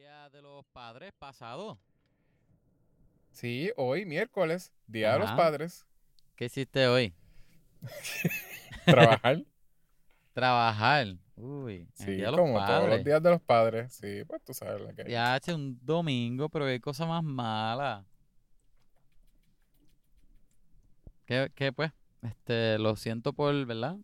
Día 0.00 0.30
de 0.30 0.40
los 0.40 0.64
Padres 0.72 1.12
pasado. 1.18 1.78
Sí, 3.32 3.70
hoy, 3.76 4.06
miércoles, 4.06 4.72
Día 4.86 5.12
de 5.12 5.18
los. 5.18 5.30
Padres. 5.32 5.84
¿Qué 6.36 6.46
hiciste 6.46 6.86
hoy? 6.88 7.12
Trabajar. 8.86 9.44
Trabajar. 10.32 11.06
Uy, 11.36 11.86
Sí, 11.92 12.12
Día 12.12 12.26
de 12.26 12.30
los 12.32 12.40
como 12.40 12.54
todos 12.64 12.78
los 12.80 12.88
Padres. 12.88 13.04
días 13.04 13.22
de 13.22 13.30
los 13.30 13.42
padres. 13.42 13.92
Sí, 13.92 14.24
pues 14.26 14.42
tú 14.42 14.54
sabes 14.54 14.80
la 14.80 14.94
que. 14.94 15.04
Ya 15.10 15.34
hace 15.34 15.52
un 15.52 15.78
domingo, 15.84 16.48
pero 16.48 16.64
qué 16.64 16.80
cosa 16.80 17.04
más 17.04 17.22
mala. 17.22 18.06
Que, 21.26 21.52
que 21.54 21.74
pues, 21.74 21.92
este, 22.22 22.78
lo 22.78 22.96
siento 22.96 23.34
por, 23.34 23.66
¿verdad? 23.66 23.98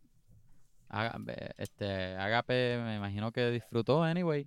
Aga- 0.90 1.18
este, 1.56 2.16
Agape, 2.16 2.82
me 2.84 2.96
imagino 2.96 3.32
que 3.32 3.50
disfrutó, 3.50 4.02
anyway. 4.02 4.46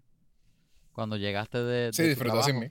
Cuando 0.99 1.15
llegaste 1.15 1.57
de, 1.63 1.93
Sí, 1.93 2.03
de 2.03 2.09
disfrutó 2.09 2.43
sin 2.43 2.59
mí. 2.59 2.69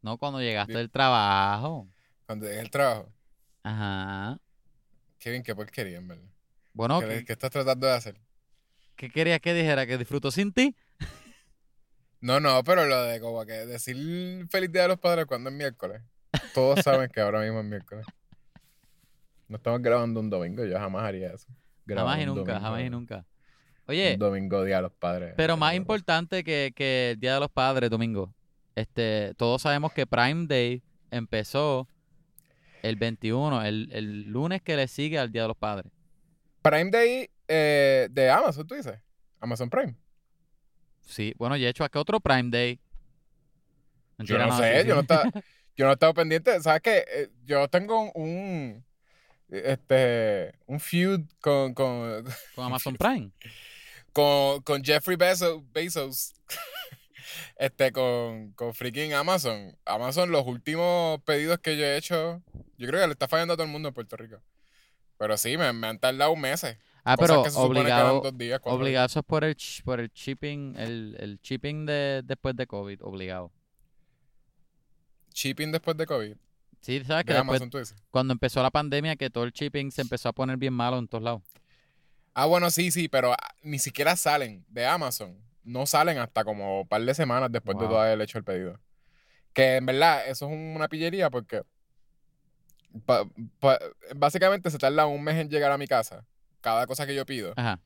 No, 0.00 0.16
cuando 0.16 0.40
llegaste 0.40 0.72
Di- 0.72 0.78
del 0.78 0.90
trabajo. 0.90 1.86
Cuando 2.24 2.46
dejé 2.46 2.60
el 2.62 2.70
trabajo. 2.70 3.12
Ajá. 3.62 4.38
Qué 5.18 5.30
bien, 5.30 5.42
qué 5.42 5.54
porquería, 5.54 5.98
en 5.98 6.08
verdad. 6.08 6.24
Bueno, 6.72 7.00
¿Qué, 7.00 7.06
¿qué, 7.08 7.24
qué 7.26 7.32
estás 7.34 7.50
tratando 7.50 7.86
de 7.86 7.92
hacer? 7.92 8.18
qué 8.96 9.10
querías 9.10 9.40
que 9.40 9.52
dijera? 9.52 9.86
¿Que 9.86 9.98
disfrutó 9.98 10.30
sin 10.30 10.54
ti? 10.54 10.74
No, 12.22 12.40
no, 12.40 12.64
pero 12.64 12.86
lo 12.86 13.02
de 13.02 13.20
como 13.20 13.44
que 13.44 13.52
decir 13.52 14.46
feliz 14.48 14.72
día 14.72 14.82
de 14.82 14.88
los 14.88 14.98
padres 14.98 15.26
cuando 15.26 15.50
es 15.50 15.54
miércoles. 15.56 16.00
Todos 16.54 16.80
saben 16.82 17.10
que 17.10 17.20
ahora 17.20 17.42
mismo 17.42 17.58
es 17.60 17.66
miércoles. 17.66 18.06
No 19.48 19.56
estamos 19.58 19.82
grabando 19.82 20.18
un 20.20 20.30
domingo, 20.30 20.64
yo 20.64 20.78
jamás 20.78 21.04
haría 21.04 21.28
eso. 21.34 21.48
Jamás 21.86 22.18
y 22.18 22.22
un 22.22 22.26
nunca, 22.36 22.52
domingo- 22.54 22.60
jamás 22.66 22.80
y 22.80 22.88
nunca. 22.88 23.26
Oye, 23.86 24.16
domingo 24.16 24.64
día 24.64 24.76
de 24.76 24.82
los 24.82 24.92
padres. 24.92 25.34
Pero 25.36 25.56
más 25.56 25.72
No, 25.72 25.72
no. 25.72 25.76
importante 25.76 26.42
que, 26.44 26.72
que 26.74 27.10
el 27.12 27.20
Día 27.20 27.34
de 27.34 27.40
los 27.40 27.50
Padres, 27.50 27.90
domingo. 27.90 28.32
Este, 28.74 29.34
todos 29.36 29.62
sabemos 29.62 29.92
que 29.92 30.06
Prime 30.06 30.46
Day 30.46 30.82
empezó 31.10 31.86
el 32.82 32.96
21, 32.96 33.62
el, 33.64 33.88
el 33.92 34.22
lunes 34.22 34.62
que 34.62 34.76
le 34.76 34.88
sigue 34.88 35.18
al 35.18 35.30
Día 35.30 35.42
de 35.42 35.48
los 35.48 35.56
Padres. 35.56 35.92
Prime 36.62 36.90
Day 36.90 37.28
eh, 37.46 38.08
de 38.10 38.30
Amazon, 38.30 38.66
tú 38.66 38.74
dices. 38.74 38.98
Amazon 39.40 39.68
Prime. 39.68 39.94
Sí, 41.02 41.34
bueno, 41.36 41.56
y 41.56 41.64
he 41.64 41.68
hecho, 41.68 41.84
¿a 41.84 41.88
qué 41.90 41.98
otro 41.98 42.20
Prime 42.20 42.50
Day? 42.50 42.80
Yo 44.18 44.38
no 44.38 44.50
sí, 44.56 44.62
sé, 44.62 44.82
sí. 44.82 44.88
yo 44.88 44.94
no 44.94 45.00
estaba, 45.02 45.24
yo 45.76 45.84
no 45.84 45.90
he 45.90 45.94
estado 45.94 46.14
pendiente. 46.14 46.58
¿Sabes 46.62 46.80
qué? 46.80 47.04
Eh, 47.06 47.28
yo 47.44 47.68
tengo 47.68 48.10
un 48.12 48.82
este 49.50 50.54
un 50.66 50.80
feud 50.80 51.20
con, 51.40 51.74
con, 51.74 52.24
Con 52.54 52.64
Amazon 52.64 52.96
Prime. 52.96 53.30
con, 54.14 54.62
con 54.62 54.82
Jeffrey 54.82 55.16
Bezos, 55.16 55.60
Bezos. 55.72 56.32
este, 57.56 57.92
con, 57.92 58.52
con 58.52 58.72
freaking 58.72 59.12
Amazon. 59.12 59.76
Amazon, 59.84 60.30
los 60.30 60.46
últimos 60.46 61.20
pedidos 61.24 61.58
que 61.58 61.76
yo 61.76 61.84
he 61.84 61.96
hecho, 61.96 62.42
yo 62.78 62.86
creo 62.86 63.00
que 63.00 63.06
le 63.08 63.12
está 63.12 63.28
fallando 63.28 63.54
a 63.54 63.56
todo 63.56 63.66
el 63.66 63.72
mundo 63.72 63.88
en 63.88 63.94
Puerto 63.94 64.16
Rico. 64.16 64.38
Pero 65.18 65.36
sí, 65.36 65.56
me, 65.56 65.72
me 65.72 65.88
han 65.88 65.98
tardado 65.98 66.34
meses. 66.36 66.78
Ah, 67.04 67.16
pero 67.18 67.42
que 67.42 67.50
que 67.50 67.56
obligado, 67.56 68.20
dos 68.22 68.38
días, 68.38 68.60
cuatro 68.60 68.80
obligado, 68.80 69.06
eso 69.06 69.18
es 69.20 69.26
por 69.26 69.44
el, 69.44 69.56
por 69.84 70.00
el 70.00 70.10
shipping, 70.10 70.74
el, 70.78 71.16
el 71.20 71.38
shipping 71.42 71.84
de 71.84 72.22
después 72.24 72.56
de 72.56 72.66
COVID, 72.66 73.04
obligado. 73.04 73.52
Shipping 75.34 75.70
después 75.70 75.96
de 75.96 76.06
COVID. 76.06 76.36
Sí, 76.80 77.02
sabes 77.04 77.24
que 77.24 77.32
De 77.32 77.38
después, 77.38 77.60
Amazon, 77.60 77.70
tú 77.70 77.78
dices. 77.78 77.96
cuando 78.10 78.32
empezó 78.32 78.62
la 78.62 78.70
pandemia, 78.70 79.16
que 79.16 79.28
todo 79.28 79.44
el 79.44 79.52
shipping 79.52 79.90
se 79.90 80.02
empezó 80.02 80.30
a 80.30 80.32
poner 80.32 80.56
bien 80.56 80.72
malo 80.72 80.98
en 80.98 81.08
todos 81.08 81.24
lados. 81.24 81.42
Ah, 82.34 82.46
bueno, 82.46 82.70
sí, 82.70 82.90
sí, 82.90 83.08
pero 83.08 83.32
ah, 83.32 83.54
ni 83.62 83.78
siquiera 83.78 84.16
salen 84.16 84.64
de 84.68 84.86
Amazon. 84.86 85.40
No 85.62 85.86
salen 85.86 86.18
hasta 86.18 86.44
como 86.44 86.80
un 86.82 86.88
par 86.88 87.00
de 87.02 87.14
semanas 87.14 87.50
después 87.50 87.78
de 87.78 87.86
haber 87.86 88.20
hecho 88.20 88.38
el 88.38 88.44
pedido. 88.44 88.78
Que 89.52 89.76
en 89.76 89.86
verdad, 89.86 90.26
eso 90.28 90.46
es 90.46 90.52
una 90.52 90.88
pillería 90.88 91.30
porque 91.30 91.62
pa- 93.06 93.24
pa- 93.60 93.78
básicamente 94.14 94.70
se 94.70 94.78
tarda 94.78 95.06
un 95.06 95.22
mes 95.22 95.36
en 95.36 95.48
llegar 95.48 95.70
a 95.72 95.78
mi 95.78 95.86
casa. 95.86 96.26
Cada 96.60 96.86
cosa 96.86 97.06
que 97.06 97.14
yo 97.14 97.24
pido. 97.24 97.52
Ajá. 97.56 97.80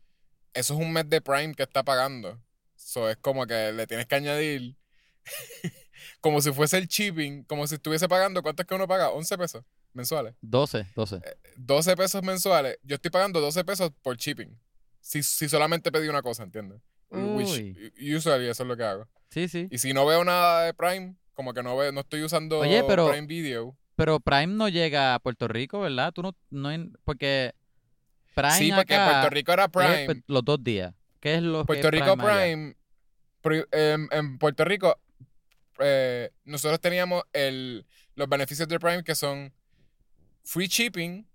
Eso 0.55 0.75
es 0.75 0.81
un 0.81 0.93
mes 0.93 1.09
de 1.09 1.21
Prime 1.21 1.55
que 1.55 1.63
está 1.63 1.83
pagando. 1.85 2.41
Eso 2.77 3.09
es 3.11 3.17
como 3.19 3.47
que 3.47 3.73
le 3.73 3.87
tienes 3.87 4.07
que 4.07 4.15
añadir 4.15 4.77
como 6.21 6.41
si 6.41 6.53
fuese 6.53 6.79
el 6.79 6.87
shipping, 6.87 7.45
como 7.45 7.67
si 7.67 7.75
estuviese 7.77 8.09
pagando. 8.09 8.43
¿Cuánto 8.43 8.63
es 8.63 8.69
que 8.69 8.75
uno 8.75 8.89
paga? 8.89 9.11
11 9.11 9.37
pesos 9.37 9.63
mensuales. 9.93 10.35
12, 10.43 10.87
12. 10.95 11.21
12 11.57 11.97
pesos 11.97 12.23
mensuales, 12.23 12.79
yo 12.83 12.95
estoy 12.97 13.11
pagando 13.11 13.41
12 13.41 13.65
pesos 13.65 13.91
por 14.03 14.17
shipping. 14.17 14.59
Si, 15.01 15.23
si 15.23 15.49
solamente 15.49 15.91
pedí 15.93 16.09
una 16.09 16.23
cosa, 16.23 16.43
¿entiendes? 16.43 16.81
Which, 17.11 17.77
usually 18.15 18.49
eso 18.49 18.63
es 18.65 18.69
lo 18.69 18.77
que 18.77 18.85
hago. 18.85 19.09
Sí, 19.31 19.49
sí. 19.49 19.69
Y 19.71 19.79
si 19.79 19.93
no 19.95 20.05
veo 20.07 20.25
nada 20.25 20.65
de 20.65 20.75
Prime, 20.75 21.17
como 21.35 21.55
que 21.55 21.63
no 21.63 21.77
veo, 21.77 21.91
no 21.93 22.01
estoy 22.01 22.23
usando 22.23 22.59
Oye, 22.59 22.83
pero- 22.87 23.09
Prime 23.11 23.27
Video. 23.27 23.77
Pero 23.97 24.21
Prime 24.21 24.47
no 24.49 24.69
llega 24.69 25.15
a 25.15 25.19
Puerto 25.19 25.49
Rico, 25.49 25.81
¿verdad? 25.81 26.13
Tú 26.13 26.23
no, 26.23 26.37
no 26.51 26.71
en- 26.71 26.97
porque 27.05 27.53
Prime 28.35 28.53
Sí, 28.53 28.71
porque 28.73 28.95
acá 28.95 29.11
Puerto 29.11 29.31
Rico 29.31 29.53
era 29.53 29.69
Prime. 29.69 30.23
los 30.29 30.45
dos 30.45 30.63
días. 30.63 30.95
¿Qué 31.21 31.35
es 31.35 31.43
lo 31.43 31.61
que 31.63 31.67
Puerto 31.67 31.91
Rico? 31.91 32.17
Prime, 32.17 32.77
pri- 33.41 33.65
en, 33.73 34.09
en 34.13 34.39
Puerto 34.39 34.65
Rico, 34.65 34.97
eh, 35.81 36.31
nosotros 36.45 36.81
teníamos 36.81 37.25
el, 37.33 37.87
los 38.15 38.29
beneficios 38.29 38.69
de 38.69 38.79
Prime 38.79 39.03
que 39.03 39.15
son 39.15 39.53
free 40.51 40.67
shipping 40.67 41.27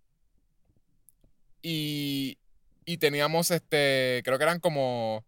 y, 1.62 2.38
y 2.86 2.98
teníamos 2.98 3.52
este, 3.52 4.22
creo 4.26 4.38
que 4.38 4.44
eran 4.44 4.60
como, 4.60 5.24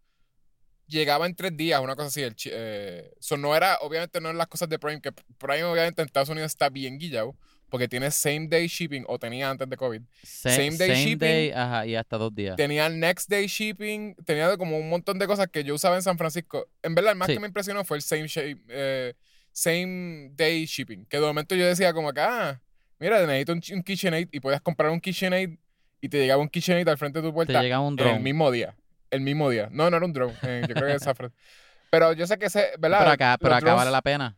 llegaba 0.88 1.26
en 1.26 1.36
tres 1.36 1.56
días, 1.56 1.80
una 1.82 1.96
cosa 1.96 2.08
así. 2.08 2.22
El, 2.24 2.36
eh, 2.52 3.14
so 3.20 3.38
no 3.38 3.56
era, 3.56 3.78
obviamente 3.82 4.20
no 4.22 4.30
eran 4.30 4.38
las 4.38 4.48
cosas 4.48 4.70
de 4.70 4.80
Prime, 4.80 5.02
que 5.02 5.12
Prime 5.38 5.64
obviamente 5.66 6.02
en 6.02 6.08
Estados 6.08 6.30
Unidos 6.30 6.52
está 6.52 6.70
bien 6.70 6.98
guillado, 6.98 7.36
porque 7.70 7.88
tiene 7.88 8.10
same 8.12 8.48
day 8.48 8.68
shipping, 8.68 9.04
o 9.08 9.20
tenía 9.20 9.50
antes 9.50 9.70
de 9.70 9.78
COVID. 9.78 10.02
Sa- 10.24 10.50
same 10.52 10.78
day 10.78 10.96
shipping. 10.96 11.18
day, 11.20 11.52
ajá, 11.52 11.86
y 11.86 11.96
hasta 11.96 12.18
dos 12.18 12.34
días. 12.34 12.56
Tenía 12.56 12.90
next 12.90 13.30
day 13.30 13.48
shipping, 13.48 14.16
tenía 14.26 14.58
como 14.58 14.78
un 14.78 14.90
montón 14.90 15.20
de 15.20 15.28
cosas 15.28 15.48
que 15.52 15.64
yo 15.64 15.76
usaba 15.76 15.96
en 15.96 16.02
San 16.02 16.18
Francisco. 16.18 16.68
En 16.84 16.96
verdad, 16.96 17.12
el 17.12 17.18
más 17.18 17.28
Sí. 17.28 17.34
que 17.36 17.40
me 17.40 17.48
impresionó 17.48 17.84
fue 17.86 17.98
el 17.98 18.04
same, 18.04 18.28
shape, 18.28 18.58
eh, 18.70 19.14
same 19.52 20.32
day 20.34 20.66
shipping. 20.66 21.06
Que 21.06 21.18
de 21.18 21.26
momento 21.26 21.56
yo 21.56 21.66
decía 21.66 21.94
como 21.94 22.12
que, 22.14 22.22
ah, 22.22 22.62
mira, 23.00 23.26
necesito 23.26 23.54
un, 23.54 23.62
un 23.78 23.84
KitchenAid 23.84 24.30
y 24.32 24.40
podías 24.40 24.62
comprar 24.62 24.92
un 24.92 25.00
KitchenAid 25.00 25.58
y 26.02 26.10
te 26.10 26.18
llegaba 26.20 26.42
un 26.42 26.50
KitchenAid 26.50 26.88
al 26.88 26.98
frente 26.98 27.20
de 27.20 27.24
tu 27.24 27.30
Te 27.30 27.34
puerta 27.34 27.62
llega 27.62 27.80
un 27.80 27.94
en 27.94 28.00
el 28.00 28.06
drone. 28.06 28.20
mismo 28.20 28.52
día. 28.52 28.76
El 29.12 29.22
mismo 29.22 29.50
día. 29.50 29.70
No, 29.72 29.90
no 29.90 29.98
era 29.98 30.06
un 30.06 30.14
drone. 30.14 30.34
eh, 30.44 30.64
yo 30.68 30.74
creo 30.76 30.88
que 30.88 30.96
es. 30.96 31.06
Pero 31.92 32.14
yo 32.14 32.28
sé 32.28 32.38
que 32.38 32.48
ese, 32.48 32.72
¿verdad? 32.80 33.00
Pero 33.00 33.12
acá, 33.12 33.38
pero 33.40 33.56
acá 33.56 33.74
vale 33.74 33.92
la 33.92 34.02
pena. 34.02 34.36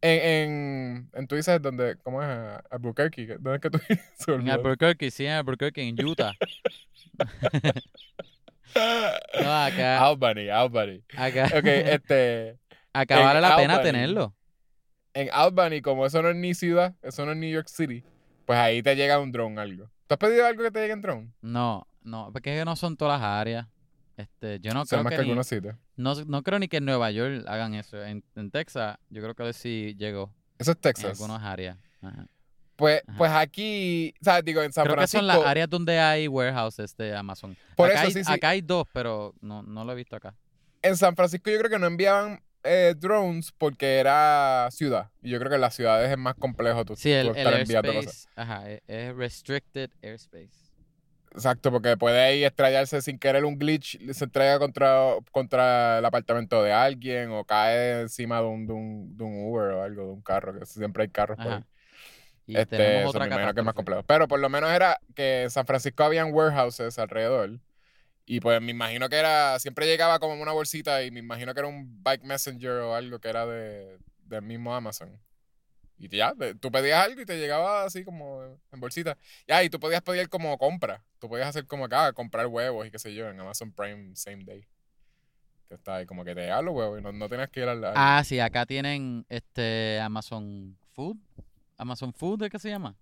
En, 0.00 0.20
en, 0.22 1.10
en 1.12 1.26
tú 1.26 1.34
dices 1.36 1.60
donde, 1.60 1.96
¿cómo 2.02 2.22
es? 2.22 2.28
Albuquerque. 2.70 3.26
¿Dónde 3.40 3.56
es 3.56 3.60
que 3.60 3.68
tú 3.70 3.78
dices? 3.88 4.04
En. 4.28 4.48
Albuquerque, 4.48 5.10
sí, 5.10 5.26
en 5.26 5.32
Albuquerque, 5.32 5.82
en 5.82 6.02
Utah. 6.04 6.32
No, 9.42 9.64
acá, 9.64 9.98
Albany, 10.04 10.48
Albany. 10.50 11.02
acá, 11.16 11.46
Ok, 11.46 11.64
este. 11.66 12.58
acá 12.92 13.18
vale 13.20 13.40
la 13.40 13.56
pena 13.56 13.82
tenerlo. 13.82 14.34
En 15.20 15.28
Albany, 15.32 15.80
como 15.82 16.06
eso 16.06 16.22
no 16.22 16.28
es 16.30 16.36
ni 16.36 16.54
ciudad, 16.54 16.94
eso 17.02 17.24
no 17.26 17.32
es 17.32 17.38
New 17.38 17.50
York 17.50 17.68
City, 17.68 18.04
pues 18.46 18.58
ahí 18.58 18.82
te 18.82 18.94
llega 18.96 19.18
un 19.18 19.32
drone 19.32 19.60
algo. 19.60 19.90
¿Tú 20.06 20.14
has 20.14 20.18
pedido 20.18 20.46
algo 20.46 20.62
que 20.62 20.70
te 20.70 20.80
llegue 20.80 20.92
en 20.92 21.00
drone? 21.02 21.32
No, 21.42 21.86
no, 22.02 22.30
porque 22.32 22.64
no 22.64 22.76
son 22.76 22.96
todas 22.96 23.20
las 23.20 23.28
áreas. 23.28 23.66
Este, 24.16 24.58
yo 24.60 24.74
no 24.74 24.82
O 24.82 24.84
sea, 24.84 24.96
creo 24.98 25.04
más 25.04 25.10
que 25.12 25.16
que 25.16 25.22
ni, 25.22 25.28
algunos 25.30 25.46
sitios. 25.46 25.76
no, 25.96 26.14
no 26.24 26.42
creo 26.42 26.58
ni 26.58 26.66
que 26.66 26.78
en 26.78 26.84
Nueva 26.86 27.10
York 27.10 27.44
hagan 27.46 27.74
eso. 27.74 28.02
En, 28.04 28.24
en 28.34 28.50
Texas, 28.50 28.96
yo 29.10 29.22
creo 29.22 29.34
que 29.34 29.52
sí 29.52 29.94
llegó 29.98 30.32
Eso 30.58 30.72
es 30.72 30.76
en 30.76 30.80
Texas. 30.80 31.10
algunas 31.20 31.42
áreas. 31.42 31.76
Ajá. 32.02 32.26
Pues, 32.76 33.02
Ajá. 33.06 33.18
pues 33.18 33.30
aquí, 33.32 34.14
o 34.20 34.24
sea, 34.24 34.40
digo, 34.42 34.62
en 34.62 34.72
San 34.72 34.84
Creo 34.84 34.94
que 34.94 34.98
Francisco. 34.98 35.18
son 35.18 35.26
las 35.26 35.44
áreas 35.44 35.68
donde 35.68 35.98
hay 35.98 36.28
warehouses 36.28 36.96
de 36.96 37.14
Amazon. 37.16 37.56
Por 37.76 37.90
acá, 37.90 37.98
eso, 38.00 38.06
hay, 38.06 38.12
sí, 38.12 38.24
sí. 38.24 38.32
acá 38.32 38.50
hay 38.50 38.60
dos, 38.60 38.86
pero 38.92 39.34
no, 39.40 39.62
no 39.62 39.84
lo 39.84 39.92
he 39.92 39.96
visto 39.96 40.14
acá. 40.16 40.34
En 40.82 40.96
San 40.96 41.14
Francisco 41.16 41.50
yo 41.50 41.58
creo 41.58 41.70
que 41.70 41.78
no 41.78 41.86
enviaban 41.88 42.40
eh, 42.68 42.94
drones 42.96 43.52
porque 43.56 43.98
era 43.98 44.68
ciudad. 44.70 45.10
Y 45.22 45.30
yo 45.30 45.38
creo 45.38 45.50
que 45.50 45.56
en 45.56 45.60
las 45.62 45.74
ciudades 45.74 46.10
es 46.10 46.18
más 46.18 46.34
complejo 46.34 46.84
tú, 46.84 46.96
Sí, 46.96 47.10
el, 47.12 47.26
tú 47.26 47.30
el 47.32 47.36
estar 47.38 47.60
enviando 47.60 47.94
cosas. 47.94 48.28
ajá, 48.36 48.70
e- 48.70 48.82
es 48.86 49.14
restricted 49.14 49.90
airspace. 50.02 50.68
Exacto, 51.32 51.70
porque 51.70 51.96
puede 51.96 52.20
ahí 52.20 52.42
estrellarse 52.42 53.02
sin 53.02 53.18
querer 53.18 53.44
un 53.44 53.58
glitch, 53.58 53.98
se 54.12 54.24
estrella 54.24 54.58
contra, 54.58 55.14
contra 55.30 55.98
el 55.98 56.04
apartamento 56.04 56.62
de 56.62 56.72
alguien 56.72 57.30
o 57.30 57.44
cae 57.44 58.00
encima 58.00 58.40
de 58.40 58.46
un, 58.46 58.66
de, 58.66 58.72
un, 58.72 59.16
de 59.16 59.24
un 59.24 59.46
Uber 59.50 59.72
o 59.74 59.82
algo, 59.82 60.02
de 60.04 60.12
un 60.12 60.22
carro, 60.22 60.58
que 60.58 60.64
siempre 60.66 61.02
hay 61.04 61.10
carros 61.10 61.36
por 61.36 61.52
ahí. 61.52 61.64
Y 62.46 62.56
Este, 62.56 62.76
tenemos 62.78 63.00
eso 63.00 63.08
otra 63.10 63.20
me 63.20 63.26
imagino 63.26 63.54
que 63.54 63.60
es 63.60 63.66
más 63.66 63.74
complejo. 63.74 64.02
Pero 64.04 64.26
por 64.26 64.40
lo 64.40 64.48
menos 64.48 64.70
era 64.70 64.98
que 65.14 65.42
en 65.42 65.50
San 65.50 65.66
Francisco 65.66 66.02
habían 66.02 66.32
warehouses 66.32 66.98
alrededor. 66.98 67.60
Y 68.30 68.40
pues 68.40 68.60
me 68.60 68.72
imagino 68.72 69.08
que 69.08 69.16
era, 69.16 69.58
siempre 69.58 69.86
llegaba 69.86 70.18
como 70.18 70.34
una 70.34 70.52
bolsita 70.52 71.02
y 71.02 71.10
me 71.10 71.20
imagino 71.20 71.54
que 71.54 71.60
era 71.60 71.68
un 71.68 72.02
bike 72.02 72.24
messenger 72.24 72.72
o 72.72 72.94
algo 72.94 73.18
que 73.20 73.28
era 73.30 73.46
de, 73.46 73.98
del 74.26 74.42
mismo 74.42 74.74
Amazon. 74.74 75.18
Y 75.96 76.14
ya, 76.14 76.34
tú 76.60 76.70
pedías 76.70 77.02
algo 77.06 77.22
y 77.22 77.24
te 77.24 77.38
llegaba 77.38 77.84
así 77.84 78.04
como 78.04 78.42
en 78.70 78.80
bolsita. 78.80 79.16
Ya, 79.46 79.64
y 79.64 79.70
tú 79.70 79.80
podías 79.80 80.02
pedir 80.02 80.28
como 80.28 80.58
compra. 80.58 81.02
Tú 81.18 81.26
podías 81.30 81.48
hacer 81.48 81.66
como 81.66 81.86
acá, 81.86 82.12
comprar 82.12 82.46
huevos 82.48 82.86
y 82.86 82.90
qué 82.90 82.98
sé 82.98 83.14
yo, 83.14 83.30
en 83.30 83.40
Amazon 83.40 83.72
Prime 83.72 84.14
same 84.14 84.44
day. 84.44 84.68
que 85.66 85.76
está 85.76 85.96
ahí, 85.96 86.04
como 86.06 86.22
que 86.22 86.34
te 86.34 86.42
llega 86.42 86.60
los 86.60 86.74
huevos 86.74 86.98
y 87.00 87.02
no, 87.02 87.12
no 87.12 87.28
tienes 87.30 87.48
que 87.48 87.60
ir 87.60 87.68
al... 87.68 87.82
Ah, 87.96 88.22
sí, 88.26 88.38
acá 88.40 88.66
tienen 88.66 89.24
este 89.30 89.98
Amazon 90.00 90.76
Food. 90.92 91.16
Amazon 91.78 92.12
Food, 92.12 92.40
¿de 92.40 92.50
qué 92.50 92.58
se 92.58 92.68
llama? 92.68 92.94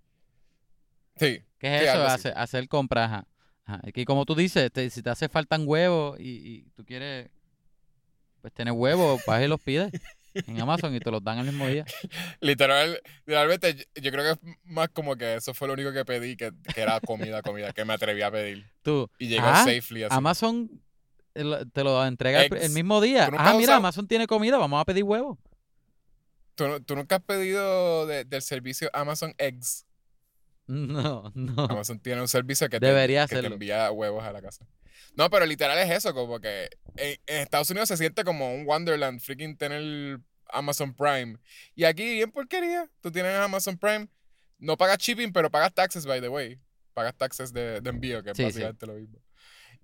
Sí, 1.16 1.42
¿Qué 1.58 1.74
es 1.76 1.82
Sí, 1.82 1.88
eso? 1.88 2.04
Hacer, 2.06 2.32
hacer 2.36 2.68
compras. 2.68 3.10
Ajá. 3.10 3.26
Ajá. 3.66 3.80
Y 3.84 4.04
como 4.04 4.24
tú 4.24 4.34
dices, 4.34 4.70
te- 4.72 4.88
si 4.90 5.02
te 5.02 5.10
hace 5.10 5.28
faltan 5.28 5.64
huevos 5.66 6.18
y, 6.20 6.24
y 6.28 6.62
tú 6.76 6.84
quieres 6.84 7.28
pues 8.40 8.52
tener 8.54 8.72
huevos, 8.72 9.20
vas 9.26 9.42
y 9.42 9.48
los 9.48 9.60
pides 9.60 9.90
en 10.34 10.60
Amazon 10.60 10.94
y 10.94 11.00
te 11.00 11.10
los 11.10 11.22
dan 11.24 11.38
el 11.38 11.46
mismo 11.46 11.66
día. 11.66 11.84
literal, 12.40 13.00
literalmente 13.24 13.88
yo, 14.00 14.10
creo 14.12 14.22
que 14.22 14.30
es 14.48 14.56
más 14.64 14.88
como 14.90 15.16
que 15.16 15.34
eso 15.34 15.52
fue 15.54 15.66
lo 15.66 15.74
único 15.74 15.92
que 15.92 16.04
pedí, 16.04 16.36
que, 16.36 16.52
que 16.74 16.80
era 16.80 17.00
comida, 17.00 17.42
comida, 17.42 17.72
que 17.72 17.84
me 17.84 17.94
atreví 17.94 18.22
a 18.22 18.30
pedir. 18.30 18.70
Tú, 18.82 19.10
Y 19.18 19.28
llegó 19.28 19.46
ah, 19.46 19.64
safely 19.64 20.04
así. 20.04 20.14
El- 21.34 21.70
te 21.72 21.82
lo 21.84 22.04
entrega 22.06 22.44
el, 22.44 22.70
mismo 22.70 23.00
día. 23.00 23.26
¿Tú 23.26 23.32
nunca 23.32 23.44
Ah, 23.50 23.54
mira, 23.54 23.72
usado- 23.72 23.78
Amazon 23.78 24.06
tiene 24.06 24.26
comida, 24.26 24.58
vamos 24.58 24.80
a 24.80 24.84
pedir 24.84 25.02
huevos. 25.04 25.38
¿Tú, 26.54 26.80
tú 26.80 26.94
nunca 26.96 27.16
has 27.16 27.22
pedido 27.22 28.06
de- 28.06 28.24
del 28.24 28.42
servicio 28.42 28.88
Amazon 28.92 29.34
Eggs? 29.38 29.85
No, 30.68 31.30
no. 31.34 31.64
Amazon 31.66 32.00
tiene 32.00 32.20
un 32.20 32.28
servicio 32.28 32.68
que, 32.68 32.80
te, 32.80 32.86
Debería 32.86 33.26
que 33.28 33.40
te 33.40 33.46
envía 33.46 33.90
huevos 33.92 34.24
a 34.24 34.32
la 34.32 34.42
casa. 34.42 34.66
No, 35.14 35.30
pero 35.30 35.46
literal 35.46 35.78
es 35.78 35.90
eso, 35.90 36.12
como 36.12 36.40
que 36.40 36.68
en, 36.96 37.16
en 37.26 37.42
Estados 37.42 37.70
Unidos 37.70 37.88
se 37.88 37.96
siente 37.96 38.24
como 38.24 38.52
un 38.52 38.66
Wonderland 38.66 39.20
freaking 39.20 39.56
tener 39.56 40.18
Amazon 40.48 40.92
Prime. 40.94 41.36
Y 41.74 41.84
aquí, 41.84 42.14
bien 42.14 42.30
porquería, 42.32 42.90
tú 43.00 43.10
tienes 43.12 43.34
Amazon 43.36 43.78
Prime, 43.78 44.08
no 44.58 44.76
pagas 44.76 44.98
shipping, 44.98 45.32
pero 45.32 45.50
pagas 45.50 45.72
taxes, 45.72 46.04
by 46.04 46.20
the 46.20 46.28
way. 46.28 46.58
Pagas 46.94 47.14
taxes 47.16 47.52
de, 47.52 47.80
de 47.80 47.90
envío, 47.90 48.22
que 48.22 48.30
es 48.30 48.36
Sí, 48.36 48.42
sí. 48.42 48.46
básicamente 48.48 48.86
lo 48.86 48.94
mismo. 48.94 49.18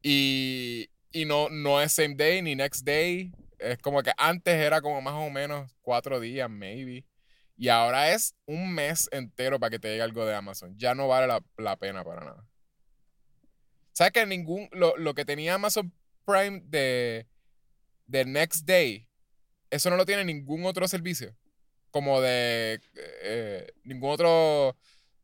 Y, 0.02 0.90
y 1.12 1.24
no, 1.24 1.48
no 1.50 1.80
es 1.80 1.92
same 1.92 2.14
day 2.14 2.42
ni 2.42 2.54
next 2.54 2.84
day. 2.84 3.32
Es 3.58 3.78
como 3.78 4.02
que 4.02 4.12
antes 4.16 4.54
era 4.54 4.80
como 4.80 5.00
más 5.00 5.14
o 5.14 5.30
menos 5.30 5.70
cuatro 5.82 6.18
días, 6.18 6.50
maybe. 6.50 7.04
Y 7.62 7.68
ahora 7.68 8.10
es 8.10 8.34
un 8.44 8.74
mes 8.74 9.08
entero 9.12 9.60
para 9.60 9.70
que 9.70 9.78
te 9.78 9.86
llegue 9.86 10.02
algo 10.02 10.26
de 10.26 10.34
Amazon. 10.34 10.76
Ya 10.78 10.96
no 10.96 11.06
vale 11.06 11.28
la, 11.28 11.40
la 11.58 11.76
pena 11.76 12.02
para 12.02 12.24
nada. 12.24 12.44
¿Sabes 13.92 14.12
que 14.12 14.26
ningún. 14.26 14.68
Lo, 14.72 14.96
lo 14.96 15.14
que 15.14 15.24
tenía 15.24 15.54
Amazon 15.54 15.94
Prime 16.24 16.62
de, 16.64 17.28
de 18.08 18.24
Next 18.24 18.66
Day, 18.66 19.06
eso 19.70 19.90
no 19.90 19.96
lo 19.96 20.04
tiene 20.04 20.24
ningún 20.24 20.66
otro 20.66 20.88
servicio? 20.88 21.36
Como 21.92 22.20
de. 22.20 22.80
eh, 22.94 23.72
ningún 23.84 24.10
otro. 24.10 24.76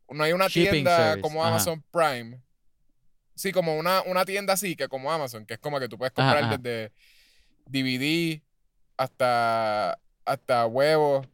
No 0.08 0.22
hay 0.22 0.32
una 0.32 0.46
Shipping 0.46 0.70
tienda 0.70 0.96
service, 0.96 1.22
como 1.22 1.42
ajá. 1.42 1.54
Amazon 1.56 1.84
Prime. 1.90 2.40
Sí, 3.34 3.50
como 3.50 3.76
una, 3.76 4.02
una 4.02 4.24
tienda 4.24 4.52
así, 4.52 4.76
que 4.76 4.86
como 4.86 5.10
Amazon, 5.10 5.44
que 5.44 5.54
es 5.54 5.60
como 5.60 5.80
que 5.80 5.88
tú 5.88 5.98
puedes 5.98 6.12
comprar 6.12 6.44
ajá. 6.44 6.56
desde 6.56 6.92
DVD 7.66 8.40
hasta, 8.96 9.98
hasta 10.24 10.66
huevos. 10.66 11.26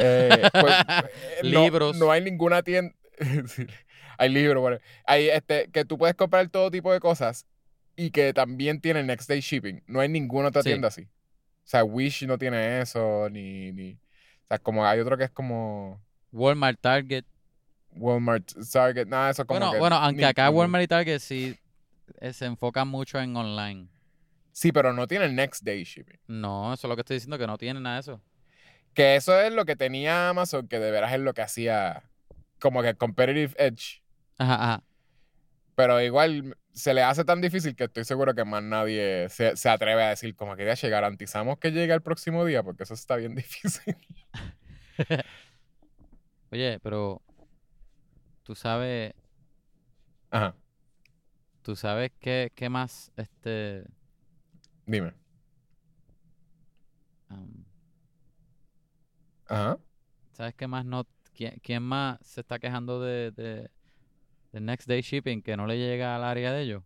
Eh, 0.00 0.48
pues, 0.52 0.74
eh, 0.74 1.40
no- 1.42 1.62
Libros. 1.64 1.96
No, 1.98 2.10
hay 2.12 2.20
ninguna 2.22 2.62
tienda. 2.62 2.94
Hay 4.20 4.28
libros, 4.30 4.60
bueno. 4.60 4.78
Hay 5.06 5.28
este, 5.28 5.70
que 5.72 5.84
tú 5.84 5.96
puedes 5.98 6.14
comprar 6.16 6.48
todo 6.48 6.70
tipo 6.72 6.92
de 6.92 6.98
cosas 7.00 7.46
y 7.96 8.10
que 8.10 8.32
también 8.32 8.80
tiene 8.80 9.02
next 9.04 9.28
day 9.28 9.40
shipping. 9.40 9.82
No 9.86 10.00
hay 10.00 10.08
ninguna 10.08 10.48
otra 10.48 10.62
Sí. 10.62 10.70
tienda 10.70 10.88
así. 10.88 11.02
O 11.02 11.06
sea, 11.64 11.84
Wish 11.84 12.24
no 12.26 12.36
tiene 12.38 12.80
eso, 12.80 13.28
ni, 13.30 13.70
ni. 13.72 13.92
O 13.92 14.46
sea, 14.48 14.58
como 14.58 14.84
hay 14.86 14.98
otro 15.00 15.16
que 15.16 15.24
es 15.24 15.30
como 15.30 16.00
Walmart, 16.32 16.80
Target. 16.80 17.24
Walmart, 17.92 18.52
Target, 18.72 19.06
nada, 19.06 19.30
eso 19.30 19.46
como 19.46 19.58
Bueno, 19.60 19.72
que 19.72 19.78
bueno, 19.78 19.96
aunque 19.96 20.22
ni- 20.22 20.28
acá 20.28 20.50
Walmart 20.50 20.84
y 20.84 20.88
Target 20.88 21.18
sí 21.20 21.56
eh, 22.20 22.32
se 22.32 22.46
enfocan 22.46 22.88
mucho 22.88 23.20
en 23.20 23.36
online. 23.36 23.88
Sí, 24.58 24.72
pero 24.72 24.92
no 24.92 25.06
tiene 25.06 25.28
next 25.28 25.62
day 25.62 25.84
shipping. 25.84 26.18
No, 26.26 26.74
eso 26.74 26.88
es 26.88 26.88
lo 26.88 26.96
que 26.96 27.02
estoy 27.02 27.14
diciendo, 27.14 27.38
que 27.38 27.46
no 27.46 27.56
tiene 27.58 27.78
nada 27.78 27.94
de 27.94 28.00
eso. 28.00 28.20
Que 28.92 29.14
eso 29.14 29.40
es 29.40 29.52
lo 29.52 29.64
que 29.64 29.76
tenía 29.76 30.30
Amazon, 30.30 30.66
que 30.66 30.80
de 30.80 30.90
veras 30.90 31.12
es 31.12 31.20
lo 31.20 31.32
que 31.32 31.42
hacía 31.42 32.10
como 32.58 32.82
que 32.82 32.96
competitive 32.96 33.54
edge. 33.56 34.02
Ajá, 34.36 34.54
ajá. 34.54 34.84
Pero 35.76 36.02
igual 36.02 36.56
se 36.72 36.92
le 36.92 37.04
hace 37.04 37.24
tan 37.24 37.40
difícil 37.40 37.76
que 37.76 37.84
estoy 37.84 38.02
seguro 38.02 38.34
que 38.34 38.44
más 38.44 38.64
nadie 38.64 39.28
se, 39.28 39.56
se 39.56 39.68
atreve 39.68 40.02
a 40.02 40.08
decir 40.08 40.34
como 40.34 40.56
que 40.56 40.66
ya 40.66 40.88
garantizamos 40.88 41.58
que 41.60 41.70
llegue 41.70 41.94
el 41.94 42.02
próximo 42.02 42.44
día, 42.44 42.64
porque 42.64 42.82
eso 42.82 42.94
está 42.94 43.14
bien 43.14 43.34
difícil. 43.36 43.96
Oye, 46.50 46.80
pero 46.82 47.22
tú 48.42 48.56
sabes, 48.56 49.14
Ajá, 50.32 50.56
tú 51.62 51.76
sabes 51.76 52.10
qué, 52.18 52.50
qué 52.56 52.68
más, 52.68 53.12
este, 53.16 53.84
dime. 54.88 55.14
Ajá. 59.48 59.78
¿sabes 60.32 60.54
qué 60.54 60.66
más 60.66 60.84
no, 60.84 61.06
quién, 61.34 61.58
quién 61.62 61.82
más 61.82 62.18
se 62.22 62.40
está 62.40 62.58
quejando 62.58 63.00
de, 63.00 63.30
de, 63.32 63.70
de 64.52 64.60
Next 64.60 64.88
Day 64.88 65.02
Shipping 65.02 65.42
que 65.42 65.56
no 65.56 65.66
le 65.66 65.78
llega 65.78 66.16
al 66.16 66.24
área 66.24 66.52
de 66.52 66.62
ellos? 66.62 66.82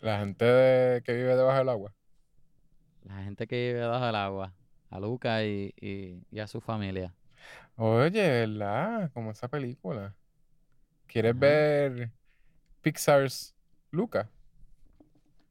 La 0.00 0.20
gente 0.20 0.44
de- 0.46 1.02
que 1.02 1.12
vive 1.12 1.36
debajo 1.36 1.58
del 1.58 1.68
agua. 1.68 1.94
La 3.04 3.22
gente 3.24 3.46
que 3.46 3.56
vive 3.68 3.80
debajo 3.80 4.04
del 4.06 4.16
agua, 4.16 4.54
a 4.90 5.00
Luca 5.00 5.44
y, 5.44 5.72
y, 5.80 6.22
y 6.30 6.40
a 6.40 6.46
su 6.46 6.60
familia. 6.60 7.14
Oye, 7.76 8.22
¿verdad? 8.46 9.10
Como 9.12 9.30
esa 9.30 9.48
película. 9.48 10.14
¿Quieres 11.06 11.38
Ajá. 11.38 11.38
ver 11.38 12.12
Pixar's 12.82 13.56
Luca? 13.92 14.30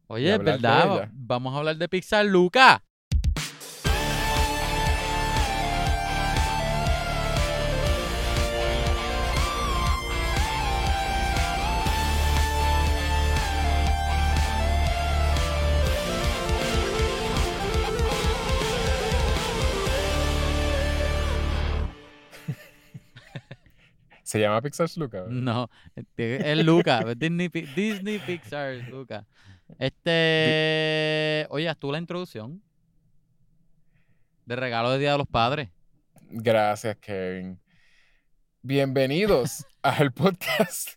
Oye, 0.08 0.34
es 0.34 0.44
verdad, 0.44 1.10
vamos 1.14 1.56
a 1.56 1.58
hablar 1.58 1.78
de 1.78 1.90
Pixar, 1.90 2.26
Luca. 2.26 2.84
Se 24.24 24.40
llama 24.40 24.62
Pixar's 24.62 24.98
Luca. 24.98 25.22
¿verdad? 25.24 25.34
No, 25.34 25.70
es 26.16 26.64
Luca, 26.64 27.04
Disney, 27.16 27.48
Disney 27.50 28.20
Pixar, 28.20 28.76
Luca. 28.90 29.26
Este, 29.80 31.48
oye, 31.50 31.68
haz 31.68 31.78
tú 31.78 31.92
la 31.92 31.98
introducción 31.98 32.62
de 34.46 34.56
regalo 34.56 34.92
de 34.92 35.00
Día 35.00 35.14
de 35.14 35.18
los 35.18 35.28
Padres. 35.28 35.70
Gracias, 36.30 36.98
Kevin. 36.98 37.60
Bienvenidos 38.62 39.66
al 39.82 40.12
podcast. 40.12 40.92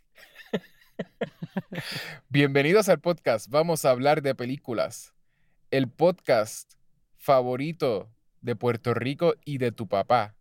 Bienvenidos 2.28 2.88
al 2.88 3.00
podcast. 3.00 3.48
Vamos 3.48 3.84
a 3.84 3.90
hablar 3.90 4.22
de 4.22 4.34
películas. 4.34 5.14
El 5.70 5.88
podcast 5.90 6.74
favorito 7.16 8.10
de 8.40 8.54
Puerto 8.54 8.94
Rico 8.94 9.34
y 9.44 9.58
de 9.58 9.72
tu 9.72 9.88
papá. 9.88 10.36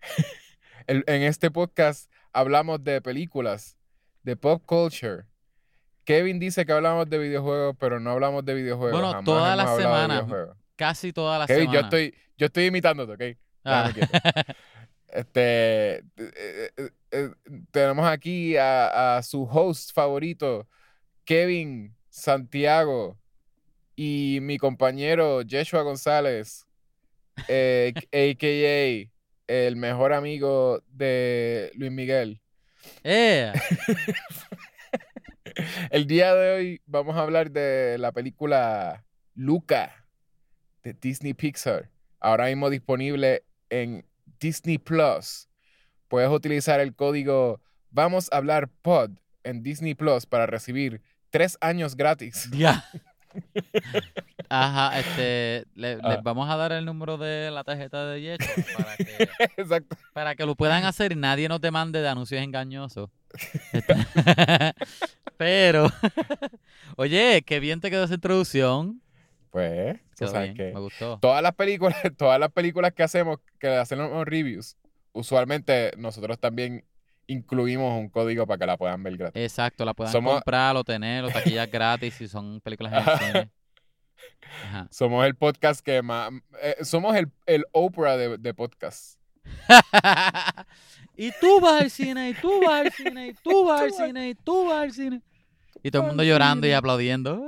El- 0.86 1.04
en 1.06 1.22
este 1.22 1.50
podcast 1.50 2.10
hablamos 2.32 2.82
de 2.84 3.00
películas, 3.00 3.76
de 4.22 4.36
pop 4.36 4.62
culture. 4.66 5.24
Kevin 6.06 6.38
dice 6.38 6.64
que 6.64 6.72
hablamos 6.72 7.10
de 7.10 7.18
videojuegos, 7.18 7.76
pero 7.78 8.00
no 8.00 8.12
hablamos 8.12 8.44
de 8.44 8.54
videojuegos. 8.54 8.92
Bueno, 8.92 9.08
Jamás 9.08 9.24
toda 9.24 9.38
hemos 9.38 9.56
la 9.56 9.62
hablado 9.62 9.76
de 9.76 9.82
semana. 9.82 10.14
videojuegos. 10.22 10.56
Casi 10.76 11.12
toda 11.12 11.38
la 11.38 11.46
Kevin, 11.46 11.62
semana. 11.64 11.80
yo 11.80 11.84
estoy, 11.84 12.14
yo 12.38 12.46
estoy 12.46 12.64
imitándote, 12.66 13.12
¿ok? 13.32 13.36
Ah. 13.64 13.92
Este, 15.08 15.98
eh, 15.98 16.02
eh, 16.76 16.90
eh, 17.12 17.30
tenemos 17.70 18.06
aquí 18.06 18.56
a, 18.56 19.16
a 19.16 19.22
su 19.22 19.44
host 19.44 19.92
favorito, 19.94 20.68
Kevin 21.24 21.96
Santiago, 22.10 23.16
y 23.94 24.40
mi 24.42 24.58
compañero 24.58 25.40
Yeshua 25.40 25.80
González, 25.82 26.66
a.k.a. 27.38 29.08
el 29.46 29.76
mejor 29.76 30.12
amigo 30.12 30.82
de 30.88 31.70
Luis 31.76 31.92
Miguel. 31.92 32.42
El 35.90 36.06
día 36.06 36.34
de 36.34 36.54
hoy 36.54 36.80
vamos 36.86 37.16
a 37.16 37.20
hablar 37.22 37.50
de 37.50 37.96
la 37.98 38.12
película 38.12 39.04
Luca 39.34 40.06
de 40.82 40.94
Disney 40.94 41.34
Pixar. 41.34 41.90
Ahora 42.20 42.46
mismo 42.46 42.70
disponible 42.70 43.44
en 43.70 44.04
Disney 44.40 44.78
Plus. 44.78 45.48
Puedes 46.08 46.30
utilizar 46.30 46.80
el 46.80 46.94
código 46.94 47.60
Vamos 47.90 48.28
a 48.30 48.36
hablar 48.36 48.68
pod 48.82 49.10
en 49.42 49.62
Disney 49.62 49.94
Plus 49.94 50.26
para 50.26 50.44
recibir 50.46 51.00
tres 51.30 51.56
años 51.60 51.96
gratis. 51.96 52.48
Ya. 52.56 52.84
Ajá, 54.48 54.98
este, 54.98 55.66
le- 55.74 55.98
Ah. 56.02 56.10
les 56.14 56.22
vamos 56.22 56.48
a 56.48 56.56
dar 56.56 56.72
el 56.72 56.84
número 56.84 57.18
de 57.18 57.50
la 57.50 57.64
tarjeta 57.64 58.06
de 58.06 58.20
Yecho 58.22 58.46
para 58.76 58.96
que, 58.96 59.28
Exacto. 59.56 59.96
para 60.14 60.34
que 60.36 60.46
lo 60.46 60.54
puedan 60.54 60.84
hacer 60.84 61.12
y 61.12 61.16
nadie 61.16 61.48
nos 61.48 61.60
demande 61.60 62.00
de 62.00 62.08
anuncios 62.08 62.40
engañosos. 62.42 63.10
Pero, 65.36 65.88
oye, 66.96 67.42
qué 67.46 67.60
bien 67.60 67.80
te 67.80 67.90
quedó 67.90 68.04
esa 68.04 68.14
introducción. 68.14 69.02
Pues, 69.50 69.98
sabes 70.14 70.54
bien, 70.54 70.54
que 70.54 70.72
me 70.74 70.80
gustó. 70.80 71.18
todas 71.20 71.42
las 71.42 71.54
películas, 71.54 71.96
todas 72.18 72.38
las 72.38 72.50
películas 72.52 72.92
que 72.92 73.02
hacemos, 73.02 73.38
que 73.58 73.68
hacemos 73.68 74.24
reviews, 74.26 74.76
usualmente 75.12 75.92
nosotros 75.96 76.38
también 76.38 76.84
incluimos 77.26 77.98
un 77.98 78.08
código 78.08 78.46
para 78.46 78.58
que 78.58 78.66
la 78.66 78.76
puedan 78.76 79.02
ver 79.02 79.16
gratis. 79.16 79.42
Exacto, 79.42 79.84
la 79.84 79.94
puedan 79.94 80.12
Somos- 80.12 80.34
comprar 80.34 80.76
o 80.76 80.84
tener, 80.84 81.24
o 81.24 81.30
taquillas 81.30 81.70
gratis 81.70 82.14
si 82.14 82.28
son 82.28 82.60
películas 82.60 82.92
en 82.92 83.18
cine. 83.32 83.50
Ajá. 84.64 84.88
Somos 84.90 85.24
el 85.26 85.34
podcast 85.34 85.80
que 85.80 86.02
más... 86.02 86.30
eh, 86.62 86.76
somos 86.82 87.16
el, 87.16 87.30
el 87.46 87.64
Oprah 87.72 88.16
de, 88.16 88.38
de 88.38 88.54
podcast. 88.54 89.18
Y 91.16 91.32
tú 91.40 91.60
vas 91.60 91.82
al 91.82 91.90
cine, 91.90 92.30
y 92.30 92.34
tú 92.34 92.60
vas 92.64 92.86
al 92.86 92.92
cine, 92.92 93.28
y 93.28 93.34
tú 93.34 93.64
vas 93.64 93.80
al 93.82 93.92
cine, 93.92 94.28
y 94.30 94.34
tú 94.34 94.66
vas 94.66 94.82
al 94.82 94.92
cine. 94.92 95.22
Y 95.82 95.90
todo 95.90 96.02
el 96.02 96.08
mundo 96.08 96.22
llorando 96.22 96.66
y 96.66 96.72
aplaudiendo. 96.72 97.42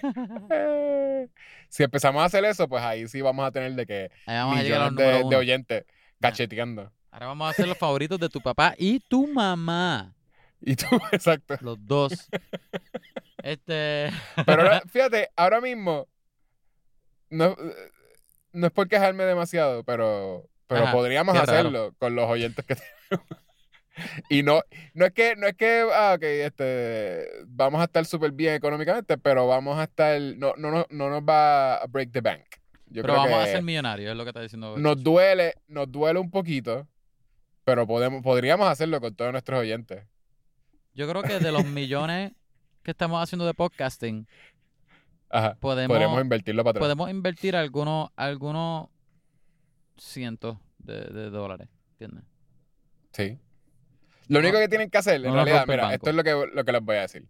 Si 1.68 1.82
empezamos 1.82 2.22
a 2.22 2.26
hacer 2.26 2.44
eso, 2.44 2.68
pues 2.68 2.84
ahí 2.84 3.08
sí 3.08 3.20
vamos 3.20 3.44
a 3.44 3.50
tener 3.50 3.72
de 3.74 3.84
que 3.84 4.10
millones 4.26 4.94
de, 4.94 5.24
de 5.28 5.36
oyentes 5.36 5.84
cacheteando. 6.20 6.92
Ahora 7.10 7.26
vamos 7.26 7.48
a 7.48 7.50
hacer 7.50 7.66
los 7.66 7.76
favoritos 7.76 8.18
de 8.20 8.28
tu 8.28 8.40
papá 8.40 8.74
y 8.78 9.00
tu 9.00 9.26
mamá. 9.26 10.14
Y 10.60 10.76
tú, 10.76 10.86
exacto. 11.12 11.56
Los 11.60 11.84
dos. 11.84 12.12
Este. 13.42 14.10
Pero 14.46 14.62
ahora, 14.62 14.82
fíjate, 14.90 15.28
ahora 15.36 15.60
mismo, 15.60 16.08
no, 17.28 17.54
no 18.52 18.66
es 18.66 18.72
por 18.72 18.88
quejarme 18.88 19.24
demasiado, 19.24 19.84
pero, 19.84 20.48
pero 20.66 20.84
Ajá, 20.84 20.92
podríamos 20.92 21.34
raro. 21.36 21.52
hacerlo 21.52 21.94
con 21.98 22.14
los 22.14 22.26
oyentes 22.30 22.64
que 22.64 22.74
tenemos. 22.74 22.93
Y 24.28 24.42
no, 24.42 24.62
no 24.94 25.06
es 25.06 25.12
que, 25.12 25.36
no 25.36 25.46
es 25.46 25.54
que, 25.54 25.86
ah, 25.92 26.14
ok, 26.16 26.22
este, 26.22 27.26
vamos 27.46 27.80
a 27.80 27.84
estar 27.84 28.04
súper 28.04 28.32
bien 28.32 28.54
económicamente, 28.54 29.16
pero 29.18 29.46
vamos 29.46 29.78
a 29.78 29.84
estar, 29.84 30.20
no, 30.20 30.54
no, 30.56 30.70
no, 30.70 30.86
no 30.90 31.10
nos 31.10 31.22
va 31.22 31.76
a 31.76 31.86
break 31.86 32.10
the 32.12 32.20
bank. 32.20 32.44
Yo 32.86 33.02
pero 33.02 33.14
creo 33.14 33.24
vamos 33.24 33.44
a 33.44 33.46
ser 33.46 33.62
millonarios, 33.62 34.10
es 34.10 34.16
lo 34.16 34.24
que 34.24 34.30
está 34.30 34.40
diciendo. 34.40 34.76
nos 34.78 35.02
duele, 35.02 35.54
nos 35.68 35.90
duele 35.90 36.18
un 36.18 36.30
poquito, 36.30 36.86
pero 37.64 37.86
podemos, 37.86 38.22
podríamos 38.22 38.68
hacerlo 38.68 39.00
con 39.00 39.14
todos 39.14 39.32
nuestros 39.32 39.60
oyentes. 39.60 40.04
Yo 40.94 41.08
creo 41.08 41.22
que 41.22 41.40
de 41.40 41.50
los 41.50 41.64
millones 41.64 42.32
que 42.82 42.92
estamos 42.92 43.22
haciendo 43.22 43.46
de 43.46 43.54
podcasting, 43.54 44.28
Ajá. 45.28 45.56
podemos, 45.58 46.20
invertirlo 46.20 46.62
para 46.62 46.70
atrás. 46.78 46.84
podemos 46.84 47.10
invertir 47.10 47.56
algunos, 47.56 48.10
algunos 48.14 48.88
cientos 49.96 50.58
de, 50.78 51.00
de 51.04 51.30
dólares. 51.30 51.68
¿Entiendes? 51.92 52.24
Sí. 53.14 53.38
Lo 54.28 54.40
único 54.40 54.58
que 54.58 54.68
tienen 54.68 54.90
que 54.90 54.98
hacer, 54.98 55.16
en 55.24 55.32
realidad, 55.32 55.66
mira, 55.66 55.94
esto 55.94 56.10
es 56.10 56.16
lo 56.16 56.24
que, 56.24 56.30
lo 56.52 56.64
que 56.64 56.72
les 56.72 56.82
voy 56.82 56.96
a 56.96 57.02
decir. 57.02 57.26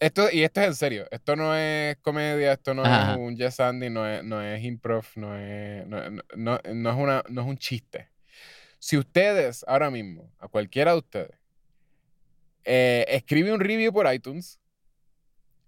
Esto, 0.00 0.28
y 0.30 0.42
esto 0.42 0.60
es 0.60 0.66
en 0.68 0.74
serio. 0.74 1.06
Esto 1.10 1.36
no 1.36 1.54
es 1.56 1.96
comedia, 1.98 2.52
esto 2.52 2.74
no 2.74 2.84
Ajá. 2.84 3.12
es 3.12 3.18
un 3.18 3.36
Yes 3.36 3.60
Andy, 3.60 3.90
no 3.90 4.06
es, 4.06 4.22
no 4.24 4.42
es 4.42 4.62
improv, 4.62 5.04
no 5.16 5.36
es, 5.36 5.86
no, 5.86 6.10
no- 6.10 6.22
no- 6.36 6.60
no 6.74 6.90
es 6.90 6.96
una, 6.96 7.22
no 7.28 7.42
es 7.42 7.46
un 7.46 7.56
chiste. 7.58 8.08
Si 8.78 8.96
ustedes, 8.98 9.64
ahora 9.66 9.90
mismo, 9.90 10.30
a 10.38 10.48
cualquiera 10.48 10.92
de 10.92 10.98
ustedes, 10.98 11.38
eh, 12.64 13.04
escribe 13.08 13.52
un 13.52 13.60
review 13.60 13.92
por 13.92 14.12
iTunes, 14.12 14.58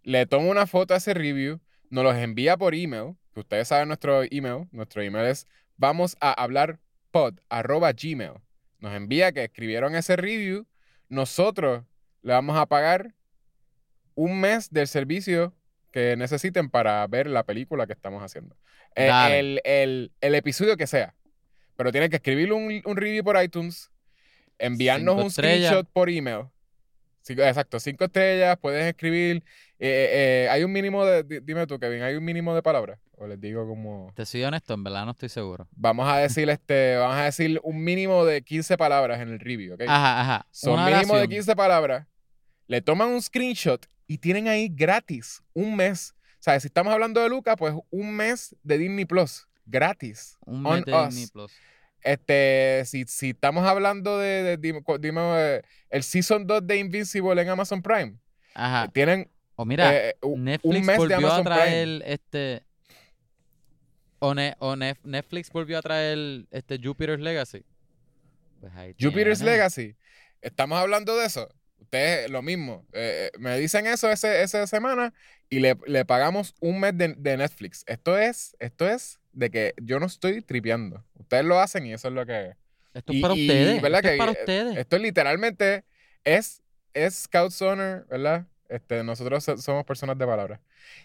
le 0.02 0.26
toma 0.26 0.48
una 0.50 0.66
foto 0.66 0.94
a 0.94 0.98
ese 0.98 1.14
review, 1.14 1.60
nos 1.90 2.04
los 2.04 2.14
envía 2.16 2.56
por 2.56 2.74
email, 2.74 3.16
que 3.34 3.40
ustedes 3.40 3.68
saben 3.68 3.88
nuestro 3.88 4.22
email, 4.24 4.68
nuestro 4.70 5.02
email 5.02 5.26
es 5.26 5.46
vamos 5.76 6.16
a 6.20 6.32
hablar 6.32 6.78
pod 7.10 7.34
arroba 7.48 7.92
gmail. 7.92 8.32
Nos 8.80 8.94
envía 8.94 9.32
que 9.32 9.44
escribieron 9.44 9.94
ese 9.94 10.16
review, 10.16 10.66
nosotros 11.08 11.84
le 12.22 12.32
vamos 12.32 12.56
a 12.56 12.66
pagar 12.66 13.14
un 14.14 14.40
mes 14.40 14.70
del 14.70 14.88
servicio 14.88 15.54
que 15.92 16.16
necesiten 16.16 16.68
para 16.70 17.06
ver 17.06 17.26
la 17.26 17.44
película 17.44 17.86
que 17.86 17.92
estamos 17.92 18.22
haciendo. 18.22 18.56
Eh, 18.94 19.10
el, 19.38 19.60
el- 19.64 20.12
el 20.20 20.34
episodio 20.34 20.76
que 20.76 20.86
sea. 20.86 21.14
Pero 21.76 21.92
tienen 21.92 22.10
que 22.10 22.16
escribir 22.16 22.52
un, 22.52 22.80
un 22.84 22.96
review 22.96 23.22
por 23.22 23.42
iTunes, 23.42 23.90
enviarnos 24.58 25.14
Cinco 25.14 25.22
un 25.22 25.26
estrellas. 25.28 25.66
screenshot 25.68 25.88
por 25.92 26.08
email. 26.10 26.44
Cinco- 27.22 27.42
exacto, 27.42 27.78
cinco 27.80 28.04
estrellas, 28.04 28.56
puedes 28.60 28.84
escribir. 28.86 29.42
Eh, 29.78 30.44
eh, 30.44 30.48
hay 30.50 30.64
un 30.64 30.72
mínimo 30.72 31.04
de. 31.04 31.22
di- 31.22 31.40
Dime 31.40 31.66
tú, 31.66 31.78
Kevin, 31.78 32.02
¿hay 32.02 32.14
un 32.16 32.24
mínimo 32.24 32.54
de 32.54 32.62
palabras? 32.62 32.98
O 33.18 33.26
les 33.26 33.40
digo 33.40 33.66
como. 33.66 34.12
Te 34.14 34.24
soy 34.26 34.42
honesto, 34.44 34.74
en 34.74 34.84
verdad 34.84 35.04
no 35.04 35.10
estoy 35.12 35.28
seguro. 35.28 35.68
Vamos 35.72 36.08
a 36.08 36.18
decir 36.18 36.48
este, 36.50 36.96
vamos 36.96 37.16
a 37.16 37.24
decir 37.24 37.60
un 37.62 37.82
mínimo 37.82 38.24
de 38.24 38.42
15 38.42 38.76
palabras 38.76 39.20
en 39.20 39.28
el 39.30 39.38
review, 39.40 39.74
¿ok? 39.74 39.82
Ajá, 39.88 40.20
ajá. 40.20 40.46
Son 40.50 40.74
Una 40.74 40.86
mínimo 40.86 41.14
de 41.14 41.20
oración. 41.20 41.28
15 41.30 41.56
palabras. 41.56 42.06
Le 42.68 42.80
toman 42.82 43.08
un 43.08 43.22
screenshot 43.22 43.86
y 44.06 44.18
tienen 44.18 44.48
ahí 44.48 44.68
gratis 44.70 45.42
un 45.54 45.76
mes. 45.76 46.14
O 46.34 46.42
sea, 46.46 46.58
si 46.60 46.66
estamos 46.68 46.92
hablando 46.92 47.20
de 47.20 47.28
Luca, 47.28 47.56
pues 47.56 47.74
un 47.90 48.14
mes 48.14 48.54
de 48.62 48.78
Disney 48.78 49.04
Plus. 49.04 49.46
Gratis. 49.64 50.36
Un 50.46 50.64
on 50.66 50.74
mes 50.76 50.84
de 50.84 50.92
us. 50.94 51.08
Disney 51.08 51.26
Plus. 51.28 51.52
Este, 52.02 52.82
si, 52.86 53.04
si 53.06 53.30
estamos 53.30 53.66
hablando 53.66 54.18
de, 54.18 54.56
de- 54.56 54.56
dime, 55.00 55.20
eh, 55.38 55.62
el 55.90 56.02
Season 56.02 56.46
2 56.46 56.64
de 56.66 56.76
Invincible 56.78 57.40
en 57.42 57.48
Amazon 57.48 57.82
Prime, 57.82 58.16
Ajá. 58.54 58.88
tienen 58.92 59.28
O 59.56 59.64
mira, 59.64 59.94
eh, 60.10 60.16
un, 60.22 60.44
Netflix 60.44 60.80
un 60.80 60.86
mes 60.86 61.06
de 61.08 61.14
volvió 61.14 61.30
a 61.30 61.36
Amazon 61.38 61.44
Prime. 61.44 61.56
traer 61.56 62.02
este. 62.06 62.62
O, 64.18 64.34
Ne- 64.34 64.56
o 64.58 64.74
Nef- 64.76 65.02
Netflix 65.04 65.50
volvió 65.50 65.78
a 65.78 65.82
traer 65.82 66.46
este 66.50 66.78
Jupiter's 66.82 67.20
Legacy. 67.20 67.64
Pues 68.60 68.72
ahí 68.74 68.94
Jupiter's. 68.98 69.42
Legacy. 69.42 69.96
Estamos 70.40 70.78
hablando 70.78 71.16
de 71.16 71.26
eso. 71.26 71.48
Ustedes 71.78 72.30
lo 72.30 72.42
mismo. 72.42 72.84
eh, 72.92 73.30
eh, 73.32 73.38
me 73.38 73.58
dicen 73.58 73.86
eso 73.86 74.10
ese, 74.10 74.42
esa 74.42 74.66
semana 74.66 75.12
y 75.50 75.60
le, 75.60 75.76
le 75.86 76.04
pagamos 76.04 76.54
un 76.60 76.80
mes 76.80 76.96
de, 76.96 77.14
de 77.16 77.36
Netflix. 77.36 77.84
Esto 77.86 78.18
es, 78.18 78.56
esto 78.58 78.88
es 78.88 79.20
de 79.32 79.50
que 79.50 79.74
yo 79.82 80.00
no 80.00 80.06
estoy 80.06 80.42
tripeando. 80.42 81.04
Ustedes 81.14 81.44
lo 81.44 81.60
hacen 81.60 81.86
y 81.86 81.92
eso 81.92 82.08
es 82.08 82.14
lo 82.14 82.24
que 82.26 82.56
Esto 82.94 83.12
es 83.12 83.20
para 83.20 83.34
y, 83.34 83.42
ustedes. 83.42 83.82
¿verdad 83.82 84.00
Esto 84.04 84.08
es 84.12 84.18
para 84.18 84.32
eh, 84.32 84.36
ustedes. 84.40 84.76
Esto 84.78 84.98
literalmente 84.98 85.84
es, 86.24 86.62
es 86.94 87.14
Scout 87.24 87.52
Honor, 87.60 88.06
¿verdad? 88.08 88.46
Este, 88.68 89.02
nosotros 89.04 89.44
so- 89.44 89.56
somos 89.58 89.84
personas 89.84 90.18
de 90.18 90.26
palabra. 90.26 90.60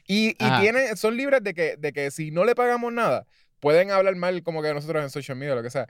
Y, 0.08 0.30
y 0.30 0.60
tienen, 0.62 0.98
son 0.98 1.16
libres 1.18 1.44
de 1.44 1.54
que, 1.54 1.76
de 1.78 1.94
que 1.94 2.12
si 2.12 2.32
no 2.32 2.44
le 2.46 2.56
pagamos 2.56 2.92
nada, 2.92 3.26
pueden 3.60 3.92
hablar 3.92 4.16
mal 4.16 4.42
como 4.44 4.62
que 4.62 4.74
nosotros 4.74 5.04
en 5.04 5.10
social 5.10 5.38
media, 5.38 5.56
lo 5.56 5.64
que 5.64 5.70
sea. 5.70 5.88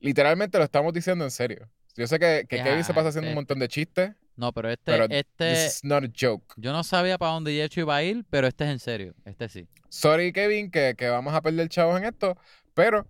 Literalmente 0.00 0.56
lo 0.58 0.64
estamos 0.64 0.92
diciendo 0.92 1.24
en 1.24 1.30
serio. 1.30 1.68
Yo 1.96 2.06
sé 2.06 2.18
que, 2.18 2.46
que 2.48 2.56
Ya, 2.58 2.64
Kevin 2.64 2.84
se 2.84 2.94
pasa 2.94 3.08
haciendo 3.08 3.26
este- 3.26 3.32
un 3.32 3.34
montón 3.34 3.58
de 3.58 3.68
chistes, 3.68 4.12
No, 4.36 4.52
pero 4.52 4.70
este, 4.70 4.82
pero 4.92 5.04
este, 5.10 5.52
this 5.52 5.66
is 5.76 5.84
not 5.84 6.04
a 6.04 6.08
joke. 6.18 6.54
yo 6.56 6.72
no 6.72 6.82
sabía 6.84 7.18
para 7.18 7.32
dónde 7.32 7.52
Yecho 7.54 7.80
iba 7.80 7.96
a 7.96 8.02
ir, 8.02 8.24
pero 8.30 8.46
este 8.46 8.64
es 8.64 8.70
en 8.70 8.78
serio. 8.78 9.14
Este 9.24 9.48
sí. 9.48 9.66
Sorry, 9.90 10.32
Kevin, 10.32 10.70
que, 10.70 10.94
que 10.96 11.08
vamos 11.08 11.34
a 11.34 11.42
perder 11.42 11.68
chavos 11.68 11.98
en 11.98 12.06
esto, 12.06 12.38
pero 12.74 13.06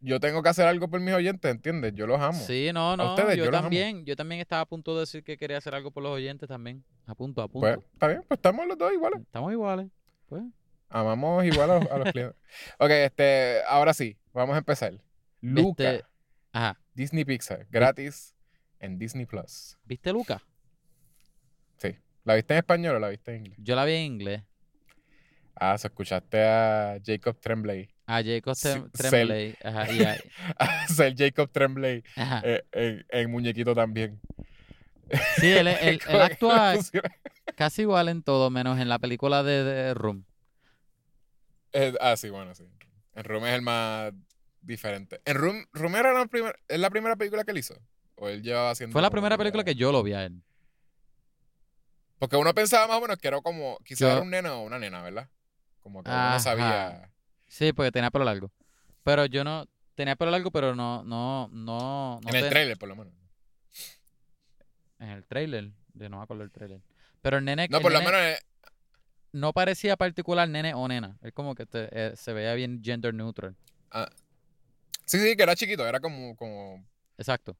yo 0.00 0.20
tengo 0.20 0.42
que 0.42 0.48
hacer 0.48 0.66
algo 0.66 0.88
por 0.88 1.00
mis 1.00 1.14
oyentes, 1.14 1.50
¿entiendes? 1.50 1.92
Yo 1.94 2.06
los 2.06 2.20
amo. 2.20 2.38
Sí, 2.38 2.70
no, 2.72 2.96
no. 2.96 3.10
ustedes, 3.14 3.36
yo, 3.36 3.50
también. 3.50 4.04
Yo 4.04 4.16
también 4.16 4.40
estaba 4.40 4.62
a 4.62 4.66
punto 4.66 4.94
de 4.94 5.00
decir 5.00 5.22
que 5.24 5.36
quería 5.36 5.58
hacer 5.58 5.74
algo 5.74 5.90
por 5.90 6.02
los 6.02 6.12
oyentes 6.12 6.48
también. 6.48 6.84
A 7.06 7.14
punto, 7.14 7.42
a 7.42 7.48
punto. 7.48 7.66
Pues, 7.66 7.78
está 7.92 8.08
bien, 8.08 8.24
pues 8.26 8.38
estamos 8.38 8.66
los 8.66 8.76
dos 8.78 8.92
iguales. 8.92 9.20
Estamos 9.22 9.52
iguales. 9.52 9.88
Pues. 10.28 10.42
Amamos 10.90 11.44
igual 11.44 11.70
a, 11.70 11.76
a 11.76 11.98
los 11.98 12.12
clientes. 12.12 12.36
Ok, 12.78 12.90
este, 12.90 13.60
ahora 13.68 13.92
sí, 13.94 14.16
vamos 14.32 14.54
a 14.54 14.58
empezar. 14.58 14.92
Luca, 15.40 15.92
Este- 15.92 16.04
Ajá. 16.52 16.80
Disney 16.94 17.24
Pixar, 17.24 17.66
gratis 17.70 18.34
en 18.80 18.98
Disney 18.98 19.26
Plus. 19.26 19.76
¿Viste 19.84 20.12
Luca? 20.12 20.42
Sí. 21.76 21.96
¿La 22.24 22.34
viste 22.34 22.54
en 22.54 22.58
español 22.58 22.96
o 22.96 22.98
la 22.98 23.08
viste 23.08 23.32
en 23.34 23.38
inglés? 23.46 23.58
Yo 23.62 23.76
la 23.76 23.84
vi 23.84 23.92
en 23.92 24.02
inglés. 24.04 24.42
Ah, 25.54 25.76
se 25.78 25.88
escuchaste 25.88 26.42
a 26.42 26.98
Jacob 27.04 27.36
Tremblay. 27.40 27.88
A 28.10 28.22
Jacob 28.22 28.56
Trem-. 28.56 28.90
Tremblay. 28.90 29.54
Ajá. 29.62 29.92
Y 29.92 30.02
a- 30.02 30.16
A 30.58 30.88
ser 30.88 31.14
Jacob 31.14 31.50
Tremblay 31.50 32.02
ajá. 32.16 32.40
eh, 32.42 32.64
en, 32.72 33.06
en 33.10 33.30
Muñequito 33.30 33.74
también. 33.74 34.18
Sí, 35.38 35.52
él, 35.52 35.68
él- 35.80 36.00
actúa 36.08 36.74
casi 37.54 37.82
igual 37.82 38.08
en 38.08 38.22
todo, 38.22 38.48
menos 38.48 38.78
en 38.80 38.88
la 38.88 38.98
película 38.98 39.42
de, 39.42 39.62
de 39.62 39.92
Room. 39.94 40.24
Eh, 41.72 41.92
ah, 42.00 42.16
sí, 42.16 42.30
bueno, 42.30 42.54
sí. 42.54 42.64
En 43.14 43.24
Room 43.24 43.44
es 43.44 43.52
el 43.54 43.62
más 43.62 44.12
diferente. 44.62 45.20
¿En 45.26 45.34
Room, 45.36 45.66
Room 45.72 45.96
era 45.96 46.12
la 46.14 46.24
primera, 46.26 46.54
es 46.66 46.80
la 46.80 46.88
primera 46.88 47.14
película 47.16 47.44
que 47.44 47.50
él 47.50 47.58
hizo? 47.58 47.74
¿O 48.16 48.28
él 48.28 48.42
llevaba 48.42 48.70
haciendo 48.70 48.92
Fue 48.92 49.02
la 49.02 49.10
primera 49.10 49.36
película 49.36 49.64
que 49.64 49.74
yo 49.74 49.92
lo 49.92 50.02
vi 50.02 50.14
a 50.14 50.24
él. 50.24 50.42
Porque 52.18 52.36
uno 52.36 52.54
pensaba 52.54 52.86
más 52.88 52.96
o 52.96 53.00
menos 53.02 53.18
que 53.18 53.28
era 53.28 53.40
como, 53.42 53.78
quizás 53.84 54.12
era 54.12 54.20
un 54.22 54.30
nene 54.30 54.48
o 54.48 54.62
una 54.62 54.78
nena, 54.78 55.02
¿verdad? 55.02 55.28
Como 55.80 56.02
que 56.02 56.10
uno 56.10 56.18
Ajá. 56.18 56.40
sabía. 56.40 57.10
Sí, 57.48 57.72
porque 57.72 57.90
tenía 57.90 58.10
pelo 58.10 58.24
largo. 58.24 58.50
Pero 59.02 59.26
yo 59.26 59.42
no. 59.44 59.66
Tenía 59.94 60.14
pelo 60.16 60.30
largo, 60.30 60.50
pero 60.50 60.74
no. 60.76 61.02
no, 61.02 61.48
no, 61.48 62.20
no 62.22 62.28
en 62.28 62.36
el 62.36 62.48
trailer, 62.48 62.78
por 62.78 62.88
lo 62.88 62.94
menos. 62.96 63.12
En 64.98 65.08
el 65.08 65.24
trailer. 65.24 65.70
De 65.94 66.08
no 66.08 66.18
me 66.18 66.22
acuerdo 66.24 66.44
el 66.44 66.50
trailer. 66.50 66.80
Pero 67.22 67.38
el 67.38 67.44
nene. 67.44 67.66
No, 67.68 67.78
el 67.78 67.82
por 67.82 67.92
lo 67.92 67.98
menos. 68.00 68.20
eh, 68.20 68.38
no 69.32 69.52
parecía 69.52 69.96
particular 69.96 70.48
nene 70.48 70.74
o 70.74 70.86
nena. 70.88 71.18
Es 71.22 71.32
como 71.32 71.54
que 71.54 71.66
te- 71.66 71.88
eh, 71.92 72.12
se 72.16 72.32
veía 72.32 72.54
bien 72.54 72.80
gender 72.84 73.12
neutral. 73.14 73.56
Sí, 75.04 75.18
sí, 75.18 75.36
que 75.36 75.42
era 75.42 75.56
chiquito, 75.56 75.86
era 75.86 76.00
como, 76.00 76.36
como 76.36 76.84
Exacto. 77.16 77.56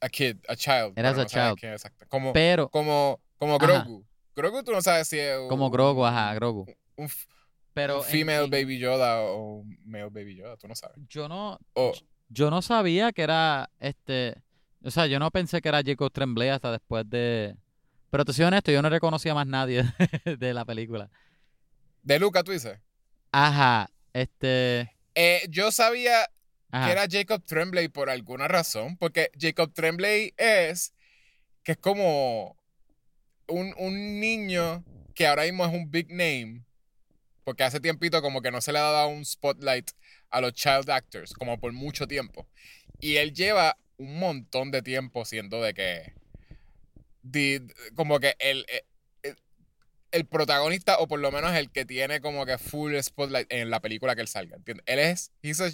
a 0.00 0.08
kid, 0.08 0.36
a 0.48 0.56
child. 0.56 0.92
Eras 0.98 1.16
a 1.18 1.22
no 1.22 1.26
child. 1.56 1.72
exacto. 1.72 2.04
Como, 2.08 2.32
Pero, 2.32 2.68
como, 2.68 3.20
como 3.38 3.56
Ajá. 3.56 3.66
Grogu. 3.66 4.04
Grogu 4.34 4.62
tú 4.64 4.72
no 4.72 4.82
sabes 4.82 5.06
si 5.08 5.18
es 5.18 5.36
como 5.48 5.70
Grogu, 5.70 6.04
ajá, 6.04 6.34
Grogu. 6.34 6.66
un, 6.96 7.08
Pero 7.74 8.02
female 8.02 8.44
en- 8.44 8.50
baby 8.50 8.78
Yoda 8.78 9.22
o 9.22 9.64
male 9.84 10.10
baby 10.10 10.36
Yoda, 10.36 10.56
tú 10.56 10.68
no 10.68 10.74
sabes. 10.74 10.96
yo 11.08 11.28
no, 11.28 11.58
O, 11.74 11.92
yo 12.28 12.50
no 12.50 12.60
sabía 12.62 13.12
que 13.12 13.22
era 13.22 13.70
este. 13.80 14.36
O 14.84 14.90
sea, 14.90 15.06
yo 15.06 15.18
no 15.18 15.30
pensé 15.30 15.60
que 15.62 15.68
era 15.68 15.82
Jacob 15.84 16.10
Tremblay 16.12 16.48
hasta 16.50 16.70
después 16.72 17.08
de. 17.08 17.56
Pero 18.10 18.24
te 18.24 18.32
soy 18.32 18.44
honesto, 18.44 18.70
yo 18.72 18.82
no 18.82 18.90
reconocía 18.90 19.34
más 19.34 19.46
nadie 19.46 19.84
de 20.38 20.52
la 20.54 20.64
película. 20.64 21.08
de 22.02 22.18
Luca, 22.18 22.42
tú 22.42 22.52
dices. 22.52 22.78
Ajá, 23.30 23.88
este. 24.12 24.92
Eh, 25.14 25.46
yo 25.48 25.70
sabía 25.72 26.26
Ajá. 26.70 26.86
que 26.86 26.92
era 26.92 27.06
Jacob 27.10 27.42
Tremblay 27.44 27.88
por 27.88 28.10
alguna 28.10 28.48
razón, 28.48 28.96
porque 28.98 29.30
Jacob 29.38 29.72
Tremblay 29.72 30.34
es 30.36 30.92
que 31.62 31.72
es 31.72 31.78
como 31.78 32.56
un, 33.46 33.72
un 33.78 34.20
niño 34.20 34.84
que 35.14 35.26
ahora 35.26 35.44
mismo 35.44 35.64
es 35.64 35.72
un 35.72 35.90
big 35.90 36.08
name, 36.10 36.64
porque 37.44 37.64
hace 37.64 37.80
tiempito 37.80 38.22
como 38.22 38.42
que 38.42 38.50
no 38.50 38.60
se 38.60 38.72
le 38.72 38.78
ha 38.78 38.82
dado 38.82 39.08
un 39.08 39.24
spotlight 39.24 39.90
a 40.30 40.40
los 40.40 40.52
child 40.54 40.88
actors, 40.90 41.32
como 41.34 41.58
por 41.60 41.72
mucho 41.72 42.06
tiempo. 42.06 42.46
Y 43.00 43.16
él 43.16 43.32
lleva 43.34 43.76
un 43.98 44.18
montón 44.18 44.70
de 44.70 44.82
tiempo 44.82 45.24
siendo 45.24 45.60
de 45.62 45.74
que, 45.74 46.12
di- 47.22 47.60
como 47.94 48.18
que 48.20 48.34
el, 48.38 48.64
el, 49.22 49.36
el 50.12 50.26
protagonista, 50.26 50.98
o 50.98 51.08
por 51.08 51.20
lo 51.20 51.30
menos 51.32 51.54
el 51.54 51.70
que 51.70 51.84
tiene 51.84 52.20
como 52.20 52.44
que 52.46 52.58
full 52.58 52.94
spotlight 53.00 53.50
en 53.52 53.70
la 53.70 53.80
película 53.80 54.14
que 54.14 54.20
él 54.22 54.28
salga, 54.28 54.56
¿entiendes? 54.56 54.84
Él 54.86 54.98
es, 54.98 55.32
he's 55.42 55.60
a, 55.60 55.70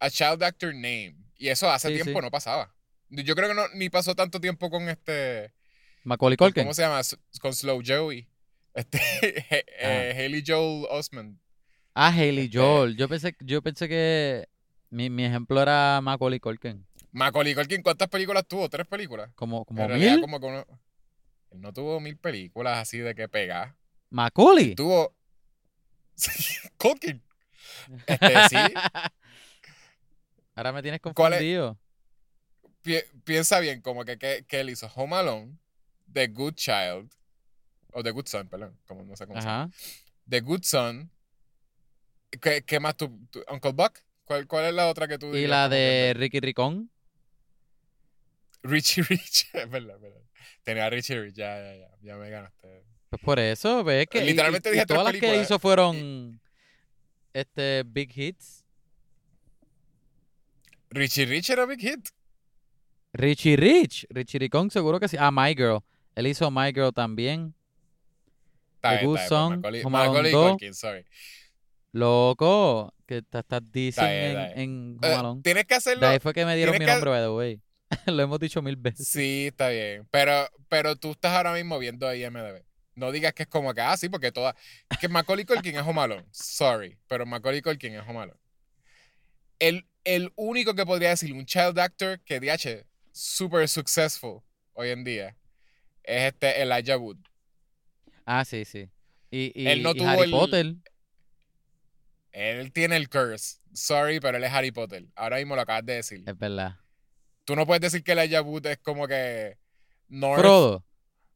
a 0.00 0.10
child 0.10 0.42
actor 0.42 0.74
name. 0.74 1.16
Y 1.36 1.48
eso 1.48 1.70
hace 1.70 1.88
Sí, 1.88 1.94
tiempo 1.94 2.18
sí. 2.20 2.22
no 2.24 2.30
pasaba. 2.30 2.74
Yo 3.08 3.34
creo 3.34 3.48
que 3.48 3.54
no, 3.54 3.66
ni 3.74 3.88
pasó 3.88 4.14
tanto 4.14 4.40
tiempo 4.40 4.70
con 4.70 4.88
este, 4.88 5.52
Macaulay 6.04 6.36
Culkin. 6.36 6.62
¿cómo 6.64 6.74
se 6.74 6.82
llama? 6.82 7.00
Con 7.40 7.54
Slow 7.54 7.82
Joey. 7.84 8.28
Este, 8.74 8.98
eh, 9.56 9.64
eh, 9.78 10.12
Haley 10.16 10.42
Joel 10.46 10.86
Osment. 10.90 11.38
Ah, 11.94 12.08
Haley 12.12 12.44
Este- 12.46 12.58
Joel. 12.58 12.96
Yo 12.96 13.08
pensé, 13.08 13.36
yo 13.40 13.62
pensé 13.62 13.88
que 13.88 14.48
mi, 14.90 15.10
mi 15.10 15.24
ejemplo 15.24 15.60
era 15.60 16.00
Macaulay 16.02 16.40
Culkin. 16.40 16.86
Macaulay 17.12 17.54
Culkin, 17.54 17.82
¿cuántas 17.82 18.08
películas 18.08 18.46
tuvo? 18.46 18.68
¿Tres 18.68 18.86
películas? 18.86 19.30
Como, 19.34 19.64
como 19.64 19.82
En 19.82 19.88
realidad, 19.88 20.12
mil. 20.12 20.20
como 20.20 20.36
él 20.48 20.64
no 21.60 21.72
tuvo 21.72 21.98
mil 21.98 22.16
películas 22.16 22.78
así 22.78 22.98
de 22.98 23.14
que 23.14 23.28
pegar. 23.28 23.74
Macaulay. 24.10 24.74
Tuvo. 24.76 25.12
Culkin. 26.76 27.20
Este, 28.06 28.48
sí. 28.50 28.56
Ahora 30.54 30.72
me 30.72 30.82
tienes 30.82 31.00
confundido. 31.00 31.78
Pi- 32.82 33.02
piensa 33.24 33.60
bien, 33.60 33.80
como 33.80 34.04
que, 34.04 34.16
que, 34.18 34.44
que 34.46 34.60
él 34.60 34.70
hizo 34.70 34.86
Home 34.94 35.16
Alone, 35.16 35.56
The 36.12 36.28
Good 36.28 36.54
Child, 36.54 37.10
o 37.92 38.02
The 38.02 38.10
Good 38.10 38.26
Son, 38.26 38.48
perdón, 38.48 38.76
como 38.86 39.04
no 39.04 39.16
sé 39.16 39.26
cómo 39.26 39.40
se. 39.40 39.46
Ajá. 39.48 39.70
The 40.28 40.40
Good 40.40 40.62
Son. 40.64 41.10
¿Qué, 42.40 42.62
qué 42.62 42.78
más 42.80 42.96
tú, 42.96 43.18
tú- 43.30 43.42
Uncle 43.50 43.72
Buck? 43.72 43.98
¿Cuál, 44.24 44.46
¿Cuál 44.46 44.66
es 44.66 44.74
la 44.74 44.88
otra 44.88 45.08
que 45.08 45.18
tú 45.18 45.26
Y 45.28 45.30
dirías 45.32 45.50
la 45.50 45.68
de 45.68 46.12
Ricky 46.16 46.38
Ricón. 46.40 46.90
Richie 48.62 49.02
Rich, 49.02 49.48
es 49.54 49.70
verdad, 49.70 49.96
es 49.96 50.02
verdad. 50.02 50.20
Tenía 50.62 50.86
a 50.86 50.90
Richie 50.90 51.20
Rich, 51.20 51.34
ya, 51.34 51.56
ya, 51.60 51.76
ya, 51.76 51.88
ya 52.02 52.16
me 52.16 52.30
ganaste. 52.30 52.84
Pues 53.08 53.22
por 53.22 53.38
eso, 53.40 53.82
ves 53.82 54.06
que. 54.06 54.22
y- 54.22 54.26
Literalmente 54.26 54.68
y- 54.68 54.72
y 54.72 54.74
dije 54.74 54.86
tres 54.86 54.96
todas 54.98 55.12
las 55.12 55.20
que 55.20 55.40
hizo 55.40 55.58
fueron. 55.58 56.40
Este, 57.32 57.82
big 57.84 58.12
hits. 58.16 58.64
Richie 60.90 61.24
Rich 61.26 61.50
era 61.50 61.66
Big 61.66 61.80
Hit. 61.80 62.08
Richie 63.12 63.56
Rich. 63.56 64.06
Richie 64.10 64.38
Ricón, 64.38 64.70
seguro 64.70 64.98
que 65.00 65.08
sí. 65.08 65.16
Ah, 65.18 65.30
My 65.32 65.54
Girl. 65.54 65.80
Él 66.14 66.26
hizo 66.26 66.50
My 66.50 66.72
Girl 66.72 66.92
también. 66.92 67.54
Está 68.82 68.90
The 68.90 68.96
bien, 68.96 69.06
Good 69.10 69.18
Son, 69.28 69.48
pues, 69.48 69.58
Macaulay, 69.60 69.82
Home 69.84 69.98
Alone 69.98 70.08
Macaulay 70.10 70.32
2. 70.32 70.50
Culkin, 70.50 70.74
sorry. 70.74 71.04
Loco. 71.92 72.94
Que 73.06 73.22
te 73.22 73.38
estás 73.40 73.60
diciendo 73.72 74.40
bien, 74.40 74.52
en, 74.52 74.58
en 74.60 74.98
Eh, 75.02 75.06
Home 75.08 75.14
Alone. 75.14 75.42
tienes 75.42 75.64
que 75.64 75.74
De 75.74 75.78
hacerlo. 75.78 76.06
ahí 76.06 76.18
fue 76.20 76.32
que 76.32 76.46
me 76.46 76.56
dieron 76.56 76.74
mi 76.74 76.78
que- 76.84 76.86
nombre, 76.86 77.10
by 77.10 77.20
the 77.22 77.28
way. 77.30 77.60
Lo 78.06 78.22
hemos 78.22 78.38
dicho 78.38 78.62
mil 78.62 78.76
veces. 78.76 79.08
Sí, 79.08 79.48
está 79.48 79.68
bien. 79.68 80.06
Pero, 80.12 80.48
pero 80.68 80.94
tú 80.96 81.10
estás 81.10 81.32
ahora 81.32 81.52
mismo 81.52 81.78
viendo 81.78 82.12
IMDB. 82.14 82.62
No 82.94 83.10
digas 83.10 83.32
que 83.32 83.42
es 83.44 83.48
como 83.48 83.74
que, 83.74 83.80
ah, 83.80 83.96
sí, 83.96 84.08
porque 84.08 84.30
toda. 84.30 84.54
Que 85.00 85.08
Macaulay 85.08 85.44
Culkin 85.44 85.74
es 85.76 85.82
Home 85.82 86.00
Alone. 86.00 86.24
Sorry, 86.30 86.98
pero 87.08 87.26
Macaulay 87.26 87.62
Culkin 87.62 87.94
es 87.94 88.02
Home 88.06 88.20
Alone. 88.20 88.38
El, 89.58 89.86
el 90.04 90.32
único 90.36 90.74
que 90.74 90.86
podría 90.86 91.10
decir 91.10 91.32
un 91.32 91.44
child 91.46 91.78
actor 91.78 92.20
que 92.20 92.38
DH 92.40 92.86
super 93.12 93.68
successful 93.68 94.40
hoy 94.74 94.90
en 94.90 95.02
día 95.04 95.36
es 96.04 96.32
este 96.32 96.62
Elijah 96.62 96.96
Wood. 96.96 97.18
Ah, 98.26 98.44
sí, 98.44 98.64
sí. 98.64 98.88
Y, 99.30 99.52
y, 99.60 99.66
Él 99.68 99.82
no 99.82 99.90
y 99.92 99.94
tuvo 99.98 100.08
Harry 100.08 100.22
el- 100.24 100.30
Potter. 100.30 100.74
Él 102.32 102.72
tiene 102.72 102.96
el 102.96 103.08
curse. 103.08 103.58
Sorry, 103.72 104.20
pero 104.20 104.36
él 104.38 104.44
es 104.44 104.52
Harry 104.52 104.70
Potter. 104.72 105.06
Ahora 105.16 105.36
mismo 105.38 105.56
lo 105.56 105.62
acabas 105.62 105.84
de 105.84 105.94
decir. 105.94 106.22
Es 106.26 106.38
verdad. 106.38 106.76
Tú 107.44 107.56
no 107.56 107.66
puedes 107.66 107.80
decir 107.80 108.02
que 108.04 108.12
Elijah 108.12 108.42
Wood 108.42 108.66
es 108.66 108.78
como 108.78 109.06
que 109.08 109.56
North 110.08 110.40
Frodo. 110.40 110.84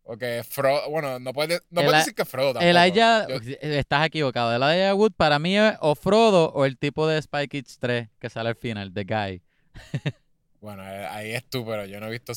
o 0.05 0.17
que 0.17 0.43
Frodo. 0.49 0.89
Bueno, 0.91 1.19
no 1.19 1.33
puedes, 1.33 1.61
no 1.71 1.83
puedes 1.83 2.01
decir 2.01 2.15
que 2.15 2.25
Frodo 2.25 2.55
tampoco. 2.55 2.67
Elijah, 2.69 3.27
Yo- 3.29 3.37
estás 3.61 4.07
equivocado. 4.07 4.55
Elijah 4.55 4.95
Wood 4.95 5.13
para 5.17 5.39
mí 5.39 5.57
es 5.59 5.75
o 5.81 5.95
Frodo 5.95 6.53
o 6.53 6.65
el 6.65 6.77
tipo 6.79 7.07
de 7.09 7.21
Spy 7.21 7.49
Kids 7.49 7.79
3 7.81 8.09
que 8.21 8.31
sale 8.31 8.51
al 8.51 8.57
final, 8.57 8.93
The 8.93 9.05
Guy. 9.05 9.43
Bueno, 10.61 10.83
eh, 10.89 11.05
ahí 11.09 11.33
es 11.33 11.45
tú, 11.51 11.67
pero 11.67 11.85
yo 11.85 12.01
no 12.01 12.07
he 12.07 12.11
visto 12.11 12.33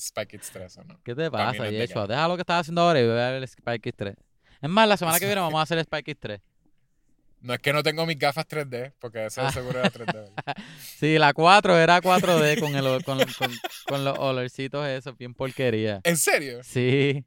Spike, 0.00 0.38
Spy 0.38 0.38
Kids 0.38 0.50
3 0.52 0.78
o 0.78 0.84
no. 0.84 1.00
¿Qué 1.04 1.14
te 1.14 1.30
pasa, 1.30 1.64
no 1.64 1.70
Yeshua? 1.70 2.06
Deja 2.06 2.28
lo 2.28 2.36
que 2.36 2.42
estás 2.42 2.60
haciendo 2.60 2.82
ahora 2.82 3.00
y 3.00 3.06
ve 3.06 3.22
a 3.22 3.30
ver 3.30 3.46
Spy 3.48 3.78
Kids 3.80 3.96
3. 3.96 4.14
Es 4.62 4.68
más, 4.70 4.86
la 4.88 4.96
semana 4.96 5.18
que 5.18 5.26
viene 5.26 5.40
vamos 5.40 5.58
a 5.58 5.62
hacer 5.62 5.82
Spy 5.84 6.02
Kids 6.02 6.20
3. 6.20 6.40
No 7.42 7.54
es 7.54 7.60
que 7.60 7.72
no 7.72 7.82
tengo 7.82 8.04
mis 8.04 8.18
gafas 8.18 8.46
3D, 8.46 8.92
porque 8.98 9.24
eso 9.24 9.40
Ah. 9.40 9.50
seguro 9.50 9.78
era 9.78 9.88
3D. 9.90 10.12
¿verdad? 10.12 10.32
Sí, 10.78 11.16
la 11.16 11.32
4 11.32 11.78
era 11.78 11.98
4D 12.02 12.60
con, 12.60 12.76
el, 12.76 13.02
con, 13.02 13.18
con, 13.38 13.50
con 13.88 14.04
los 14.04 14.18
olorcitos 14.18 14.86
esos, 14.86 15.16
bien 15.16 15.32
porquería. 15.32 16.02
¿En 16.04 16.18
serio? 16.18 16.60
Sí. 16.62 17.24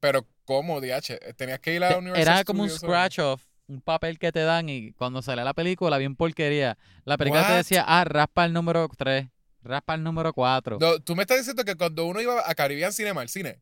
Pero, 0.00 0.26
¿cómo, 0.46 0.80
DH? 0.80 1.34
Tenías 1.36 1.58
que 1.60 1.74
ir 1.74 1.84
a 1.84 1.90
la 1.90 1.98
Universal 1.98 2.22
Era 2.22 2.44
como 2.44 2.62
un 2.62 2.70
Studios 2.70 2.82
o- 2.84 2.86
scratch 2.86 3.18
off, 3.18 3.42
un 3.66 3.82
papel 3.82 4.18
que 4.18 4.32
te 4.32 4.40
dan 4.40 4.70
y 4.70 4.92
cuando 4.92 5.20
sale 5.20 5.44
la 5.44 5.52
película, 5.52 5.98
bien 5.98 6.16
porquería. 6.16 6.78
La 7.04 7.18
película 7.18 7.42
te 7.44 7.50
What? 7.50 7.56
decía, 7.58 7.84
ah, 7.86 8.04
raspa 8.04 8.46
el 8.46 8.54
número 8.54 8.88
3, 8.96 9.26
raspa 9.62 9.94
el 9.94 10.02
número 10.02 10.32
4. 10.32 10.78
No, 10.80 10.98
tú 11.00 11.14
me 11.16 11.22
estás 11.22 11.38
diciendo 11.38 11.64
que 11.64 11.74
cuando 11.74 12.04
uno 12.06 12.20
iba 12.20 12.42
a 12.48 12.54
Caribbean 12.54 12.92
Cinema, 12.92 13.20
al 13.20 13.28
cine, 13.28 13.60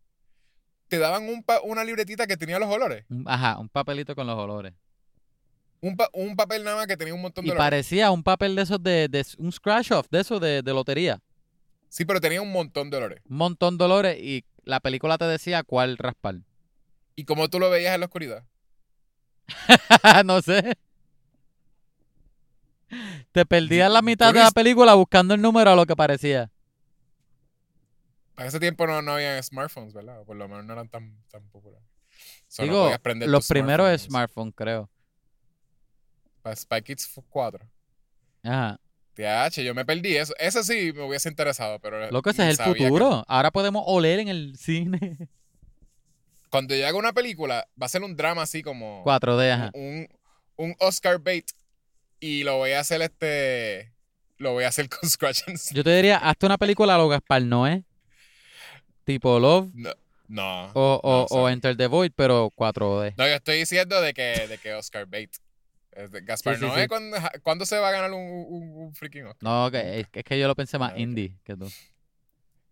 te 0.89 0.99
daban 0.99 1.29
un 1.29 1.43
pa- 1.43 1.61
una 1.63 1.83
libretita 1.85 2.27
que 2.27 2.37
tenía 2.37 2.59
los 2.59 2.69
olores. 2.71 3.05
Ajá, 3.27 3.59
un 3.59 3.69
papelito 3.69 4.15
con 4.15 4.27
los 4.27 4.39
olores. 4.39 4.73
Un, 5.81 5.97
pa- 5.97 6.09
un 6.13 6.37
papel 6.37 6.65
nada 6.65 6.77
más 6.77 6.87
que 6.87 6.97
tenía 6.97 7.15
un 7.15 7.21
montón 7.23 7.45
de 7.45 7.49
Y 7.49 7.51
olores. 7.53 7.65
parecía 7.65 8.11
un 8.11 8.23
papel 8.23 8.55
de 8.57 8.63
esos 8.63 8.83
de, 8.83 9.09
de 9.09 9.27
un 9.39 9.53
scratch 9.53 9.93
off, 9.93 10.07
de 10.11 10.21
esos 10.21 10.41
de, 10.41 10.63
de 10.63 10.73
lotería. 10.73 11.21
Sí, 11.89 12.05
pero 12.05 12.21
tenía 12.21 12.41
un 12.43 12.51
montón 12.53 12.91
de 12.91 12.97
olores. 12.97 13.21
Un 13.29 13.37
montón 13.37 13.79
de 13.79 13.85
olores 13.85 14.19
y 14.21 14.45
la 14.65 14.81
película 14.81 15.19
te 15.19 15.25
decía 15.27 15.63
cuál 15.63 15.97
raspar. 15.99 16.37
¿Y 17.15 17.25
cómo 17.25 17.49
tú 17.49 17.59
lo 17.59 17.71
veías 17.71 17.95
en 17.95 18.01
la 18.01 18.07
oscuridad? 18.07 18.45
no 20.25 20.43
sé. 20.43 20.75
Te 23.33 23.45
perdías 23.47 23.91
la 23.91 24.03
mitad 24.03 24.33
de 24.33 24.41
la 24.41 24.51
película 24.51 24.95
buscando 24.95 25.35
el 25.35 25.41
número 25.43 25.71
a 25.71 25.75
lo 25.77 25.87
que 25.87 25.97
parecía. 25.97 26.51
Para 28.35 28.49
ese 28.49 28.61
tiempo 28.61 28.87
no, 28.87 29.01
no 29.03 29.13
había 29.13 29.43
smartphones, 29.43 29.95
¿verdad? 29.95 30.21
O 30.21 30.25
por 30.25 30.37
lo 30.37 30.47
menos 30.49 30.65
no 30.65 30.73
eran 30.75 30.89
tan, 30.89 31.17
tan 31.31 31.43
populares. 31.49 31.87
So, 32.49 32.63
no 32.65 32.87
Digo, 32.89 32.99
prender 33.03 33.29
los 33.29 33.49
primeros 33.49 33.87
smartphone. 33.87 34.09
smartphones, 34.11 34.55
creo. 34.55 34.91
Para 36.43 36.55
Spy 36.55 36.83
Kids 36.83 37.11
4. 37.29 37.67
Ajá. 38.45 38.79
TH, 39.15 39.63
yo 39.65 39.75
me 39.75 39.85
perdí 39.87 40.17
eso. 40.17 40.35
Eso 40.39 40.63
sí 40.63 40.93
me 40.95 41.03
hubiese 41.03 41.29
interesado, 41.31 41.79
pero. 41.81 42.11
Lo 42.11 42.21
que 42.23 42.31
ese 42.31 42.49
es 42.49 42.59
el 42.61 42.65
que- 42.65 42.83
futuro. 42.85 43.25
Ahora 43.29 43.51
podemos 43.51 43.83
oler 43.87 44.21
en 44.21 44.29
el 44.29 44.57
cine. 44.59 45.29
Cuando 46.51 46.75
yo 46.77 46.87
haga 46.87 46.97
una 46.99 47.13
película, 47.13 47.67
va 47.81 47.87
a 47.87 47.89
ser 47.89 48.03
un 48.03 48.15
drama 48.15 48.43
así 48.43 48.63
como. 48.63 49.03
4D, 49.05 49.51
ajá. 49.51 49.71
Un, 49.75 50.07
un 50.57 50.77
Oscar 50.81 51.19
bait. 51.19 51.51
Y 52.21 52.45
lo 52.45 52.57
voy 52.57 52.73
a 52.73 52.81
hacer 52.81 53.03
este. 53.03 53.93
Lo 54.39 54.53
voy 54.53 54.65
a 54.65 54.69
hacer 54.69 54.89
con 54.91 55.09
Scratch 55.09 55.43
and 55.49 55.57
Sniff. 55.59 55.77
Yo 55.77 55.85
te 55.85 55.95
diría, 55.95 56.17
hazte 56.19 56.47
una 56.47 56.59
película 56.59 56.95
a 56.95 56.99
lo 56.99 57.09
Gaspar 57.09 57.43
Noé. 57.43 57.85
Tipo 59.05 59.39
Love 59.39 59.71
No. 59.75 59.91
No. 60.29 60.71
o, 60.75 61.01
o, 61.05 61.11
no, 61.19 61.25
o 61.25 61.29
sorry. 61.29 61.53
Enter 61.53 61.77
the 61.77 61.87
Void, 61.87 62.11
pero 62.17 62.51
4D. 62.57 63.15
No, 63.17 63.29
yo 63.29 63.35
estoy 63.35 63.59
diciendo 63.59 64.01
de 64.01 64.13
que, 64.13 64.47
de 64.49 64.59
que 64.59 64.75
Oscar 64.75 65.07
bait. 65.07 65.31
Es 65.93 66.11
de 66.11 66.21
Gaspar 66.23 66.57
Sí, 66.57 66.61
sí, 66.63 66.67
Noé, 66.67 66.83
sí. 66.83 66.89
¿cuándo, 66.89 67.17
cuándo 67.43 67.65
se 67.65 67.79
va 67.79 67.89
a 67.89 67.93
ganar 67.93 68.13
un, 68.13 68.21
un, 68.23 68.77
un 68.77 68.95
freaking 68.95 69.27
Oscar? 69.27 69.43
No, 69.43 69.71
que, 69.71 70.01
es, 70.01 70.07
es 70.13 70.25
que 70.25 70.39
yo 70.39 70.49
lo 70.49 70.55
pensé 70.57 70.79
más 70.79 70.99
indie 70.99 71.37
que 71.45 71.57
tú. 71.57 71.71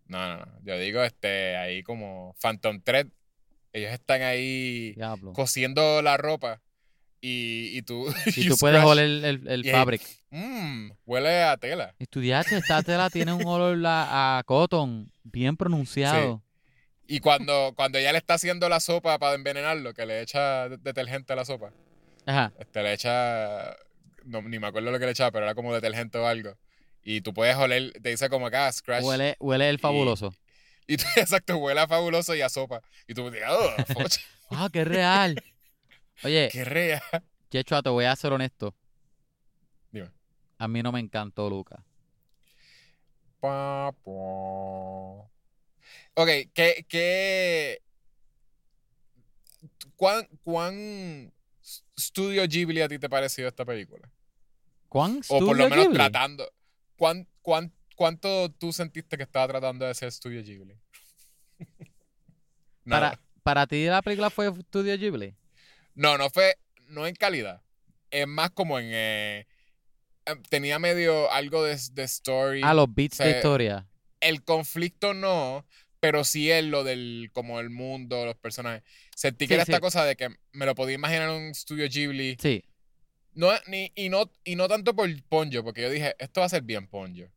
No, 0.07 0.27
no, 0.37 0.45
no. 0.45 0.51
Yo 0.63 0.77
digo, 0.77 1.01
este, 1.01 1.55
ahí 1.55 1.81
como 1.81 2.35
Phantom 2.39 2.81
Thread 2.81 3.07
ellos 3.73 3.91
están 3.91 4.21
ahí 4.21 4.93
Diablo. 4.93 5.33
cosiendo 5.33 6.01
la 6.01 6.15
ropa 6.17 6.61
y, 7.21 7.77
y 7.77 7.81
tú... 7.81 8.05
Y 8.35 8.43
you 8.43 8.51
tú 8.53 8.57
puedes 8.57 8.83
oler 8.83 9.05
el, 9.05 9.25
el, 9.25 9.47
el 9.47 9.71
fabric. 9.71 10.01
Mmm, 10.31 10.91
huele 11.05 11.43
a 11.43 11.57
tela. 11.57 11.95
Estudiaste, 11.99 12.57
esta 12.57 12.83
tela 12.83 13.09
tiene 13.09 13.33
un 13.33 13.45
olor 13.45 13.77
a, 13.85 14.37
a 14.39 14.43
cotton 14.43 15.11
bien 15.23 15.55
pronunciado. 15.57 16.41
Y 17.07 17.19
cuando, 17.19 17.73
cuando 17.75 17.97
ella 17.99 18.11
le 18.11 18.17
está 18.17 18.33
haciendo 18.33 18.67
la 18.67 18.79
sopa 18.79 19.19
para 19.19 19.35
envenenarlo, 19.35 19.93
que 19.93 20.05
le 20.05 20.21
echa 20.21 20.69
de- 20.69 20.77
detergente 20.77 21.33
a 21.33 21.35
la 21.35 21.45
sopa, 21.45 21.71
Ajá. 22.25 22.51
este, 22.59 22.81
le 22.83 22.93
echa... 22.93 23.75
No, 24.23 24.41
ni 24.41 24.57
me 24.57 24.67
acuerdo 24.67 24.89
lo 24.91 24.97
que 24.99 25.05
le 25.05 25.11
echaba, 25.11 25.31
pero 25.31 25.45
era 25.45 25.53
como 25.55 25.73
detergente 25.73 26.17
o 26.17 26.25
algo. 26.25 26.57
Y 27.03 27.21
tú 27.21 27.33
puedes 27.33 27.55
oler, 27.57 27.93
te 28.01 28.09
dice 28.09 28.27
como 28.29 28.47
acá, 28.47 28.71
scratch. 28.71 29.03
Huele, 29.03 29.35
huele 29.39 29.69
el 29.69 29.77
fabuloso. 29.77 30.33
Y 30.87 30.97
tú, 30.97 31.03
exacto, 31.15 31.57
huele 31.57 31.81
a 31.81 31.87
fabuloso 31.87 32.33
y 32.35 32.41
a 32.41 32.49
sopa. 32.49 32.81
Y 33.07 33.13
tú 33.13 33.29
dices, 33.29 33.47
oh, 33.49 33.83
focha, 33.93 34.21
Ah, 34.49 34.69
qué 34.73 34.83
real. 34.83 35.41
Oye, 36.23 36.49
qué 36.51 36.63
rea. 36.63 37.01
Checho, 37.51 37.81
te 37.81 37.89
voy 37.89 38.05
a 38.05 38.15
ser 38.15 38.33
honesto. 38.33 38.75
Dime. 39.91 40.11
A 40.57 40.67
mí 40.67 40.81
no 40.81 40.91
me 40.91 40.99
encantó 40.99 41.49
Luca. 41.49 41.83
Pa, 43.39 43.93
po. 44.03 45.29
Ok, 46.15 46.27
¿qué, 46.53 46.85
qué, 46.87 47.81
cuán, 49.95 50.27
cuán 50.43 51.33
Studio 51.99 52.47
Ghibli 52.47 52.81
a 52.81 52.87
ti 52.87 52.99
te 52.99 53.09
pareció 53.09 53.47
esta 53.47 53.65
película? 53.65 54.09
¿Cuán 54.87 55.21
O 55.27 55.39
por 55.39 55.57
lo 55.57 55.69
menos 55.69 55.85
Ghibli? 55.85 55.97
tratando. 55.97 56.49
¿cuán, 56.97 57.27
cuán, 57.41 57.73
¿Cuánto 57.95 58.51
tú 58.51 58.73
sentiste 58.73 59.17
que 59.17 59.23
estaba 59.23 59.47
tratando 59.47 59.85
de 59.85 59.93
ser 59.93 60.11
Studio 60.11 60.43
Ghibli? 60.43 60.77
Para, 62.87 63.19
para 63.41 63.65
ti 63.65 63.85
la 63.85 64.01
película 64.03 64.29
fue 64.29 64.53
Studio 64.53 64.95
Ghibli. 64.95 65.35
No, 65.95 66.17
no 66.17 66.29
fue, 66.29 66.57
no 66.87 67.07
en 67.07 67.15
calidad. 67.15 67.61
Es 68.11 68.27
más 68.27 68.51
como 68.51 68.79
en, 68.79 68.87
eh, 68.91 69.47
eh, 70.25 70.35
tenía 70.49 70.79
medio 70.79 71.31
algo 71.31 71.63
de, 71.63 71.77
de 71.93 72.03
story. 72.03 72.61
Ah, 72.63 72.73
los 72.73 72.93
beats 72.93 73.17
de 73.17 73.31
historia. 73.31 73.87
el 74.21 74.43
conflicto 74.43 75.13
no, 75.13 75.65
pero 75.99 76.23
sí 76.23 76.51
es 76.51 76.63
lo 76.63 76.83
del, 76.83 77.29
como 77.33 77.59
el 77.59 77.69
mundo, 77.69 78.25
los 78.25 78.35
personajes. 78.35 78.83
Sentí 79.15 79.45
que 79.45 79.49
Sí, 79.49 79.53
era 79.55 79.63
esta 79.63 79.79
cosa 79.79 80.05
de 80.05 80.15
que 80.15 80.29
me 80.51 80.65
lo 80.65 80.75
podía 80.75 80.95
imaginar 80.95 81.29
en 81.29 81.35
un 81.47 81.55
Studio 81.55 81.87
Ghibli. 81.89 82.37
Sí. 82.39 82.63
No, 83.33 83.49
ni, 83.67 83.91
y, 83.95 84.09
no, 84.09 84.31
y 84.45 84.55
no 84.55 84.67
tanto 84.67 84.95
por 84.95 85.09
Ponyo, 85.27 85.63
porque 85.63 85.81
yo 85.81 85.89
dije, 85.89 86.15
esto 86.19 86.39
va 86.41 86.45
a 86.45 86.49
ser 86.49 86.61
bien 86.61 86.87
Ponyo. 86.87 87.29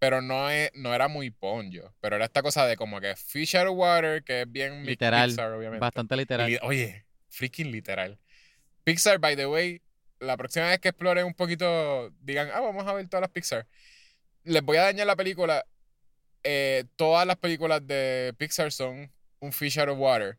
Pero 0.00 0.20
no, 0.20 0.50
es, 0.50 0.70
no 0.74 0.92
era 0.94 1.06
muy 1.08 1.30
Ponyo. 1.30 1.94
Pero 2.00 2.16
era 2.16 2.24
esta 2.24 2.42
cosa 2.42 2.66
de 2.66 2.76
como 2.76 3.00
que 3.00 3.14
Fish 3.16 3.56
Out 3.56 3.68
of 3.68 3.76
Water, 3.78 4.24
que 4.24 4.42
es 4.42 4.50
bien 4.50 4.84
Literal. 4.84 5.28
Pixar, 5.30 5.52
obviamente. 5.52 5.80
Bastante 5.80 6.14
Y 6.14 6.18
literal. 6.18 6.50
li- 6.50 6.58
Oye, 6.62 7.06
freaking 7.34 7.70
literal. 7.70 8.18
Pixar, 8.84 9.18
by 9.18 9.36
the 9.36 9.46
way, 9.46 9.82
la 10.20 10.36
próxima 10.36 10.66
vez 10.66 10.80
que 10.80 10.88
exploren 10.88 11.26
un 11.26 11.34
poquito, 11.34 12.10
digan, 12.20 12.50
ah, 12.52 12.60
vamos 12.60 12.86
a 12.86 12.92
ver 12.92 13.08
todas 13.08 13.22
las 13.22 13.30
Pixar. 13.30 13.66
Les 14.44 14.62
voy 14.62 14.76
a 14.76 14.82
dañar 14.82 15.06
la 15.06 15.16
película. 15.16 15.64
Eh, 16.42 16.84
todas 16.96 17.26
las 17.26 17.36
películas 17.36 17.86
de 17.86 18.34
Pixar 18.36 18.70
son 18.70 19.10
un 19.40 19.52
fish 19.52 19.78
out 19.78 19.88
of 19.88 19.98
water. 19.98 20.38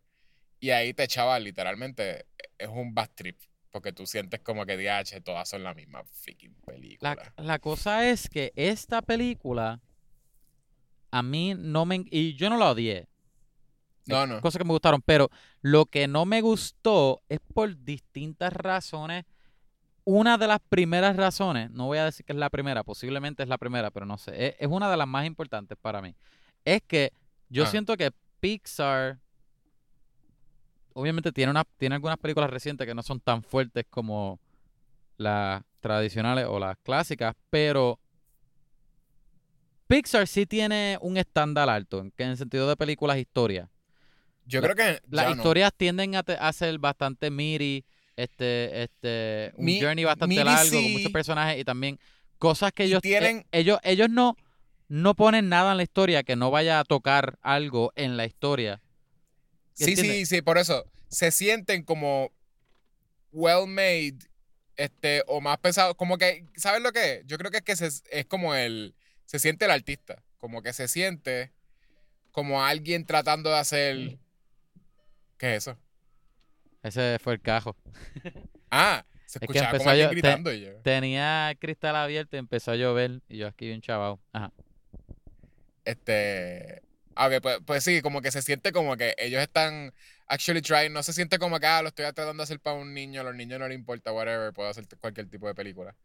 Y 0.60 0.70
ahí 0.70 0.94
te 0.94 1.04
echaba 1.04 1.38
literalmente, 1.40 2.26
es 2.58 2.70
un 2.70 2.94
bad 2.94 3.10
trip. 3.16 3.40
Porque 3.72 3.92
tú 3.92 4.06
sientes 4.06 4.40
como 4.40 4.66
que 4.66 4.78
DH, 4.78 5.22
todas 5.22 5.50
son 5.50 5.64
la 5.64 5.74
misma 5.74 6.04
freaking 6.06 6.56
película. 6.66 7.16
La, 7.36 7.44
la 7.44 7.60
cosa 7.60 8.10
es 8.10 8.30
que 8.30 8.54
esta 8.56 9.02
película 9.02 9.82
a 11.12 11.22
mí 11.22 11.56
no 11.58 11.86
me... 11.86 12.06
Y 12.10 12.36
yo 12.36 12.50
no 12.50 12.58
la 12.58 12.72
odié. 12.72 13.08
No, 14.08 14.28
no. 14.28 14.42
Cosas 14.42 14.60
que 14.60 14.66
me 14.66 14.72
gustaron, 14.74 15.02
pero 15.02 15.30
lo 15.62 15.86
que 15.86 16.08
no 16.08 16.26
me 16.26 16.42
gustó 16.42 17.22
es 17.30 17.40
por 17.54 17.76
distintas 17.84 18.54
razones. 18.54 19.26
Una 20.04 20.38
de 20.38 20.48
las 20.48 20.60
primeras 20.70 21.16
razones, 21.16 21.72
no 21.72 21.88
voy 21.88 21.98
a 21.98 22.06
decir 22.06 22.26
que 22.26 22.34
es 22.34 22.38
la 22.38 22.50
primera, 22.52 22.84
posiblemente 22.84 23.42
es 23.42 23.50
la 23.50 23.58
primera, 23.58 23.90
pero 23.90 24.06
no 24.06 24.18
sé, 24.20 24.48
es, 24.50 24.56
es 24.60 24.68
una 24.68 24.90
de 24.92 24.98
las 24.98 25.08
más 25.08 25.26
importantes 25.26 25.78
para 25.82 26.02
mí. 26.02 26.16
Es 26.64 26.82
que 26.84 27.12
yo 27.50 27.64
Ah. 27.64 27.68
siento 27.68 27.98
que 27.98 28.12
Pixar, 28.40 29.18
obviamente 30.94 31.32
tiene, 31.32 31.50
una, 31.52 31.64
tiene 31.78 31.96
algunas 31.96 32.18
películas 32.20 32.50
recientes 32.52 32.86
que 32.86 32.94
no 32.94 33.02
son 33.02 33.20
tan 33.20 33.42
fuertes 33.42 33.86
como 33.90 34.40
las 35.18 35.64
tradicionales 35.80 36.46
o 36.48 36.60
las 36.60 36.78
clásicas, 36.84 37.34
pero 37.50 38.00
Pixar 39.88 40.28
sí 40.28 40.46
tiene 40.46 40.98
un 41.02 41.18
estándar 41.18 41.70
alto, 41.70 42.00
en, 42.00 42.12
el 42.18 42.38
sentido 42.38 42.68
de 42.68 42.76
películas 42.76 43.18
historias. 43.18 43.70
Yo 44.46 44.62
la- 44.62 44.68
creo 44.74 44.76
que 44.76 45.02
Las 45.10 45.30
no. 45.30 45.36
historias 45.36 45.72
tienden 45.76 46.16
a, 46.16 46.24
te- 46.24 46.38
a 46.40 46.54
ser 46.54 46.78
bastante 46.80 47.30
meaty, 47.32 47.84
este, 48.16 48.84
este, 48.84 49.52
un 49.58 49.66
Mi- 49.66 49.82
journey 49.82 50.04
bastante 50.06 50.44
largo, 50.44 50.72
con 50.72 50.92
muchos 50.94 51.12
personajes 51.12 51.60
y 51.60 51.64
también 51.66 52.00
cosas 52.38 52.72
que 52.72 52.84
ellos, 52.86 53.00
eh, 53.00 53.02
tienen- 53.02 53.46
ellos, 53.52 53.80
ellos 53.84 54.10
no, 54.10 54.38
no 54.88 55.16
ponen 55.16 55.50
nada 55.50 55.72
en 55.72 55.78
la 55.78 55.84
historia 55.84 56.24
que 56.24 56.36
no 56.36 56.52
vaya 56.52 56.80
a 56.80 56.84
tocar 56.84 57.38
algo 57.42 57.92
en 57.96 58.18
la 58.18 58.26
historia. 58.26 58.82
Sí, 59.74 59.86
¿Entiendes? 59.92 60.16
sí, 60.30 60.36
sí, 60.38 60.42
por 60.42 60.58
eso. 60.58 60.86
Se 61.10 61.32
sienten 61.32 61.84
como 61.84 62.32
well 63.32 63.68
made, 63.68 64.18
este, 64.78 65.24
o 65.28 65.42
más 65.42 65.58
pesados. 65.58 65.96
Como 65.96 66.18
que, 66.18 66.46
¿sabes 66.56 66.82
lo 66.82 66.92
que 66.92 67.14
es? 67.16 67.24
Yo 67.26 67.38
creo 67.38 67.52
que 67.52 67.58
es 67.58 67.64
que 67.64 67.76
se- 67.76 68.02
es 68.12 68.26
como 68.26 68.54
el. 68.56 68.96
Se 69.26 69.40
siente 69.40 69.66
el 69.66 69.72
artista. 69.72 70.24
Como 70.38 70.62
que 70.62 70.72
se 70.74 70.88
siente 70.88 71.52
como 72.32 72.64
alguien 72.64 73.06
tratando 73.06 73.50
de 73.50 73.58
hacer. 73.58 74.18
¿Qué 75.38 75.56
es 75.56 75.68
eso? 75.68 75.78
Ese 76.84 77.18
fue 77.20 77.34
el 77.34 77.42
cajo. 77.42 77.76
Ah, 78.78 79.06
se 79.26 79.40
escuchaba 79.40 79.78
como 79.78 79.90
alguien 79.90 80.10
te- 80.10 80.16
gritando 80.16 80.52
y 80.52 80.62
yo. 80.62 80.74
Tenía 80.82 81.52
el 81.52 81.58
cristal 81.60 81.96
abierto 81.96 82.36
y 82.36 82.40
empezó 82.40 82.72
a 82.72 82.76
llover 82.76 83.22
y 83.30 83.38
yo 83.38 83.48
aquí 83.48 83.68
bien 83.68 83.80
chavao. 83.80 84.20
Ajá. 84.34 84.52
Este. 85.86 86.82
Ah, 87.16 87.28
ok, 87.28 87.42
pues, 87.42 87.60
pues 87.66 87.84
sí, 87.84 88.02
como 88.02 88.22
que 88.22 88.32
se 88.32 88.42
siente 88.42 88.72
como 88.74 88.98
que 88.98 89.16
ellos 89.18 89.42
están 89.42 89.94
actually 90.28 90.62
trying. 90.62 90.92
No 90.92 91.04
se 91.04 91.14
siente 91.14 91.40
como 91.40 91.60
que, 91.60 91.68
ah, 91.68 91.82
lo 91.82 91.88
estoy 91.90 92.04
tratando 92.06 92.34
de 92.42 92.44
hacer 92.44 92.60
para 92.60 92.76
un 92.78 92.94
niño, 92.94 93.22
a 93.22 93.24
los 93.24 93.36
niños 93.36 93.60
no 93.60 93.68
les 93.68 93.78
importa, 93.78 94.12
whatever, 94.12 94.52
puedo 94.52 94.68
hacer 94.68 94.86
cualquier 95.00 95.30
tipo 95.30 95.48
de 95.48 95.56
película. 95.56 95.96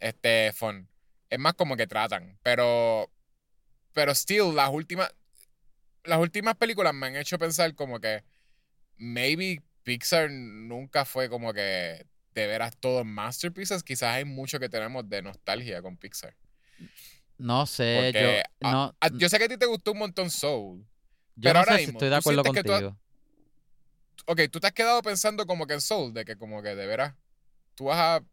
Este, 0.00 0.52
fun. 0.52 0.88
Es 1.30 1.38
más 1.38 1.54
como 1.54 1.76
que 1.76 1.86
tratan, 1.86 2.38
pero. 2.42 3.10
Pero 3.92 4.12
still, 4.14 4.54
las 4.54 4.70
últimas. 4.70 5.14
Las 6.04 6.18
últimas 6.18 6.56
películas 6.56 6.92
me 6.94 7.06
han 7.06 7.16
hecho 7.16 7.38
pensar 7.38 7.72
como 7.76 8.00
que. 8.00 8.24
Maybe 9.02 9.60
Pixar 9.82 10.30
nunca 10.30 11.04
fue 11.04 11.28
como 11.28 11.52
que. 11.52 12.06
De 12.34 12.46
veras 12.46 12.76
todos 12.78 13.04
masterpieces. 13.04 13.82
Quizás 13.82 14.14
hay 14.14 14.24
mucho 14.24 14.58
que 14.60 14.68
tenemos 14.68 15.06
de 15.08 15.20
nostalgia 15.20 15.82
con 15.82 15.96
Pixar. 15.96 16.34
No 17.36 17.66
sé, 17.66 18.12
Porque, 18.12 18.42
yo 18.60 18.70
no, 18.70 18.96
yo 19.18 19.28
sé 19.28 19.38
que 19.38 19.44
a 19.44 19.48
ti 19.48 19.56
te 19.56 19.66
gustó 19.66 19.92
un 19.92 19.98
montón 19.98 20.30
Soul. 20.30 20.86
yo 21.34 21.42
pero 21.42 21.54
no 21.54 21.58
ahora 21.58 21.72
sé 21.72 21.78
si 21.80 21.86
mismo, 21.86 21.98
estoy 21.98 22.08
de 22.08 22.14
¿tú 22.14 22.18
acuerdo 22.20 22.42
que 22.44 22.62
tú 22.62 22.70
contigo. 22.70 22.98
Ok, 24.26 24.40
tú 24.52 24.60
te 24.60 24.68
has 24.68 24.72
quedado 24.72 25.02
pensando 25.02 25.44
como 25.46 25.66
que 25.66 25.74
en 25.74 25.80
Soul, 25.80 26.14
de 26.14 26.24
que 26.24 26.36
como 26.36 26.62
que 26.62 26.76
de 26.76 26.86
veras, 26.86 27.14
tú 27.74 27.86
vas 27.86 27.98
a, 27.98 28.24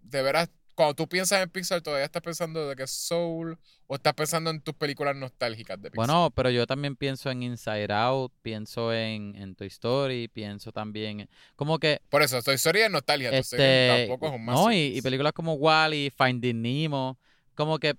de 0.00 0.22
veras, 0.22 0.48
cuando 0.74 0.94
tú 0.94 1.08
piensas 1.08 1.42
en 1.42 1.50
Pixar, 1.50 1.80
todavía 1.82 2.04
estás 2.06 2.22
pensando 2.22 2.68
de 2.68 2.74
que 2.76 2.84
es 2.84 2.90
Soul 2.90 3.58
o 3.86 3.94
estás 3.94 4.14
pensando 4.14 4.50
en 4.50 4.60
tus 4.60 4.74
películas 4.74 5.14
nostálgicas 5.14 5.76
de 5.80 5.90
Pixar. 5.90 6.06
Bueno, 6.06 6.30
pero 6.34 6.48
yo 6.50 6.66
también 6.66 6.96
pienso 6.96 7.30
en 7.30 7.42
Inside 7.42 7.92
Out, 7.92 8.32
pienso 8.42 8.92
en, 8.92 9.34
en 9.36 9.54
Toy 9.54 9.66
Story, 9.68 10.28
pienso 10.28 10.72
también 10.72 11.20
en- 11.20 11.28
como 11.56 11.78
que 11.78 12.00
Por 12.08 12.22
eso, 12.22 12.40
Toy 12.42 12.54
Story 12.54 12.80
es 12.82 12.90
nostalgia, 12.90 13.30
este 13.30 14.06
tampoco 14.08 14.26
es 14.28 14.32
un 14.40 14.46
no 14.46 14.72
y, 14.72 14.96
y 14.96 15.02
películas 15.02 15.32
como 15.34 15.54
Wally, 15.54 16.10
Finding 16.16 16.62
Nemo, 16.62 17.18
como 17.54 17.78
que 17.78 17.94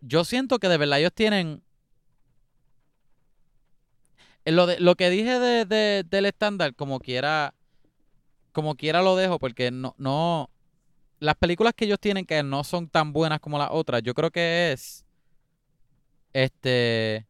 yo 0.00 0.24
siento 0.24 0.58
que 0.58 0.68
de 0.68 0.76
verdad 0.78 0.98
ellos 1.00 1.12
tienen 1.12 1.62
eh, 4.44 4.52
lo 4.52 4.66
de 4.66 4.78
lo 4.80 4.94
que 4.96 5.10
dije 5.10 5.38
de, 5.38 5.64
de- 5.64 6.04
del 6.08 6.26
estándar 6.26 6.74
como 6.74 7.00
quiera 7.00 7.54
como 8.52 8.74
quiera 8.76 9.02
lo 9.02 9.16
dejo 9.16 9.38
porque 9.38 9.70
no 9.70 9.94
no 9.98 10.50
las 11.20 11.34
películas 11.36 11.74
que 11.74 11.84
ellos 11.84 11.98
tienen 12.00 12.24
que 12.24 12.42
no 12.42 12.64
son 12.64 12.88
tan 12.88 13.12
buenas 13.12 13.40
como 13.40 13.58
las 13.58 13.70
otras, 13.72 14.02
yo 14.02 14.14
creo 14.14 14.30
que 14.30 14.72
es 14.72 15.04
este 16.32 17.26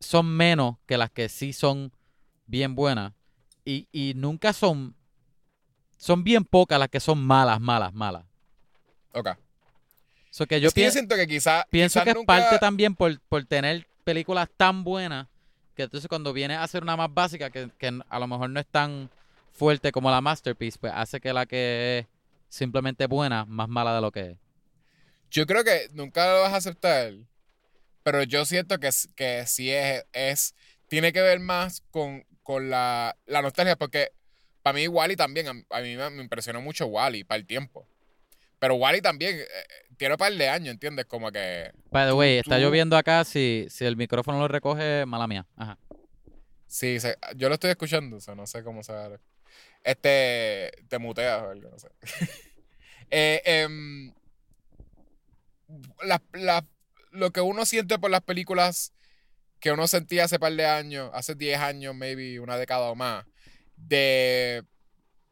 son 0.00 0.26
menos 0.26 0.76
que 0.86 0.96
las 0.96 1.10
que 1.10 1.28
sí 1.28 1.52
son 1.52 1.92
bien 2.46 2.74
buenas 2.74 3.12
y, 3.64 3.88
y 3.92 4.14
nunca 4.14 4.52
son 4.52 4.94
son 5.96 6.22
bien 6.22 6.44
pocas 6.44 6.78
las 6.78 6.88
que 6.88 7.00
son 7.00 7.18
malas, 7.24 7.60
malas, 7.60 7.92
malas. 7.92 8.24
Ok. 9.12 9.30
So 10.30 10.46
que 10.46 10.60
yo 10.60 10.68
es 10.68 10.74
que 10.74 10.82
yo 10.82 10.86
pien- 10.86 10.92
siento 10.92 11.16
que 11.16 11.26
quizá, 11.26 11.66
pienso 11.70 12.00
quizás 12.00 12.14
que 12.14 12.20
es 12.20 12.26
parte 12.26 12.58
también 12.58 12.94
por, 12.94 13.18
por 13.22 13.44
tener 13.44 13.86
películas 14.04 14.48
tan 14.56 14.84
buenas 14.84 15.26
que 15.74 15.82
entonces 15.84 16.08
cuando 16.08 16.32
viene 16.32 16.54
a 16.54 16.62
hacer 16.62 16.82
una 16.82 16.96
más 16.96 17.12
básica 17.12 17.50
que, 17.50 17.70
que 17.78 18.00
a 18.08 18.18
lo 18.18 18.26
mejor 18.26 18.50
no 18.50 18.60
es 18.60 18.66
tan 18.66 19.10
fuerte 19.58 19.92
como 19.92 20.10
la 20.10 20.20
masterpiece, 20.20 20.78
pues 20.78 20.92
hace 20.94 21.20
que 21.20 21.32
la 21.32 21.44
que 21.46 21.98
es 21.98 22.06
simplemente 22.48 23.06
buena, 23.06 23.44
más 23.44 23.68
mala 23.68 23.94
de 23.94 24.00
lo 24.00 24.10
que 24.12 24.20
es. 24.30 24.38
Yo 25.30 25.46
creo 25.46 25.64
que 25.64 25.88
nunca 25.92 26.32
lo 26.32 26.40
vas 26.42 26.52
a 26.54 26.56
aceptar, 26.56 27.12
Pero 28.02 28.22
yo 28.22 28.44
siento 28.46 28.78
que, 28.78 28.88
que 29.14 29.44
sí 29.46 29.70
es, 29.70 30.06
es. 30.12 30.54
Tiene 30.88 31.12
que 31.12 31.20
ver 31.20 31.40
más 31.40 31.82
con, 31.90 32.24
con 32.42 32.70
la, 32.70 33.14
la 33.26 33.42
nostalgia, 33.42 33.76
porque 33.76 34.12
para 34.62 34.74
mí 34.78 34.88
Wally 34.88 35.16
también, 35.16 35.46
a, 35.48 35.50
a 35.76 35.80
mí 35.82 35.96
me, 35.96 36.08
me 36.10 36.22
impresionó 36.22 36.62
mucho 36.62 36.86
Wally 36.86 37.24
para 37.24 37.38
el 37.38 37.46
tiempo. 37.46 37.86
Pero 38.58 38.76
Wally 38.76 39.02
también 39.02 39.36
eh, 39.36 39.46
tiene 39.98 40.14
un 40.14 40.18
par 40.18 40.32
de 40.32 40.48
años, 40.48 40.72
¿entiendes? 40.72 41.04
Como 41.04 41.30
que. 41.30 41.70
By 41.90 42.06
the 42.06 42.12
tú- 42.12 42.18
way, 42.18 42.38
está 42.38 42.56
tú- 42.56 42.62
lloviendo 42.62 42.96
acá. 42.96 43.22
Si, 43.24 43.66
si 43.68 43.84
el 43.84 43.96
micrófono 43.96 44.38
lo 44.38 44.48
recoge, 44.48 45.04
mala 45.04 45.26
mía. 45.26 45.44
Ajá. 45.56 45.76
Sí, 46.66 46.98
se- 47.00 47.16
yo 47.36 47.48
lo 47.48 47.54
estoy 47.54 47.70
escuchando, 47.70 48.16
o 48.16 48.20
sea, 48.20 48.34
no 48.34 48.46
sé 48.46 48.62
cómo 48.62 48.82
se 48.82 48.92
va 48.92 49.04
a- 49.06 49.20
Este. 49.84 50.72
Te 50.88 50.98
muteas 50.98 51.42
o 51.42 51.50
algo, 51.50 51.70
no 51.70 51.78
sé. 51.78 51.88
Eh, 53.10 53.40
em, 53.46 54.12
lo 57.10 57.30
que 57.30 57.40
uno 57.40 57.64
siente 57.64 57.98
por 57.98 58.10
las 58.10 58.20
películas 58.20 58.92
que 59.60 59.72
uno 59.72 59.86
sentía 59.86 60.24
hace 60.24 60.38
par 60.38 60.52
de 60.52 60.66
años, 60.66 61.10
hace 61.14 61.34
10 61.34 61.58
años, 61.60 61.94
maybe 61.94 62.40
una 62.40 62.56
década 62.56 62.90
o 62.90 62.94
más, 62.94 63.26
de, 63.76 64.64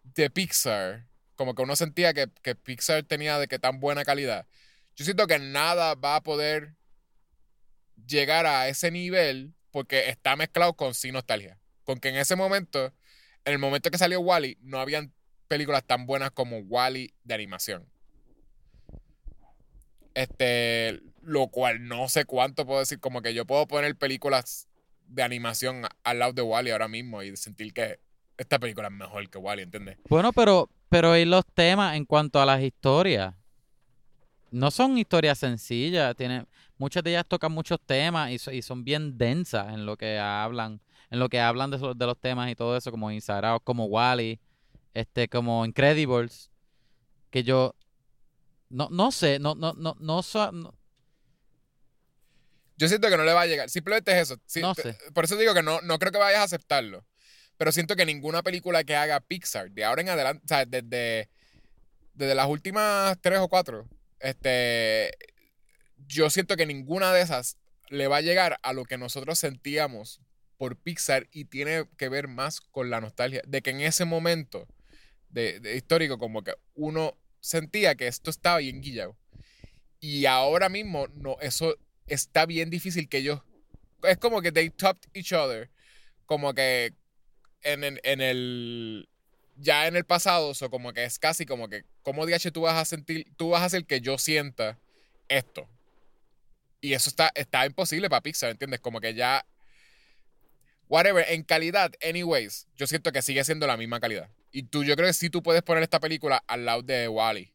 de 0.02 0.30
Pixar, 0.30 1.06
como 1.37 1.54
que 1.54 1.62
uno 1.62 1.76
sentía 1.76 2.14
que, 2.14 2.28
que 2.42 2.54
Pixar 2.54 3.02
tenía 3.04 3.38
de 3.38 3.48
que 3.48 3.59
tan 3.59 3.80
buena 3.80 4.04
calidad. 4.04 4.46
Yo 4.96 5.04
siento 5.04 5.26
que 5.26 5.38
nada 5.38 5.94
va 5.94 6.16
a 6.16 6.22
poder 6.22 6.74
llegar 8.06 8.46
a 8.46 8.68
ese 8.68 8.90
nivel 8.90 9.54
porque 9.70 10.09
está 10.09 10.37
mezclado 10.37 10.74
con 10.74 10.94
sí 10.94 11.12
nostalgia. 11.12 11.61
Con 11.85 11.98
que 11.98 12.09
en 12.09 12.16
ese 12.16 12.35
momento, 12.35 12.92
en 13.46 13.52
el 13.52 13.59
momento 13.61 13.90
que 13.90 13.96
salió 13.96 14.20
Wally, 14.20 14.59
no 14.61 14.80
habían 14.80 15.12
películas 15.48 15.85
tan 15.85 16.04
buenas 16.04 16.32
como 16.32 16.59
Wally 16.59 17.14
de 17.22 17.35
animación. 17.35 17.88
Este, 20.14 21.00
lo 21.22 21.46
cual 21.48 21.87
no 21.87 22.09
sé 22.09 22.24
cuánto 22.24 22.66
puedo 22.66 22.80
decir, 22.80 22.98
como 22.98 23.22
que 23.22 23.35
yo 23.35 23.46
puedo 23.46 23.66
poner 23.68 23.94
películas 23.96 24.66
de 25.06 25.22
animación 25.22 25.82
al 26.02 26.18
lado 26.18 26.32
de 26.32 26.42
Wally 26.42 26.70
ahora 26.70 26.88
mismo 26.88 27.22
y 27.22 27.37
sentir 27.37 27.72
que 27.72 28.00
esta 28.37 28.59
película 28.59 28.88
es 28.88 28.94
mejor 28.94 29.30
que 29.30 29.38
Wally, 29.38 29.62
¿entiendes? 29.62 29.96
Bueno, 30.09 30.32
pero, 30.32 30.68
pero 30.88 31.16
y 31.16 31.24
los 31.24 31.46
temas 31.46 31.96
en 31.96 32.04
cuanto 32.04 32.40
a 32.42 32.46
las 32.46 32.61
historias. 32.61 33.32
No 34.50 34.72
son 34.72 34.98
historias 34.98 35.38
sencillas. 35.38 36.16
Tienen, 36.16 36.48
muchas 36.78 37.04
de 37.04 37.11
ellas 37.11 37.26
tocan 37.28 37.52
muchos 37.52 37.78
temas 37.80 38.32
y 38.32 38.62
son 38.62 38.82
bien 38.82 39.16
densas 39.16 39.72
en 39.72 39.87
lo 39.87 39.96
que 39.96 40.18
hablan. 40.18 40.80
En 41.11 41.19
lo 41.19 41.29
que 41.29 41.40
hablan 41.40 41.71
de, 41.71 41.79
de 41.79 42.07
los 42.07 42.19
temas 42.19 42.51
y 42.51 42.57
todo 42.57 42.77
eso, 42.77 42.90
como 42.90 43.11
Insagrados, 43.12 43.61
como 43.62 43.85
Wally, 43.87 44.40
este, 44.95 45.29
como 45.29 45.64
Incredibles. 45.64 46.51
Que 47.31 47.42
yo 47.45 47.75
no, 48.71 48.88
no 48.90 49.12
sé, 49.12 49.38
no, 49.38 49.55
no, 49.55 49.73
no, 49.75 49.97
no, 50.01 50.23
so- 50.23 50.51
no- 50.53 50.75
Yo 52.77 52.88
siento 52.88 53.09
que 53.09 53.16
no 53.16 53.25
le 53.25 53.33
va 53.33 53.42
a 53.42 53.47
llegar. 53.47 53.71
Simplemente 53.71 54.12
es 54.12 54.31
eso. 54.31 54.40
No 54.61 54.75
sé. 54.75 54.97
Por 55.14 55.25
eso 55.25 55.37
digo 55.37 55.55
que 55.55 55.62
no, 55.62 55.81
no 55.83 55.99
creo 55.99 56.12
que 56.12 56.19
vayas 56.19 56.40
a 56.40 56.45
aceptarlo. 56.45 57.05
Pero 57.57 57.73
siento 57.73 57.97
que 57.97 58.05
ninguna 58.05 58.42
película 58.42 58.85
que 58.85 58.97
haga 58.97 59.21
Pixar, 59.21 59.71
de 59.71 59.85
ahora 59.85 60.03
en 60.03 60.11
adelante, 60.11 60.42
o 60.45 60.49
sea, 60.49 60.66
desde, 60.66 61.31
desde 62.12 62.35
las 62.35 62.49
últimas 62.49 63.16
tres 63.23 63.38
o 63.38 63.49
cuatro, 63.49 63.88
este, 64.21 65.11
yo 66.07 66.29
siento 66.29 66.55
que 66.57 66.66
ninguna 66.66 67.12
de 67.14 67.23
esas 67.23 67.57
le 67.88 68.09
va 68.09 68.19
a 68.19 68.21
llegar 68.21 68.59
a 68.62 68.75
lo 68.75 68.85
que 68.85 68.99
nosotros 68.99 69.38
sentíamos 69.38 70.21
por 70.59 70.77
Pixar 70.77 71.29
y 71.33 71.47
tiene 71.47 71.87
que 71.99 72.09
ver 72.09 72.29
más 72.29 72.61
con 72.61 72.90
la 72.90 73.01
nostalgia. 73.01 73.42
De 73.47 73.62
que 73.62 73.71
en 73.71 73.81
ese 73.83 74.05
momento 74.05 74.66
de, 75.31 75.61
de 75.61 75.77
histórico, 75.77 76.19
como 76.19 76.45
que 76.45 76.55
uno 76.75 77.16
sentía 77.40 77.95
que 77.97 78.07
esto 78.09 78.31
estaba 78.31 78.59
bien 78.59 78.81
guillado. 78.83 79.16
Y 80.01 80.27
ahora 80.27 80.69
mismo, 80.69 81.09
no, 81.14 81.37
eso 81.40 81.77
está 82.07 82.47
bien 82.47 82.71
difícil 82.71 83.09
que 83.09 83.19
ellos. 83.19 83.40
Es 84.03 84.19
como 84.19 84.42
que 84.42 84.53
they 84.53 84.71
topped 84.71 85.09
each 85.14 85.33
other. 85.33 85.71
Como 86.27 86.55
que 86.55 86.95
en, 87.62 87.85
el- 87.85 88.01
en 88.05 88.21
el. 88.21 89.09
Ya 89.57 89.87
en 89.87 89.97
el 89.97 90.05
pasado, 90.05 90.53
o 90.61 90.71
como 90.71 90.92
que 90.92 91.05
es 91.05 91.19
casi 91.19 91.47
como 91.47 91.69
que. 91.69 91.85
¿Cómo 92.03 92.27
DH 92.27 92.53
tú 92.53 92.62
vas 92.62 92.77
a 92.77 92.85
sentir? 92.85 93.27
Tú 93.37 93.51
vas 93.51 93.62
a 93.62 93.66
hacer 93.66 93.87
que 93.87 94.01
yo 94.01 94.19
sienta 94.19 94.79
esto. 95.29 95.69
Y 96.81 96.92
eso 96.92 97.11
está, 97.11 97.33
está 97.35 97.66
imposible 97.66 98.09
para 98.09 98.23
Pixar, 98.23 98.51
¿entiendes? 98.51 98.81
Como 98.81 99.01
que 99.01 99.14
ya. 99.14 99.45
Whatever, 100.88 101.25
en 101.29 101.42
calidad, 101.42 101.92
anyways, 102.07 102.68
yo 102.77 102.87
siento 102.87 103.11
que 103.12 103.22
sigue 103.22 103.42
siendo 103.44 103.66
la 103.66 103.77
misma 103.77 103.99
calidad. 104.01 104.29
Y 104.53 104.62
tú, 104.64 104.85
yo 104.85 104.94
creo 104.96 105.09
que 105.09 105.12
sí 105.12 105.31
tú 105.31 105.42
puedes 105.42 105.62
poner 105.62 105.83
esta 105.83 105.99
película 106.01 106.42
al 106.46 106.64
lado 106.64 106.83
de 106.83 107.09
Wally. 107.09 107.53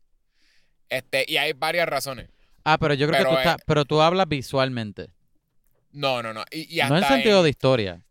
Este, 0.89 1.25
y 1.27 1.37
hay 1.37 1.53
varias 1.53 1.87
razones. 1.87 2.29
Ah, 2.63 2.77
pero 2.77 2.93
yo 2.93 3.07
creo 3.07 3.17
Pero, 3.19 3.29
que 3.29 3.35
tú 3.35 3.39
eh, 3.39 3.43
estás, 3.43 3.57
pero 3.65 3.85
tú 3.85 4.01
hablas 4.01 4.27
visualmente. 4.27 5.09
No, 5.91 6.21
no, 6.21 6.33
no. 6.33 6.43
Y, 6.51 6.77
y 6.79 6.83
No 6.87 6.97
en 6.97 7.05
sentido 7.05 7.37
en- 7.39 7.43
de 7.45 7.49
historia. 7.49 8.05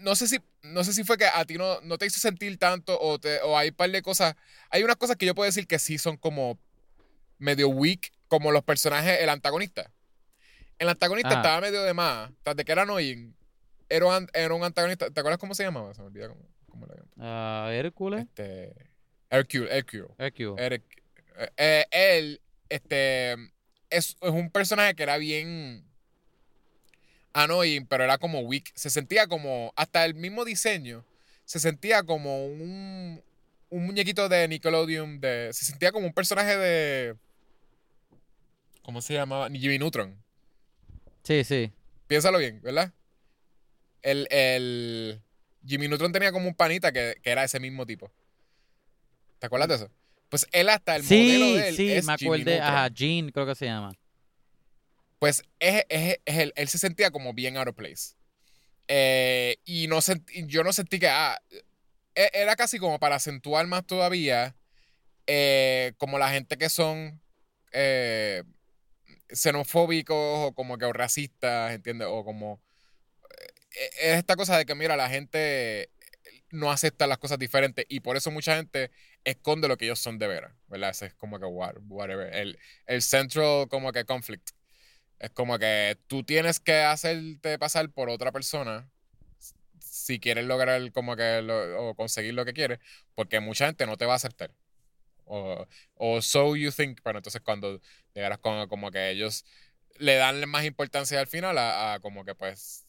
no 0.00 0.14
sé 0.16 0.26
si 0.28 0.38
no 0.62 0.82
sé 0.82 0.92
si 0.92 1.04
fue 1.04 1.16
que 1.16 1.26
a 1.26 1.44
ti 1.44 1.54
no, 1.58 1.80
no 1.82 1.96
te 1.96 2.06
hizo 2.06 2.18
sentir 2.18 2.58
tanto 2.58 2.98
o, 3.00 3.20
te, 3.20 3.40
o 3.42 3.56
hay 3.56 3.68
un 3.68 3.74
par 3.76 3.88
de 3.90 4.02
cosas. 4.02 4.34
Hay 4.70 4.82
unas 4.82 4.96
cosas 4.96 5.16
que 5.16 5.26
yo 5.26 5.34
puedo 5.34 5.46
decir 5.46 5.66
que 5.68 5.78
sí 5.78 5.96
son 5.98 6.16
como 6.16 6.58
medio 7.38 7.68
weak, 7.68 8.10
como 8.26 8.50
los 8.50 8.64
personajes, 8.64 9.20
el 9.20 9.28
antagonista. 9.28 9.92
El 10.78 10.88
antagonista 10.88 11.30
Ah. 11.30 11.36
estaba 11.36 11.60
medio 11.60 11.82
de 11.84 11.94
más, 11.94 12.30
tras 12.42 12.56
de 12.56 12.64
que 12.64 12.72
era 12.72 12.82
annoying. 12.82 13.32
Era 13.88 14.06
un, 14.06 14.28
era 14.32 14.54
un 14.54 14.64
antagonista. 14.64 15.10
¿Te 15.10 15.20
acuerdas 15.20 15.38
cómo 15.38 15.54
se 15.54 15.64
llamaba? 15.64 15.94
Se 15.94 16.00
me 16.00 16.08
olvida 16.08 16.28
cómo, 16.28 16.40
cómo 16.68 16.86
era. 16.86 17.02
Ah, 17.18 17.70
Hércules. 17.72 18.22
Este. 18.22 18.74
Hercule, 19.30 19.68
Hercule. 19.76 20.08
Hercule. 20.18 20.80
Eh, 21.56 21.84
él, 21.90 22.40
este, 22.68 23.32
es, 23.90 24.16
es 24.20 24.30
un 24.30 24.50
personaje 24.50 24.94
que 24.94 25.02
era 25.02 25.18
bien 25.18 25.84
annoying, 27.32 27.86
pero 27.86 28.04
era 28.04 28.18
como 28.18 28.40
weak. 28.40 28.72
Se 28.74 28.90
sentía 28.90 29.26
como, 29.26 29.72
hasta 29.76 30.04
el 30.04 30.14
mismo 30.14 30.44
diseño, 30.44 31.04
se 31.44 31.60
sentía 31.60 32.02
como 32.02 32.46
un, 32.46 33.22
un 33.70 33.86
muñequito 33.86 34.28
de 34.28 34.48
Nickelodeon, 34.48 35.20
de, 35.20 35.50
se 35.52 35.64
sentía 35.64 35.92
como 35.92 36.06
un 36.06 36.14
personaje 36.14 36.56
de, 36.56 37.16
¿cómo 38.82 39.02
se 39.02 39.14
llamaba? 39.14 39.48
Jimmy 39.50 39.78
Neutron. 39.78 40.16
Sí, 41.22 41.44
sí. 41.44 41.72
Piénsalo 42.06 42.38
bien, 42.38 42.60
¿verdad? 42.62 42.92
El, 44.06 44.28
el 44.30 45.20
Jimmy 45.66 45.88
Neutron 45.88 46.12
tenía 46.12 46.30
como 46.30 46.46
un 46.48 46.54
panita 46.54 46.92
que, 46.92 47.16
que 47.22 47.30
era 47.30 47.42
ese 47.44 47.58
mismo 47.58 47.84
tipo. 47.86 48.12
¿Te 49.40 49.46
acuerdas 49.46 49.68
de 49.68 49.74
eso? 49.74 49.90
Pues 50.28 50.46
él 50.52 50.68
hasta 50.68 50.94
el 50.96 51.02
modelo 51.02 51.46
Sí, 51.46 51.56
de 51.56 51.68
él 51.68 51.76
sí, 51.76 51.92
es 51.92 52.04
me. 52.06 52.16
Neutron. 52.16 52.62
Ajá, 52.62 52.88
Jean 52.88 53.30
creo 53.30 53.46
que 53.46 53.54
se 53.54 53.66
llama. 53.66 53.92
Pues 55.18 55.42
es, 55.58 55.84
es- 55.88 56.18
es 56.24 56.36
él, 56.38 56.52
él 56.56 56.68
se 56.68 56.78
sentía 56.78 57.10
como 57.10 57.32
bien 57.34 57.56
out 57.56 57.68
of 57.68 57.74
place. 57.74 58.14
Eh, 58.88 59.56
y 59.64 59.88
no 59.88 60.00
sentí- 60.00 60.46
yo 60.46 60.62
no 60.62 60.72
sentí 60.72 60.98
que. 60.98 61.08
ah, 61.08 61.38
e- 62.14 62.30
era 62.32 62.54
casi 62.56 62.78
como 62.78 62.98
para 62.98 63.16
acentuar 63.16 63.66
más 63.66 63.84
todavía. 63.86 64.54
eh, 65.26 65.94
como 65.98 66.18
la 66.20 66.30
gente 66.30 66.56
que 66.56 66.68
son 66.68 67.20
eh, 67.72 68.44
xenofóbicos 69.28 70.16
o 70.16 70.52
como 70.54 70.78
que 70.78 70.84
o 70.84 70.92
racistas, 70.92 71.72
¿entiendes? 71.74 72.06
O 72.10 72.24
como. 72.24 72.60
Eh, 73.76 73.90
es 74.12 74.18
esta 74.18 74.36
cosa 74.36 74.56
de 74.58 74.66
que, 74.66 74.74
mira, 74.74 74.96
la 74.96 75.08
gente 75.08 75.90
no 76.50 76.70
acepta 76.70 77.06
las 77.06 77.18
cosas 77.18 77.38
diferentes 77.38 77.84
y 77.88 78.00
por 78.00 78.16
eso 78.16 78.30
mucha 78.30 78.56
gente 78.56 78.90
esconde 79.24 79.68
lo 79.68 79.76
que 79.76 79.86
ellos 79.86 79.98
son 80.00 80.18
de 80.18 80.26
veras, 80.28 80.52
¿verdad? 80.68 80.90
Ese 80.90 81.06
es 81.06 81.14
como 81.14 81.38
que 81.38 81.46
what- 81.46 81.76
whatever. 81.88 82.34
El, 82.34 82.58
el 82.86 83.02
central 83.02 83.68
como 83.68 83.92
que 83.92 84.04
conflict. 84.04 84.50
Es 85.18 85.30
como 85.30 85.58
que 85.58 85.98
tú 86.08 86.24
tienes 86.24 86.60
que 86.60 86.74
hacerte 86.82 87.58
pasar 87.58 87.90
por 87.92 88.10
otra 88.10 88.32
persona 88.32 88.90
si 89.80 90.20
quieres 90.20 90.44
lograr 90.46 90.92
como 90.92 91.16
que 91.16 91.42
lo- 91.42 91.90
o 91.90 91.94
conseguir 91.94 92.34
lo 92.34 92.44
que 92.44 92.52
quieres, 92.54 92.78
porque 93.14 93.40
mucha 93.40 93.66
gente 93.66 93.86
no 93.86 93.96
te 93.96 94.06
va 94.06 94.14
a 94.14 94.16
aceptar. 94.16 94.52
O, 95.24 95.66
o 95.96 96.22
so 96.22 96.56
you 96.56 96.70
think, 96.72 97.00
pero 97.02 97.18
entonces 97.18 97.42
cuando 97.42 97.80
llegaras 98.14 98.38
con 98.38 98.68
como 98.68 98.90
que 98.90 99.10
ellos 99.10 99.44
le 99.98 100.16
dan 100.16 100.48
más 100.48 100.64
importancia 100.64 101.20
al 101.20 101.26
final 101.26 101.58
a, 101.58 101.94
a 101.94 102.00
como 102.00 102.24
que 102.24 102.34
pues 102.34 102.85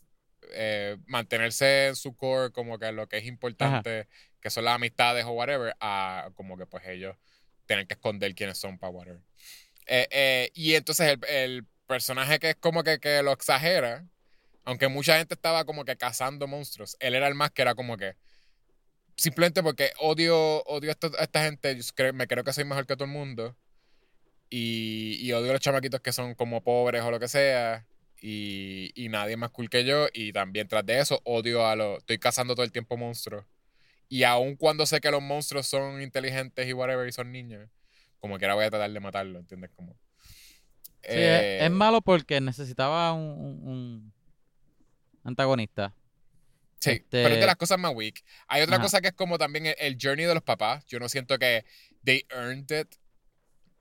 eh, 0.51 0.97
mantenerse 1.05 1.87
en 1.87 1.95
su 1.95 2.15
core 2.15 2.51
como 2.51 2.77
que 2.79 2.91
lo 2.91 3.07
que 3.07 3.17
es 3.17 3.25
importante, 3.25 4.07
que 4.41 4.49
son 4.49 4.65
las 4.65 4.75
amistades 4.75 5.25
o 5.25 5.31
whatever, 5.31 5.75
a 5.79 6.29
como 6.35 6.57
que 6.57 6.65
pues 6.65 6.85
ellos 6.87 7.15
tienen 7.65 7.87
que 7.87 7.93
esconder 7.95 8.33
quiénes 8.35 8.57
son 8.57 8.77
para 8.79 8.91
whatever. 8.91 9.21
Eh, 9.87 10.07
eh, 10.11 10.51
y 10.53 10.75
entonces 10.75 11.07
el, 11.13 11.25
el 11.29 11.65
personaje 11.87 12.39
que 12.39 12.51
es 12.51 12.55
como 12.55 12.83
que, 12.83 12.99
que 12.99 13.21
lo 13.23 13.31
exagera, 13.31 14.05
aunque 14.65 14.87
mucha 14.89 15.17
gente 15.17 15.33
estaba 15.33 15.63
como 15.65 15.85
que 15.85 15.95
cazando 15.97 16.47
monstruos, 16.47 16.97
él 16.99 17.15
era 17.15 17.27
el 17.27 17.35
más 17.35 17.51
que 17.51 17.61
era 17.61 17.75
como 17.75 17.97
que 17.97 18.15
simplemente 19.15 19.63
porque 19.63 19.91
odio, 19.99 20.63
odio 20.65 20.89
a, 20.89 20.93
esta, 20.93 21.07
a 21.19 21.23
esta 21.23 21.43
gente, 21.43 21.75
yo 21.75 21.83
creo- 21.95 22.13
me 22.13 22.27
creo 22.27 22.43
que 22.43 22.53
soy 22.53 22.65
mejor 22.65 22.85
que 22.85 22.95
todo 22.95 23.05
el 23.05 23.11
mundo. 23.11 23.55
Y, 24.49 25.17
y 25.21 25.33
odio 25.33 25.49
a 25.49 25.53
los 25.53 25.61
chamaquitos 25.61 25.99
que 25.99 26.13
son 26.13 26.33
como 26.35 26.63
pobres 26.63 27.01
o 27.03 27.11
lo 27.11 27.19
que 27.19 27.27
sea. 27.27 27.85
Y, 28.21 28.91
y 28.95 29.09
nadie 29.09 29.37
más 29.37 29.51
cool 29.51 29.69
que 29.69 29.85
yo. 29.85 30.07
Y 30.13 30.33
también 30.33 30.67
tras 30.67 30.85
de 30.85 30.99
eso, 30.99 31.21
odio 31.23 31.65
a 31.67 31.75
los. 31.75 31.99
Estoy 31.99 32.17
cazando 32.17 32.55
todo 32.55 32.65
el 32.65 32.71
tiempo 32.71 32.97
monstruos. 32.97 33.45
Y 34.09 34.23
aun 34.23 34.55
cuando 34.55 34.85
sé 34.85 34.99
que 35.01 35.11
los 35.11 35.21
monstruos 35.21 35.67
son 35.67 36.01
inteligentes 36.01 36.67
y 36.67 36.73
whatever 36.73 37.07
y 37.07 37.11
son 37.11 37.31
niños, 37.31 37.69
como 38.19 38.37
quiera 38.37 38.55
voy 38.55 38.63
a 38.65 38.69
tratar 38.69 38.89
de 38.91 38.99
matarlo, 38.99 39.39
¿entiendes? 39.39 39.69
Como. 39.75 39.93
Sí, 41.03 41.13
es, 41.13 41.63
es 41.63 41.71
malo 41.71 42.01
porque 42.01 42.41
necesitaba 42.41 43.13
un, 43.13 43.23
un- 43.23 43.67
un 43.67 44.13
antagonista. 45.23 45.93
Sí, 46.79 46.91
Este- 46.91 47.23
pero 47.23 47.35
es 47.35 47.39
de 47.39 47.45
las 47.45 47.55
cosas 47.55 47.77
más 47.79 47.93
weak. 47.95 48.23
Hay 48.47 48.61
otra 48.61 48.75
Ajá. 48.75 48.83
cosa 48.83 49.01
que 49.01 49.07
es 49.09 49.13
como 49.13 49.37
también 49.37 49.65
el, 49.67 49.75
el 49.79 49.97
journey 50.01 50.25
de 50.25 50.33
los 50.33 50.43
papás. 50.43 50.85
Yo 50.85 50.99
no 50.99 51.09
siento 51.09 51.37
que 51.37 51.65
they 52.03 52.25
earned 52.29 52.71
it. 52.81 52.95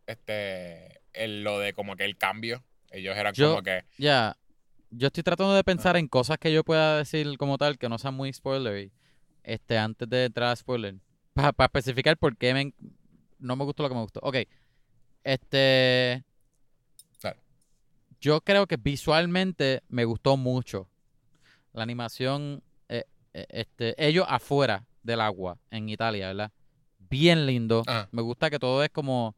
Este, 0.06 1.00
el- 1.12 1.42
lo 1.44 1.58
de 1.58 1.72
como 1.72 1.96
que 1.96 2.04
el 2.04 2.16
cambio. 2.16 2.64
Ellos 2.90 3.16
eran 3.16 3.34
Yo- 3.34 3.50
como 3.50 3.62
que, 3.62 3.84
Ya, 3.98 4.36
yo 4.90 5.08
estoy 5.08 5.22
tratando 5.22 5.54
de 5.54 5.64
pensar 5.64 5.96
en 5.96 6.08
cosas 6.08 6.38
que 6.38 6.52
yo 6.52 6.64
pueda 6.64 6.98
decir 6.98 7.36
como 7.38 7.58
tal 7.58 7.78
que 7.78 7.88
no 7.88 7.98
sean 7.98 8.14
muy 8.14 8.32
spoilery. 8.32 8.92
Este, 9.42 9.78
antes 9.78 10.08
de 10.08 10.24
entrar 10.26 10.50
a 10.50 10.56
spoiler. 10.56 10.96
Para 11.34 11.52
especificar 11.66 12.16
por 12.16 12.36
qué 12.36 12.54
me 12.54 12.72
no 13.38 13.54
me 13.56 13.64
gustó 13.64 13.82
lo 13.82 13.88
que 13.90 13.94
me 13.94 14.00
gustó. 14.02 14.20
Ok. 14.22 14.36
Este. 15.22 16.24
Claro. 17.20 17.38
Yo 18.20 18.40
creo 18.40 18.66
que 18.66 18.76
visualmente 18.76 19.82
me 19.88 20.04
gustó 20.04 20.36
mucho. 20.36 20.88
La 21.72 21.82
animación. 21.82 22.62
eh, 22.88 23.04
eh, 23.34 23.46
este, 23.50 23.94
ellos 24.04 24.24
afuera 24.28 24.86
del 25.02 25.20
agua 25.20 25.58
en 25.70 25.88
Italia, 25.88 26.28
¿verdad? 26.28 26.52
Bien 26.98 27.44
lindo. 27.46 27.82
Ajá. 27.86 28.08
Me 28.12 28.22
gusta 28.22 28.48
que 28.50 28.58
todo 28.58 28.82
es 28.82 28.90
como. 28.90 29.36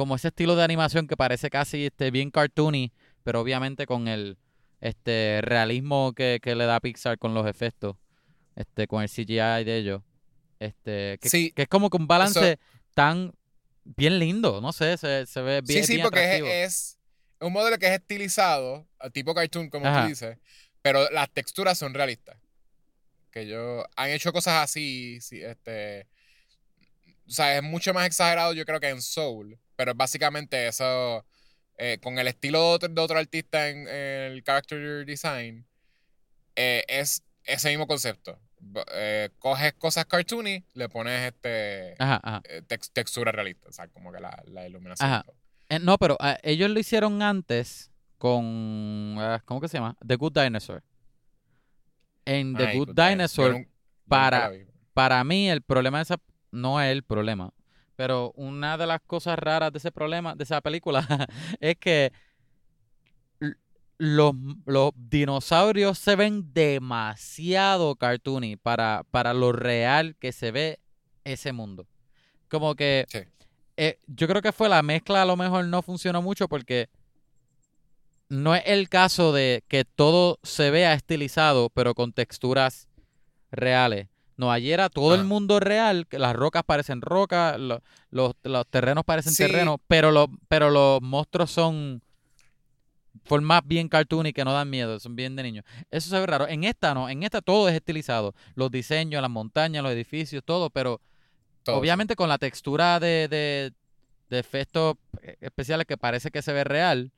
Como 0.00 0.16
ese 0.16 0.28
estilo 0.28 0.56
de 0.56 0.64
animación 0.64 1.06
que 1.06 1.14
parece 1.14 1.50
casi 1.50 1.84
este, 1.84 2.10
bien 2.10 2.30
cartoony, 2.30 2.90
pero 3.22 3.42
obviamente 3.42 3.84
con 3.84 4.08
el 4.08 4.38
este 4.80 5.40
realismo 5.42 6.14
que, 6.14 6.40
que 6.42 6.54
le 6.54 6.64
da 6.64 6.80
Pixar 6.80 7.18
con 7.18 7.34
los 7.34 7.46
efectos, 7.46 7.96
este, 8.56 8.86
con 8.86 9.02
el 9.02 9.10
CGI 9.10 9.62
de 9.62 9.76
ellos. 9.76 10.00
Este, 10.58 11.18
que, 11.20 11.28
Sí, 11.28 11.52
que 11.52 11.64
es 11.64 11.68
como 11.68 11.90
que 11.90 11.98
un 11.98 12.06
balance 12.06 12.58
tan 12.94 13.34
bien 13.84 14.18
lindo, 14.18 14.62
no 14.62 14.72
sé, 14.72 14.96
se, 14.96 15.26
se 15.26 15.42
ve 15.42 15.60
bien. 15.60 15.82
sí, 15.82 15.86
sí, 15.86 15.92
bien 15.96 16.04
porque 16.04 16.38
es, 16.38 16.42
es 16.64 16.98
un 17.38 17.52
modelo 17.52 17.76
que 17.76 17.84
es 17.84 17.92
estilizado, 17.92 18.88
tipo 19.12 19.34
cartoon, 19.34 19.68
como 19.68 19.86
Ajá. 19.86 20.04
tú 20.04 20.08
dices, 20.08 20.38
pero 20.80 21.10
las 21.10 21.30
texturas 21.30 21.76
son 21.76 21.92
realistas. 21.92 22.38
Que 23.30 23.42
ellos 23.42 23.84
han 23.96 24.08
hecho 24.08 24.32
cosas 24.32 24.64
así, 24.64 25.20
sí, 25.20 25.42
este... 25.42 26.08
O 27.28 27.32
sea, 27.32 27.58
es 27.58 27.62
mucho 27.62 27.92
más 27.92 28.06
exagerado 28.06 28.54
yo 28.54 28.64
creo 28.64 28.80
que 28.80 28.88
en 28.88 29.02
Soul, 29.02 29.60
pero 29.80 29.92
es 29.92 29.96
básicamente 29.96 30.66
eso, 30.68 31.24
eh, 31.78 31.96
con 32.02 32.18
el 32.18 32.28
estilo 32.28 32.58
de 32.58 32.64
otro, 32.74 32.88
de 32.90 33.00
otro 33.00 33.18
artista 33.18 33.70
en, 33.70 33.88
en 33.88 34.32
el 34.32 34.44
character 34.44 35.06
design, 35.06 35.64
eh, 36.54 36.84
es 36.86 37.22
ese 37.44 37.70
mismo 37.70 37.86
concepto. 37.86 38.38
Eh, 38.92 39.30
coges 39.38 39.72
cosas 39.72 40.04
cartoony, 40.04 40.62
le 40.74 40.88
pones 40.90 41.32
este 41.32 41.94
Ajá, 41.98 42.20
ajá. 42.22 42.42
tex- 42.68 42.90
textura 42.92 43.32
realista, 43.32 43.70
o 43.70 43.72
sea, 43.72 43.88
como 43.88 44.12
que 44.12 44.20
la, 44.20 44.42
la 44.48 44.66
iluminación. 44.68 45.22
no, 45.80 45.96
pero 45.96 46.18
ah, 46.20 46.36
ellos 46.42 46.68
lo 46.68 46.78
hicieron 46.78 47.22
antes 47.22 47.90
con. 48.18 49.16
ah, 49.18 49.40
¿Cómo 49.46 49.62
que 49.62 49.68
se 49.68 49.78
llama? 49.78 49.96
The 50.06 50.16
Good 50.16 50.34
Dinosaur. 50.38 50.82
En 52.26 52.54
The 52.54 52.66
Ay, 52.66 52.76
Good 52.78 52.88
Good 52.88 52.96
Dinosaur. 52.96 53.52
Dinosaur, 53.54 53.74
para- 54.06 54.52
para 54.92 55.24
mí 55.24 55.48
el 55.48 55.62
problema 55.62 55.96
de 55.98 56.02
esa. 56.02 56.16
No 56.52 56.82
es 56.82 56.92
el 56.92 57.02
problema. 57.02 57.54
Pero 58.00 58.32
una 58.34 58.78
de 58.78 58.86
las 58.86 59.02
cosas 59.02 59.38
raras 59.38 59.70
de 59.72 59.76
ese 59.78 59.92
problema, 59.92 60.34
de 60.34 60.44
esa 60.44 60.62
película, 60.62 61.06
es 61.60 61.76
que 61.76 62.10
los, 63.98 64.34
los 64.64 64.92
dinosaurios 64.96 65.98
se 65.98 66.16
ven 66.16 66.54
demasiado 66.54 67.96
cartoony 67.96 68.56
para, 68.56 69.04
para 69.10 69.34
lo 69.34 69.52
real 69.52 70.16
que 70.18 70.32
se 70.32 70.50
ve 70.50 70.80
ese 71.24 71.52
mundo. 71.52 71.86
Como 72.48 72.74
que 72.74 73.04
Sí. 73.08 73.18
eh, 73.76 73.98
yo 74.06 74.26
creo 74.28 74.40
que 74.40 74.52
fue 74.52 74.70
la 74.70 74.82
mezcla, 74.82 75.20
a 75.20 75.26
lo 75.26 75.36
mejor 75.36 75.66
no 75.66 75.82
funcionó 75.82 76.22
mucho 76.22 76.48
porque 76.48 76.88
no 78.30 78.54
es 78.54 78.62
el 78.64 78.88
caso 78.88 79.32
de 79.32 79.62
que 79.68 79.84
todo 79.84 80.38
se 80.42 80.70
vea 80.70 80.94
estilizado, 80.94 81.68
pero 81.68 81.94
con 81.94 82.14
texturas 82.14 82.88
reales. 83.50 84.09
No, 84.40 84.50
ayer 84.50 84.72
era 84.72 84.88
todo 84.88 85.14
el 85.14 85.20
Ajá. 85.20 85.28
mundo 85.28 85.60
real, 85.60 86.06
que 86.06 86.18
las 86.18 86.34
rocas 86.34 86.62
parecen 86.64 87.02
rocas, 87.02 87.58
lo- 87.60 87.82
los, 88.10 88.32
los 88.42 88.66
terrenos 88.66 89.04
parecen 89.04 89.34
Sí. 89.34 89.42
terrenos, 89.44 89.76
pero 89.86 90.10
los, 90.12 90.28
pero 90.48 90.70
los 90.70 91.02
monstruos 91.02 91.50
son 91.50 92.00
formas 93.24 93.60
bien 93.66 93.88
cartoony 93.88 94.32
que 94.32 94.44
no 94.44 94.52
dan 94.54 94.70
miedo, 94.70 94.98
son 94.98 95.14
bien 95.14 95.36
de 95.36 95.42
niños. 95.42 95.64
Eso 95.90 96.08
se 96.08 96.18
ve 96.18 96.26
raro. 96.26 96.48
En 96.48 96.64
esta 96.64 96.94
no, 96.94 97.08
en 97.10 97.22
esta 97.22 97.42
todo 97.42 97.68
es 97.68 97.74
estilizado. 97.74 98.34
Los 98.54 98.70
diseños, 98.70 99.20
las 99.20 99.30
montañas, 99.30 99.82
los 99.82 99.92
edificios, 99.92 100.42
todo, 100.44 100.70
pero 100.70 101.00
Todo, 101.62 101.76
obviamente 101.76 102.16
con 102.16 102.30
la 102.30 102.38
textura 102.38 102.98
de, 102.98 103.28
de, 103.28 103.72
de 104.30 104.38
efectos 104.38 104.96
especiales 105.42 105.86
que 105.86 105.98
parece 105.98 106.30
que 106.30 106.40
se 106.40 106.54
ve 106.54 106.64
real, 106.64 107.12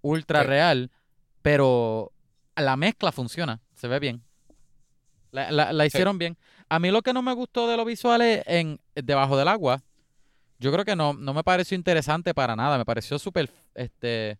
ultra 0.00 0.42
Sí. 0.42 0.46
real, 0.46 0.90
pero 1.42 2.12
la 2.54 2.76
mezcla 2.76 3.10
funciona, 3.10 3.60
se 3.74 3.88
ve 3.88 3.98
bien. 3.98 4.22
La, 5.32 5.50
la- 5.50 5.72
la 5.72 5.84
Sí. 5.84 5.88
hicieron 5.88 6.18
bien. 6.18 6.38
A 6.68 6.78
mí 6.78 6.90
lo 6.90 7.02
que 7.02 7.12
no 7.12 7.22
me 7.22 7.32
gustó 7.32 7.66
de 7.68 7.76
los 7.76 7.86
visuales 7.86 8.42
en 8.46 8.78
debajo 8.94 9.36
del 9.36 9.48
agua, 9.48 9.82
yo 10.58 10.70
creo 10.72 10.84
que 10.84 10.96
no, 10.96 11.12
no 11.14 11.32
me 11.34 11.42
pareció 11.44 11.74
interesante 11.76 12.34
para 12.34 12.54
nada. 12.56 12.76
Me 12.78 12.84
pareció 12.84 13.18
súper, 13.18 13.50
este, 13.74 14.38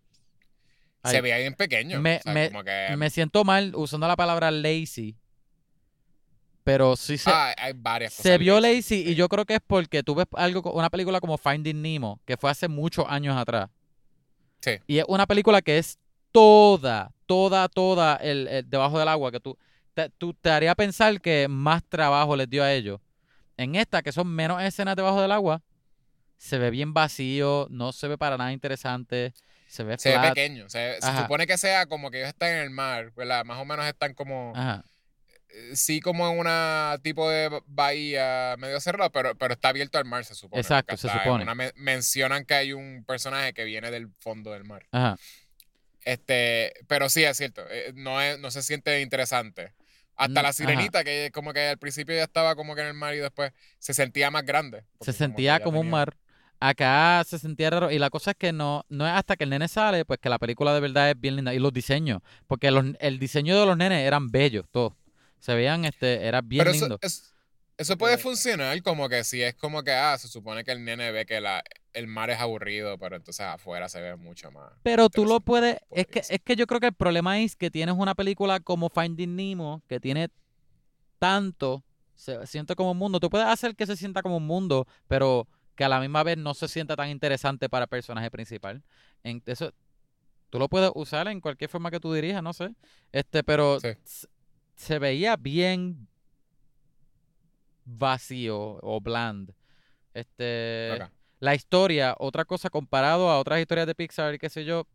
Se 1.05 1.21
veía 1.21 1.38
bien 1.38 1.55
pequeño. 1.55 2.01
me- 2.01 2.17
o 2.19 2.23
sea, 2.23 2.33
me- 2.35 2.49
como 2.51 2.64
que, 2.64 2.95
me 2.97 3.09
siento 3.11 3.45
mal 3.45 3.73
usando 3.77 4.07
la 4.09 4.17
palabra 4.17 4.51
lazy, 4.51 5.17
pero 6.64 6.97
sí 6.97 7.17
se, 7.17 7.31
ah, 7.31 7.55
hay 7.57 7.73
varias 7.75 8.12
cosas. 8.12 8.25
se 8.31 8.37
vio 8.38 8.61
lazy, 8.61 9.05
y 9.09 9.14
yo 9.14 9.29
creo 9.29 9.47
que 9.47 9.55
es 9.55 9.61
porque 9.67 10.03
tú 10.03 10.14
ves 10.14 10.27
algo, 10.35 10.71
una 10.73 10.91
película 10.91 11.21
como 11.21 11.38
Finding 11.38 11.81
Nemo, 11.81 12.21
que 12.27 12.37
fue 12.37 12.51
hace 12.51 12.69
muchos 12.69 13.07
años 13.09 13.37
atrás. 13.37 13.71
Sí. 14.61 14.73
Y 14.87 14.99
es 14.99 15.05
una 15.09 15.27
película 15.27 15.62
que 15.62 15.79
es 15.79 15.99
toda, 16.31 17.11
toda, 17.27 17.69
toda 17.69 18.17
el, 18.17 18.49
el 18.49 18.69
debajo 18.69 18.99
del 18.99 19.09
agua, 19.09 19.31
que 19.33 19.41
tú 19.41 19.57
te, 19.99 20.11
tú 20.11 20.33
te 20.35 20.51
haría 20.51 20.75
pensar 20.77 21.21
que 21.21 21.49
más 21.49 21.83
trabajo 21.89 22.37
les 22.37 22.49
dio 22.49 22.63
a 22.63 22.73
ellos. 22.73 23.01
En 23.57 23.75
esta, 23.75 24.03
que 24.03 24.13
son 24.13 24.29
menos 24.29 24.63
escenas 24.63 24.95
debajo 24.95 25.21
del 25.21 25.33
agua, 25.33 25.61
se 26.37 26.59
ve 26.59 26.71
bien 26.71 26.95
vacío, 26.95 27.67
no 27.71 27.91
se 27.93 28.07
ve 28.07 28.17
para 28.17 28.37
nada 28.37 28.53
interesante, 28.53 29.35
se 29.67 29.83
ve 29.83 29.99
Se 29.99 30.11
ve 30.11 30.15
flat. 30.21 30.35
pequeño. 30.35 30.69
Se, 30.69 30.99
supone 31.21 31.47
que 31.49 31.59
sea 31.59 31.87
como 31.87 32.11
que 32.13 32.19
ellos 32.19 32.29
están 32.29 32.51
en 32.51 32.59
el 32.59 32.71
mar, 32.71 33.13
¿verdad? 33.17 33.45
Más 33.45 33.59
o 33.59 33.65
menos 33.65 33.85
están 33.87 34.15
como. 34.15 34.53
Ajá. 34.55 34.85
eh, 35.49 35.75
Sí, 35.75 35.99
como 36.01 36.31
en 36.31 36.39
una 36.39 36.97
tipo 37.03 37.29
de 37.29 37.61
bahía 37.67 38.55
medio 38.59 38.79
cerrada, 38.79 39.11
pero, 39.11 39.35
pero 39.37 39.55
está 39.55 39.71
abierto 39.71 39.99
al 39.99 40.05
mar, 40.05 40.25
se 40.25 40.37
supone. 40.37 40.61
Exacto, 40.61 40.97
se 40.97 41.09
supone. 41.09 41.43
una 41.43 41.55
mencionan 41.75 42.45
que 42.45 42.55
hay 42.55 42.73
un 42.73 43.05
personaje 43.05 43.53
que 43.53 43.65
viene 43.65 43.91
del 43.91 44.09
fondo 44.21 44.53
del 44.53 44.63
mar. 44.63 44.87
Ajá. 44.93 45.17
Este, 46.05 46.73
pero 46.87 47.09
sí, 47.11 47.25
es 47.25 47.37
cierto. 47.37 47.65
eh, 47.69 47.93
No, 47.95 48.21
es, 48.23 48.39
no 48.39 48.51
se 48.53 48.63
siente 48.63 49.01
interesante. 49.01 49.75
Hasta 50.19 50.33
Mm, 50.33 50.35
la 50.35 50.49
ajá. 50.49 50.53
sirenita, 50.53 51.05
que 51.05 51.31
como 51.33 51.53
que 51.53 51.69
al 51.69 51.79
principio 51.79 52.15
ya 52.15 52.25
estaba 52.25 52.55
como 52.57 52.75
que 52.75 52.81
en 52.83 52.89
el 52.89 52.95
mar 52.95 53.15
y 53.15 53.19
después 53.19 53.53
se 53.79 53.95
sentía 53.95 54.31
más 54.31 54.45
grande. 54.45 54.85
se 55.01 55.13
sentía 55.13 55.61
como 55.61 55.81
un 55.81 55.89
mar. 55.89 56.17
Acá 56.61 57.23
se 57.25 57.39
sentía 57.39 57.71
raro. 57.71 57.91
Y 57.93 57.99
la 58.01 58.11
cosa 58.11 58.33
es 58.33 58.37
que 58.37 58.53
no, 58.53 58.85
no 58.89 59.07
es 59.07 59.13
hasta 59.13 59.37
que 59.37 59.45
el 59.45 59.51
nene 59.51 59.69
sale, 59.69 60.05
pues 60.05 60.19
que 60.19 60.29
la 60.29 60.39
película 60.41 60.75
de 60.75 60.81
verdad 60.81 61.09
es 61.11 61.21
bien 61.21 61.37
linda. 61.37 61.55
Y 61.55 61.61
los 61.61 61.73
diseños. 61.73 62.21
Porque 62.49 62.71
los- 62.73 62.85
el 62.99 63.21
diseño 63.21 63.59
de 63.61 63.65
los 63.65 63.77
nenes 63.77 64.05
eran 64.05 64.29
bellos, 64.31 64.65
todos. 64.73 64.93
Se 65.39 65.55
veían, 65.55 65.85
este, 65.85 66.27
era 66.27 66.41
bien 66.41 66.65
Pero 66.65 66.73
lindo. 66.73 66.99
es- 67.01 67.15
eso 67.15 67.33
puede 67.99 68.14
Eh, 68.14 68.19
funcionar 68.19 68.83
como 68.83 69.09
que 69.09 69.23
si 69.25 69.43
es 69.43 69.55
como 69.55 69.83
que, 69.83 69.93
ah, 69.93 70.17
se 70.19 70.29
supone 70.29 70.64
que 70.64 70.73
el 70.73 70.85
nene 70.85 71.12
ve 71.12 71.27
que 71.27 71.41
la, 71.41 71.62
el 71.93 72.07
mar 72.07 72.31
es 72.31 72.38
aburrido, 72.41 72.99
pero 72.99 73.17
entonces 73.17 73.47
afuera 73.47 73.88
se 73.88 74.01
ve 74.01 74.17
mucho 74.17 74.51
más. 74.51 74.73
Pero 74.83 75.09
tú 75.09 75.25
lo 75.25 75.41
puedes. 75.41 75.79
Es 75.91 76.07
que, 76.07 76.21
es 76.21 76.41
que 76.45 76.57
yo 76.57 76.67
creo 76.67 76.81
que 76.81 76.87
el 76.88 76.95
problema 76.95 77.41
es 77.41 77.57
que 77.57 77.71
tienes 77.71 77.95
una 77.97 78.14
película 78.14 78.61
como 78.61 78.88
Finding 78.88 79.37
Nemo, 79.37 79.83
que 79.88 80.01
tiene 80.01 80.29
tanto. 81.19 81.85
Se 82.14 82.47
siente 82.47 82.75
como 82.75 82.91
un 82.93 82.99
mundo. 82.99 83.21
Tú 83.21 83.31
puedes 83.31 83.47
hacer 83.47 83.77
que 83.77 83.87
se 83.87 83.97
sienta 83.97 84.23
como 84.23 84.38
un 84.38 84.47
mundo, 84.47 84.87
pero 85.07 85.47
que 85.77 85.85
a 85.85 85.88
la 85.88 86.01
misma 86.01 86.25
vez 86.25 86.37
no 86.37 86.55
se 86.55 86.67
sienta 86.67 86.97
tan 86.97 87.09
interesante 87.09 87.69
para 87.69 87.85
el 87.85 87.88
personaje 87.88 88.29
principal. 88.31 88.83
En, 89.23 89.41
eso, 89.47 89.73
tú 90.51 90.59
lo 90.59 90.69
puedes 90.69 90.91
usar 90.97 91.29
en 91.29 91.41
cualquier 91.41 91.71
forma 91.71 91.93
que 91.93 92.01
tú 92.01 92.12
dirijas, 92.12 92.43
no 92.43 92.53
sé. 92.53 92.75
Este, 93.12 93.45
pero 93.45 93.79
Sí. 93.79 93.91
se 94.75 94.99
veía 94.99 95.37
bien 95.37 96.09
vacío 97.88 98.79
o 98.83 99.01
bland. 99.01 99.53
Este. 100.14 100.99
La 101.41 101.55
historia, 101.55 102.14
otra 102.18 102.45
cosa 102.45 102.68
comparado 102.68 103.30
a 103.30 103.39
otras 103.39 103.61
historias 103.61 103.86
de 103.86 103.95
Pixar 103.95 104.34
y 104.34 104.39
qué 104.39 104.51
sé 104.51 104.64
yo, 104.64 104.86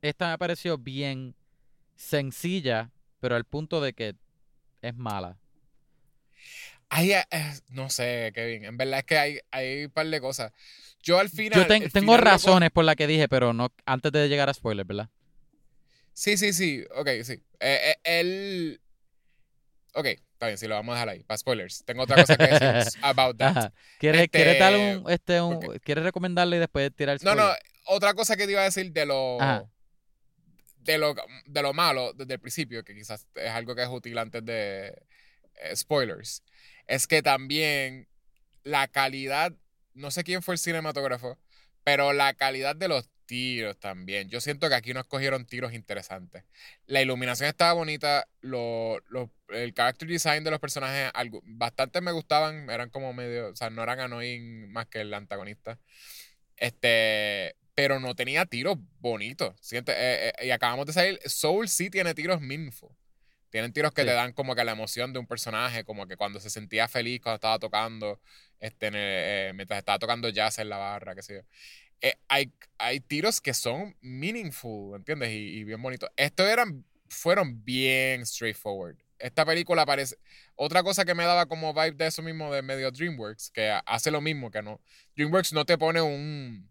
esta 0.00 0.30
me 0.30 0.38
pareció 0.38 0.78
bien 0.78 1.34
sencilla, 1.96 2.90
pero 3.20 3.36
al 3.36 3.44
punto 3.44 3.80
de 3.80 3.92
que 3.92 4.16
es 4.80 4.96
mala. 4.96 5.38
Ay, 6.88 7.12
eh, 7.12 7.24
eh, 7.30 7.52
no 7.70 7.88
sé, 7.88 8.32
Kevin. 8.34 8.64
En 8.64 8.76
verdad 8.76 8.98
es 9.00 9.04
que 9.06 9.18
hay, 9.18 9.38
hay 9.50 9.84
un 9.86 9.90
par 9.90 10.06
de 10.06 10.20
cosas. 10.20 10.52
Yo 11.02 11.18
al 11.18 11.30
final. 11.30 11.60
Yo 11.60 11.66
ten- 11.66 11.88
tengo 11.90 12.12
final 12.16 12.24
razones 12.24 12.70
por 12.70 12.84
las 12.84 12.96
que 12.96 13.06
dije, 13.06 13.28
pero 13.28 13.52
no 13.52 13.72
antes 13.86 14.12
de 14.12 14.28
llegar 14.28 14.48
a 14.50 14.54
spoilers, 14.54 14.86
¿verdad? 14.86 15.08
Sí, 16.12 16.36
sí, 16.36 16.52
sí. 16.52 16.84
Ok, 16.94 17.08
sí. 17.24 17.32
Eh, 17.60 17.94
eh, 17.94 17.96
él. 18.04 18.80
Ok, 19.94 20.06
está 20.06 20.46
bien, 20.46 20.58
sí, 20.58 20.66
lo 20.66 20.74
vamos 20.74 20.92
a 20.92 20.96
dejar 20.96 21.08
ahí. 21.10 21.22
Para 21.24 21.38
spoilers. 21.38 21.84
Tengo 21.84 22.02
otra 22.04 22.16
cosa 22.16 22.36
que 22.36 22.46
decir 22.46 22.98
about 23.02 23.36
that. 23.36 23.56
Ajá. 23.56 23.72
¿Quieres, 23.98 24.22
Este, 24.22 24.38
¿quieres 24.38 24.58
darle 24.58 24.96
un, 24.96 25.10
este, 25.10 25.40
un- 25.40 25.56
ok. 25.56 25.76
¿quieres 25.84 26.04
recomendarle 26.04 26.56
y 26.56 26.60
después 26.60 26.90
tirar 26.94 27.16
No, 27.22 27.32
spoiler? 27.32 27.44
no, 27.44 27.52
otra 27.94 28.14
cosa 28.14 28.36
que 28.36 28.46
te 28.46 28.52
iba 28.52 28.62
a 28.62 28.64
decir 28.64 28.90
de 28.92 29.04
lo, 29.06 29.40
Ajá. 29.40 29.64
de 30.78 30.98
lo, 30.98 31.14
de 31.46 31.62
lo 31.62 31.72
malo 31.74 32.12
desde 32.14 32.34
el 32.34 32.40
principio, 32.40 32.82
que 32.84 32.94
quizás 32.94 33.26
es 33.34 33.50
algo 33.50 33.74
que 33.74 33.82
es 33.82 33.88
útil 33.88 34.16
antes 34.18 34.44
de 34.44 34.88
eh, 35.56 35.76
spoilers, 35.76 36.42
es 36.86 37.06
que 37.06 37.22
también 37.22 38.08
la 38.64 38.88
calidad, 38.88 39.52
no 39.94 40.10
sé 40.10 40.24
quién 40.24 40.42
fue 40.42 40.54
el 40.54 40.58
cinematógrafo, 40.58 41.38
pero 41.84 42.12
la 42.12 42.34
calidad 42.34 42.76
de 42.76 42.88
los 42.88 43.08
tiros 43.26 43.78
también. 43.78 44.28
Yo 44.28 44.40
siento 44.40 44.68
que 44.68 44.74
aquí 44.74 44.92
nos 44.94 45.06
cogieron 45.06 45.46
tiros 45.46 45.72
interesantes. 45.72 46.44
La 46.86 47.00
iluminación 47.02 47.48
estaba 47.48 47.72
bonita, 47.74 48.28
lo, 48.40 49.00
lo- 49.08 49.30
el 49.48 49.74
character 49.74 50.08
design 50.08 50.44
de 50.44 50.50
los 50.50 50.60
personajes, 50.60 51.10
algo, 51.14 51.40
bastante 51.44 52.00
me 52.00 52.12
gustaban, 52.12 52.68
eran 52.70 52.90
como 52.90 53.12
medio, 53.12 53.48
o 53.50 53.56
sea, 53.56 53.70
no 53.70 53.82
eran 53.82 54.00
annoying 54.00 54.70
más 54.72 54.86
que 54.86 55.00
el 55.02 55.14
antagonista. 55.14 55.78
Este, 56.56 57.56
pero 57.74 58.00
no 58.00 58.14
tenía 58.14 58.46
tiros 58.46 58.76
bonitos. 59.00 59.54
Eh, 59.72 59.82
eh, 59.88 60.46
y 60.46 60.50
acabamos 60.50 60.86
de 60.86 60.92
salir, 60.92 61.20
Soul 61.26 61.68
sí 61.68 61.90
tiene 61.90 62.14
tiros 62.14 62.40
meaningful. 62.40 62.90
Tienen 63.52 63.72
tiros 63.72 63.92
que 63.92 64.00
Sí. 64.02 64.08
te 64.08 64.14
dan 64.14 64.32
como 64.32 64.54
que 64.56 64.64
la 64.64 64.72
emoción 64.72 65.12
de 65.12 65.18
un 65.20 65.26
personaje, 65.26 65.84
como 65.84 66.06
que 66.08 66.16
cuando 66.16 66.40
se 66.40 66.48
sentía 66.50 66.88
feliz 66.88 67.20
cuando 67.20 67.36
estaba 67.36 67.58
tocando, 67.60 68.18
este, 68.58 68.88
el- 68.88 68.94
eh, 68.96 69.52
mientras 69.54 69.78
estaba 69.78 69.98
tocando 70.00 70.28
jazz 70.30 70.58
en 70.58 70.70
la 70.70 70.78
barra, 70.78 71.14
qué 71.14 71.22
sé 71.22 71.34
yo. 71.34 71.40
Eh, 72.00 72.14
hay, 72.28 72.50
hay 72.78 72.98
tiros 73.00 73.40
que 73.42 73.52
son 73.54 73.94
meaningful, 74.00 74.96
¿entiendes? 74.96 75.30
Y, 75.30 75.58
y 75.58 75.64
bien 75.64 75.80
bonitos. 75.82 76.08
Estos 76.16 76.48
eran, 76.48 76.84
fueron 77.08 77.62
bien 77.62 78.24
straightforward. 78.26 78.96
Esta 79.18 79.44
película 79.44 79.84
parece... 79.86 80.16
Otra 80.56 80.82
cosa 80.82 81.04
que 81.04 81.14
me 81.14 81.24
daba 81.24 81.46
como 81.46 81.74
vibe 81.74 81.92
de 81.92 82.06
eso 82.06 82.22
mismo 82.22 82.52
de 82.52 82.62
medio 82.62 82.90
DreamWorks, 82.90 83.50
que 83.50 83.70
hace 83.86 84.10
lo 84.10 84.20
mismo 84.22 84.50
que 84.50 84.62
no. 84.62 84.80
DreamWorks 85.14 85.52
no 85.52 85.64
te 85.64 85.76
pone 85.78 86.00
un, 86.00 86.68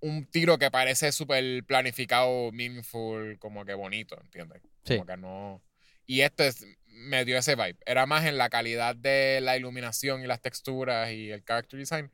un 0.00 0.24
tiro 0.26 0.58
que 0.58 0.70
parece 0.70 1.12
súper 1.12 1.62
planificado, 1.64 2.50
meaningful, 2.50 3.38
como 3.38 3.64
que 3.64 3.74
bonito, 3.74 4.18
¿entiendes? 4.20 4.62
Sí. 4.84 4.94
Como 4.94 5.06
que 5.06 5.16
no... 5.18 5.62
Y 6.06 6.20
este 6.22 6.48
es- 6.48 6.64
me 6.86 7.24
dio 7.24 7.36
ese 7.38 7.54
vibe. 7.56 7.78
Era 7.84 8.06
más 8.06 8.24
en 8.24 8.38
la 8.38 8.48
calidad 8.48 8.96
de 8.96 9.40
la 9.42 9.56
iluminación 9.56 10.22
y 10.22 10.26
las 10.26 10.40
texturas 10.40 11.10
y 11.12 11.30
el 11.30 11.44
character 11.44 11.78
design, 11.78 12.10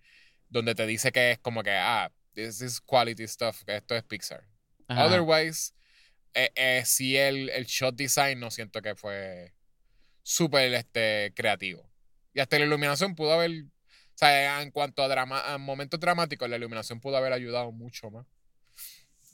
donde 0.48 0.74
te 0.74 0.86
dice 0.86 1.12
que 1.12 1.32
es 1.32 1.38
como 1.38 1.62
que, 1.62 1.70
ah, 1.70 2.10
this 2.34 2.60
is 2.60 2.80
quality 2.80 3.26
stuff, 3.28 3.62
que 3.64 3.76
esto 3.76 3.94
es 3.94 4.02
Pixar. 4.02 4.44
Ajá. 4.88 5.06
Otherwise, 5.06 5.72
eh, 6.34 6.50
eh, 6.54 6.82
sí 6.84 7.16
el, 7.16 7.48
el 7.50 7.66
shot 7.66 7.94
design 7.94 8.40
no 8.40 8.50
siento 8.50 8.82
que 8.82 8.94
fue 8.94 9.54
súper 10.22 10.72
este, 10.74 11.32
creativo. 11.34 11.88
Y 12.34 12.40
hasta 12.40 12.58
la 12.58 12.64
iluminación 12.64 13.14
pudo 13.14 13.32
haber, 13.34 13.50
o 13.50 14.16
sea, 14.16 14.62
en 14.62 14.70
cuanto 14.70 15.02
a, 15.02 15.08
drama, 15.08 15.52
a 15.52 15.58
momentos 15.58 16.00
dramáticos, 16.00 16.48
la 16.48 16.56
iluminación 16.56 17.00
pudo 17.00 17.16
haber 17.16 17.32
ayudado 17.32 17.70
mucho 17.72 18.10
más. 18.10 18.26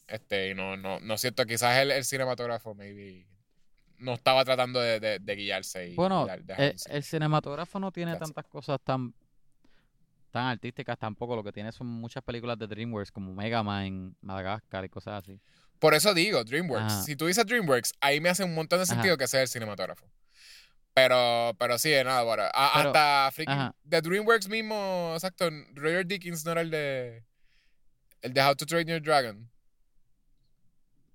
Este, 0.08 0.50
y 0.50 0.54
no, 0.54 0.76
no, 0.76 1.00
no 1.00 1.18
siento, 1.18 1.44
quizás 1.46 1.78
el, 1.78 1.90
el 1.90 2.04
cinematógrafo 2.04 2.74
maybe 2.74 3.26
no 3.98 4.14
estaba 4.14 4.44
tratando 4.44 4.80
de, 4.80 5.00
de- 5.00 5.18
de 5.18 5.36
guiarse 5.36 5.88
y 5.90 5.94
Bueno, 5.94 6.26
de- 6.26 6.54
eh, 6.56 6.76
el 6.88 7.02
cinematógrafo 7.02 7.78
no 7.80 7.90
tiene 7.92 8.12
Gracias. 8.12 8.28
tantas 8.30 8.50
cosas 8.50 8.80
tan 8.82 9.14
tan 10.30 10.44
artísticas 10.46 10.98
tampoco. 10.98 11.34
Lo 11.36 11.42
que 11.42 11.52
tiene 11.52 11.72
son 11.72 11.86
muchas 11.86 12.22
películas 12.22 12.58
de 12.58 12.66
DreamWorks 12.66 13.10
como 13.10 13.34
Mega 13.34 13.62
Man, 13.62 14.14
Madagascar 14.20 14.84
y 14.84 14.88
cosas 14.88 15.22
así. 15.24 15.40
Por 15.78 15.94
eso 15.94 16.12
digo, 16.12 16.44
DreamWorks. 16.44 16.92
Ajá. 16.92 17.02
Si 17.02 17.16
tú 17.16 17.26
dices 17.26 17.46
DreamWorks, 17.46 17.94
ahí 18.00 18.20
me 18.20 18.28
hace 18.28 18.44
un 18.44 18.54
montón 18.54 18.78
de 18.78 18.82
Ajá. 18.82 18.94
sentido 18.94 19.16
que 19.16 19.26
sea 19.26 19.42
el 19.42 19.48
cinematógrafo. 19.48 20.06
Pero, 20.94 21.54
pero 21.58 21.78
sí, 21.78 21.90
de 21.90 22.02
nada, 22.04 22.22
bueno, 22.24 22.42
a- 22.52 22.72
Pero- 22.74 22.88
hasta 22.88 23.30
freaking 23.32 23.70
de 23.84 24.00
DreamWorks 24.02 24.48
mismo, 24.48 25.12
exacto, 25.14 25.48
Roger 25.74 26.04
Dickens 26.06 26.44
no 26.44 26.52
era 26.52 26.60
el 26.60 26.70
de 26.70 27.24
el 28.20 28.32
de 28.34 28.42
How 28.42 28.54
to 28.56 28.66
Train 28.66 28.86
Your 28.88 29.00
Dragon. 29.00 29.48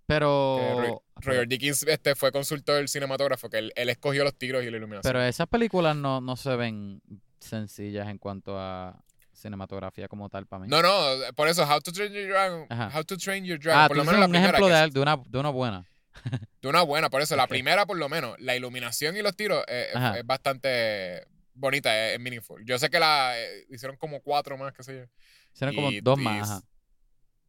Pero 0.06 0.80
Ro- 0.82 1.04
Roger 1.18 1.48
Dickens 1.48 1.84
este, 1.84 2.16
fue 2.16 2.32
consultor 2.32 2.76
del 2.76 2.90
cinematógrafo, 2.90 3.50
que 3.50 3.58
él, 3.60 3.74
él 3.76 3.90
escogió 3.90 4.24
los 4.24 4.36
tiros 4.36 4.64
y 4.64 4.70
la 4.70 4.78
iluminación. 4.78 5.12
pero 5.12 5.24
esas 5.24 5.48
películas 5.48 5.96
no, 5.96 6.20
no 6.22 6.36
se 6.36 6.56
ven 6.56 7.02
sencillas 7.40 8.08
en 8.10 8.18
cuanto 8.18 8.58
a 8.60 9.02
cinematografía 9.34 10.08
como 10.08 10.30
tal 10.30 10.46
para 10.46 10.64
mí. 10.64 10.68
no, 10.70 10.82
no, 10.82 11.34
por 11.36 11.48
eso 11.48 11.64
How 11.64 11.80
to 11.82 11.92
Train 11.92 12.14
Your 12.14 12.28
Dragon, 12.28 12.66
Ajá. 12.70 12.98
How 12.98 13.04
to 13.04 13.18
Train 13.18 13.44
Your 13.46 13.60
Dragon, 13.60 13.82
ah, 13.84 13.88
por 13.88 13.98
lo 13.98 14.04
menos 14.06 14.20
la 14.20 14.26
un 14.26 14.32
primera, 14.32 14.50
ejemplo 14.58 14.68
de, 14.68 15.00
una 15.00 15.18
de 15.18 15.40
una 15.40 15.50
buena. 15.50 15.86
de 16.62 16.68
una 16.70 16.82
buena, 16.84 17.10
por 17.10 17.22
eso 17.22 17.36
la 17.36 17.48
primera 17.48 17.86
por 17.86 17.98
lo 17.98 18.08
menos, 18.10 18.40
la 18.40 18.56
iluminación 18.56 19.18
y 19.18 19.22
los 19.22 19.36
tiros 19.36 19.64
eh, 19.68 19.88
es, 19.90 19.96
Ajá. 19.96 20.20
es 20.20 20.26
bastante 20.26 21.26
bonita, 21.56 22.08
es, 22.08 22.14
es 22.14 22.20
meaningful. 22.20 22.64
Yo 22.66 22.78
sé 22.78 22.90
que 22.90 23.00
la 23.00 23.38
eh, 23.40 23.66
hicieron 23.70 23.98
como 23.98 24.22
cuatro 24.22 24.58
más, 24.58 24.74
qué 24.74 24.84
sé 24.84 24.98
yo. 25.00 25.06
Hicieron 25.54 25.76
como 25.76 25.90
dos 26.02 26.20
y- 26.20 26.24
más. 26.24 26.50
Ajá. 26.50 26.62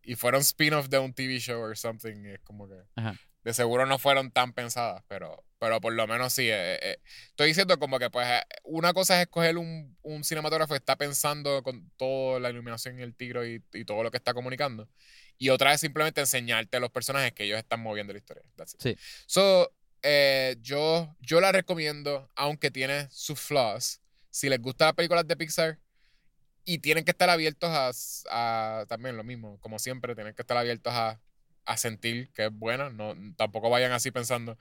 Y 0.05 0.15
fueron 0.17 0.41
spin-off 0.43 0.89
de 0.89 0.99
un 0.99 1.13
TV 1.15 1.39
show 1.39 1.61
or 1.61 1.77
something. 1.77 2.25
es 2.27 2.41
como 2.41 2.69
que 2.69 2.77
Ajá. 2.97 3.19
de 3.43 3.55
seguro 3.55 3.87
no 3.87 3.99
fueron 3.99 4.31
tan 4.31 4.53
pensadas, 4.53 5.03
pero, 5.09 5.45
pero 5.59 5.81
por 5.81 5.93
lo 5.93 6.07
menos 6.07 6.33
sí. 6.33 6.49
eh, 6.51 6.79
eh, 6.83 6.99
estoy 7.29 7.49
diciendo 7.49 7.79
como 7.79 7.99
que 7.99 8.11
pues 8.11 8.27
eh, 8.29 8.43
una 8.65 8.93
cosa 8.93 9.17
es 9.17 9.23
escoger 9.27 9.59
un, 9.59 9.97
un 10.03 10.25
cinematógrafo 10.25 10.75
que 10.75 10.79
está 10.79 10.97
pensando 10.97 11.63
con 11.63 11.91
toda 11.97 12.41
la 12.41 12.51
iluminación 12.51 12.99
y 12.99 13.03
el 13.03 13.15
tiro 13.15 13.47
y, 13.47 13.63
y 13.73 13.85
todo 13.85 14.03
lo 14.03 14.11
que 14.11 14.17
está 14.19 14.35
comunicando. 14.35 14.89
Y 15.37 15.49
otra 15.49 15.73
es 15.73 15.81
simplemente 15.81 16.21
enseñarte 16.21 16.77
a 16.77 16.81
los 16.81 16.91
personajes 16.91 17.33
que 17.33 17.45
ellos 17.45 17.59
están 17.59 17.81
moviendo 17.81 18.13
la 18.13 18.19
historia. 18.19 18.45
Sí. 18.79 18.97
So, 19.27 19.73
eh, 20.03 20.57
yo, 20.61 21.17
yo 21.21 21.41
la 21.41 21.51
recomiendo, 21.51 22.31
aunque 22.37 22.71
tiene 22.71 23.09
sus 23.11 23.41
flaws. 23.41 24.01
Si 24.31 24.49
les 24.49 24.61
gustan 24.61 24.87
las 24.89 24.95
películas 24.95 25.27
de 25.27 25.37
Pixar, 25.37 25.79
y 26.65 26.79
tienen 26.79 27.05
que 27.05 27.11
estar 27.11 27.31
abiertos 27.31 27.71
a, 28.31 28.85
también 28.89 29.17
lo 29.17 29.25
mismo, 29.25 29.59
como 29.61 29.79
siempre, 29.79 30.15
tienen 30.15 30.35
que 30.35 30.43
estar 30.43 30.57
abiertos 30.57 30.93
a, 30.95 31.21
a 31.65 31.77
sentir 31.77 32.33
que 32.33 32.47
es 32.47 32.53
buena. 32.53 32.91
No, 32.91 33.15
tampoco 33.37 33.71
vayan 33.71 33.93
así 33.93 34.11
pensando, 34.11 34.59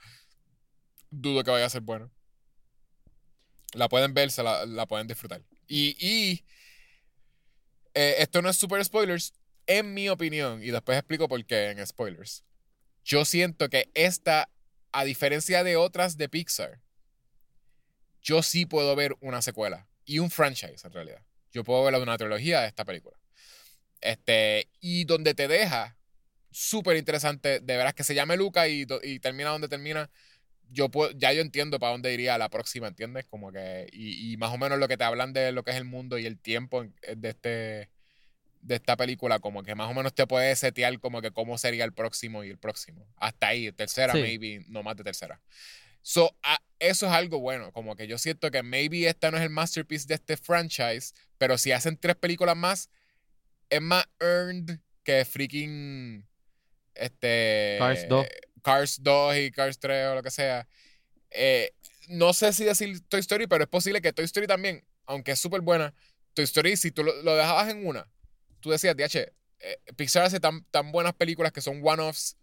dudo 1.10 1.44
que 1.44 1.52
vaya 1.52 1.66
a 1.66 1.70
ser 1.70 1.82
buena. 1.82 2.10
La 3.74 3.90
pueden 3.90 4.14
ver, 4.14 4.32
se 4.32 4.44
la, 4.44 4.66
la 4.66 4.88
pueden 4.88 5.08
disfrutar. 5.08 5.42
Y, 5.68 5.96
y 6.00 6.46
eh, 7.94 8.16
esto 8.20 8.42
no 8.42 8.50
es 8.50 8.58
super 8.58 8.84
spoilers, 8.84 9.34
en 9.66 9.94
mi 9.94 10.10
opinión, 10.10 10.62
y 10.62 10.72
después 10.72 10.98
explico 10.98 11.28
por 11.28 11.44
qué 11.46 11.70
en 11.70 11.86
spoilers. 11.86 12.44
Yo 13.04 13.26
siento 13.26 13.70
que 13.70 13.90
esta, 13.94 14.50
a 14.92 15.04
diferencia 15.06 15.64
de 15.64 15.76
otras 15.78 16.18
de 16.18 16.30
Pixar, 16.30 16.82
yo 18.22 18.44
sí 18.44 18.66
puedo 18.66 18.96
ver 18.96 19.16
una 19.20 19.42
secuela 19.42 19.88
y 20.06 20.20
un 20.20 20.32
franchise 20.32 20.86
en 20.86 20.94
realidad. 20.94 21.26
Yo 21.54 21.64
puedo 21.64 21.84
ver 21.84 21.96
una 21.96 22.18
trilogía 22.18 22.62
de 22.62 22.68
esta 22.68 22.84
película. 22.84 23.16
Este, 24.02 24.68
y 24.82 25.06
donde 25.06 25.34
te 25.34 25.48
deja 25.48 25.98
súper 26.52 26.98
interesante, 26.98 27.60
de 27.62 27.78
veras 27.78 27.94
que 27.94 28.04
se 28.04 28.14
llame 28.16 28.36
Luca 28.36 28.68
y, 28.68 28.86
y 29.04 29.20
termina 29.20 29.50
donde 29.52 29.70
termina. 29.70 30.10
Yo 30.70 30.90
puedo, 30.90 31.12
ya 31.12 31.32
yo 31.34 31.42
entiendo 31.42 31.80
para 31.80 31.92
dónde 31.92 32.14
iría 32.14 32.38
la 32.38 32.50
próxima, 32.50 32.88
¿entiendes? 32.88 33.26
Como 33.26 33.52
que, 33.52 33.88
y, 33.92 34.34
y 34.34 34.38
más 34.38 34.52
o 34.52 34.58
menos 34.58 34.80
lo 34.80 34.88
que 34.88 34.98
te 34.98 35.04
hablan 35.04 35.32
de 35.32 35.52
lo 35.52 35.64
que 35.64 35.72
es 35.72 35.78
el 35.78 35.86
mundo 35.86 36.18
y 36.18 36.26
el 36.26 36.40
tiempo 36.40 36.82
en- 36.84 36.96
de 37.16 37.30
este 37.30 37.90
de 38.62 38.76
esta 38.76 38.96
película, 38.96 39.40
como 39.40 39.62
que 39.62 39.76
más 39.76 39.90
o 39.92 39.94
menos 39.94 40.14
te 40.16 40.26
puede 40.26 40.56
setear 40.56 40.98
como 41.00 41.22
que 41.22 41.32
cómo 41.32 41.58
sería 41.58 41.84
el 41.84 41.92
próximo 41.92 42.46
y 42.46 42.50
el 42.50 42.58
próximo. 42.58 43.06
Hasta 43.18 43.48
ahí, 43.48 43.70
tercera, 43.74 44.14
Sí. 44.14 44.22
maybe, 44.22 44.66
no 44.70 44.84
más 44.84 44.96
de 44.96 45.04
tercera. 45.04 45.42
So, 46.04 46.36
a- 46.44 46.60
eso 46.80 47.06
es 47.08 47.12
algo 47.14 47.40
bueno, 47.40 47.72
como 47.72 47.96
que 47.96 48.08
yo 48.08 48.18
siento 48.18 48.52
que 48.52 48.62
maybe 48.62 49.08
esta 49.08 49.32
no 49.32 49.38
es 49.38 49.44
el 49.44 49.50
masterpiece 49.50 50.06
de 50.06 50.16
este 50.16 50.38
franchise, 50.38 51.14
pero 51.38 51.58
si 51.58 51.72
hacen 51.72 51.98
tres 51.98 52.16
películas 52.18 52.56
más, 52.58 52.90
es 53.70 53.82
más 53.82 54.06
earned 54.20 54.80
que 55.04 55.24
freaking 55.26 56.28
este 56.94 57.78
Cars 57.80 58.08
2. 58.08 58.26
Cars 58.62 59.04
2 59.04 59.36
y 59.38 59.52
Cars 59.52 59.80
3 59.80 60.08
o 60.08 60.16
lo 60.16 60.24
que 60.24 60.32
sea. 60.32 60.68
Eh, 61.32 61.74
no 62.10 62.34
sé 62.34 62.54
si 62.54 62.66
decir 62.66 63.02
Toy 63.08 63.22
Story, 63.22 63.48
pero 63.48 63.64
es 63.64 63.70
posible 63.70 64.02
que 64.02 64.14
Toy 64.14 64.26
Story 64.26 64.46
también, 64.48 64.86
aunque 65.06 65.32
es 65.32 65.40
súper 65.40 65.62
buena, 65.62 65.94
Toy 66.34 66.44
Story, 66.46 66.76
si 66.78 66.92
tú 66.92 67.04
lo, 67.04 67.14
lo 67.24 67.36
dejabas 67.36 67.70
en 67.70 67.86
una, 67.88 68.08
tú 68.60 68.70
decías, 68.72 68.96
DH, 68.96 69.32
eh, 69.60 69.80
Pixar 69.96 70.24
hace 70.24 70.40
tan, 70.40 70.64
tan 70.66 70.92
buenas 70.92 71.14
películas 71.14 71.52
que 71.52 71.62
son 71.62 71.82
one-offs 71.84 72.36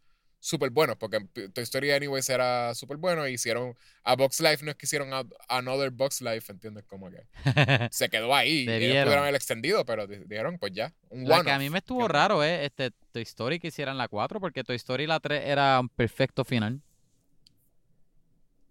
súper 0.43 0.71
buenos, 0.71 0.97
porque 0.97 1.21
Toy 1.53 1.63
Story 1.65 1.91
Anyways 1.93 2.29
era 2.31 2.75
súper 2.75 2.97
bueno 2.97 3.29
y 3.29 3.35
hicieron 3.35 3.75
a 4.05 4.17
Box 4.17 4.41
Life, 4.41 4.65
no 4.65 4.71
es 4.71 4.77
que 4.77 4.87
hicieron 4.87 5.13
a- 5.13 5.25
Another 5.49 5.91
Box 5.91 6.23
Life, 6.23 6.51
¿entiendes? 6.51 6.85
Como 6.87 7.11
que 7.11 7.23
se 7.93 8.09
quedó 8.09 8.35
ahí. 8.35 8.61
Ellos 8.63 8.73
Debieron. 8.73 9.05
pudieron 9.05 9.23
haber 9.25 9.35
extendido, 9.35 9.85
pero 9.85 10.07
di- 10.07 10.25
dijeron, 10.27 10.59
pues 10.59 10.73
ya, 10.73 10.93
un 11.11 11.29
La 11.29 11.43
que 11.45 11.51
a 11.51 11.59
mí 11.59 11.69
me 11.69 11.79
estuvo 11.79 12.09
raro 12.09 12.43
es 12.43 12.63
este, 12.65 12.91
Toy 13.13 13.23
Story 13.23 13.61
que 13.61 13.69
hicieran 13.69 13.99
la 13.99 14.09
4, 14.09 14.41
porque 14.41 14.65
Toy 14.65 14.77
Story 14.77 15.07
la 15.07 15.21
3 15.21 15.43
era 15.45 15.79
un 15.79 15.89
perfecto 15.91 16.45
final. 16.45 16.81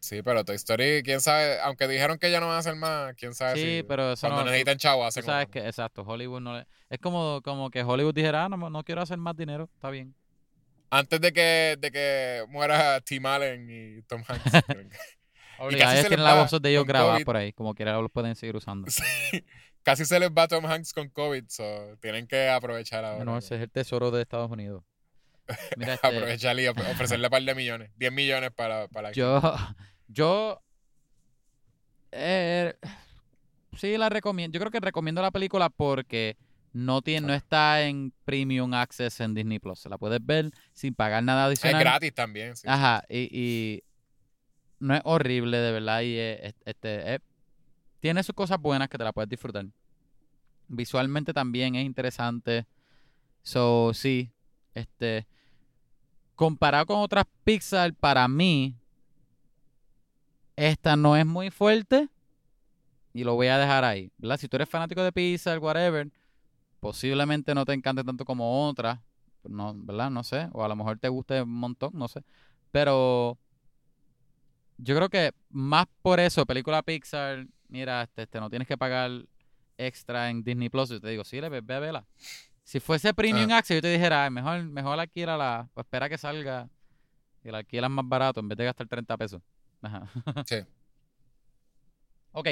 Sí, 0.02 0.22
pero 0.24 0.46
Toy 0.46 0.56
Story, 0.56 1.04
quién 1.04 1.20
sabe, 1.20 1.60
aunque 1.60 1.86
dijeron 1.88 2.18
que 2.18 2.32
ya 2.32 2.40
no 2.40 2.48
van 2.48 2.56
a 2.56 2.60
hacer 2.60 2.76
más, 2.76 3.14
quién 3.16 3.36
sabe 3.36 3.56
Sí, 3.56 3.62
si 3.80 3.84
pero 3.84 4.14
eso 4.14 4.22
cuando 4.28 4.46
no. 4.46 4.46
necesitan 4.46 4.78
chavo 4.78 5.04
hacen 5.06 5.24
sabes 5.24 5.50
que, 5.50 5.60
exacto, 5.60 6.04
Hollywood 6.04 6.40
no 6.40 6.58
le. 6.58 6.66
Es 6.90 7.00
como, 7.00 7.42
como 7.44 7.70
que 7.70 7.84
Hollywood 7.84 8.14
dijera, 8.14 8.46
ah, 8.46 8.50
no, 8.50 8.70
no 8.70 8.84
quiero 8.84 9.02
hacer 9.02 9.18
más 9.18 9.36
dinero, 9.36 9.70
está 9.76 9.90
bien. 9.90 10.16
Antes 10.92 11.22
de 11.22 11.32
que, 11.34 11.78
de 11.80 11.92
que 11.92 12.46
muera 12.50 13.00
Tim 13.02 13.26
Allen 13.26 13.68
y 13.70 14.02
Tom 14.04 14.24
Hanks. 14.28 14.44
Obligado, 15.60 15.92
casi 15.92 15.94
ellos 16.00 16.04
se 16.04 16.08
tienen 16.08 16.26
va 16.26 16.42
voces 16.42 16.62
de 16.62 16.70
ellos 16.70 16.86
grabadas 16.86 17.24
por 17.24 17.36
ahí, 17.36 17.52
como 17.52 17.76
quiera 17.76 18.00
los 18.00 18.10
pueden 18.12 18.36
seguir 18.36 18.56
usando. 18.56 18.88
Sí. 19.32 19.44
casi 19.84 20.06
se 20.06 20.20
les 20.20 20.30
va 20.30 20.48
Tom 20.48 20.66
Hanks 20.66 20.94
con 20.94 21.10
COVID, 21.10 21.44
so 21.50 21.98
tienen 22.02 22.28
que 22.28 22.50
aprovechar 22.50 23.04
ahora. 23.04 23.26
No, 23.26 23.38
ese 23.38 23.56
es 23.56 23.62
el 23.62 23.70
tesoro 23.70 24.10
de 24.12 24.22
Estados 24.22 24.50
Unidos. 24.50 24.84
Mira, 25.78 25.94
este, 25.96 26.08
Aprovechar 26.08 26.60
y 26.60 26.66
ofre- 26.66 26.92
ofrecerle 26.92 27.28
un 27.28 27.32
par 27.32 27.42
de 27.44 27.56
millones. 27.56 27.92
10 27.98 28.12
millones 28.12 28.52
para, 28.52 28.88
para 28.88 29.12
yo, 29.12 29.42
yo, 30.08 30.62
eh, 32.12 32.74
sí 33.78 33.98
la 33.98 34.10
recomiendo. 34.10 34.56
Yo 34.56 34.60
creo 34.62 34.72
que 34.72 34.80
recomiendo 34.80 35.22
la 35.22 35.32
película 35.32 35.70
porque 35.70 36.38
no 36.74 37.02
tiene, 37.02 37.28
no 37.28 37.34
está 37.34 37.84
en 37.84 38.14
Premium 38.26 38.74
Access 38.74 39.20
en 39.22 39.34
Disney 39.34 39.60
Plus. 39.60 39.80
Se 39.80 39.90
la 39.90 39.98
puedes 39.98 40.24
ver 40.26 40.52
sin 40.74 40.94
pagar 40.94 41.24
nada 41.24 41.44
Es 41.52 41.60
adicional. 41.64 41.82
gratis 41.84 42.14
también, 42.14 42.56
sí. 42.56 42.68
Ajá, 42.68 43.04
y, 43.10 43.30
y 43.32 43.84
no 44.80 44.96
es 44.96 45.02
horrible 45.04 45.58
de 45.58 45.72
verdad 45.72 46.02
y 46.02 46.18
es- 46.18 46.40
es- 46.44 46.56
este 46.66 47.16
es- 47.16 47.22
tiene 48.00 48.24
sus 48.24 48.36
cosas 48.36 48.60
buenas 48.62 48.88
que 48.90 48.98
te 48.98 49.04
la 49.04 49.12
puedes 49.12 49.30
disfrutar. 49.30 49.66
Visualmente 50.68 51.34
también 51.34 51.76
es 51.76 51.86
interesante. 51.86 52.66
So, 53.42 53.92
sí, 53.94 54.32
este 54.76 55.26
comparado 56.36 56.86
con 56.86 57.00
otras 57.00 57.26
Pixar 57.44 57.94
para 57.94 58.28
mí 58.28 58.76
esta 60.56 60.96
no 60.96 61.16
es 61.16 61.26
muy 61.26 61.50
fuerte 61.50 62.10
y 63.14 63.24
lo 63.24 63.36
voy 63.36 63.48
a 63.48 63.58
dejar 63.58 63.84
ahí, 63.84 64.12
¿verdad? 64.18 64.38
Si 64.38 64.48
tú 64.48 64.58
eres 64.58 64.70
fanático 64.70 65.02
de 65.04 65.12
Pixar, 65.12 65.60
whatever, 65.60 66.10
posiblemente 66.80 67.54
no 67.56 67.66
te 67.66 67.74
encante 67.74 68.04
tanto 68.04 68.26
como 68.26 68.68
otras, 68.68 69.00
no, 69.44 69.74
¿verdad? 69.76 70.10
No 70.10 70.24
sé, 70.24 70.50
o 70.54 70.64
a 70.64 70.68
lo 70.68 70.76
mejor 70.76 71.00
te 71.00 71.10
guste 71.10 71.42
un 71.42 71.54
montón, 71.54 71.92
no 71.94 72.08
sé. 72.08 72.24
Pero 72.72 73.38
yo 74.78 74.96
creo 74.96 75.10
que 75.10 75.34
más 75.50 75.86
por 76.02 76.20
eso, 76.20 76.46
película 76.46 76.82
Pixar, 76.84 77.48
mira, 77.68 78.04
este, 78.04 78.24
este 78.24 78.40
no 78.40 78.50
tienes 78.50 78.68
que 78.68 78.78
pagar 78.78 79.12
extra 79.78 80.30
en 80.30 80.44
Disney 80.44 80.70
Plus. 80.70 80.90
Yo 80.90 81.00
te 81.02 81.10
digo, 81.10 81.24
sí, 81.24 81.40
le 81.42 81.50
ve, 81.50 81.62
ve 81.62 81.76
a 81.76 81.80
verla. 81.80 82.06
Si 82.64 82.80
fuese 82.80 83.14
Premium 83.14 83.52
Access, 83.52 83.78
yo 83.78 83.82
te 83.82 83.92
dijera, 83.92 84.26
"Ay, 84.26 84.30
mejor, 84.30 84.64
mejor 84.64 85.00
alquílala, 85.00 85.70
o 85.74 85.82
espera 85.82 86.08
que 86.08 86.18
salga 86.18 86.70
y 87.44 87.50
la 87.50 87.60
alquilas 87.60 87.90
más 87.90 88.08
barato 88.08 88.40
en 88.40 88.48
vez 88.50 88.58
de 88.58 88.66
gastar 88.66 88.88
30 88.88 89.18
pesos. 89.18 89.42
Ajá. 89.82 90.10
Sí. 90.46 90.56
Ok. 92.32 92.48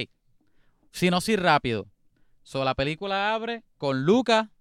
Si 0.91 1.11
no, 1.11 1.21
sí 1.21 1.36
rápido. 1.36 1.88
So, 2.47 2.63
la 2.63 2.75
película 2.75 3.33
abre 3.33 3.65
con 3.77 4.05
Luca, 4.05 4.51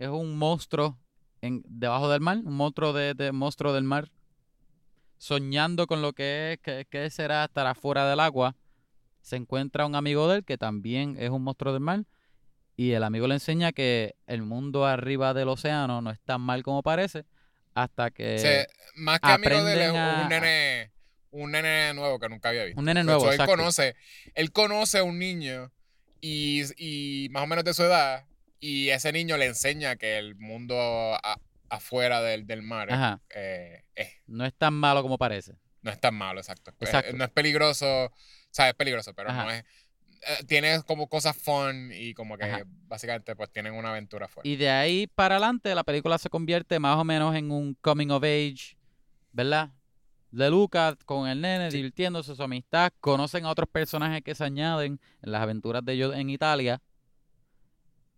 es 0.00 0.08
un 0.08 0.36
monstruo 0.36 0.98
en, 1.40 1.62
debajo 1.68 2.10
del 2.10 2.20
mar, 2.20 2.38
un 2.38 2.54
monstruo 2.54 2.92
de, 2.92 3.14
de- 3.14 3.30
monstruo 3.30 3.72
del 3.72 3.84
mar, 3.84 4.10
soñando 5.16 5.86
con 5.86 6.02
lo 6.02 6.12
que 6.12 6.54
es, 6.54 6.58
que, 6.58 6.86
que 6.90 7.08
será 7.08 7.44
estar 7.44 7.64
afuera 7.68 8.10
del 8.10 8.18
agua. 8.18 8.56
Se 9.20 9.36
encuentra 9.36 9.86
un 9.86 9.94
amigo 9.94 10.28
de 10.28 10.38
él 10.38 10.44
que 10.44 10.58
también 10.58 11.14
es 11.20 11.30
un 11.30 11.44
monstruo 11.44 11.72
del 11.72 11.82
mar. 11.82 12.02
Y 12.76 12.90
el 12.94 13.04
amigo 13.04 13.28
le 13.28 13.34
enseña 13.34 13.70
que 13.70 14.16
el 14.26 14.42
mundo 14.42 14.84
arriba 14.84 15.32
del 15.32 15.48
océano 15.48 16.02
no 16.02 16.10
es 16.10 16.18
tan 16.22 16.40
mal 16.40 16.64
como 16.64 16.82
parece. 16.82 17.26
Hasta 17.74 18.10
que 18.10 18.40
Se- 18.40 18.66
más 18.96 19.20
que 19.20 19.30
amigo 19.30 19.62
de 19.62 19.72
él, 19.72 19.80
es 19.82 19.94
a- 19.94 20.22
un 20.22 20.28
nene, 20.30 20.90
un 21.30 21.52
nene 21.52 21.94
nuevo 21.94 22.18
que 22.18 22.28
nunca 22.28 22.48
había 22.48 22.64
visto. 22.64 22.80
un 22.80 22.86
nene 22.86 23.04
nuevo. 23.04 23.30
él 23.30 23.38
conoce, 23.46 23.94
él 24.34 24.50
conoce 24.50 24.98
a 24.98 25.04
un 25.04 25.20
niño 25.20 25.70
y, 26.20 26.62
y 26.76 27.28
más 27.30 27.42
o 27.42 27.46
menos 27.46 27.64
de 27.64 27.74
su 27.74 27.82
edad, 27.82 28.26
y 28.60 28.88
ese 28.88 29.12
niño 29.12 29.36
le 29.36 29.46
enseña 29.46 29.96
que 29.96 30.18
el 30.18 30.34
mundo 30.36 30.76
a- 30.78 31.38
afuera 31.68 32.20
del, 32.22 32.46
del 32.46 32.62
mar 32.62 32.92
Ajá. 32.92 33.20
eh, 33.34 33.82
es- 33.94 34.12
No 34.26 34.44
es 34.46 34.54
tan 34.54 34.74
malo 34.74 35.02
como 35.02 35.18
parece. 35.18 35.54
no 35.82 35.90
es 35.90 36.00
tan 36.00 36.14
malo, 36.14 36.40
exacto. 36.40 36.70
Eh, 36.72 36.74
Exacto. 36.80 37.16
no 37.16 37.24
es 37.24 37.30
peligroso, 37.30 38.06
o 38.06 38.12
sea, 38.50 38.68
es 38.68 38.74
peligroso, 38.74 39.14
pero 39.14 39.30
Ajá. 39.30 39.44
no 39.44 39.50
es... 39.50 39.62
eh, 39.62 40.44
tiene 40.48 40.82
como 40.84 41.08
cosas 41.08 41.36
fun 41.36 41.92
y 41.94 42.14
como 42.14 42.36
que 42.38 42.44
Ajá. 42.44 42.62
básicamente 42.88 43.36
pues 43.36 43.50
tienen 43.52 43.74
una 43.74 43.90
aventura 43.90 44.26
fuera. 44.26 44.48
Y 44.48 44.56
de 44.56 44.68
ahí 44.70 45.06
para 45.06 45.36
adelante 45.36 45.74
la 45.74 45.84
película 45.84 46.18
se 46.18 46.28
convierte 46.30 46.78
más 46.80 46.96
o 46.98 47.04
menos 47.04 47.36
en 47.36 47.50
un 47.52 47.74
coming 47.74 48.08
of 48.10 48.22
age, 48.24 48.76
¿verdad? 49.32 49.70
De 50.36 50.50
Lucas 50.50 50.96
con 51.04 51.28
el 51.28 51.40
nene, 51.40 51.70
Sí. 51.70 51.78
divirtiéndose 51.78 52.34
su 52.36 52.42
amistad, 52.42 52.92
conocen 53.00 53.46
a 53.46 53.50
otros 53.50 53.68
personajes 53.68 54.22
que 54.22 54.34
se 54.34 54.44
añaden 54.44 55.00
en 55.22 55.32
las 55.32 55.42
aventuras 55.42 55.84
de 55.84 55.94
ellos 55.94 56.14
en 56.14 56.30
Italia. 56.30 56.80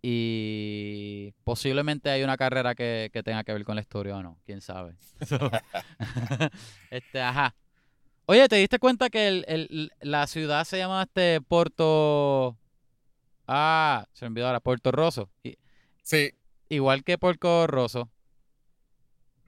Y 0.01 1.33
posiblemente 1.45 2.09
hay 2.11 2.23
una 2.23 2.37
carrera 2.37 2.75
que, 2.75 3.11
que 3.13 3.23
tenga 3.23 3.43
que 3.45 3.53
ver 3.53 3.65
con 3.65 3.75
la 3.75 3.81
historia 3.83 4.17
o 4.17 4.23
no, 4.23 4.39
quién 4.47 4.61
sabe. 4.61 4.95
Este, 6.91 7.21
ajá. 7.21 7.55
Oye, 8.27 8.47
¿te 8.49 8.57
diste 8.57 8.79
cuenta 8.79 9.09
que 9.11 9.29
el, 9.29 9.45
el- 9.49 9.93
la 10.01 10.27
ciudad 10.27 10.65
se 10.65 10.79
llama 10.79 11.03
este 11.03 11.41
Porto... 11.41 12.57
Ah, 13.47 14.07
se 14.13 14.25
me 14.27 14.29
olvidó 14.31 14.47
ahora, 14.47 14.61
Puerto 14.61 14.93
Rosso. 14.93 15.31
Y- 15.43 15.57
Sí, 16.03 16.33
Igual 16.71 17.03
que 17.05 17.17
Porco 17.19 17.67
Rosso. 17.67 18.11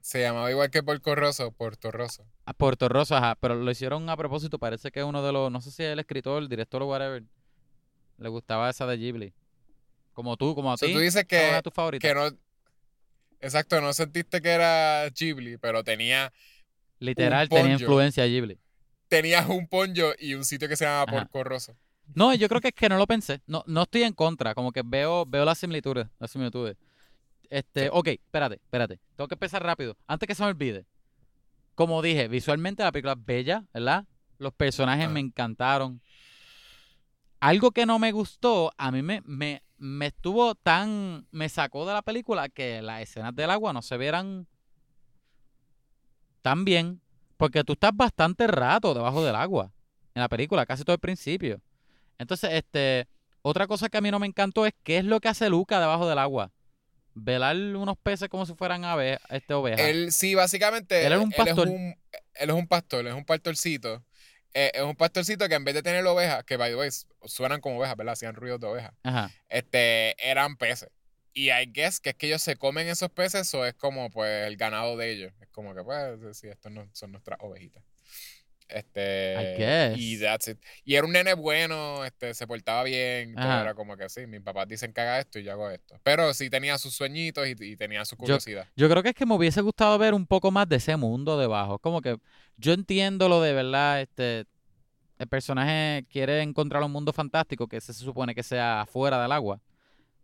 se 0.01 0.21
llamaba 0.21 0.49
igual 0.51 0.71
que 0.71 0.81
Porco 0.83 1.13
Rosso, 1.15 1.51
Puerto 1.51 1.91
Rosso. 1.91 2.25
A 2.51 2.53
Puerto 2.53 2.89
Rosso, 2.89 3.15
ajá. 3.15 3.35
Pero 3.39 3.55
lo 3.55 3.71
hicieron 3.71 4.09
a 4.09 4.17
propósito. 4.17 4.59
Parece 4.59 4.91
que 4.91 5.03
uno 5.03 5.23
de 5.23 5.31
los. 5.31 5.49
No 5.51 5.61
sé 5.61 5.71
si 5.71 5.83
es 5.83 5.89
el 5.93 5.99
escritor, 5.99 6.43
el 6.43 6.49
director 6.49 6.81
o 6.83 6.87
whatever. 6.87 7.23
Le 8.17 8.29
gustaba 8.29 8.69
esa 8.69 8.85
de 8.85 8.97
Ghibli. 8.97 9.33
Como 10.13 10.35
tú, 10.37 10.53
como 10.53 10.71
a 10.73 10.77
So, 10.77 10.85
ti. 10.85 10.93
tú 10.93 10.99
dices 10.99 11.23
que, 11.25 11.61
que 11.99 12.13
no... 12.13 12.27
Exacto, 13.39 13.79
no 13.81 13.93
sentiste 13.93 14.41
que 14.41 14.49
era 14.49 15.07
Ghibli, 15.09 15.57
pero 15.57 15.83
tenía, 15.83 16.31
Literal, 16.99 17.47
tenía 17.49 17.63
poncho. 17.71 17.83
influencia 17.85 18.25
Ghibli. 18.25 18.59
tenías 19.07 19.47
un 19.49 19.67
ponyo 19.67 20.13
y 20.19 20.35
un 20.35 20.43
sitio 20.45 20.67
que 20.67 20.75
se 20.75 20.85
llama. 20.85 21.05
Porco 21.11 21.43
Rosso. 21.43 21.75
No, 22.13 22.33
yo 22.35 22.47
creo 22.49 22.59
que 22.61 22.67
es 22.67 22.73
que 22.75 22.89
no 22.89 22.97
lo 22.97 23.07
pensé. 23.07 23.41
No, 23.47 23.63
no 23.65 23.83
estoy 23.83 24.03
en 24.03 24.13
contra. 24.13 24.53
Como 24.53 24.71
que 24.73 24.81
veo, 24.85 25.25
veo 25.25 25.45
las 25.45 25.57
similitudes. 25.57 26.07
Las 26.19 26.29
similitudes. 26.31 26.75
Este, 27.49 27.89
ok, 27.91 28.07
espérate, 28.09 28.55
espérate. 28.55 28.99
Tengo 29.15 29.27
que 29.29 29.35
empezar 29.35 29.63
rápido. 29.63 29.95
Antes 30.07 30.27
que 30.27 30.35
se 30.35 30.43
me 30.43 30.49
olvide. 30.49 30.85
Como 31.75 32.01
dije, 32.01 32.27
visualmente 32.27 32.83
la 32.83 32.91
película 32.91 33.13
es 33.13 33.25
bella, 33.25 33.65
¿verdad? 33.73 34.05
Los 34.37 34.53
personajes 34.53 35.05
Ajá. 35.05 35.13
me 35.13 35.19
encantaron. 35.19 36.01
Algo 37.39 37.71
que 37.71 37.85
no 37.85 37.97
me 37.97 38.11
gustó, 38.11 38.71
a 38.77 38.91
mí 38.91 39.01
me, 39.01 39.21
me, 39.25 39.63
me 39.77 40.07
estuvo 40.07 40.53
tan. 40.55 41.27
Me 41.31 41.49
sacó 41.49 41.85
de 41.85 41.93
la 41.93 42.01
película 42.01 42.49
que 42.49 42.81
las 42.81 43.01
escenas 43.01 43.35
del 43.35 43.49
agua 43.49 43.73
no 43.73 43.81
se 43.81 43.97
vieran 43.97 44.47
tan 46.41 46.65
bien. 46.65 47.01
Porque 47.37 47.63
tú 47.63 47.73
estás 47.73 47.91
bastante 47.95 48.45
rato 48.45 48.93
debajo 48.93 49.23
del 49.25 49.35
agua 49.35 49.71
en 50.13 50.21
la 50.21 50.29
película, 50.29 50.65
casi 50.65 50.83
todo 50.83 50.93
el 50.93 50.99
principio. 50.99 51.59
Entonces, 52.19 52.51
este, 52.53 53.07
otra 53.41 53.65
cosa 53.65 53.89
que 53.89 53.97
a 53.97 54.01
mí 54.01 54.11
no 54.11 54.19
me 54.19 54.27
encantó 54.27 54.67
es 54.67 54.73
qué 54.83 54.99
es 54.99 55.05
lo 55.05 55.19
que 55.19 55.29
hace 55.29 55.49
Luca 55.49 55.79
debajo 55.79 56.07
del 56.07 56.19
agua. 56.19 56.51
Velar 57.13 57.55
unos 57.55 57.97
peces 57.97 58.29
como 58.29 58.45
si 58.45 58.53
fueran 58.53 58.85
ave, 58.85 59.19
este 59.29 59.53
ovejas. 59.53 59.81
Él, 59.81 60.11
sí, 60.11 60.35
básicamente, 60.35 61.01
Él 61.05 61.13
era 61.13 61.19
un 61.19 61.31
pastor. 61.31 61.67
es 61.67 61.73
un, 61.73 61.95
él 62.35 62.49
es 62.49 62.55
un 62.55 62.67
pastor, 62.67 63.07
es 63.07 63.13
un 63.13 63.25
pastorcito. 63.25 64.03
Eh, 64.53 64.71
es 64.73 64.81
un 64.81 64.95
pastorcito 64.95 65.47
que 65.47 65.55
en 65.55 65.63
vez 65.63 65.73
de 65.73 65.83
tener 65.83 66.05
ovejas, 66.05 66.43
que 66.43 66.57
by 66.57 66.71
the 66.71 66.75
way 66.75 66.89
suenan 67.25 67.61
como 67.61 67.77
ovejas, 67.77 67.95
¿verdad? 67.95 68.13
Hacían 68.13 68.35
ruidos 68.35 68.59
de 68.59 68.67
ovejas. 68.67 68.93
Ajá. 69.03 69.31
Este, 69.49 70.15
eran 70.29 70.57
peces. 70.57 70.89
Y 71.33 71.51
I 71.51 71.65
guess 71.71 71.99
que 72.01 72.09
es 72.09 72.15
que 72.15 72.27
ellos 72.27 72.41
se 72.41 72.57
comen 72.57 72.87
esos 72.87 73.09
peces 73.09 73.53
o 73.53 73.65
es 73.65 73.73
como 73.73 74.09
pues 74.09 74.47
el 74.47 74.57
ganado 74.57 74.97
de 74.97 75.11
ellos. 75.11 75.33
Es 75.39 75.47
como 75.49 75.73
que 75.73 75.83
pues 75.83 76.37
sí, 76.37 76.47
estos 76.47 76.71
no, 76.71 76.89
son 76.93 77.11
nuestras 77.11 77.39
ovejitas. 77.41 77.83
Este, 78.71 79.55
I 79.55 79.57
guess. 79.57 79.99
y 79.99 80.19
that's 80.19 80.47
it. 80.47 80.57
Y 80.85 80.95
era 80.95 81.05
un 81.05 81.13
nene 81.13 81.33
bueno, 81.33 82.05
este, 82.05 82.33
se 82.33 82.47
portaba 82.47 82.83
bien, 82.83 83.35
todo 83.35 83.61
era 83.61 83.73
como 83.73 83.97
que 83.97 84.09
sí, 84.09 84.25
mis 84.27 84.41
papás 84.41 84.67
dicen 84.67 84.93
que 84.93 85.01
haga 85.01 85.19
esto 85.19 85.39
y 85.39 85.43
yo 85.43 85.51
hago 85.51 85.69
esto. 85.69 85.99
Pero 86.03 86.33
sí 86.33 86.49
tenía 86.49 86.77
sus 86.77 86.93
sueñitos 86.93 87.47
y, 87.47 87.55
y 87.59 87.75
tenía 87.75 88.05
su 88.05 88.15
curiosidad. 88.17 88.67
Yo 88.75 88.89
creo 88.89 89.03
que 89.03 89.09
es 89.09 89.15
que 89.15 89.25
me 89.25 89.35
hubiese 89.35 89.61
gustado 89.61 89.97
ver 89.97 90.13
un 90.13 90.25
poco 90.25 90.51
más 90.51 90.67
de 90.69 90.77
ese 90.77 90.95
mundo 90.95 91.37
debajo. 91.37 91.79
Como 91.79 92.01
que 92.01 92.17
yo 92.57 92.73
entiendo 92.73 93.27
lo 93.27 93.41
de 93.41 93.53
verdad, 93.53 94.01
este, 94.01 94.45
el 95.17 95.27
personaje 95.27 96.05
quiere 96.09 96.41
encontrar 96.41 96.81
un 96.83 96.91
mundo 96.91 97.13
fantástico 97.13 97.67
que 97.67 97.79
se 97.79 97.93
supone 97.93 98.33
que 98.33 98.43
sea 98.43 98.81
afuera 98.81 99.21
del 99.21 99.31
agua. 99.31 99.61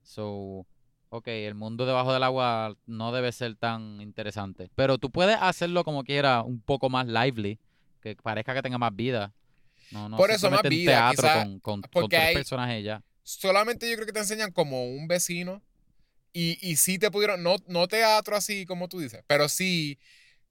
So, 0.02 0.66
ok, 1.10 1.28
el 1.28 1.54
mundo 1.56 1.86
debajo 1.86 2.14
del 2.14 2.24
agua 2.24 2.76
no 2.86 3.12
debe 3.12 3.32
ser 3.32 3.56
tan 3.56 4.02
interesante. 4.02 4.70
Pero 4.76 4.98
tú 4.98 5.12
puedes 5.12 5.38
hacerlo 5.40 5.84
como 5.84 6.04
quiera, 6.04 6.42
un 6.44 6.62
poco 6.62 6.90
más 6.90 7.08
lively, 7.08 7.60
que 8.02 8.16
parezca 8.16 8.54
que 8.54 8.62
tenga 8.62 8.78
más 8.78 8.96
vida. 8.96 9.34
No, 9.92 10.10
no 10.10 10.18
Por 10.18 10.32
eso, 10.32 10.50
más 10.50 10.62
vida, 10.64 10.92
teatro 10.92 11.16
quizá, 11.16 11.44
con, 11.44 11.60
con, 11.60 11.82
con 11.82 12.10
tres 12.10 12.28
hay- 12.28 12.34
personajes 12.36 12.84
ya. 12.84 13.02
solamente 13.24 13.90
yo 13.90 13.96
creo 13.96 14.06
que 14.06 14.14
te 14.14 14.20
enseñan 14.20 14.52
como 14.52 14.86
un 14.86 15.08
vecino 15.08 15.62
y, 16.34 16.58
y 16.62 16.76
sí 16.76 17.00
te 17.00 17.10
pudieron, 17.10 17.42
no, 17.44 17.56
no 17.68 17.88
teatro 17.88 18.36
así 18.36 18.66
como 18.66 18.88
tú 18.90 19.00
dices, 19.00 19.24
pero 19.28 19.50
sí, 19.50 19.98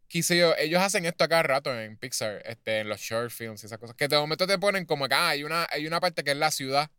quise 0.09 0.39
yo, 0.39 0.55
ellos 0.59 0.83
hacen 0.83 1.07
esto 1.07 1.25
acá 1.25 1.43
rato 1.43 1.79
en 1.79 1.97
Pixar, 1.97 2.43
este, 2.47 2.81
en 2.81 2.89
los 2.89 3.01
short 3.01 3.31
films 3.31 3.63
y 3.63 3.67
esas 3.67 3.79
cosas, 3.79 3.97
que 3.97 4.09
de 4.09 4.17
momento 4.19 4.47
te 4.47 4.59
ponen 4.59 4.87
como 4.87 5.09
que 5.09 5.15
ah, 5.15 5.29
hay, 5.31 5.45
una, 5.45 5.67
hay 5.71 5.87
una 5.87 6.01
parte 6.01 6.25
que 6.25 6.33
es 6.33 6.37
la 6.37 6.51
ciudad 6.51 6.91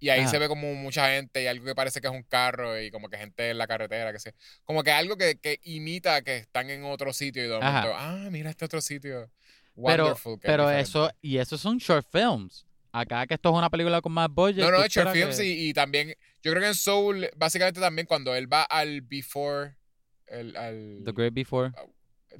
y 0.00 0.08
ahí 0.10 0.20
Ajá. 0.20 0.30
se 0.30 0.38
ve 0.38 0.48
como 0.48 0.74
mucha 0.74 1.10
gente 1.14 1.42
y 1.42 1.46
algo 1.46 1.64
que 1.66 1.74
parece 1.74 2.00
que 2.00 2.06
es 2.08 2.12
un 2.12 2.22
carro 2.22 2.80
y 2.80 2.90
como 2.90 3.08
que 3.10 3.18
gente 3.18 3.50
en 3.50 3.58
la 3.58 3.66
carretera, 3.66 4.12
que 4.12 4.18
sé, 4.18 4.34
como 4.64 4.82
que 4.82 4.90
algo 4.92 5.16
que, 5.16 5.38
que 5.38 5.60
imita 5.64 6.22
que 6.22 6.36
están 6.38 6.70
en 6.70 6.84
otro 6.84 7.12
sitio 7.12 7.44
y 7.44 7.48
de 7.48 7.56
Ajá. 7.56 7.66
momento, 7.66 7.94
ah, 7.96 8.28
mira 8.30 8.50
este 8.50 8.64
otro 8.64 8.80
sitio. 8.80 9.30
Pero, 9.86 10.16
pero 10.42 10.64
diferente". 10.64 10.80
eso, 10.80 11.10
y 11.22 11.38
esos 11.38 11.60
son 11.60 11.78
short 11.78 12.06
films. 12.10 12.66
Acá 12.92 13.26
que 13.26 13.34
esto 13.34 13.50
es 13.50 13.54
una 13.56 13.70
película 13.70 14.00
con 14.00 14.12
más 14.12 14.28
budget. 14.28 14.58
No, 14.64 14.70
no, 14.70 14.86
short 14.86 15.12
films 15.12 15.36
que- 15.36 15.46
y, 15.46 15.68
y 15.68 15.72
también, 15.74 16.08
yo 16.42 16.50
creo 16.50 16.60
que 16.60 16.68
en 16.68 16.74
Soul, 16.74 17.30
básicamente 17.36 17.80
también 17.80 18.06
cuando 18.06 18.34
él 18.34 18.52
va 18.52 18.62
al 18.64 19.00
Before, 19.02 19.76
el, 20.26 20.56
al 20.56 21.02
The 21.04 21.12
Great 21.12 21.32
Before. 21.32 21.72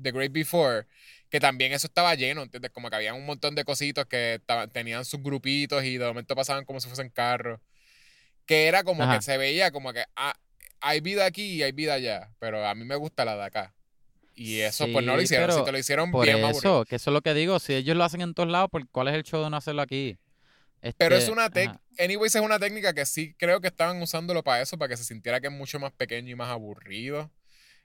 The 0.00 0.12
Great 0.12 0.32
Before, 0.32 0.86
que 1.28 1.38
también 1.40 1.72
eso 1.72 1.86
estaba 1.86 2.14
lleno, 2.14 2.42
¿entiendes? 2.42 2.70
Como 2.72 2.90
que 2.90 2.96
había 2.96 3.14
un 3.14 3.26
montón 3.26 3.54
de 3.54 3.64
cositos 3.64 4.06
que 4.06 4.40
tenían 4.72 5.04
sus 5.04 5.22
grupitos 5.22 5.84
y 5.84 5.98
de 5.98 6.06
momento 6.06 6.34
pasaban 6.34 6.64
como 6.64 6.80
si 6.80 6.88
fuesen 6.88 7.10
carros. 7.10 7.60
Que 8.46 8.66
era 8.66 8.82
como 8.82 9.04
Ajá. 9.04 9.16
que 9.18 9.22
se 9.22 9.36
veía 9.38 9.70
como 9.70 9.92
que 9.92 10.04
ah, 10.16 10.34
hay 10.80 11.00
vida 11.00 11.26
aquí 11.26 11.42
y 11.54 11.62
hay 11.62 11.70
vida 11.72 11.94
allá, 11.94 12.32
pero 12.40 12.66
a 12.66 12.74
mí 12.74 12.84
me 12.84 12.96
gusta 12.96 13.24
la 13.24 13.36
de 13.36 13.44
acá. 13.44 13.74
Y 14.42 14.60
eso 14.60 14.86
pues 14.90 15.04
no 15.04 15.16
lo 15.16 15.22
hicieron, 15.22 15.52
si 15.52 15.64
te 15.64 15.70
lo 15.72 15.78
hicieron 15.78 16.10
Por 16.10 16.24
bien 16.24 16.38
aburrido. 16.42 16.58
eso, 16.58 16.84
que 16.86 16.96
eso 16.96 17.10
es 17.10 17.12
lo 17.14 17.20
que 17.20 17.34
digo. 17.34 17.58
Si 17.58 17.74
ellos 17.74 17.94
lo 17.96 18.04
hacen 18.04 18.22
en 18.22 18.32
todos 18.32 18.48
lados, 18.48 18.70
¿por 18.70 18.88
¿cuál 18.88 19.08
es 19.08 19.14
el 19.14 19.22
show 19.22 19.42
de 19.44 19.50
no 19.50 19.56
hacerlo 19.58 19.82
aquí? 19.82 20.16
Pero 20.96 21.14
es 21.16 21.24
Este, 21.24 21.32
una 21.32 21.50
técnica, 21.50 21.80
anyways, 21.98 22.34
es 22.34 22.40
una 22.40 22.58
técnica 22.58 22.94
que 22.94 23.04
sí 23.04 23.34
creo 23.38 23.60
que 23.60 23.68
estaban 23.68 24.00
usándolo 24.00 24.42
para 24.42 24.62
eso, 24.62 24.78
para 24.78 24.88
que 24.88 24.96
se 24.96 25.04
sintiera 25.04 25.40
que 25.42 25.48
es 25.48 25.52
mucho 25.52 25.78
más 25.78 25.92
pequeño 25.92 26.30
y 26.30 26.34
más 26.36 26.48
aburrido. 26.48 27.30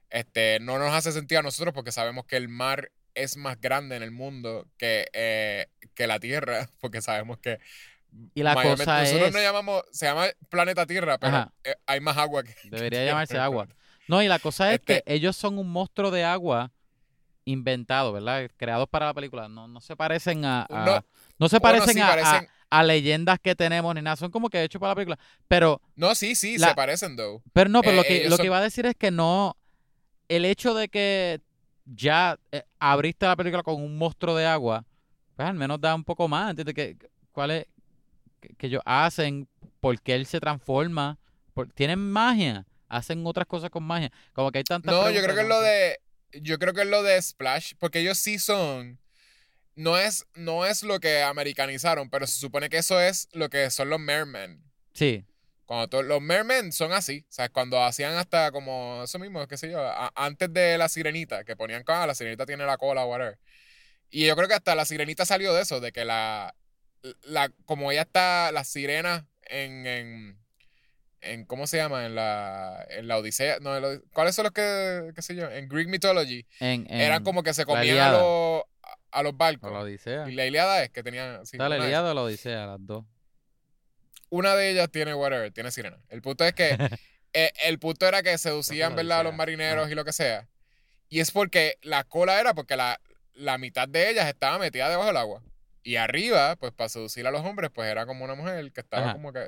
Este, 0.10 0.60
no 0.62 0.80
nos 0.80 0.94
hace 0.94 1.12
sentido 1.12 1.40
a 1.40 1.44
nosotros 1.44 1.74
porque 1.74 1.92
sabemos 1.92 2.26
que 2.26 2.38
el 2.38 2.48
mar 2.48 2.90
es 3.16 3.36
más 3.36 3.60
grande 3.60 3.98
en 3.98 4.04
el 4.04 4.12
mundo 4.12 4.66
que, 4.78 5.08
eh, 5.12 5.68
que 5.94 6.08
la 6.08 6.20
Tierra, 6.22 6.70
porque 6.80 7.02
sabemos 7.02 7.38
que 7.40 7.60
Y 8.34 8.44
la 8.44 8.54
cosa 8.56 9.02
nosotros 9.02 9.28
es- 9.28 9.34
no 9.34 9.42
llamamos, 9.42 9.84
se 9.92 10.06
llama 10.06 10.28
planeta 10.50 10.86
Tierra, 10.86 11.18
pero 11.18 11.36
Ajá. 11.36 11.54
eh, 11.66 11.76
hay 11.86 12.00
más 12.00 12.16
agua 12.16 12.44
que 12.44 12.56
Debería 12.70 13.04
llamarse 13.04 13.38
agua. 13.38 13.68
No, 14.08 14.22
y 14.22 14.28
la 14.28 14.40
cosa 14.40 14.70
es 14.74 14.80
Este- 14.80 15.02
que 15.04 15.14
ellos 15.14 15.36
son 15.36 15.58
un 15.58 15.70
monstruo 15.70 16.12
de 16.12 16.24
agua 16.24 16.72
inventado, 17.46 18.12
¿verdad? 18.14 18.50
Creados 18.58 18.88
para 18.90 19.08
la 19.08 19.14
película. 19.14 19.48
No, 19.48 19.68
no 19.68 19.80
se 19.82 19.96
parecen 19.96 20.46
a. 20.46 20.64
a- 20.70 20.86
No. 20.86 21.06
no, 21.40 21.50
se 21.50 21.60
Bueno, 21.60 21.80
parecen, 21.80 21.94
sí, 21.96 22.00
a, 22.02 22.08
a- 22.08 22.16
parecen- 22.16 22.50
a 22.70 22.84
leyendas 22.84 23.40
que 23.40 23.56
tenemos 23.56 23.94
ni 23.96 24.02
nada. 24.02 24.16
Son 24.16 24.32
como 24.32 24.50
que 24.50 24.64
hechos 24.64 24.80
para 24.80 24.92
la 24.92 24.96
película. 24.96 25.20
Pero, 25.48 25.82
No, 25.96 26.16
sí, 26.16 26.36
sí, 26.36 26.58
La- 26.58 26.70
se 26.70 26.76
parecen, 26.76 27.16
though. 27.16 27.42
pero 27.54 27.70
no, 27.70 27.82
pero 27.82 27.94
Eh, 27.94 27.98
lo 27.98 28.04
que, 28.04 28.24
lo 28.26 28.30
son- 28.32 28.38
que 28.40 28.46
iba 28.48 28.58
a 28.58 28.62
decir 28.62 28.86
es 28.86 28.96
que 28.96 29.12
no. 29.12 29.56
El 30.28 30.44
hecho 30.46 30.74
de 30.74 30.90
que 30.90 31.42
ya 31.86 32.40
eh, 32.52 32.64
abriste 32.80 33.28
la 33.28 33.36
película 33.36 33.62
con 33.62 33.76
un 33.82 33.96
monstruo 33.96 34.36
de 34.36 34.46
agua, 34.48 34.84
pues 35.36 35.48
al 35.48 35.54
menos 35.56 35.80
da 35.80 35.94
un 35.94 36.04
poco 36.04 36.28
más. 36.28 36.50
¿Entiendes? 36.50 36.74
Que, 36.74 36.98
¿Cuál 37.32 37.52
es? 37.52 37.68
Que, 38.40 38.50
que 38.56 38.68
ellos 38.68 38.82
hacen, 38.86 39.48
por 39.80 40.02
qué 40.02 40.16
él 40.16 40.26
se 40.26 40.40
transforma. 40.40 41.20
Por- 41.54 41.68
tienen 41.72 42.00
magia. 42.12 42.66
Hacen 42.96 43.26
otras 43.26 43.46
cosas 43.48 43.70
con 43.70 43.84
magia. 43.84 44.12
Como 44.34 44.52
que 44.52 44.60
hay 44.60 44.64
tantas 44.64 44.94
No, 44.94 45.10
yo 45.10 45.22
creo 45.22 45.36
que 45.36 45.42
es 45.42 45.48
lo 45.48 45.62
de. 45.62 46.00
Yo 46.42 46.60
creo 46.60 46.74
que 46.74 46.82
es 46.82 46.88
lo 46.88 47.04
de 47.04 47.22
Splash, 47.22 47.74
porque 47.80 48.00
ellos 48.00 48.18
sí 48.18 48.40
son. 48.40 49.00
No 49.76 49.98
es, 49.98 50.26
no 50.36 50.66
es 50.66 50.84
lo 50.84 51.00
que 51.00 51.22
americanizaron, 51.22 52.10
pero 52.10 52.26
se 52.28 52.40
supone 52.40 52.70
que 52.70 52.78
eso 52.78 53.00
es 53.02 53.28
lo 53.34 53.50
que 53.50 53.70
son 53.72 53.90
los 53.90 54.00
Mermen. 54.00 54.64
Sí. 54.94 55.26
Cuando 55.66 55.90
to- 55.90 56.04
los 56.04 56.22
Mermen 56.22 56.72
son 56.72 56.94
así, 56.94 57.26
o 57.30 57.34
sea, 57.34 57.50
cuando 57.50 57.84
hacían 57.84 58.14
hasta 58.16 58.52
como 58.52 59.02
eso 59.04 59.20
mismo, 59.20 59.46
qué 59.48 59.58
sé 59.58 59.70
yo, 59.72 59.82
a- 59.82 60.12
antes 60.16 60.54
de 60.54 60.78
la 60.78 60.88
sirenita, 60.88 61.44
que 61.44 61.56
ponían 61.58 61.84
como, 61.84 61.98
ah, 62.00 62.08
la 62.08 62.16
sirenita 62.16 62.46
tiene 62.46 62.66
la 62.66 62.78
cola 62.78 63.04
whatever. 63.06 63.38
Y 64.10 64.26
yo 64.28 64.36
creo 64.36 64.48
que 64.48 64.54
hasta 64.54 64.76
la 64.76 64.86
sirenita 64.86 65.26
salió 65.26 65.54
de 65.54 65.64
eso, 65.64 65.80
de 65.82 65.92
que 65.92 66.06
la, 66.06 66.56
la 67.24 67.50
como 67.66 67.92
ella 67.92 68.04
está, 68.04 68.52
la 68.54 68.64
sirena 68.64 69.28
en, 69.44 69.86
en, 69.88 70.40
en 71.26 71.46
¿cómo 71.46 71.68
se 71.68 71.78
llama? 71.78 72.06
En 72.06 72.16
la, 72.16 72.86
en 72.90 73.08
la 73.08 73.18
Odisea, 73.18 73.60
no, 73.60 73.76
en 73.76 73.82
la- 73.84 74.00
¿cuáles 74.14 74.36
son 74.36 74.44
los 74.44 74.54
que, 74.54 75.12
qué 75.16 75.22
sé 75.22 75.36
yo? 75.36 75.50
En 75.50 75.68
Greek 75.68 75.88
Mythology, 75.90 76.46
En, 76.60 76.86
en 76.90 77.02
eran 77.02 77.24
como 77.24 77.44
que 77.44 77.54
se 77.54 77.66
comían 77.66 77.98
a 78.00 78.12
los, 78.12 78.64
a 79.12 79.24
los 79.24 79.34
o 79.34 79.36
barcos. 79.36 79.72
la 79.72 79.80
Odisea. 79.80 80.30
Y 80.30 80.34
la 80.36 80.46
Iliada 80.46 80.84
es 80.84 80.90
que 80.92 81.04
tenían, 81.04 81.46
sí, 81.46 81.58
Está 81.58 81.70
la 81.70 81.78
Ilíada 81.78 82.12
o 82.12 82.14
la 82.14 82.22
Odisea, 82.22 82.66
las 82.66 82.78
dos. 82.86 83.06
una 84.30 84.56
de 84.56 84.70
ellas 84.72 84.90
tiene 84.92 85.14
whatever, 85.14 85.52
tiene 85.52 85.72
sirena. 85.72 85.98
El 86.10 86.22
punto 86.22 86.44
es 86.46 86.54
que 86.54 86.70
eh, 87.34 87.52
el 87.64 87.80
punto 87.80 88.08
era 88.08 88.24
que 88.24 88.38
seducían, 88.38 88.96
¿verdad? 88.96 89.20
A 89.20 89.24
los 89.24 89.34
marineros 89.36 89.88
Ah. 89.88 89.92
y 89.92 89.96
lo 89.96 90.06
que 90.06 90.14
sea. 90.14 90.48
Y 91.10 91.20
es 91.20 91.32
porque 91.32 91.78
la 91.82 92.04
cola 92.04 92.40
era 92.40 92.54
porque 92.54 92.76
la, 92.76 93.00
la 93.34 93.58
mitad 93.58 93.88
de 93.88 94.10
ellas 94.10 94.28
estaba 94.28 94.58
metida 94.58 94.90
debajo 94.90 95.08
del 95.08 95.18
agua. 95.18 95.42
Y 95.84 95.98
arriba, 95.98 96.56
pues 96.56 96.72
para 96.74 96.90
seducir 96.90 97.28
a 97.28 97.32
los 97.32 97.46
hombres, 97.46 97.70
pues 97.72 97.88
era 97.90 98.08
como 98.08 98.26
una 98.26 98.34
mujer 98.34 98.72
que 98.72 98.82
estaba 98.82 99.04
Ajá. 99.06 99.14
como 99.14 99.32
que... 99.32 99.48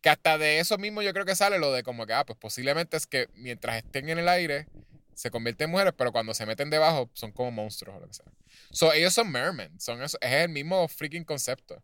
Que 0.00 0.08
hasta 0.10 0.38
de 0.38 0.58
eso 0.60 0.78
mismo 0.78 1.02
yo 1.02 1.12
creo 1.12 1.24
que 1.24 1.36
sale 1.36 1.58
lo 1.58 1.72
de 1.72 1.82
como 1.82 2.06
que, 2.06 2.12
ah, 2.14 2.24
pues 2.24 2.38
posiblemente 2.38 2.96
es 2.96 3.06
que 3.06 3.28
mientras 3.34 3.76
estén 3.76 4.08
en 4.08 4.18
el 4.18 4.28
aire, 4.28 4.66
se 5.14 5.30
convierten 5.30 5.66
en 5.66 5.70
mujeres, 5.72 5.92
pero 5.96 6.12
cuando 6.12 6.34
se 6.34 6.46
meten 6.46 6.70
debajo 6.70 7.10
son 7.14 7.32
como 7.32 7.50
monstruos 7.50 7.96
o 7.96 8.00
lo 8.00 8.08
que 8.08 8.14
sea. 8.14 8.26
So, 8.70 8.92
ellos 8.92 9.12
son 9.14 9.30
mermen, 9.30 9.78
son 9.80 10.02
eso, 10.02 10.18
es 10.20 10.32
el 10.32 10.48
mismo 10.48 10.88
freaking 10.88 11.24
concepto. 11.24 11.82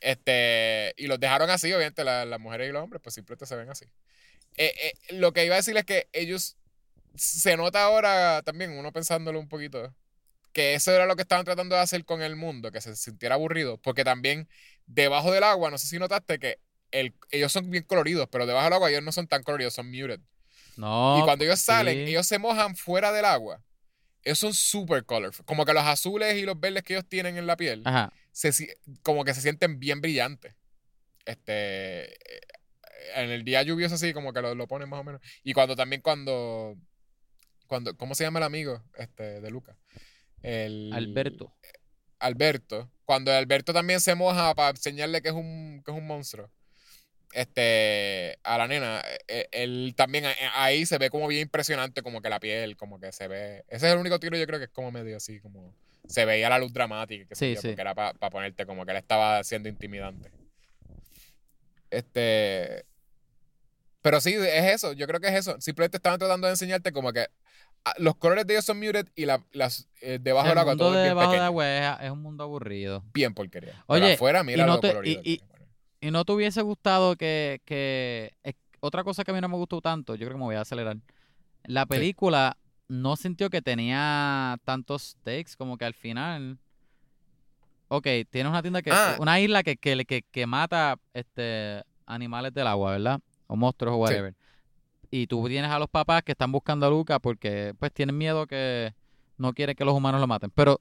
Este, 0.00 0.94
y 0.96 1.06
los 1.06 1.20
dejaron 1.20 1.50
así, 1.50 1.72
obviamente, 1.72 2.04
la- 2.04 2.24
las 2.24 2.40
mujeres 2.40 2.68
y 2.70 2.72
los 2.72 2.82
hombres, 2.82 3.02
pues 3.02 3.14
simplemente 3.14 3.46
se 3.46 3.56
ven 3.56 3.68
así. 3.70 3.84
Eh, 4.56 4.74
eh, 5.08 5.14
lo 5.14 5.32
que 5.32 5.44
iba 5.46 5.54
a 5.54 5.58
decir 5.58 5.76
es 5.76 5.84
que 5.84 6.08
ellos 6.12 6.56
se 7.16 7.56
nota 7.56 7.84
ahora 7.84 8.42
también, 8.44 8.72
uno 8.72 8.92
pensándolo 8.92 9.40
un 9.40 9.48
poquito, 9.48 9.94
que 10.52 10.74
eso 10.74 10.92
era 10.92 11.06
lo 11.06 11.16
que 11.16 11.22
estaban 11.22 11.44
tratando 11.44 11.76
de 11.76 11.82
hacer 11.82 12.04
con 12.04 12.22
el 12.22 12.36
mundo, 12.36 12.72
que 12.72 12.80
se 12.80 12.96
sintiera 12.96 13.36
aburrido, 13.36 13.78
porque 13.78 14.04
también 14.04 14.48
debajo 14.86 15.32
del 15.32 15.44
agua, 15.44 15.70
no 15.70 15.78
sé 15.78 15.86
si 15.88 15.98
notaste 15.98 16.38
que 16.38 16.58
el, 16.90 17.14
ellos 17.30 17.52
son 17.52 17.70
bien 17.70 17.84
coloridos, 17.84 18.28
pero 18.30 18.46
debajo 18.46 18.64
del 18.64 18.72
agua 18.74 18.90
ellos 18.90 19.02
no 19.02 19.12
son 19.12 19.26
tan 19.26 19.42
coloridos, 19.42 19.74
son 19.74 19.90
muted. 19.90 20.20
No. 20.76 21.18
y 21.18 21.22
cuando 21.22 21.44
ellos 21.44 21.60
salen, 21.60 22.06
sí. 22.06 22.10
ellos 22.12 22.26
se 22.26 22.38
mojan 22.38 22.74
fuera 22.74 23.12
del 23.12 23.24
agua. 23.24 23.62
Ellos 24.22 24.38
son 24.38 24.54
super 24.54 25.04
colorful. 25.04 25.44
Como 25.44 25.64
que 25.64 25.72
los 25.72 25.84
azules 25.84 26.36
y 26.36 26.42
los 26.42 26.58
verdes 26.58 26.82
que 26.82 26.94
ellos 26.94 27.08
tienen 27.08 27.36
en 27.36 27.46
la 27.46 27.56
piel, 27.56 27.82
Ajá. 27.84 28.12
se 28.32 28.78
como 29.02 29.24
que 29.24 29.34
se 29.34 29.40
sienten 29.40 29.78
bien 29.78 30.00
brillantes. 30.00 30.54
Este. 31.24 32.18
En 33.14 33.30
el 33.30 33.44
día 33.44 33.62
lluvioso 33.62 33.94
así, 33.94 34.12
como 34.12 34.32
que 34.32 34.42
lo, 34.42 34.54
lo 34.54 34.66
ponen 34.68 34.88
más 34.88 35.00
o 35.00 35.04
menos. 35.04 35.20
Y 35.42 35.52
cuando 35.52 35.74
también 35.76 36.02
cuando. 36.02 36.76
cuando 37.66 37.96
¿Cómo 37.96 38.14
se 38.14 38.24
llama 38.24 38.38
el 38.38 38.44
amigo? 38.44 38.82
Este, 38.96 39.40
de 39.40 39.50
Luca. 39.50 39.76
El, 40.42 40.92
Alberto. 40.92 41.54
Alberto. 42.18 42.90
Cuando 43.04 43.32
Alberto 43.32 43.72
también 43.72 44.00
se 44.00 44.14
moja 44.14 44.54
para 44.54 44.70
enseñarle 44.70 45.22
que 45.22 45.28
es 45.28 45.34
un, 45.34 45.82
que 45.84 45.90
es 45.90 45.96
un 45.96 46.06
monstruo. 46.06 46.50
Este, 47.32 48.38
a 48.42 48.58
la 48.58 48.66
nena, 48.66 49.02
eh, 49.28 49.48
él 49.52 49.94
también 49.96 50.24
eh, 50.24 50.34
ahí 50.54 50.84
se 50.84 50.98
ve 50.98 51.10
como 51.10 51.28
bien 51.28 51.42
impresionante, 51.42 52.02
como 52.02 52.20
que 52.20 52.28
la 52.28 52.40
piel, 52.40 52.76
como 52.76 52.98
que 52.98 53.12
se 53.12 53.28
ve. 53.28 53.64
Ese 53.68 53.86
es 53.86 53.92
el 53.92 53.98
único 53.98 54.18
tiro, 54.18 54.36
yo 54.36 54.46
creo 54.46 54.58
que 54.58 54.64
es 54.64 54.70
como 54.70 54.90
medio 54.90 55.16
así, 55.16 55.40
como 55.40 55.72
se 56.08 56.24
veía 56.24 56.48
la 56.48 56.58
luz 56.58 56.72
dramática, 56.72 57.24
que 57.26 57.34
Sí, 57.36 57.54
sí. 57.56 57.68
porque 57.68 57.80
era 57.80 57.94
para 57.94 58.14
ponerte 58.30 58.66
como 58.66 58.84
que 58.84 58.90
él 58.90 58.96
estaba 58.96 59.44
siendo 59.44 59.68
intimidante. 59.68 60.30
Este, 61.90 62.84
pero 64.02 64.20
sí, 64.20 64.34
es 64.34 64.64
eso, 64.74 64.92
yo 64.92 65.06
creo 65.06 65.20
que 65.20 65.28
es 65.28 65.34
eso. 65.34 65.60
Simplemente 65.60 65.98
estaban 65.98 66.18
tratando 66.18 66.46
de 66.46 66.52
enseñarte 66.54 66.90
como 66.92 67.12
que 67.12 67.26
ah, 67.84 67.94
los 67.98 68.16
colores 68.16 68.46
de 68.46 68.54
ellos 68.54 68.64
son 68.64 68.78
muted 68.80 69.06
y 69.14 69.26
la- 69.26 69.44
las 69.52 69.88
eh, 70.00 70.18
debajo 70.20 70.46
el 70.48 70.50
del 70.54 70.58
agua 70.58 70.76
todo 70.76 70.88
es 70.88 70.96
de 70.96 71.02
bien 71.02 71.10
debajo 71.10 71.30
de 71.30 71.36
pequeño. 71.36 71.44
agua 71.46 71.96
es, 72.00 72.06
es 72.06 72.10
un 72.10 72.22
mundo 72.22 72.44
aburrido. 72.44 73.04
Bien 73.12 73.34
porquería. 73.34 73.84
Oye, 73.86 74.02
Pero 74.02 74.14
afuera, 74.14 74.42
mira 74.42 74.66
no 74.66 74.80
te- 74.80 74.88
y- 75.04 75.38
pone. 75.38 75.59
¿Y 76.00 76.10
no 76.10 76.24
te 76.24 76.32
hubiese 76.32 76.62
gustado 76.62 77.16
que, 77.16 77.60
que 77.64 78.32
es- 78.42 78.54
otra 78.80 79.04
cosa 79.04 79.22
que 79.24 79.30
a 79.30 79.34
mí 79.34 79.40
no 79.40 79.48
me 79.48 79.56
gustó 79.56 79.80
tanto, 79.80 80.14
yo 80.14 80.26
creo 80.26 80.36
que 80.36 80.38
me 80.38 80.44
voy 80.44 80.56
a 80.56 80.62
acelerar. 80.62 80.96
La 81.64 81.84
película 81.86 82.56
no 82.88 83.16
sintió 83.16 83.50
que 83.50 83.60
tenía 83.60 84.56
tantos 84.64 85.02
stakes 85.10 85.52
como 85.58 85.76
que 85.76 85.84
al 85.84 85.94
final. 85.94 86.58
Ok, 87.88 88.06
tienes 88.30 88.50
una 88.50 88.62
tienda 88.62 88.82
que. 88.82 88.90
Ah. 88.92 89.16
Una 89.18 89.38
isla 89.40 89.62
que, 89.62 89.76
que, 89.76 90.04
que, 90.06 90.22
que 90.22 90.46
mata 90.46 90.96
este 91.12 91.82
animales 92.06 92.54
del 92.54 92.66
agua, 92.66 92.92
¿verdad? 92.92 93.20
O 93.46 93.56
monstruos 93.56 93.92
o 93.94 93.96
Sí. 93.96 94.00
whatever. 94.00 94.34
Y 95.10 95.26
tú 95.26 95.46
tienes 95.48 95.70
a 95.70 95.78
los 95.78 95.88
papás 95.88 96.22
que 96.22 96.32
están 96.32 96.52
buscando 96.52 96.86
a 96.86 96.90
Luca 96.90 97.18
porque 97.18 97.74
pues 97.78 97.92
tienen 97.92 98.16
miedo 98.16 98.46
que 98.46 98.94
no 99.36 99.52
quieren 99.52 99.74
que 99.74 99.84
los 99.84 99.94
humanos 99.94 100.20
lo 100.20 100.26
maten. 100.28 100.50
Pero 100.54 100.80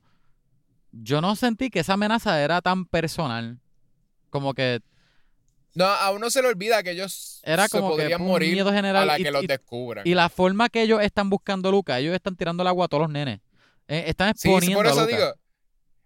yo 0.91 1.19
no 1.19 1.35
sentí 1.35 1.69
que 1.69 1.79
esa 1.79 1.93
amenaza 1.93 2.41
era 2.41 2.61
tan 2.61 2.85
personal. 2.85 3.59
Como 4.29 4.53
que 4.53 4.81
No, 5.75 5.85
a 5.85 6.11
uno 6.11 6.29
se 6.31 6.41
le 6.41 6.47
olvida 6.47 6.81
que 6.83 6.91
ellos 6.91 7.41
era 7.43 7.67
se 7.67 7.77
como 7.77 7.95
que 7.95 8.01
podrían 8.03 8.21
un 8.21 8.27
morir 8.27 8.53
miedo 8.53 8.69
a 8.69 9.05
la 9.05 9.19
y, 9.19 9.23
que 9.23 9.31
los 9.31 9.43
y- 9.43 9.47
descubran. 9.47 10.05
y 10.07 10.13
la 10.15 10.29
forma 10.29 10.67
que 10.69 10.81
ellos 10.81 11.01
están 11.01 11.29
buscando 11.29 11.69
a 11.69 11.71
Luca, 11.71 11.99
ellos 11.99 12.13
están 12.15 12.35
tirando 12.35 12.63
el 12.63 12.67
agua 12.67 12.85
a 12.85 12.87
todos 12.87 13.01
los 13.03 13.11
nenes. 13.11 13.39
Eh, 13.87 14.05
están 14.07 14.33
sí, 14.35 14.41
sí, 14.41 14.47
exponiendo 14.49 14.79
por 14.79 14.85
eso 14.87 14.99
a 14.99 15.03
Luca. 15.03 15.15
digo. 15.15 15.33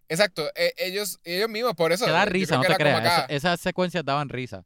Exacto, 0.09 0.49
e- 0.55 0.73
ellos, 0.77 1.19
ellos 1.23 1.49
mismos, 1.49 1.73
por 1.75 1.91
eso. 1.91 2.05
que 2.05 2.11
da 2.11 2.25
risa, 2.25 2.57
no 2.57 2.63
te 2.63 2.75
creas. 2.75 3.01
Esa- 3.01 3.25
esas 3.25 3.59
secuencias 3.61 4.03
daban 4.05 4.29
risa. 4.29 4.63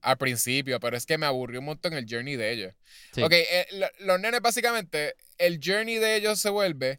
al 0.00 0.16
principio, 0.18 0.80
pero 0.80 0.96
es 0.96 1.06
que 1.06 1.16
me 1.16 1.26
aburrió 1.26 1.60
un 1.60 1.66
montón 1.66 1.92
el 1.92 2.06
journey 2.10 2.34
de 2.34 2.50
ellos. 2.50 2.74
Sí. 3.14 3.22
Ok, 3.22 3.32
eh, 3.34 3.66
lo- 3.72 3.86
los 4.00 4.18
nenes 4.20 4.40
básicamente, 4.40 5.14
el 5.38 5.60
journey 5.64 5.98
de 5.98 6.16
ellos 6.16 6.40
se 6.40 6.50
vuelve, 6.50 6.98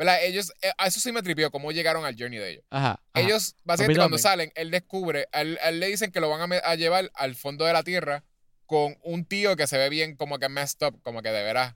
¿verdad? 0.00 0.24
Ellos, 0.24 0.50
eh, 0.62 0.72
a 0.78 0.86
eso 0.86 0.98
sí 0.98 1.12
me 1.12 1.22
tripió, 1.22 1.50
cómo 1.50 1.72
llegaron 1.72 2.06
al 2.06 2.16
journey 2.18 2.38
de 2.38 2.52
ellos. 2.52 2.64
Ajá. 2.70 3.02
ajá. 3.12 3.26
Ellos, 3.26 3.54
básicamente, 3.64 3.98
cuando 4.00 4.16
salen, 4.16 4.50
él 4.54 4.70
descubre, 4.70 5.28
a 5.30 5.42
él, 5.42 5.58
a 5.62 5.68
él 5.68 5.78
le 5.78 5.88
dicen 5.88 6.10
que 6.10 6.20
lo 6.20 6.30
van 6.30 6.50
a, 6.50 6.74
llevar 6.74 7.10
al 7.12 7.34
fondo 7.34 7.66
de 7.66 7.74
la 7.74 7.82
tierra 7.82 8.24
con 8.64 8.96
un 9.02 9.26
tío 9.26 9.56
que 9.56 9.66
se 9.66 9.76
ve 9.76 9.90
bien 9.90 10.16
como 10.16 10.38
que 10.38 10.48
messed 10.48 10.86
up, 10.86 11.02
como 11.02 11.20
que 11.20 11.28
de 11.28 11.42
veras. 11.42 11.74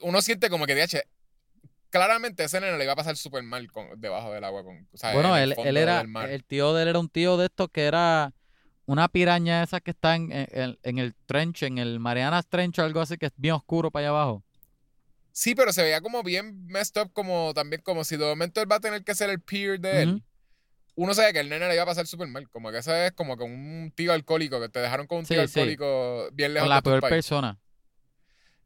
Uno 0.00 0.22
siente 0.22 0.48
como 0.48 0.64
que, 0.66 0.76
DH, 0.76 1.02
claramente 1.90 2.44
ese 2.44 2.60
nene 2.60 2.78
le 2.78 2.84
iba 2.84 2.92
a 2.92 2.96
pasar 2.96 3.16
súper 3.16 3.42
mal 3.42 3.66
con, 3.72 4.00
debajo 4.00 4.32
del 4.32 4.44
agua. 4.44 4.62
Con, 4.62 4.86
o 4.92 4.96
sea, 4.96 5.10
en 5.10 5.14
Bueno, 5.16 5.36
él, 5.36 5.56
él 5.58 5.76
era, 5.76 6.04
el 6.28 6.44
tío 6.44 6.72
de 6.72 6.84
él 6.84 6.88
era 6.88 7.00
un 7.00 7.08
tío 7.08 7.36
de 7.36 7.46
estos 7.46 7.68
que 7.68 7.86
era 7.86 8.32
una 8.86 9.08
piraña 9.08 9.64
esa 9.64 9.80
que 9.80 9.90
está 9.90 10.14
en, 10.14 10.30
en- 10.30 10.78
en 10.80 10.98
el 10.98 11.16
trench, 11.26 11.64
en 11.64 11.78
el 11.78 11.98
Marianas 11.98 12.46
Trench 12.46 12.78
o 12.78 12.84
algo 12.84 13.00
así 13.00 13.16
que 13.16 13.26
es 13.26 13.32
bien 13.34 13.54
oscuro 13.54 13.90
para 13.90 14.06
allá 14.06 14.10
abajo. 14.10 14.44
Sí, 15.36 15.56
pero 15.56 15.72
se 15.72 15.82
veía 15.82 16.00
como 16.00 16.22
bien 16.22 16.64
messed 16.68 17.02
up, 17.02 17.12
como 17.12 17.52
también 17.54 17.82
como 17.82 18.04
si 18.04 18.16
de 18.16 18.24
momento 18.24 18.60
él 18.60 18.70
va 18.70 18.76
a 18.76 18.80
tener 18.80 19.02
que 19.02 19.16
ser 19.16 19.30
el 19.30 19.40
peer 19.40 19.80
de 19.80 20.02
él. 20.02 20.22
Uno 20.94 21.12
sabe 21.12 21.32
que 21.32 21.40
el 21.40 21.48
nene 21.48 21.66
le 21.66 21.74
iba 21.74 21.82
a 21.82 21.86
pasar 21.86 22.06
súper 22.06 22.28
mal. 22.28 22.48
Como 22.50 22.70
que 22.70 22.78
ese 22.78 23.06
es 23.06 23.12
como 23.12 23.36
que 23.36 23.42
un 23.42 23.92
tío 23.96 24.12
alcohólico, 24.12 24.60
que 24.60 24.68
te 24.68 24.78
dejaron 24.78 25.08
con 25.08 25.18
un 25.18 25.24
tío 25.24 25.40
Sí, 25.42 25.48
sí. 25.48 25.58
alcohólico 25.58 26.28
bien 26.32 26.54
lejos 26.54 26.66
Con 26.66 26.70
la 26.70 26.76
de 26.76 26.82
tu 26.82 26.90
peor 26.90 27.00
país. 27.00 27.10
persona. 27.10 27.58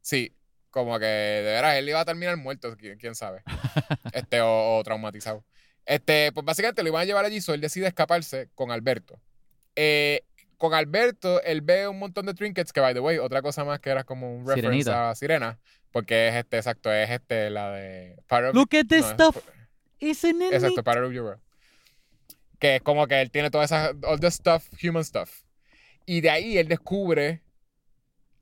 Sí, 0.03 0.35
como 0.71 0.99
que 0.99 1.07
de 1.07 1.43
veras 1.43 1.77
él 1.77 1.89
iba 1.89 2.01
a 2.01 2.05
terminar 2.05 2.37
muerto, 2.37 2.77
quién, 2.77 2.99
quién 2.99 3.15
sabe. 3.15 3.43
este, 4.13 4.43
o, 4.43 4.77
o 4.77 4.83
traumatizado. 4.85 5.45
Este, 5.87 6.33
pues 6.33 6.45
básicamente 6.45 6.83
lo 6.83 6.91
iban 6.91 7.01
a 7.01 7.05
llevar 7.07 7.25
allí, 7.25 7.41
so 7.41 7.55
él 7.55 7.63
decide 7.63 7.87
escaparse 7.87 8.51
con 8.55 8.71
Alberto. 8.71 9.19
Eh, 9.75 10.23
con 10.59 10.75
Alberto, 10.75 11.41
él 11.45 11.63
ve 11.63 11.89
un 11.89 11.99
montón 11.99 12.27
de 12.27 12.35
trinkets, 12.35 12.73
que 12.75 12.81
by 12.81 12.93
the 12.93 13.01
way, 13.01 13.17
otra 13.19 13.41
cosa 13.41 13.65
más 13.65 13.81
que 13.81 13.89
era 13.91 14.05
como 14.05 14.35
un 14.35 14.41
reference 14.47 14.83
Sirenita. 14.85 15.11
a 15.11 15.15
Sirena, 15.15 15.59
porque 15.93 16.29
es 16.29 16.35
este, 16.35 16.57
exacto, 16.59 16.93
es 16.93 17.11
este, 17.11 17.51
la 17.51 17.71
de 17.73 18.17
Part 18.27 18.49
of- 18.49 18.55
Look 18.55 18.69
at 18.77 18.87
this 18.89 19.01
no, 19.01 19.07
es- 19.07 19.13
stuff. 19.13 19.37
Isn't 20.01 20.43
it 20.43 20.53
Exacto? 20.53 20.85
Part 20.85 21.03
of 21.05 21.13
Your 21.13 21.25
World. 21.25 21.41
Que 22.59 22.77
es 22.77 22.83
como 22.83 23.07
que 23.07 23.21
él 23.21 23.31
tiene 23.31 23.51
toda 23.51 23.65
esa, 23.65 23.93
all 24.05 24.21
the 24.21 24.31
stuff, 24.31 24.69
human 24.83 25.05
stuff. 25.05 25.43
Y 26.07 26.21
de 26.21 26.31
ahí 26.31 26.59
él 26.59 26.69
descubre 26.69 27.43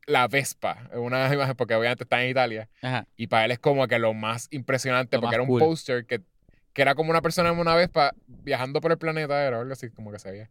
la 0.07 0.29
Vespa, 0.29 0.89
una 0.95 1.33
imagen, 1.33 1.57
porque 1.57 1.75
obviamente 1.75 2.05
está 2.05 2.23
en 2.23 2.31
Italia. 2.31 2.69
Ajá. 2.83 3.07
Y 3.17 3.27
para 3.27 3.45
él 3.47 3.51
es 3.51 3.59
como 3.59 3.87
que 3.89 3.99
lo 3.99 4.15
más 4.15 4.49
impresionante, 4.53 5.17
Lo 5.17 5.23
porque 5.23 5.27
más 5.27 5.35
era 5.35 5.43
un 5.43 5.49
cool. 5.49 5.61
póster 5.61 6.07
que, 6.07 6.21
que 6.73 6.83
era 6.83 6.95
como 6.95 7.11
una 7.11 7.23
persona 7.23 7.49
en 7.51 7.59
una 7.59 7.75
Vespa 7.75 8.15
viajando 8.27 8.81
por 8.81 8.93
el 8.93 8.99
planeta, 8.99 9.45
era 9.45 9.59
algo 9.61 9.73
así 9.73 9.91
como 9.91 10.13
que 10.13 10.19
se 10.19 10.31
veía. 10.31 10.51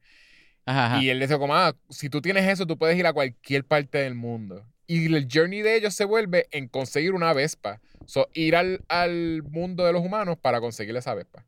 Ajá, 0.65 0.87
ajá. 0.87 1.01
Y 1.01 1.09
él 1.09 1.19
dice 1.19 1.37
como, 1.37 1.55
ah, 1.55 1.73
si 1.89 2.09
tú 2.09 2.21
tienes 2.21 2.47
eso, 2.49 2.65
tú 2.65 2.77
puedes 2.77 2.97
ir 2.97 3.05
a 3.07 3.13
cualquier 3.13 3.63
parte 3.63 3.99
del 3.99 4.15
mundo. 4.15 4.65
Y 4.88 5.13
el 5.13 5.27
journey 5.31 5.61
de 5.61 5.75
ellos 5.75 5.95
se 5.95 6.05
vuelve 6.05 6.47
en 6.51 6.67
conseguir 6.67 7.13
una 7.13 7.33
Vespa. 7.33 7.81
So, 8.05 8.29
ir 8.33 8.55
al, 8.55 8.83
al 8.88 9.41
mundo 9.43 9.86
de 9.86 9.93
los 9.93 10.03
humanos 10.03 10.38
para 10.38 10.61
conseguir 10.61 10.95
esa 10.95 11.15
Vespa. 11.15 11.45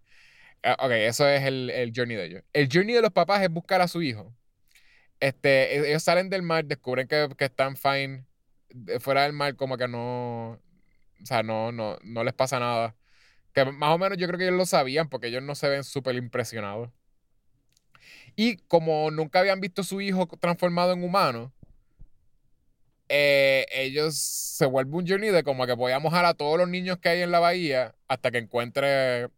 Ah, 0.64 0.76
ok, 0.80 0.92
eso 0.92 1.28
es 1.28 1.44
el, 1.44 1.70
el 1.70 1.94
journey 1.96 2.18
de 2.18 2.26
ellos. 2.26 2.44
El 2.54 2.68
journey 2.72 2.96
de 2.96 3.02
los 3.02 3.12
papás 3.12 3.44
es 3.44 3.50
buscar 3.50 3.82
a 3.82 3.88
su 3.88 4.02
hijo. 4.02 4.34
Este, 5.20 5.78
e- 5.78 5.90
ellos 5.90 6.04
salen 6.04 6.30
del 6.30 6.42
mar, 6.42 6.66
descubren 6.66 7.08
que, 7.08 7.30
que 7.38 7.46
están 7.46 7.78
fine. 7.78 8.26
Fuera 9.00 9.24
del 9.24 9.34
mar, 9.34 9.56
como 9.56 9.78
que 9.78 9.88
no. 9.88 10.60
O 11.22 11.26
sea, 11.26 11.44
no, 11.44 11.72
no, 11.72 11.98
no 12.04 12.24
les 12.24 12.34
pasa 12.34 12.60
nada. 12.60 12.96
Que 13.54 13.66
más 13.66 13.92
o 13.94 13.98
menos 13.98 14.18
yo 14.18 14.28
creo 14.28 14.38
que 14.38 14.46
ellos 14.46 14.58
lo 14.58 14.66
sabían 14.66 15.10
porque 15.10 15.28
ellos 15.28 15.44
no 15.44 15.56
se 15.56 15.70
ven 15.70 15.84
súper 15.84 16.16
impresionados. 16.16 16.90
Y 18.36 18.58
como 18.68 19.10
nunca 19.12 19.40
habían 19.40 19.62
visto 19.62 19.84
su 19.84 20.02
hijo 20.02 20.28
transformado 20.40 20.94
en 20.94 21.04
humano, 21.04 21.54
eh, 23.10 23.66
ellos 23.72 24.18
se 24.18 24.66
vuelve 24.66 24.96
un 24.98 25.08
journey 25.08 25.30
de 25.30 25.44
como 25.44 25.66
que 25.66 25.74
voy 25.74 25.92
a 25.94 26.00
mojar 26.00 26.26
a 26.26 26.34
todos 26.34 26.58
los 26.58 26.68
niños 26.68 26.98
que 27.00 27.10
hay 27.10 27.22
en 27.22 27.32
la 27.32 27.40
bahía 27.40 27.96
hasta 28.08 28.32
que 28.32 28.38
encuentre 28.40 29.30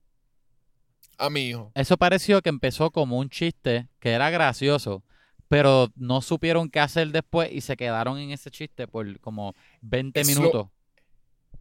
a 1.17 1.29
mi 1.29 1.41
hijo. 1.49 1.71
Eso 1.75 1.97
pareció 1.97 2.41
que 2.41 2.49
empezó 2.49 2.91
como 2.91 3.17
un 3.19 3.29
chiste 3.29 3.87
que 3.99 4.11
era 4.11 4.29
gracioso, 4.29 5.03
pero 5.47 5.89
no 5.95 6.21
supieron 6.21 6.69
qué 6.69 6.79
hacer 6.79 7.09
después 7.09 7.51
y 7.51 7.61
se 7.61 7.75
quedaron 7.75 8.17
en 8.19 8.31
ese 8.31 8.49
chiste 8.51 8.87
por 8.87 9.19
como 9.19 9.53
20 9.81 10.19
Es 10.21 10.27
lo- 10.35 10.35
minutos. 10.41 10.67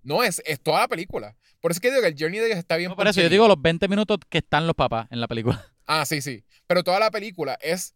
No, 0.04 0.22
es, 0.22 0.40
es 0.46 0.60
toda 0.62 0.80
la 0.80 0.88
película. 0.88 1.36
Por 1.60 1.72
eso 1.72 1.78
es 1.78 1.80
que 1.82 1.90
digo 1.90 2.00
que 2.00 2.08
el 2.08 2.16
journey 2.18 2.38
de 2.38 2.46
ellos 2.46 2.58
está 2.58 2.76
bien 2.76 2.90
No, 2.90 2.96
por 2.96 3.08
eso 3.08 3.20
yo 3.20 3.28
digo 3.28 3.48
los 3.48 3.60
20 3.60 3.88
minutos 3.88 4.18
que 4.28 4.38
están 4.38 4.66
los 4.66 4.76
papás 4.76 5.08
en 5.10 5.20
la 5.20 5.26
película. 5.26 5.66
Ah, 5.86 6.04
sí, 6.06 6.20
sí. 6.22 6.44
Pero 6.66 6.84
toda 6.84 7.00
la 7.00 7.10
película 7.10 7.58
es 7.60 7.94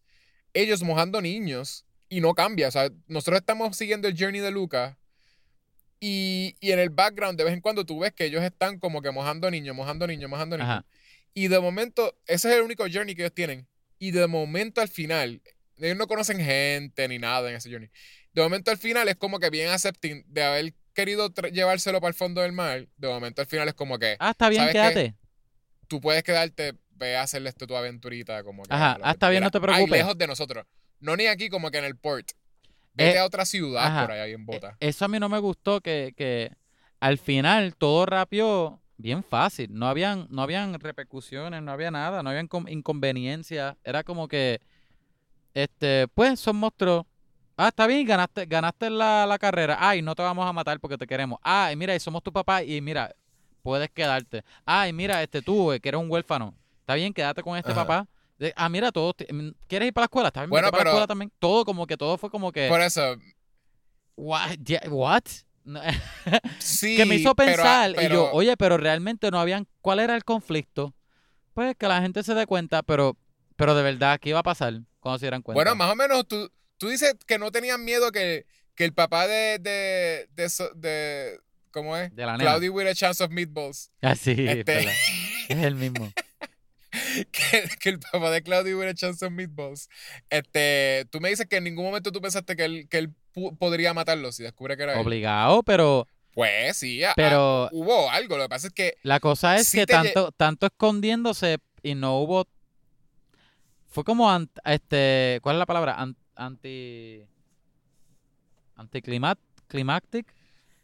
ellos 0.52 0.82
mojando 0.82 1.20
niños 1.22 1.86
y 2.12 2.20
no 2.20 2.34
cambia. 2.34 2.68
O 2.68 2.70
sea, 2.70 2.90
nosotros 3.06 3.40
estamos 3.40 3.74
siguiendo 3.74 4.06
el 4.06 4.14
journey 4.18 4.42
de 4.42 4.50
Lucas 4.50 4.98
y, 5.98 6.54
y 6.60 6.72
en 6.72 6.78
el 6.78 6.90
background 6.90 7.38
de 7.38 7.44
vez 7.44 7.54
en 7.54 7.62
cuando 7.62 7.86
tú 7.86 8.00
ves 8.00 8.12
que 8.12 8.26
ellos 8.26 8.42
están 8.42 8.78
como 8.78 9.00
que 9.00 9.10
mojando 9.10 9.50
niños, 9.50 9.74
mojando 9.74 10.06
niños, 10.06 10.28
mojando 10.28 10.58
niños. 10.58 10.70
Ajá. 10.70 10.84
Y 11.32 11.48
de 11.48 11.58
momento, 11.58 12.14
ese 12.26 12.50
es 12.50 12.56
el 12.56 12.62
único 12.64 12.84
journey 12.92 13.14
que 13.14 13.22
ellos 13.22 13.32
tienen. 13.32 13.66
Y 13.98 14.10
de 14.10 14.26
momento 14.26 14.82
al 14.82 14.88
final, 14.88 15.40
ellos 15.78 15.96
no 15.96 16.06
conocen 16.06 16.38
gente 16.38 17.08
ni 17.08 17.18
nada 17.18 17.48
en 17.48 17.56
ese 17.56 17.70
journey. 17.70 17.88
De 18.34 18.42
momento 18.42 18.70
al 18.70 18.76
final 18.76 19.08
es 19.08 19.16
como 19.16 19.38
que 19.38 19.48
bien 19.48 19.70
accepting 19.70 20.22
de 20.26 20.42
haber 20.42 20.74
querido 20.92 21.32
llevárselo 21.50 21.98
para 22.02 22.10
el 22.10 22.14
fondo 22.14 22.42
del 22.42 22.52
mar. 22.52 22.88
De 22.98 23.08
momento 23.08 23.40
al 23.40 23.46
final 23.46 23.68
es 23.68 23.74
como 23.74 23.98
que 23.98 24.16
Ah, 24.18 24.32
está 24.32 24.50
bien, 24.50 24.60
¿Sabes 24.60 24.74
qué? 24.74 24.78
quédate. 24.80 25.14
tú 25.88 25.98
puedes 26.02 26.22
quedarte, 26.22 26.74
ve 26.90 27.16
a 27.16 27.22
hacerle 27.22 27.48
esto 27.48 27.66
tu 27.66 27.74
aventurita, 27.74 28.44
como 28.44 28.64
que. 28.64 28.74
Ajá, 28.74 28.98
ah, 29.02 29.12
está 29.12 29.30
bien, 29.30 29.42
no 29.42 29.50
te 29.50 29.62
preocupes. 29.62 29.90
lejos 29.90 30.18
de 30.18 30.26
nosotros. 30.26 30.66
No 31.02 31.16
ni 31.16 31.26
aquí, 31.26 31.48
como 31.50 31.70
que 31.70 31.78
en 31.78 31.84
el 31.84 31.96
port. 31.96 32.28
Vete 32.94 33.16
Eh, 33.16 33.18
a 33.18 33.24
otra 33.24 33.44
ciudad 33.44 33.84
ajá. 33.86 34.02
por 34.06 34.12
ahí 34.12 34.32
en 34.32 34.46
bota. 34.46 34.76
Eh, 34.80 34.88
Eso 34.88 35.04
a 35.04 35.08
mí 35.08 35.18
no 35.18 35.28
me 35.28 35.38
gustó, 35.38 35.80
que, 35.80 36.14
que 36.16 36.52
al 37.00 37.18
final 37.18 37.74
todo 37.76 38.06
rapió 38.06 38.80
bien 38.96 39.24
fácil. 39.24 39.68
No 39.72 39.88
habían, 39.88 40.26
no 40.30 40.42
habían 40.42 40.78
repercusiones, 40.78 41.60
no 41.62 41.72
había 41.72 41.90
nada, 41.90 42.22
no 42.22 42.30
habían 42.30 42.48
inconveniencias. 42.68 43.76
Era 43.82 44.04
como 44.04 44.28
que, 44.28 44.60
este, 45.54 46.06
pues 46.08 46.38
son 46.40 46.56
monstruos. 46.56 47.04
Ah, 47.56 47.68
está 47.68 47.86
bien, 47.86 48.06
ganaste, 48.06 48.46
ganaste 48.46 48.90
la, 48.90 49.26
la 49.26 49.38
carrera. 49.38 49.76
Ay, 49.80 50.02
no 50.02 50.14
te 50.14 50.22
vamos 50.22 50.46
a 50.48 50.52
matar 50.52 50.80
porque 50.80 50.96
te 50.98 51.06
queremos. 51.06 51.38
Ay, 51.42 51.76
mira, 51.76 51.94
y 51.94 52.00
somos 52.00 52.22
tu 52.22 52.32
papá 52.32 52.62
y 52.62 52.80
mira, 52.80 53.14
puedes 53.62 53.90
quedarte. 53.90 54.42
Ay, 54.64 54.92
mira, 54.92 55.22
este 55.22 55.42
tú, 55.42 55.72
eh, 55.72 55.80
que 55.80 55.88
eres 55.90 56.00
un 56.00 56.10
huérfano. 56.10 56.54
Está 56.80 56.94
bien, 56.94 57.12
quédate 57.12 57.42
con 57.42 57.56
este 57.56 57.72
Ajá. 57.72 57.84
papá. 57.86 58.08
De- 58.42 58.52
ah, 58.56 58.68
mira, 58.68 58.90
todos, 58.90 59.16
te- 59.16 59.32
mm, 59.32 59.52
¿quieres 59.68 59.86
ir 59.86 59.92
para 59.94 60.02
la 60.02 60.06
escuela? 60.06 60.28
Está 60.28 60.40
bien, 60.40 60.50
Bueno, 60.50 60.70
para 60.72 60.82
la 60.84 60.90
escuela 60.90 61.06
también. 61.06 61.30
Todo 61.38 61.64
como 61.64 61.86
que 61.86 61.96
todo 61.96 62.18
fue 62.18 62.28
como 62.28 62.50
que, 62.50 62.68
Por 62.68 62.80
eso, 62.80 63.16
what? 64.16 64.56
What? 64.88 65.22
Sí. 66.58 66.96
que 66.96 67.06
me 67.06 67.14
hizo 67.16 67.34
pero- 67.36 67.52
pensar 67.52 67.90
y 68.02 68.08
yo, 68.08 68.30
oye, 68.32 68.56
pero 68.56 68.76
realmente 68.78 69.30
no 69.30 69.38
habían, 69.38 69.68
¿cuál 69.80 70.00
era 70.00 70.16
el 70.16 70.24
conflicto? 70.24 70.92
Pues 71.54 71.76
que 71.76 71.86
la 71.86 72.00
gente 72.02 72.22
se 72.24 72.34
dé 72.34 72.46
cuenta, 72.46 72.82
pero, 72.82 73.16
pero 73.56 73.74
de 73.76 73.82
verdad, 73.84 74.18
¿qué 74.20 74.30
iba 74.30 74.40
a 74.40 74.42
pasar 74.42 74.74
cuando 74.98 75.18
se 75.20 75.26
dieran 75.26 75.42
cuenta? 75.42 75.56
Bueno, 75.62 75.76
más 75.76 75.92
o 75.92 75.94
menos 75.94 76.26
tú, 76.26 76.50
tú 76.78 76.88
dices 76.88 77.14
que 77.26 77.38
no 77.38 77.52
tenían 77.52 77.84
miedo 77.84 78.10
que, 78.10 78.46
que 78.74 78.84
el 78.84 78.92
papá 78.92 79.28
de, 79.28 79.58
de, 79.60 80.28
de, 80.74 81.38
¿cómo 81.70 81.96
es? 81.96 82.12
de 82.14 82.26
la 82.26 82.36
nena. 82.36 82.50
Cloudy 82.50 82.68
with 82.70 82.88
a 82.88 82.94
chance 82.94 83.22
of 83.22 83.30
meatballs. 83.30 83.90
Ah, 84.00 84.16
sí, 84.16 84.34
Este, 84.36 84.88
es 85.48 85.58
el 85.58 85.76
mismo. 85.76 86.10
que, 87.32 87.68
que 87.80 87.88
el 87.90 87.98
papá 87.98 88.30
de 88.30 88.42
Cloudy 88.42 88.74
with 88.74 88.88
a 88.88 88.94
chance 88.94 89.24
of 89.24 89.32
meatballs. 89.32 89.88
Este, 90.30 91.06
tú 91.10 91.20
me 91.20 91.28
dices 91.28 91.46
que 91.46 91.56
en 91.56 91.64
ningún 91.64 91.84
momento 91.84 92.12
tú 92.12 92.20
pensaste 92.20 92.56
que 92.56 92.64
él, 92.64 92.88
que 92.88 92.98
él 92.98 93.14
podría 93.58 93.94
matarlo 93.94 94.30
si 94.32 94.42
descubre 94.42 94.76
que 94.76 94.82
era 94.84 94.94
él. 94.94 95.06
Obligado, 95.06 95.62
pero, 95.62 96.06
Pues 96.34 96.76
sí, 96.76 97.02
ah, 97.04 97.12
pero 97.16 97.64
ah, 97.64 97.68
hubo 97.72 98.10
algo. 98.10 98.36
Lo 98.36 98.44
que 98.44 98.48
pasa 98.48 98.66
es 98.68 98.72
que 98.72 98.96
la 99.02 99.20
cosa 99.20 99.56
es 99.56 99.68
sí 99.68 99.78
que 99.78 99.86
tanto, 99.86 100.32
tanto 100.32 100.66
escondiéndose 100.66 101.58
y 101.82 101.94
no 101.94 102.18
hubo, 102.20 102.46
fue 103.88 104.04
como, 104.04 104.30
ant- 104.30 104.50
este, 104.64 105.40
¿cuál 105.42 105.56
es 105.56 105.58
la 105.58 105.66
palabra? 105.66 105.94
An- 105.94 106.16
anti, 106.36 107.24
anticlimat, 108.76 109.38
climactic. 109.68 110.26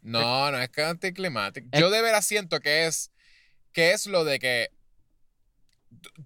No, 0.01 0.51
no 0.51 0.57
es 0.59 0.69
que 0.69 0.83
anticlimático. 0.83 1.67
Yo 1.77 1.89
de 1.89 2.01
veras 2.01 2.25
siento 2.25 2.59
que 2.59 2.87
es 2.87 3.11
que 3.73 3.91
es 3.91 4.07
lo 4.07 4.23
de 4.23 4.39
que 4.39 4.69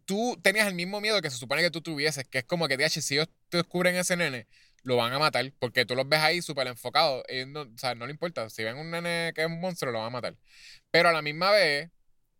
tú 0.05 0.39
tenías 0.41 0.68
el 0.68 0.76
mismo 0.76 1.01
miedo 1.01 1.22
que 1.22 1.30
se 1.30 1.38
supone 1.38 1.61
que 1.61 1.72
tú 1.72 1.82
tuvieses, 1.82 2.28
que 2.28 2.39
es 2.39 2.43
como 2.45 2.68
que, 2.68 2.78
DH, 2.78 3.01
si 3.01 3.16
ellos 3.16 3.30
te 3.49 3.57
descubren 3.57 3.95
ese 3.95 4.16
nene, 4.18 4.47
lo 4.84 4.97
van 4.97 5.14
a 5.14 5.20
matar, 5.20 5.51
porque 5.59 5.86
tú 5.86 5.95
los 5.95 6.07
ves 6.07 6.20
ahí 6.20 6.41
súper 6.41 6.68
enfocados. 6.68 7.24
No, 7.47 7.61
o 7.61 7.78
sea, 7.78 7.95
no 7.95 8.05
le 8.05 8.11
importa. 8.11 8.49
Si 8.49 8.64
ven 8.64 8.78
un 8.78 8.91
nene 8.91 9.32
que 9.34 9.41
es 9.41 9.47
un 9.47 9.59
monstruo, 9.59 9.91
lo 9.91 9.99
van 9.99 10.07
a 10.07 10.11
matar. 10.11 10.38
Pero 10.91 11.09
a 11.09 11.14
la 11.14 11.22
misma 11.22 11.51
vez, 11.51 11.89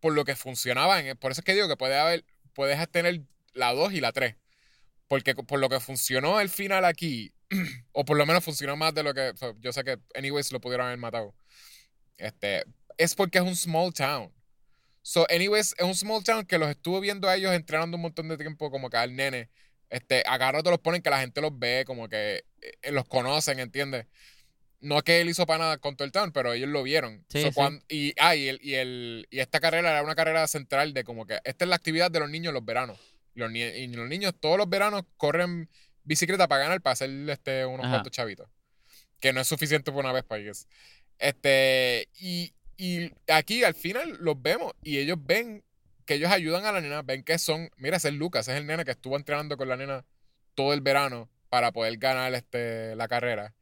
por 0.00 0.12
lo 0.14 0.24
que 0.24 0.36
funcionaban, 0.36 1.16
por 1.18 1.32
eso 1.32 1.40
es 1.40 1.44
que 1.44 1.54
digo 1.54 1.68
que 1.68 1.76
puede 1.76 1.98
haber, 1.98 2.24
puedes 2.52 2.88
tener 2.90 3.22
la 3.54 3.72
2 3.72 3.94
y 3.94 4.00
la 4.00 4.12
3. 4.12 4.36
Porque 5.08 5.34
por 5.34 5.58
lo 5.60 5.68
que 5.68 5.80
funcionó 5.80 6.40
el 6.40 6.50
final 6.50 6.84
aquí, 6.84 7.32
o 7.92 8.04
por 8.04 8.16
lo 8.16 8.26
menos 8.26 8.44
funcionó 8.44 8.76
más 8.76 8.94
de 8.94 9.02
lo 9.02 9.14
que. 9.14 9.32
yo 9.60 9.72
sé 9.72 9.84
que, 9.84 9.98
anyways, 10.14 10.52
lo 10.52 10.60
pudieron 10.60 10.86
haber 10.86 10.98
matado. 10.98 11.34
Este, 12.18 12.64
es 12.98 13.14
porque 13.14 13.38
es 13.38 13.44
un 13.44 13.56
small 13.56 13.92
town. 13.92 14.32
So, 15.06 15.26
anyways, 15.28 15.74
es 15.76 15.84
un 15.84 15.94
small 15.94 16.24
town 16.24 16.46
que 16.46 16.56
los 16.56 16.70
estuvo 16.70 16.98
viendo 16.98 17.28
a 17.28 17.36
ellos 17.36 17.52
entrenando 17.52 17.96
un 17.98 18.02
montón 18.02 18.26
de 18.28 18.38
tiempo, 18.38 18.70
como 18.70 18.88
que 18.88 18.96
al 18.96 19.14
nene. 19.14 19.50
Este, 19.90 20.22
a 20.26 20.38
rato 20.38 20.70
los 20.70 20.80
ponen 20.80 21.02
que 21.02 21.10
la 21.10 21.20
gente 21.20 21.42
los 21.42 21.56
ve, 21.58 21.84
como 21.86 22.08
que 22.08 22.42
eh, 22.62 22.90
los 22.90 23.04
conocen, 23.06 23.60
¿entiendes? 23.60 24.06
No 24.80 24.96
es 24.96 25.02
que 25.02 25.20
él 25.20 25.28
hizo 25.28 25.44
para 25.44 25.58
nada 25.64 25.76
con 25.78 25.94
todo 25.94 26.06
el 26.06 26.10
town, 26.12 26.32
pero 26.32 26.54
ellos 26.54 26.70
lo 26.70 26.82
vieron. 26.82 27.22
Sí, 27.28 27.42
So, 27.42 27.48
sí. 27.48 27.54
cuan- 27.54 27.84
y, 27.88 28.14
ah, 28.18 28.34
y, 28.34 28.48
el, 28.48 28.58
y, 28.62 28.74
el, 28.76 29.26
y 29.30 29.40
esta 29.40 29.60
carrera 29.60 29.90
era 29.90 30.02
una 30.02 30.14
carrera 30.14 30.46
central 30.48 30.94
de 30.94 31.04
como 31.04 31.26
que 31.26 31.38
esta 31.44 31.64
es 31.66 31.68
la 31.68 31.76
actividad 31.76 32.10
de 32.10 32.20
los 32.20 32.30
niños 32.30 32.48
en 32.50 32.54
los 32.54 32.64
veranos. 32.64 32.98
Los, 33.34 33.52
y 33.52 33.86
los 33.88 34.08
niños 34.08 34.32
todos 34.40 34.56
los 34.56 34.68
veranos 34.70 35.02
corren 35.18 35.68
bicicleta 36.02 36.48
para 36.48 36.62
ganar, 36.64 36.80
para 36.80 36.92
hacer 36.94 37.10
este, 37.28 37.66
unos 37.66 37.80
Ajá. 37.84 37.90
cuantos 37.96 38.12
chavitos. 38.12 38.48
Que 39.20 39.32
no 39.34 39.40
es 39.42 39.46
suficiente 39.48 39.92
por 39.92 40.02
una 40.02 40.12
vez 40.12 40.24
para 40.24 40.40
ellos. 40.40 40.66
Este, 41.18 42.08
Y 42.18 42.43
aquí 43.36 43.64
al 43.64 43.74
final 43.74 44.16
los 44.20 44.40
vemos 44.40 44.72
y 44.82 44.98
ellos 44.98 45.18
ven 45.20 45.64
que 46.06 46.14
ellos 46.14 46.30
ayudan 46.30 46.64
a 46.66 46.72
la 46.72 46.80
nena, 46.80 47.02
ven 47.02 47.24
que 47.24 47.38
son, 47.38 47.70
mira, 47.76 47.96
ese 47.96 48.08
es 48.08 48.14
Lucas, 48.14 48.48
es 48.48 48.56
el 48.56 48.66
nene 48.66 48.84
que 48.84 48.90
estuvo 48.92 49.16
entrenando 49.16 49.56
con 49.56 49.68
la 49.68 49.76
nena 49.76 50.04
todo 50.54 50.72
el 50.74 50.80
verano 50.80 51.30
para 51.48 51.72
poder 51.72 51.96
ganar 51.98 52.34
este, 52.34 52.96
la 52.96 53.08
carrera. 53.08 53.54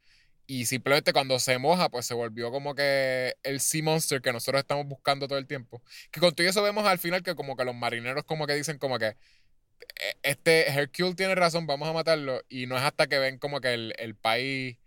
Y 0.45 0.65
simplemente 0.65 1.13
cuando 1.13 1.39
se 1.39 1.57
moja, 1.57 1.89
pues 1.89 2.05
se 2.05 2.13
volvió 2.13 2.51
como 2.51 2.75
que 2.75 3.35
el 3.43 3.61
Sea 3.61 3.83
Monster 3.83 4.21
que 4.21 4.33
nosotros 4.33 4.61
estamos 4.61 4.85
buscando 4.87 5.27
todo 5.27 5.39
el 5.39 5.47
tiempo. 5.47 5.81
Que 6.11 6.19
con 6.19 6.35
todo 6.35 6.47
eso 6.47 6.61
vemos 6.61 6.85
al 6.85 6.99
final 6.99 7.23
que 7.23 7.35
como 7.35 7.55
que 7.55 7.63
los 7.65 7.75
marineros 7.75 8.25
como 8.25 8.45
que 8.45 8.53
dicen 8.55 8.77
como 8.77 8.99
que 8.99 9.05
e, 9.05 9.15
este 10.23 10.69
Hercule 10.69 11.15
tiene 11.15 11.35
razón, 11.35 11.65
vamos 11.67 11.87
a 11.87 11.93
matarlo. 11.93 12.41
Y 12.49 12.67
no 12.67 12.77
es 12.77 12.83
hasta 12.83 13.07
que 13.07 13.19
ven 13.19 13.37
como 13.39 13.61
que 13.61 13.73
el, 13.73 13.93
el 13.97 14.15
país 14.15 14.77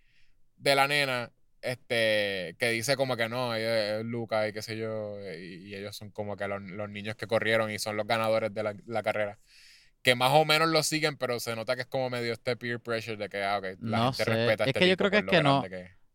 de 0.59 0.74
la 0.74 0.89
nena 0.89 1.32
este, 1.62 2.57
que 2.59 2.70
dice 2.70 2.96
como 2.96 3.16
que 3.16 3.28
no, 3.28 3.54
es 3.54 4.04
Luca 4.04 4.48
y 4.48 4.52
qué 4.52 4.62
sé 4.62 4.76
yo, 4.76 5.16
y, 5.20 5.74
ellos 5.74 5.96
son 5.96 6.11
como 6.11 6.36
que 6.36 6.46
los, 6.48 6.61
niños 6.90 7.16
que 7.16 7.26
corrieron 7.26 7.70
y 7.70 7.78
son 7.78 7.96
los 7.96 8.07
ganadores 8.07 8.52
de 8.54 8.62
la, 8.62 9.02
carrera. 9.02 9.38
Que 10.02 10.14
más 10.14 10.30
o 10.32 10.44
menos 10.44 10.68
lo 10.68 10.82
siguen, 10.82 11.16
pero 11.16 11.40
se 11.40 11.57
nota 11.57 11.74
que 11.74 11.82
es 11.82 11.88
como 11.88 12.11
medio 12.11 12.32
este 12.32 12.57
peer 12.57 12.80
pressure 12.80 13.16
de 13.16 13.28
que, 13.28 13.42
ah, 13.42 13.59
okay, 13.59 13.74
la 13.80 13.98
no 13.98 14.12
gente 14.12 14.32
respeta 14.32 14.64
Es 14.64 14.68
este 14.68 14.80
que 14.80 14.88
yo 14.88 14.96
creo 14.96 15.11
que 15.11 15.18
es 15.18 15.24
que 15.24 15.42
no, 15.42 15.64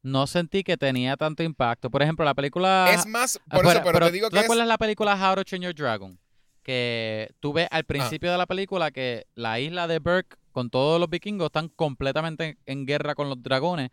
no 0.01 0.27
sentí 0.27 0.63
que 0.63 0.77
tenía 0.77 1.17
tanto 1.17 1.43
impacto. 1.43 1.89
Por 1.89 2.01
ejemplo, 2.01 2.23
la 2.23 2.33
película... 2.33 2.89
Es 2.93 3.05
más, 3.05 3.39
por 3.49 3.65
eso, 3.65 3.81
pero, 3.83 3.99
te 3.99 4.11
digo 4.11 4.29
que 4.29 4.37
¿Tú 4.37 4.43
acuerdas 4.43 4.67
la 4.67 4.77
película 4.77 5.15
How 5.15 5.35
to 5.35 5.43
Train 5.43 5.63
Your 5.63 5.75
Dragon? 5.75 6.17
Que 6.63 7.33
tú 7.39 7.51
ves 7.51 7.67
al 7.71 7.83
principio 7.83 8.31
de 8.31 8.37
la 8.37 8.45
película 8.45 8.91
que 8.91 9.25
la 9.35 9.59
isla 9.59 9.87
de 9.87 9.99
Burke 9.99 10.37
con 10.51 10.69
todos 10.69 10.99
los 10.99 11.09
vikingos 11.09 11.47
están 11.47 11.69
completamente 11.69 12.57
en 12.65 12.85
guerra 12.85 13.15
con 13.15 13.29
los 13.29 13.41
dragones 13.41 13.89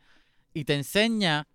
y 0.55 0.65
te 0.65 0.75
enseña 0.75 1.47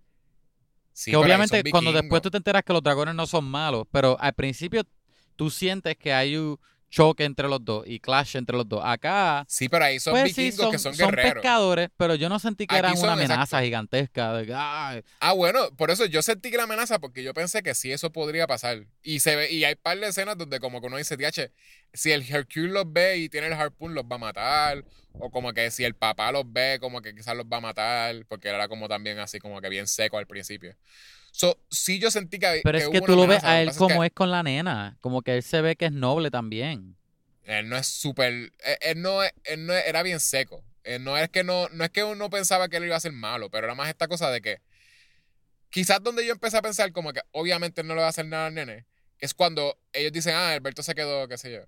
que 1.05 1.15
obviamente 1.15 1.63
cuando 1.71 1.91
después 1.91 2.21
tú 2.21 2.29
te 2.29 2.37
enteras 2.37 2.63
que 2.63 2.73
los 2.73 2.83
dragones 2.83 3.15
no 3.15 3.25
son 3.25 3.45
malos, 3.45 3.87
pero 3.91 4.17
al 4.19 4.33
principio 4.33 4.83
tú 5.35 5.49
sientes 5.49 5.97
que 5.97 6.13
hay 6.13 6.37
un 6.37 6.59
choque 6.93 7.23
entre 7.23 7.47
los 7.47 7.65
dos 7.65 7.85
y 7.87 7.99
clash 7.99 8.37
entre 8.37 8.55
los 8.55 8.69
dos. 8.69 8.81
Acá. 8.83 9.45
Sí, 9.49 9.67
pero 9.67 9.85
ahí 9.85 9.99
son 9.99 10.13
pues 10.13 10.25
vikingos 10.25 10.69
que 10.69 10.77
son 10.77 10.95
guerreros. 10.95 11.23
Son 11.23 11.33
pescadores, 11.33 11.89
pero 11.97 12.13
yo 12.13 12.29
no 12.29 12.37
sentí 12.37 12.67
que 12.67 12.77
eran 12.77 12.95
una 12.97 13.13
amenaza 13.13 13.61
gigantesca. 13.63 14.43
ah, 14.53 15.33
bueno, 15.33 15.75
por 15.75 15.89
eso 15.89 16.05
yo 16.05 16.21
sentí 16.21 16.51
que 16.51 16.57
la 16.57 16.63
amenaza 16.63 16.99
porque 16.99 17.23
yo 17.23 17.33
pensé 17.33 17.63
que 17.63 17.73
sí 17.73 17.91
eso 17.91 18.11
podría 18.11 18.45
pasar. 18.45 18.85
Y 19.01 19.21
se 19.21 19.35
ve, 19.35 19.51
y 19.51 19.63
hay 19.63 19.73
par 19.73 19.99
de 19.99 20.07
escenas 20.07 20.37
donde 20.37 20.59
como 20.59 20.81
que 20.81 20.87
uno 20.87 20.97
dice, 20.97 21.17
DH, 21.17 21.51
si 21.93 22.11
el 22.11 22.29
Hercule 22.29 22.69
los 22.69 22.91
ve 22.93 23.17
y 23.17 23.29
tiene 23.29 23.47
el 23.47 23.53
harpoon, 23.53 23.95
los 23.95 24.03
va 24.03 24.17
a 24.17 24.19
matar. 24.19 24.85
O 25.13 25.31
como 25.31 25.51
que 25.53 25.71
si 25.71 25.83
el 25.83 25.95
papá 25.95 26.31
los 26.31 26.43
ve, 26.45 26.77
como 26.79 27.01
que 27.01 27.15
quizás 27.15 27.35
los 27.35 27.47
va 27.47 27.57
a 27.57 27.61
matar. 27.61 28.23
Porque 28.27 28.49
era 28.49 28.67
como 28.67 28.87
también 28.87 29.17
así, 29.17 29.39
como 29.39 29.61
que 29.61 29.69
bien 29.69 29.87
seco 29.87 30.19
al 30.19 30.27
principio. 30.27 30.75
So, 31.35 31.59
sí 31.71 31.97
yo 31.97 32.11
sentí 32.11 32.37
que 32.37 32.61
Pero 32.63 32.77
es 32.77 32.89
que 32.89 33.01
tú 33.01 33.15
lo 33.15 33.25
ves 33.25 33.43
a 33.43 33.59
él 33.59 33.71
como 33.75 34.03
es, 34.03 34.11
con 34.11 34.29
la 34.29 34.43
nena. 34.43 34.97
Como 35.01 35.23
que 35.23 35.35
él 35.35 35.41
se 35.41 35.61
ve 35.61 35.75
que 35.75 35.85
es 35.85 35.91
noble 35.91 36.29
también. 36.29 36.95
Él 37.43 37.67
no 37.67 37.75
es 37.75 37.87
súper... 37.87 38.51
Él, 38.81 39.01
no, 39.01 39.23
él 39.23 39.65
no 39.65 39.73
era 39.73 40.03
bien 40.03 40.19
seco. 40.19 40.63
no 40.99 41.17
es 41.17 41.29
que 41.29 41.43
no, 41.43 41.67
no 41.69 41.83
es 41.83 41.89
que 41.89 42.03
uno 42.03 42.29
pensaba 42.29 42.69
que 42.69 42.77
él 42.77 42.85
iba 42.85 42.95
a 42.95 42.99
ser 42.99 43.13
malo, 43.13 43.49
pero 43.49 43.65
era 43.65 43.73
más 43.73 43.89
esta 43.89 44.07
cosa 44.07 44.29
de 44.29 44.41
que 44.41 44.61
quizás 45.71 46.03
donde 46.03 46.23
yo 46.23 46.33
empecé 46.33 46.57
a 46.57 46.61
pensar 46.61 46.91
como 46.91 47.13
que 47.13 47.21
obviamente 47.31 47.83
no 47.83 47.95
le 47.95 48.01
va 48.01 48.05
a 48.05 48.11
hacer 48.11 48.27
nada 48.27 48.45
al 48.45 48.53
nene, 48.53 48.85
es 49.17 49.33
cuando 49.33 49.79
ellos 49.91 50.11
dicen, 50.11 50.35
ah, 50.35 50.51
Alberto 50.51 50.83
se 50.83 50.93
quedó, 50.93 51.27
qué 51.27 51.39
sé 51.39 51.51
yo. 51.51 51.61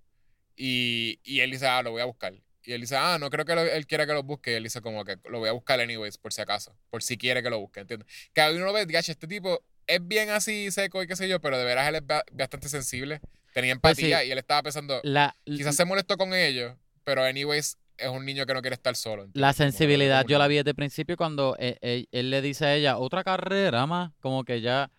Y, 0.55 1.19
y 1.23 1.39
él 1.39 1.49
dice, 1.49 1.65
ah, 1.65 1.81
lo 1.81 1.89
voy 1.89 2.03
a 2.03 2.05
buscar. 2.05 2.33
Y 2.65 2.73
él 2.73 2.81
dice, 2.81 2.95
ah, 2.95 3.17
no 3.19 3.29
creo 3.29 3.45
que 3.45 3.53
él 3.53 3.87
quiera 3.87 4.05
que 4.05 4.13
lo 4.13 4.23
busque. 4.23 4.51
Y 4.51 4.53
él 4.55 4.63
dice, 4.63 4.81
como 4.81 5.05
que 5.05 5.17
lo 5.29 5.39
voy 5.39 5.49
a 5.49 5.51
buscar 5.51 5.79
anyways, 5.79 6.17
por 6.17 6.33
si 6.33 6.41
acaso. 6.41 6.75
Por 6.89 7.03
si 7.03 7.17
quiere 7.17 7.43
que 7.43 7.49
lo 7.49 7.59
busque, 7.59 7.81
¿entiendes? 7.81 8.07
Que 8.33 8.41
a 8.41 8.51
uno 8.51 8.65
lo 8.65 8.73
ve, 8.73 8.85
gacho, 8.85 9.11
este 9.11 9.27
tipo 9.27 9.63
es 9.87 10.05
bien 10.05 10.29
así 10.29 10.71
seco 10.71 11.03
y 11.03 11.07
qué 11.07 11.15
sé 11.15 11.27
yo, 11.27 11.39
pero 11.39 11.57
de 11.57 11.65
veras 11.65 11.87
él 11.87 11.95
es 11.95 12.03
bastante 12.31 12.69
sensible. 12.69 13.21
Tenía 13.53 13.75
pues 13.75 13.97
empatía 13.97 14.23
y 14.23 14.31
él 14.31 14.37
estaba 14.37 14.63
pensando, 14.63 15.01
quizás 15.45 15.75
se 15.75 15.85
molestó 15.85 16.17
con 16.17 16.33
ellos, 16.33 16.75
pero 17.03 17.23
anyways 17.23 17.77
es 17.97 18.09
un 18.09 18.25
niño 18.25 18.45
que 18.45 18.53
no 18.53 18.61
quiere 18.61 18.73
estar 18.73 18.95
solo. 18.95 19.29
La 19.33 19.53
sensibilidad 19.53 20.25
yo 20.25 20.37
la 20.37 20.47
vi 20.47 20.57
desde 20.57 20.71
el 20.71 20.75
principio 20.75 21.15
cuando 21.15 21.55
él, 21.57 21.77
e, 21.81 21.93
él, 21.93 22.09
él, 22.11 22.29
le 22.31 22.41
dice 22.41 22.65
a 22.65 22.75
ella, 22.75 22.97
otra 22.97 23.23
carrera 23.23 23.85
más, 23.85 24.11
como 24.19 24.43
que 24.43 24.59
ya 24.59 24.91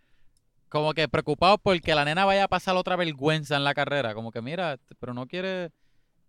como 0.68 0.94
que 0.94 1.08
preocupado 1.08 1.58
porque 1.58 1.94
la 1.94 2.04
nena 2.04 2.24
vaya 2.24 2.44
a 2.44 2.48
pasar 2.48 2.76
otra 2.76 2.96
vergüenza 2.96 3.56
en 3.56 3.64
la 3.64 3.74
carrera. 3.74 4.14
Como 4.14 4.32
que 4.32 4.42
mira, 4.42 4.78
pero 4.98 5.14
no 5.14 5.26
quiere 5.26 5.70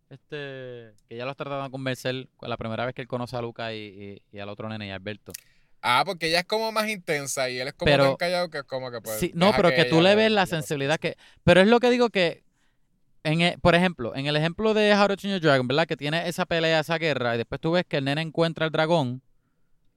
este 0.09 0.93
que 1.09 1.17
ya 1.17 1.25
lo 1.25 1.31
está 1.31 1.43
tratando 1.43 1.65
de 1.65 1.71
convencer 1.71 2.27
la 2.41 2.57
primera 2.57 2.85
vez 2.85 2.95
que 2.95 3.01
él 3.01 3.07
conoce 3.07 3.35
a 3.35 3.41
Luca 3.41 3.73
y, 3.73 4.21
al 4.39 4.49
otro 4.49 4.69
nene 4.69 4.87
y 4.87 4.89
a 4.91 4.95
Alberto. 4.95 5.33
Ah, 5.81 6.03
porque 6.05 6.27
ella 6.27 6.39
es 6.39 6.45
como 6.45 6.71
más 6.71 6.89
intensa 6.89 7.49
y 7.49 7.59
él 7.59 7.67
es 7.67 7.73
como 7.73 7.91
tan 7.91 8.15
callado 8.15 8.49
que 8.49 8.59
es 8.59 8.63
como 8.63 8.91
que 8.91 9.01
pues. 9.01 9.19
Sí, 9.19 9.31
no, 9.35 9.53
pero 9.55 9.69
que, 9.69 9.85
tú 9.85 10.01
le 10.01 10.15
ves 10.15 10.31
la 10.31 10.45
sensibilidad 10.45 10.97
que. 10.97 11.17
Pero 11.43 11.61
es 11.61 11.67
lo 11.67 11.79
que 11.79 11.89
digo 11.89 12.09
que. 12.09 12.43
En 13.23 13.41
e, 13.41 13.57
por 13.57 13.75
ejemplo, 13.75 14.15
en 14.15 14.25
el 14.25 14.35
ejemplo 14.37 14.73
de 14.73 14.95
How 14.95 15.07
to 15.07 15.39
Dragon, 15.39 15.67
¿verdad? 15.67 15.85
Que 15.85 15.97
tiene 15.97 16.29
esa 16.29 16.45
pelea, 16.45 16.79
esa 16.79 16.97
guerra, 16.97 17.35
y 17.35 17.37
después 17.37 17.59
tú 17.59 17.71
ves 17.71 17.85
que 17.85 17.97
el 17.97 18.05
nene 18.05 18.21
encuentra 18.21 18.65
al 18.65 18.71
dragón, 18.71 19.21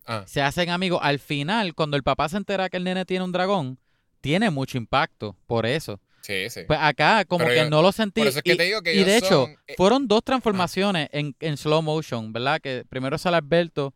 ah. 0.07 0.25
se 0.27 0.43
hacen 0.43 0.71
amigos. 0.71 1.01
Al 1.03 1.21
final, 1.21 1.75
cuando 1.75 1.97
el 1.97 2.03
papá 2.03 2.29
se 2.29 2.37
entera 2.37 2.69
que 2.69 2.79
el 2.79 2.85
nene 2.85 3.05
tiene 3.05 3.25
un 3.25 3.31
dragón, 3.31 3.79
tiene 4.21 4.51
mucho 4.51 4.79
impacto 4.79 5.37
por 5.47 5.65
eso. 5.65 6.01
Sí, 6.21 6.51
sí. 6.51 6.61
Pues 6.66 6.79
acá 6.81 7.25
como 7.25 7.47
que 7.47 7.68
no 7.68 7.83
lo 7.83 7.93
sentí. 7.93 8.23
y, 8.45 8.57
de 8.57 9.16
hecho, 9.16 9.49
eh, 9.66 9.75
fueron 9.77 10.07
dos 10.07 10.23
transformaciones 10.23 11.09
en, 11.12 11.35
en, 11.41 11.57
slow 11.57 11.83
motion, 11.83 12.33
¿verdad? 12.33 12.61
Que 12.61 12.85
primero 12.89 13.16
sale 13.18 13.39
Alberto, 13.39 13.95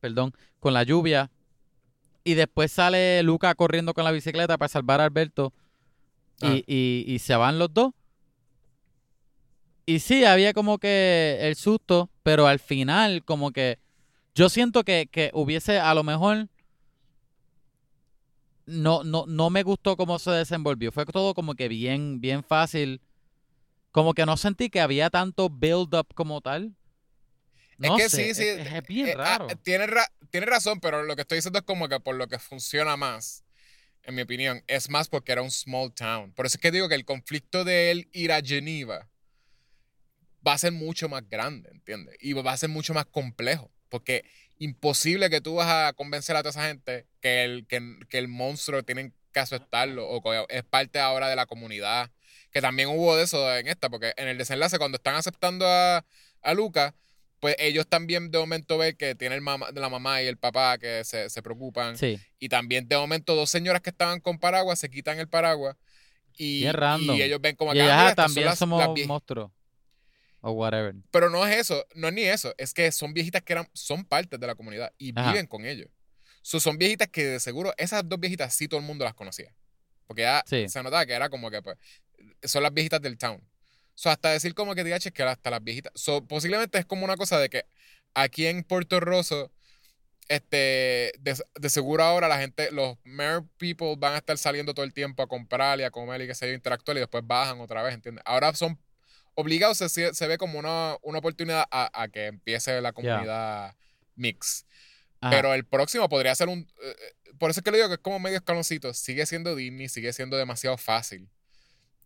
perdón, 0.00 0.32
con 0.60 0.74
la 0.74 0.82
lluvia. 0.82 1.30
Y 2.24 2.34
después 2.34 2.70
sale 2.70 3.22
Luca 3.22 3.54
corriendo 3.54 3.94
con 3.94 4.04
la 4.04 4.12
bicicleta 4.12 4.58
para 4.58 4.68
salvar 4.68 5.00
a 5.00 5.04
Alberto. 5.04 5.52
Y, 6.40 6.46
ah. 6.46 6.62
y, 6.66 7.04
y 7.06 7.18
se 7.18 7.34
van 7.34 7.58
los 7.58 7.72
dos. 7.72 7.92
Y 9.86 9.98
sí, 9.98 10.24
había 10.24 10.52
como 10.52 10.78
que 10.78 11.38
el 11.40 11.56
susto, 11.56 12.10
pero 12.22 12.46
al 12.46 12.60
final 12.60 13.24
como 13.24 13.50
que 13.50 13.78
yo 14.34 14.48
siento 14.48 14.84
que, 14.84 15.08
que 15.10 15.30
hubiese 15.34 15.78
a 15.78 15.92
lo 15.94 16.04
mejor 16.04 16.48
no, 18.66 19.04
no, 19.04 19.24
no 19.26 19.50
me 19.50 19.62
gustó 19.62 19.96
cómo 19.96 20.18
se 20.18 20.30
desenvolvió. 20.30 20.92
Fue 20.92 21.04
todo 21.06 21.34
como 21.34 21.54
que 21.54 21.68
bien, 21.68 22.20
bien 22.20 22.42
fácil. 22.44 23.00
Como 23.90 24.14
que 24.14 24.24
no 24.24 24.36
sentí 24.36 24.70
que 24.70 24.80
había 24.80 25.10
tanto 25.10 25.50
build-up 25.50 26.14
como 26.14 26.40
tal. 26.40 26.74
No 27.78 27.96
es 27.96 28.04
que 28.04 28.10
sí, 28.10 28.34
sí. 28.34 28.46
Es, 28.46 28.86
bien 28.86 29.08
eh, 29.08 29.14
ah, 29.18 29.38
raro. 29.38 29.48
tiene, 29.62 29.86
tiene 30.30 30.46
razón, 30.46 30.80
pero 30.80 31.02
lo 31.02 31.16
que 31.16 31.22
estoy 31.22 31.38
diciendo 31.38 31.58
es 31.58 31.64
como 31.64 31.88
que 31.88 32.00
por 32.00 32.14
lo 32.14 32.28
que 32.28 32.38
funciona 32.38 32.96
más, 32.96 33.44
en 34.04 34.14
mi 34.14 34.22
opinión, 34.22 34.62
es 34.66 34.88
más 34.88 35.08
porque 35.08 35.32
era 35.32 35.42
un 35.42 35.50
small 35.50 35.92
town. 35.92 36.32
Por 36.32 36.46
eso 36.46 36.56
es 36.56 36.60
que 36.60 36.70
digo 36.70 36.88
que 36.88 36.94
el 36.94 37.04
conflicto 37.04 37.64
de 37.64 37.90
él 37.90 38.08
ir 38.12 38.32
a 38.32 38.40
Geneva 38.40 39.08
va 40.46 40.54
a 40.54 40.58
ser 40.58 40.72
mucho 40.72 41.08
más 41.08 41.28
grande, 41.28 41.70
¿entiendes? 41.70 42.16
Y 42.20 42.32
va 42.32 42.52
a 42.52 42.56
ser 42.56 42.68
mucho 42.68 42.94
más 42.94 43.06
complejo. 43.06 43.70
Porque 43.88 44.24
imposible 44.62 45.28
que 45.28 45.40
tú 45.40 45.56
vas 45.56 45.68
a 45.68 45.92
convencer 45.92 46.36
a 46.36 46.40
toda 46.40 46.50
esa 46.50 46.68
gente 46.68 47.06
que 47.20 47.42
el, 47.42 47.66
que, 47.66 48.18
el 48.18 48.28
monstruo 48.28 48.84
tiene 48.84 49.12
que 49.32 49.40
aceptarlo 49.40 50.08
o 50.08 50.22
que 50.22 50.44
es 50.50 50.62
parte 50.62 51.00
ahora 51.00 51.28
de 51.28 51.36
la 51.36 51.46
comunidad. 51.46 52.10
Que 52.52 52.60
también 52.60 52.88
hubo 52.88 53.16
de 53.16 53.24
eso 53.24 53.56
en 53.56 53.66
esta, 53.66 53.88
porque 53.90 54.12
en 54.16 54.28
el 54.28 54.38
desenlace, 54.38 54.78
cuando 54.78 54.96
están 54.96 55.16
aceptando 55.16 55.66
a, 55.66 56.04
a 56.42 56.54
Luca, 56.54 56.94
pues 57.40 57.56
ellos 57.58 57.88
también 57.88 58.30
de 58.30 58.38
momento 58.38 58.78
ven 58.78 58.94
que 58.96 59.16
tiene 59.16 59.34
el 59.34 59.44
la 59.44 59.88
mamá 59.88 60.22
y 60.22 60.26
el 60.26 60.36
papá 60.36 60.78
que 60.78 61.02
se, 61.02 61.42
preocupan. 61.42 61.96
Y 62.38 62.48
también 62.48 62.86
de 62.86 62.96
momento 62.96 63.34
dos 63.34 63.50
señoras 63.50 63.82
que 63.82 63.90
estaban 63.90 64.20
con 64.20 64.38
paraguas 64.38 64.78
se 64.78 64.90
quitan 64.90 65.18
el 65.18 65.28
paraguas. 65.28 65.76
Y, 66.36 66.64
y 66.64 67.22
ellos 67.22 67.40
ven 67.40 67.56
como 67.56 67.72
que 67.72 67.82
ah, 67.82 68.14
también 68.14 68.54
somos 68.54 68.80
monstruos 69.06 69.50
o 70.42 70.52
whatever. 70.52 70.94
Pero 71.10 71.30
no 71.30 71.46
es 71.46 71.56
eso, 71.56 71.86
no 71.94 72.08
es 72.08 72.14
ni 72.14 72.22
eso, 72.22 72.52
es 72.58 72.74
que 72.74 72.92
son 72.92 73.14
viejitas 73.14 73.42
que 73.42 73.54
eran, 73.54 73.68
son 73.72 74.04
partes 74.04 74.38
de 74.38 74.46
la 74.46 74.54
comunidad 74.54 74.92
y 74.98 75.12
viven 75.12 75.46
con 75.46 75.64
ellos. 75.64 75.88
son 76.42 76.76
viejitas 76.76 77.08
que 77.08 77.24
de 77.24 77.40
seguro, 77.40 77.72
esas 77.78 78.06
dos 78.06 78.20
viejitas 78.20 78.54
sí 78.54 78.68
todo 78.68 78.80
el 78.80 78.86
mundo 78.86 79.04
las 79.04 79.14
conocía. 79.14 79.54
Porque 80.06 80.22
ya 80.22 80.42
se 80.46 80.82
notaba 80.82 81.06
que 81.06 81.12
era 81.12 81.30
como 81.30 81.50
que 81.50 81.62
pues, 81.62 81.78
son 82.42 82.62
las 82.62 82.74
viejitas 82.74 83.00
del 83.00 83.16
town. 83.16 83.42
So, 83.94 84.10
hasta 84.10 84.30
decir 84.30 84.54
como 84.54 84.74
que 84.74 84.80
es 84.80 85.10
que 85.12 85.22
hasta 85.22 85.50
las 85.50 85.62
viejitas. 85.62 85.92
So, 85.94 86.26
posiblemente 86.26 86.78
es 86.78 86.84
como 86.84 87.04
una 87.04 87.16
cosa 87.16 87.38
de 87.38 87.48
que 87.48 87.66
aquí 88.14 88.46
en 88.46 88.64
Puerto 88.64 89.00
Rosso, 89.00 89.52
este, 90.28 91.12
de, 91.20 91.70
seguro 91.70 92.02
ahora 92.02 92.26
la 92.26 92.38
gente, 92.38 92.70
los 92.72 92.96
mayor 93.04 93.46
people 93.58 93.94
van 93.96 94.14
a 94.14 94.18
estar 94.18 94.36
saliendo 94.38 94.74
todo 94.74 94.84
el 94.84 94.92
tiempo 94.92 95.22
a 95.22 95.28
comprar 95.28 95.78
y 95.78 95.84
a 95.84 95.90
comer 95.90 96.22
y 96.22 96.26
que 96.26 96.34
se 96.34 96.52
interactuar 96.52 96.96
y 96.96 97.00
después 97.00 97.24
bajan 97.26 97.60
otra 97.60 97.82
vez, 97.82 97.94
¿entiendes? 97.94 98.24
Ahora 98.26 98.52
son 98.54 98.78
obligado 99.34 99.74
se, 99.74 99.88
se 99.88 100.26
ve 100.26 100.38
como 100.38 100.58
una, 100.58 100.94
oportunidad 100.94 101.64
a, 101.70 102.08
que 102.08 102.26
empiece 102.26 102.80
la 102.80 102.92
comunidad 102.92 103.74
mix. 104.14 104.66
Pero 105.30 105.54
el 105.54 105.64
próximo 105.64 106.08
podría 106.08 106.34
ser 106.34 106.48
un... 106.48 106.68
Eh, 106.82 106.96
eh, 106.98 107.32
por 107.38 107.50
eso 107.50 107.60
es 107.60 107.64
que 107.64 107.70
le 107.70 107.76
digo 107.76 107.88
que 107.88 107.94
es 107.94 108.00
como 108.00 108.18
medio 108.18 108.38
escaloncito. 108.38 108.92
Sigue 108.92 109.24
siendo 109.24 109.54
Disney, 109.54 109.88
sigue 109.88 110.12
siendo 110.12 110.36
demasiado 110.36 110.76
fácil. 110.76 111.28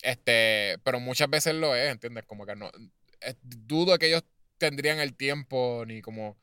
Este, 0.02 0.78
pero 0.84 1.00
muchas 1.00 1.30
veces 1.30 1.54
lo 1.54 1.74
es, 1.74 1.90
¿entiendes? 1.90 2.24
Como 2.26 2.44
que 2.44 2.54
no... 2.54 2.70
dudo 3.42 3.98
que 3.98 4.08
ellos 4.08 4.22
tendrían 4.58 4.98
el 4.98 5.14
tiempo 5.14 5.84
ni 5.86 6.02
como 6.02 6.36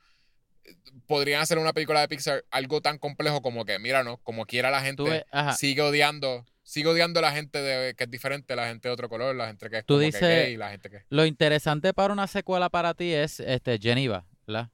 podrían 1.08 1.42
hacer 1.42 1.58
una 1.58 1.74
película 1.74 2.02
de 2.02 2.08
Pixar 2.08 2.46
algo 2.52 2.82
tan 2.82 2.98
complejo 2.98 3.42
como 3.42 3.66
que, 3.66 3.80
mira, 3.80 4.04
no, 4.04 4.18
como 4.18 4.46
quiera 4.46 4.72
la 4.72 4.82
gente 4.82 5.04
ves- 5.04 5.26
sigue 5.58 5.82
odiando, 5.82 6.46
sigue 6.64 6.88
odiando 6.90 7.20
a 7.20 7.24
la 7.24 7.32
gente 7.34 7.62
de, 7.62 7.94
que 7.94 8.06
es 8.06 8.10
diferente, 8.10 8.56
la 8.56 8.68
gente 8.68 8.88
de 8.88 8.94
otro 8.94 9.10
color, 9.10 9.36
la 9.36 9.48
gente 9.48 9.70
que 9.70 9.80
es 9.80 9.86
Tú 9.86 9.96
como 9.96 10.00
que 10.00 10.06
dices- 10.08 10.22
gay, 10.46 10.58
la 10.58 10.72
gente 10.72 10.90
que... 10.90 11.04
Lo 11.10 11.26
interesante 11.26 11.94
para 11.94 12.14
una 12.14 12.28
secuela 12.28 12.70
para 12.70 12.94
ti 12.94 13.14
es 13.14 13.40
este 13.42 13.78
Geneva, 13.80 14.26
¿verdad? 14.48 14.70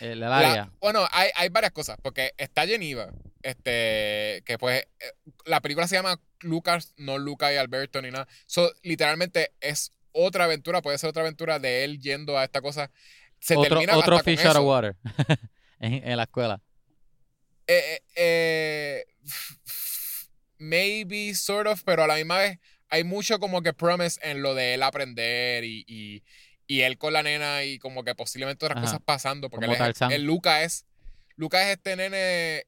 El, 0.00 0.10
el 0.12 0.20
La- 0.20 0.38
área. 0.38 0.70
bueno, 0.80 1.06
hay, 1.10 1.30
hay 1.34 1.48
varias 1.48 1.72
cosas, 1.72 1.98
porque 2.02 2.32
está 2.36 2.66
Geneva, 2.66 3.12
este, 3.42 4.42
que 4.46 4.56
pues 4.58 4.82
eh, 5.00 5.12
la 5.46 5.60
película 5.60 5.86
se 5.88 5.96
llama 5.96 6.20
Lucas, 6.40 6.94
no 6.96 7.18
Luca 7.18 7.52
y 7.52 7.56
Alberto 7.56 8.00
ni 8.02 8.10
nada. 8.10 8.26
So, 8.46 8.70
literalmente 8.82 9.52
es 9.60 9.92
otra 10.12 10.44
aventura, 10.44 10.82
puede 10.82 10.98
ser 10.98 11.10
otra 11.10 11.22
aventura 11.22 11.58
de 11.58 11.84
él 11.84 11.98
yendo 12.00 12.38
a 12.38 12.44
esta 12.44 12.60
cosa. 12.60 12.90
Se 13.40 13.56
otro 13.56 13.70
termina 13.70 13.96
otro 13.96 14.16
hasta 14.16 14.30
fish 14.30 14.44
out 14.46 14.56
of 14.56 14.64
water 14.64 14.96
en, 15.80 15.94
en 16.08 16.16
la 16.16 16.22
escuela. 16.24 16.60
Eh, 17.66 17.80
eh, 17.96 18.02
eh, 18.16 19.04
maybe, 20.62 21.34
sort 21.34 21.66
of, 21.66 21.82
pero 21.84 22.04
a 22.04 22.06
la 22.06 22.14
misma 22.16 22.38
vez 22.38 22.58
hay 22.88 23.04
mucho 23.04 23.38
como 23.38 23.62
que 23.62 23.72
promise 23.72 24.18
en 24.22 24.42
lo 24.42 24.54
de 24.54 24.74
él 24.74 24.82
aprender 24.82 25.64
y, 25.64 25.84
y, 25.86 26.22
y 26.66 26.82
él 26.82 26.98
con 26.98 27.12
la 27.12 27.22
nena 27.22 27.64
y 27.64 27.78
como 27.78 28.04
que 28.04 28.14
posiblemente 28.14 28.64
otras 28.66 28.76
Ajá. 28.78 28.86
cosas 28.86 29.00
pasando. 29.04 29.50
Porque 29.50 29.66
él 29.66 29.72
es- 30.10 30.20
Luca 30.20 30.62
es, 30.62 30.86
Luca 31.36 31.62
es 31.62 31.76
este 31.76 31.96
nene 31.96 32.66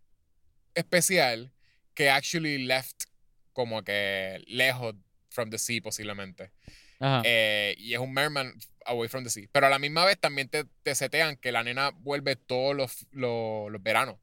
especial 0.74 1.53
que 1.95 2.11
actually 2.11 2.59
left 2.59 3.05
como 3.53 3.82
que 3.84 4.42
lejos 4.47 4.95
from 5.30 5.51
the 5.51 5.59
sea 5.59 5.80
posiblemente. 5.80 6.51
Ajá. 7.01 7.22
Eh, 7.24 7.74
y 7.78 7.92
es 7.95 8.01
un 8.01 8.12
merman 8.12 8.55
away 8.86 9.09
from 9.09 9.24
the 9.24 9.30
sea. 9.30 9.47
Pero 9.53 9.66
a 9.66 9.70
la 9.70 9.78
misma 9.78 10.05
vez 10.05 10.18
también 10.18 10.49
te, 10.49 10.64
te 10.82 10.95
setean 10.95 11.36
que 11.36 11.53
la 11.53 11.62
nena 11.62 11.90
vuelve 11.90 12.36
todos 12.36 12.74
los, 12.74 13.07
los, 13.11 13.70
los 13.70 13.82
veranos. 13.82 14.16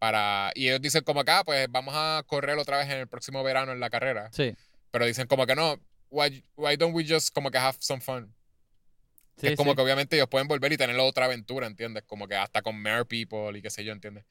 Para, 0.00 0.50
y 0.56 0.66
ellos 0.66 0.80
dicen 0.80 1.04
como 1.04 1.20
acá, 1.20 1.44
pues 1.44 1.68
vamos 1.70 1.94
a 1.96 2.24
correr 2.26 2.58
otra 2.58 2.78
vez 2.78 2.86
en 2.88 2.98
el 2.98 3.06
próximo 3.06 3.44
verano 3.44 3.70
en 3.70 3.78
la 3.80 3.90
carrera. 3.90 4.30
sí. 4.32 4.56
Pero 4.90 5.06
dicen 5.06 5.28
como 5.28 5.46
que 5.46 5.54
no, 5.54 5.78
why, 6.10 6.42
why 6.56 6.76
don't 6.76 6.96
we 6.96 7.06
just 7.06 7.32
como 7.32 7.52
que 7.52 7.58
have 7.58 7.76
some 7.78 8.00
fun? 8.00 8.34
Sí, 9.36 9.46
es 9.46 9.56
como 9.56 9.70
sí. 9.70 9.76
que 9.76 9.82
obviamente 9.82 10.16
ellos 10.16 10.26
pueden 10.28 10.48
volver 10.48 10.72
y 10.72 10.76
tener 10.76 10.98
otra 10.98 11.26
aventura, 11.26 11.66
¿entiendes? 11.68 12.02
Como 12.08 12.26
que 12.26 12.34
hasta 12.34 12.60
con 12.62 12.80
Mare 12.82 13.04
People 13.04 13.56
y 13.56 13.62
qué 13.62 13.70
sé 13.70 13.84
yo, 13.84 13.92
¿entiendes? 13.92 14.24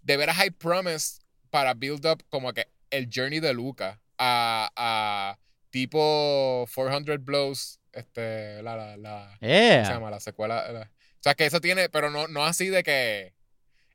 De 0.00 0.16
veras 0.16 0.38
hay 0.38 0.50
promise 0.50 1.20
para 1.50 1.74
build 1.74 2.06
up 2.06 2.24
como 2.30 2.52
que 2.54 2.68
el 2.90 3.10
journey 3.14 3.40
de 3.40 3.52
Luca 3.52 4.00
a, 4.16 4.70
a 4.76 5.38
tipo 5.70 6.66
400 6.74 7.22
Blows, 7.24 7.78
este, 7.92 8.62
la, 8.62 8.76
la, 8.76 8.96
la, 8.96 9.36
¿cómo 9.40 9.52
Yeah. 9.52 9.84
se 9.84 9.92
llama? 9.92 10.10
La 10.10 10.20
secuela. 10.20 10.70
la- 10.72 10.80
o 10.82 11.22
sea, 11.22 11.34
que 11.34 11.44
eso 11.46 11.60
tiene, 11.60 11.88
pero 11.90 12.10
no, 12.10 12.26
no 12.28 12.44
así 12.46 12.68
de 12.68 12.82
que. 12.82 13.34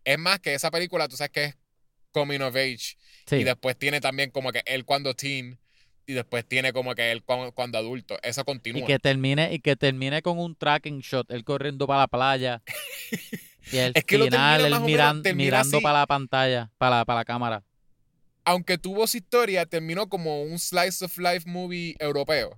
Es 0.06 0.18
más 0.18 0.39
que 0.39 0.53
esa 0.53 0.72
película, 0.72 1.08
tú 1.08 1.18
sabes 1.18 1.32
que 1.32 1.43
es 1.45 1.58
Coming 2.12 2.41
of 2.41 2.56
Age. 2.56 2.95
Sí. 3.26 3.36
Y 3.38 3.43
después 3.43 3.78
tiene 3.78 3.99
también 3.99 4.32
como 4.32 4.51
que 4.51 4.64
él 4.66 4.86
cuando 4.86 5.14
teen. 5.14 5.60
Y 6.08 6.14
después 6.14 6.45
tiene 6.47 6.72
como 6.72 6.93
que 6.93 7.12
él 7.12 7.24
cuando, 7.24 7.51
cuando 7.51 7.78
adulto. 7.80 8.18
Eso 8.22 8.45
continúa. 8.45 8.82
Y 8.84 8.86
que 8.86 8.99
termine, 8.99 9.51
y 9.51 9.60
que 9.60 9.76
termine 9.76 10.22
con 10.22 10.38
un 10.38 10.56
tracking 10.56 10.99
shot, 10.99 11.30
él 11.32 11.43
corriendo 11.43 11.88
para 11.88 12.01
la 12.01 12.08
playa. 12.08 12.62
y 13.72 13.78
el 13.78 13.91
Es 13.95 14.06
que 14.06 14.20
final, 14.20 14.66
él 14.66 14.74
miran- 14.82 15.24
mirando 15.36 15.78
así. 15.78 15.84
para 15.84 15.99
la 15.99 16.06
pantalla, 16.08 16.72
para 16.78 16.97
la, 16.97 17.06
para 17.06 17.20
la 17.22 17.26
cámara. 17.26 17.64
Aunque 18.43 18.78
tuvo 18.78 19.08
su 19.08 19.18
historia, 19.18 19.66
terminó 19.66 20.08
como 20.08 20.43
un 20.43 20.60
slice 20.60 21.03
of 21.03 21.18
life 21.18 21.49
movie 21.49 21.95
europeo. 21.99 22.56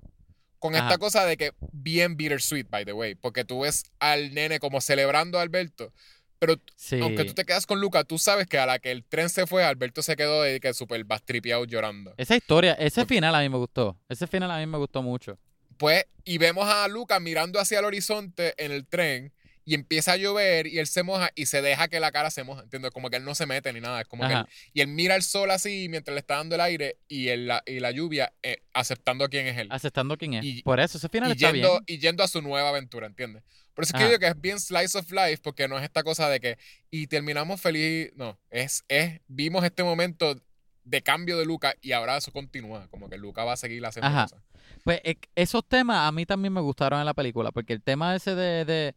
Con 0.60 0.76
esta 0.76 0.98
cosa 0.98 1.24
de 1.24 1.38
que 1.38 1.54
bien 1.72 2.18
bittersweet, 2.18 2.68
by 2.70 2.84
the 2.84 2.91
way. 2.91 3.16
Porque 3.16 3.45
tú 3.45 3.62
ves 3.62 3.84
al 4.00 4.34
nene 4.34 4.60
como 4.60 4.82
celebrando 4.82 5.39
a 5.39 5.43
Alberto. 5.43 5.93
Pero 6.39 6.55
Sí. 6.75 6.99
aunque 7.01 7.25
tú 7.25 7.33
te 7.33 7.45
quedas 7.45 7.65
con 7.65 7.81
Luca, 7.81 8.03
tú 8.03 8.17
sabes 8.19 8.45
que 8.47 8.57
a 8.59 8.65
la 8.65 8.77
que 8.79 8.91
el 8.91 9.03
tren 9.03 9.29
se 9.29 9.47
fue, 9.47 9.63
Alberto 9.63 10.01
se 10.03 10.15
quedó 10.15 10.43
de 10.43 10.59
que 10.59 10.73
súper 10.73 11.03
bastripeado 11.03 11.65
llorando. 11.65 12.13
Esa 12.17 12.35
historia, 12.35 12.73
ese 12.73 13.01
Porque- 13.01 13.15
final 13.15 13.33
a 13.35 13.39
mí 13.41 13.49
me 13.49 13.57
gustó. 13.57 13.97
Ese 14.07 14.27
final 14.27 14.51
a 14.51 14.59
mí 14.59 14.65
me 14.67 14.77
gustó 14.77 15.01
mucho. 15.01 15.38
Pues, 15.77 16.05
y 16.23 16.38
vemos 16.38 16.67
a 16.67 16.88
Luca 16.88 17.19
mirando 17.19 17.59
hacia 17.59 17.79
el 17.79 17.85
horizonte 17.85 18.53
en 18.63 18.71
el 18.71 18.85
tren 18.88 19.31
y 19.65 19.73
empieza 19.73 20.13
a 20.13 20.17
llover 20.17 20.65
y 20.67 20.79
él 20.79 20.88
se 20.88 21.03
moja 21.03 21.29
y 21.35 21.45
se 21.47 21.61
deja 21.61 21.88
que 21.88 21.99
la 21.99 22.11
cara 22.11 22.31
se 22.31 22.43
moja, 22.43 22.61
¿entiendes? 22.63 22.91
Como 22.91 23.09
que 23.09 23.17
él 23.17 23.25
no 23.25 23.35
se 23.35 23.45
mete 23.45 23.73
ni 23.73 23.81
nada, 23.81 24.01
es 24.01 24.07
como 24.07 24.25
que 24.27 24.33
él, 24.33 24.45
y 24.73 24.81
él 24.81 24.88
mira 24.88 25.15
el 25.15 25.23
sol 25.23 25.51
así 25.51 25.88
mientras 25.89 26.13
le 26.13 26.19
está 26.21 26.38
dando 26.38 26.55
el 26.55 26.61
aire 26.61 26.97
y, 27.07 27.27
el- 27.27 27.47
la, 27.47 27.63
y 27.65 27.79
la 27.79 27.91
lluvia 27.91 28.31
eh, 28.43 28.61
aceptando 28.73 29.27
quién 29.27 29.45
es 29.47 29.57
él. 29.57 29.67
Aceptando 29.71 30.17
quién 30.17 30.35
es. 30.35 30.45
Y- 30.45 30.61
Por 30.63 30.79
eso, 30.79 30.97
ese 30.97 31.09
final 31.09 31.29
Y 31.29 31.33
está 31.33 31.51
yendo, 31.51 31.71
bien. 31.71 31.83
y 31.88 31.99
yendo 31.99 32.23
a 32.23 32.27
su 32.27 32.41
nueva 32.41 32.69
aventura, 32.69 33.07
¿entiendes? 33.07 33.43
Por 33.78 33.84
eso 33.84 33.91
es 33.95 33.99
que 33.99 34.05
yo 34.05 34.07
digo 34.07 34.19
que 34.19 34.25
es 34.28 34.41
bien 34.41 34.59
slice 34.59 34.97
of 34.97 35.11
life, 35.11 35.38
porque 35.43 35.67
no 35.67 35.78
es 35.78 35.84
esta 35.84 36.01
cosa 36.01 36.28
de 36.30 36.39
que 36.39 36.57
y 36.89 37.05
terminamos 37.05 37.61
feliz. 37.61 38.11
No, 38.15 38.36
es, 38.49 38.84
es 38.88 39.21
vimos 39.28 39.63
este 39.63 39.84
momento 39.84 40.36
de 40.84 41.01
cambio 41.03 41.38
de 41.38 41.45
Luca 41.45 41.75
y 41.80 41.91
ahora 41.91 42.17
eso 42.17 42.32
continúa. 42.32 42.88
Como 42.89 43.07
que 43.07 43.19
Luca 43.19 43.43
va 43.43 43.53
a 43.53 43.57
seguir 43.57 43.86
haciendo 43.86 44.07
Ajá. 44.07 44.23
cosas. 44.23 44.41
Pues 44.84 44.99
e- 45.03 45.19
esos 45.36 45.63
temas 45.63 46.07
a 46.07 46.11
mí 46.11 46.25
también 46.25 46.53
me 46.53 46.61
gustaron 46.61 46.99
en 46.99 47.05
la 47.05 47.13
película, 47.13 47.51
porque 47.51 47.73
el 47.73 47.84
tema 47.84 48.15
ese 48.15 48.34
de, 48.34 48.65
de 48.65 48.95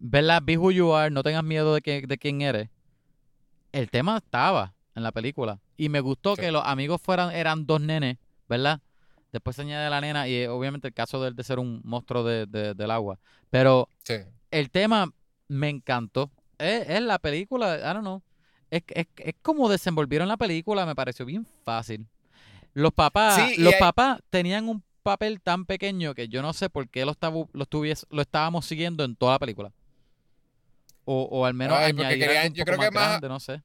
¿verdad? 0.00 0.42
Be 0.44 0.58
who 0.58 0.72
you 0.72 0.92
are, 0.92 1.08
no 1.12 1.22
tengas 1.22 1.44
miedo 1.44 1.72
de, 1.72 1.80
que, 1.80 2.02
de 2.04 2.18
quién 2.18 2.42
eres. 2.42 2.68
El 3.70 3.90
tema 3.90 4.16
estaba 4.16 4.74
en 4.96 5.04
la 5.04 5.12
película. 5.12 5.60
Y 5.76 5.88
me 5.88 6.00
gustó 6.00 6.34
Sí. 6.34 6.42
que 6.42 6.50
los 6.50 6.64
amigos 6.66 7.00
fueran, 7.00 7.30
eran 7.32 7.64
dos 7.64 7.80
nenes, 7.80 8.16
¿verdad? 8.48 8.80
Después 9.32 9.56
se 9.56 9.62
añade 9.62 9.88
la 9.90 10.00
nena 10.00 10.26
y 10.28 10.34
eh, 10.34 10.48
obviamente 10.48 10.88
el 10.88 10.94
caso 10.94 11.20
de 11.22 11.28
él 11.28 11.36
de 11.36 11.44
ser 11.44 11.58
un 11.58 11.80
monstruo 11.84 12.24
de- 12.24 12.46
de- 12.46 12.74
del 12.74 12.90
agua. 12.90 13.18
Pero 13.50 13.88
Sí. 14.04 14.14
el 14.50 14.70
tema 14.70 15.12
me 15.48 15.68
encantó. 15.68 16.30
Es, 16.58 16.88
es 16.88 17.00
la 17.02 17.18
película, 17.18 17.76
I 17.78 17.82
don't 17.94 18.00
know. 18.00 18.22
Es, 18.70 18.82
es, 18.88 19.06
es 19.16 19.34
como 19.42 19.68
desenvolvieron 19.68 20.28
la 20.28 20.36
película, 20.36 20.84
me 20.86 20.94
pareció 20.94 21.24
bien 21.26 21.46
fácil. 21.64 22.06
Los 22.74 22.92
papás, 22.92 23.36
Sí, 23.36 23.60
los 23.62 23.74
hay- 23.74 23.80
papás 23.80 24.20
tenían 24.30 24.68
un 24.68 24.82
papel 25.02 25.40
tan 25.40 25.64
pequeño 25.64 26.14
que 26.14 26.28
yo 26.28 26.42
no 26.42 26.52
sé 26.52 26.68
por 26.70 26.88
qué 26.88 27.04
lo, 27.04 27.16
lo, 27.52 27.64
estuvies- 27.64 28.06
lo 28.10 28.22
estábamos 28.22 28.66
siguiendo 28.66 29.02
en 29.04 29.16
toda 29.16 29.32
la 29.32 29.38
película. 29.38 29.72
O, 31.04 31.22
o 31.30 31.46
al 31.46 31.54
menos 31.54 31.76
Ay, 31.78 31.90
añadir 31.92 32.18
querían- 32.18 32.52
yo 32.52 32.64
creo 32.64 32.78
que 32.78 32.86
más 32.90 32.94
más- 32.94 33.08
grande, 33.10 33.28
no 33.28 33.40
sé. 33.40 33.62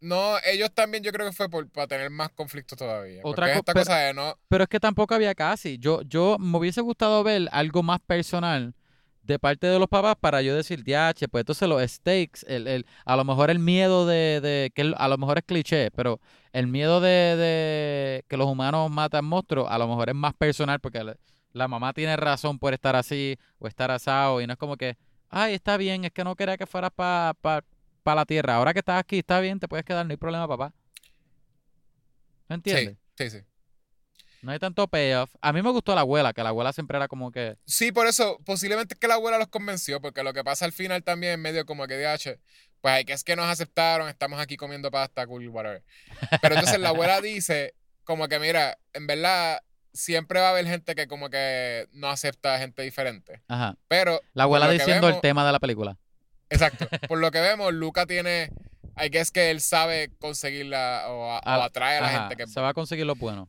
No, 0.00 0.36
ellos 0.44 0.70
también 0.72 1.02
yo 1.02 1.10
creo 1.12 1.26
que 1.26 1.32
fue 1.32 1.48
por, 1.48 1.68
para 1.70 1.86
tener 1.88 2.10
más 2.10 2.28
conflicto 2.30 2.76
todavía. 2.76 3.20
Otra 3.24 3.50
es 3.50 3.56
esta 3.58 3.72
pero- 3.72 3.84
cosa 3.86 3.98
de 3.98 4.14
no. 4.14 4.38
Pero 4.48 4.64
es 4.64 4.68
que 4.68 4.78
tampoco 4.80 5.14
había 5.14 5.34
casi. 5.34 5.78
Yo, 5.78 6.02
yo 6.02 6.36
me 6.38 6.58
hubiese 6.58 6.80
gustado 6.80 7.22
ver 7.24 7.48
algo 7.52 7.82
más 7.82 7.98
personal 8.00 8.74
de 9.22 9.38
parte 9.38 9.66
de 9.66 9.78
los 9.78 9.88
papás 9.88 10.16
para 10.18 10.40
yo 10.40 10.54
decir, 10.54 10.82
diache, 10.84 11.28
pues 11.28 11.42
entonces 11.42 11.68
los 11.68 11.82
stakes, 11.82 12.40
el, 12.46 12.66
el, 12.66 12.86
a 13.04 13.14
lo 13.16 13.24
mejor 13.24 13.50
el 13.50 13.58
miedo 13.58 14.06
de, 14.06 14.40
de 14.40 14.72
que 14.74 14.94
a 14.96 15.08
lo 15.08 15.18
mejor 15.18 15.36
es 15.38 15.44
cliché, 15.44 15.90
pero 15.90 16.18
el 16.52 16.66
miedo 16.66 17.00
de, 17.02 17.36
de 17.36 18.24
que 18.26 18.36
los 18.38 18.46
humanos 18.46 18.90
matan 18.90 19.26
monstruos, 19.26 19.66
a 19.70 19.76
lo 19.76 19.86
mejor 19.86 20.08
es 20.08 20.14
más 20.14 20.32
personal 20.32 20.80
porque 20.80 21.04
la, 21.04 21.14
la 21.52 21.68
mamá 21.68 21.92
tiene 21.92 22.16
razón 22.16 22.58
por 22.58 22.72
estar 22.72 22.96
así 22.96 23.36
o 23.58 23.66
estar 23.66 23.90
asado 23.90 24.40
y 24.40 24.46
no 24.46 24.54
es 24.54 24.58
como 24.58 24.78
que, 24.78 24.96
ay, 25.28 25.52
está 25.52 25.76
bien, 25.76 26.06
es 26.06 26.12
que 26.12 26.24
no 26.24 26.34
quería 26.34 26.56
que 26.56 26.66
fueras 26.66 26.90
para 26.96 27.34
pa, 27.38 27.62
pa 28.08 28.14
la 28.14 28.24
tierra. 28.24 28.54
Ahora 28.54 28.72
que 28.72 28.78
estás 28.78 28.98
aquí, 28.98 29.18
está 29.18 29.38
bien, 29.38 29.60
te 29.60 29.68
puedes 29.68 29.84
quedar, 29.84 30.06
no 30.06 30.10
hay 30.10 30.16
problema, 30.16 30.48
papá. 30.48 30.72
¿Me 32.48 32.54
entiendes? 32.54 32.96
Sí, 33.18 33.28
sí, 33.28 33.38
sí. 33.38 33.44
No 34.40 34.50
hay 34.50 34.58
tanto 34.58 34.88
payoff. 34.88 35.34
A 35.42 35.52
mí 35.52 35.60
me 35.60 35.70
gustó 35.70 35.94
la 35.94 36.00
abuela, 36.00 36.32
que 36.32 36.42
la 36.42 36.48
abuela 36.48 36.72
siempre 36.72 36.96
era 36.96 37.06
como 37.06 37.30
que. 37.30 37.58
Sí, 37.66 37.92
por 37.92 38.06
eso, 38.06 38.38
posiblemente 38.46 38.94
es 38.94 39.00
que 39.00 39.08
la 39.08 39.14
abuela 39.14 39.36
los 39.36 39.48
convenció, 39.48 40.00
porque 40.00 40.22
lo 40.22 40.32
que 40.32 40.42
pasa 40.42 40.64
al 40.64 40.72
final 40.72 41.02
también 41.02 41.32
es 41.34 41.38
medio 41.38 41.66
como 41.66 41.86
que 41.86 41.98
DH, 41.98 42.38
pues 42.80 42.94
hay 42.94 43.04
que 43.04 43.12
es 43.12 43.24
que 43.24 43.36
nos 43.36 43.44
aceptaron, 43.44 44.08
estamos 44.08 44.40
aquí 44.40 44.56
comiendo 44.56 44.90
pasta, 44.90 45.26
cool, 45.26 45.46
whatever. 45.48 45.82
Pero 46.40 46.54
entonces 46.54 46.80
la 46.80 46.88
abuela 46.88 47.20
dice, 47.20 47.74
como 48.04 48.26
que 48.26 48.38
mira, 48.38 48.78
en 48.94 49.06
verdad, 49.06 49.60
siempre 49.92 50.40
va 50.40 50.46
a 50.46 50.50
haber 50.52 50.66
gente 50.66 50.94
que 50.94 51.08
como 51.08 51.28
que 51.28 51.88
no 51.92 52.08
acepta 52.08 52.54
a 52.54 52.58
gente 52.58 52.80
diferente. 52.80 53.42
Ajá. 53.48 53.76
Pero, 53.86 54.18
La 54.32 54.44
abuela 54.44 54.70
diciendo 54.70 55.10
el 55.10 55.20
tema 55.20 55.44
de 55.44 55.52
la 55.52 55.60
película. 55.60 55.98
Exacto, 56.50 56.88
por 57.08 57.18
lo 57.18 57.30
que 57.30 57.40
vemos, 57.40 57.72
Luca 57.74 58.06
tiene, 58.06 58.50
hay 58.94 59.10
que 59.10 59.20
es 59.20 59.30
que 59.30 59.50
él 59.50 59.60
sabe 59.60 60.10
conseguirla 60.18 61.04
o, 61.08 61.30
a- 61.32 61.38
o 61.38 61.42
Al- 61.44 61.62
atrae 61.62 61.98
a 61.98 62.00
la 62.00 62.08
Ajá, 62.08 62.18
gente 62.28 62.36
que 62.36 62.46
Se 62.50 62.60
va 62.60 62.70
a 62.70 62.74
conseguir 62.74 63.06
lo 63.06 63.14
bueno. 63.14 63.48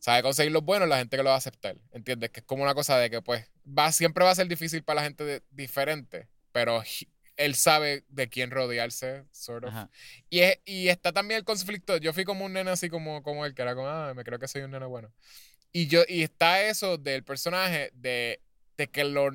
sabe 0.00 0.22
conseguir 0.22 0.52
los 0.52 0.64
buenos, 0.64 0.88
la 0.88 0.98
gente 0.98 1.16
que 1.16 1.22
lo 1.22 1.28
va 1.28 1.34
a 1.34 1.38
aceptar. 1.38 1.76
¿Entiendes? 1.92 2.30
Que 2.30 2.40
es 2.40 2.46
como 2.46 2.62
una 2.62 2.74
cosa 2.74 2.96
de 2.98 3.10
que, 3.10 3.20
pues, 3.22 3.46
va, 3.66 3.92
siempre 3.92 4.24
va 4.24 4.30
a 4.30 4.34
ser 4.34 4.48
difícil 4.48 4.82
para 4.82 5.00
la 5.00 5.04
gente 5.04 5.24
de- 5.24 5.42
diferente, 5.50 6.26
pero 6.52 6.82
he- 6.82 7.08
él 7.36 7.54
sabe 7.54 8.04
de 8.08 8.28
quién 8.28 8.50
rodearse, 8.50 9.24
sort 9.30 9.64
of. 9.66 9.74
Y, 10.30 10.40
es- 10.40 10.58
y 10.64 10.88
está 10.88 11.12
también 11.12 11.38
el 11.38 11.44
conflicto. 11.44 11.96
Yo 11.98 12.12
fui 12.12 12.24
como 12.24 12.44
un 12.44 12.52
nene 12.52 12.70
así 12.70 12.88
como, 12.90 13.22
como 13.22 13.44
él, 13.46 13.54
que 13.54 13.62
era 13.62 13.74
como, 13.74 13.88
ah, 13.88 14.12
me 14.14 14.24
creo 14.24 14.38
que 14.38 14.48
soy 14.48 14.62
un 14.62 14.70
nene 14.72 14.86
bueno. 14.86 15.10
Y, 15.72 15.86
yo, 15.86 16.02
y 16.08 16.22
está 16.22 16.62
eso 16.62 16.98
del 16.98 17.22
personaje 17.22 17.90
de, 17.94 18.40
de 18.76 18.88
que 18.88 19.04
lo, 19.04 19.30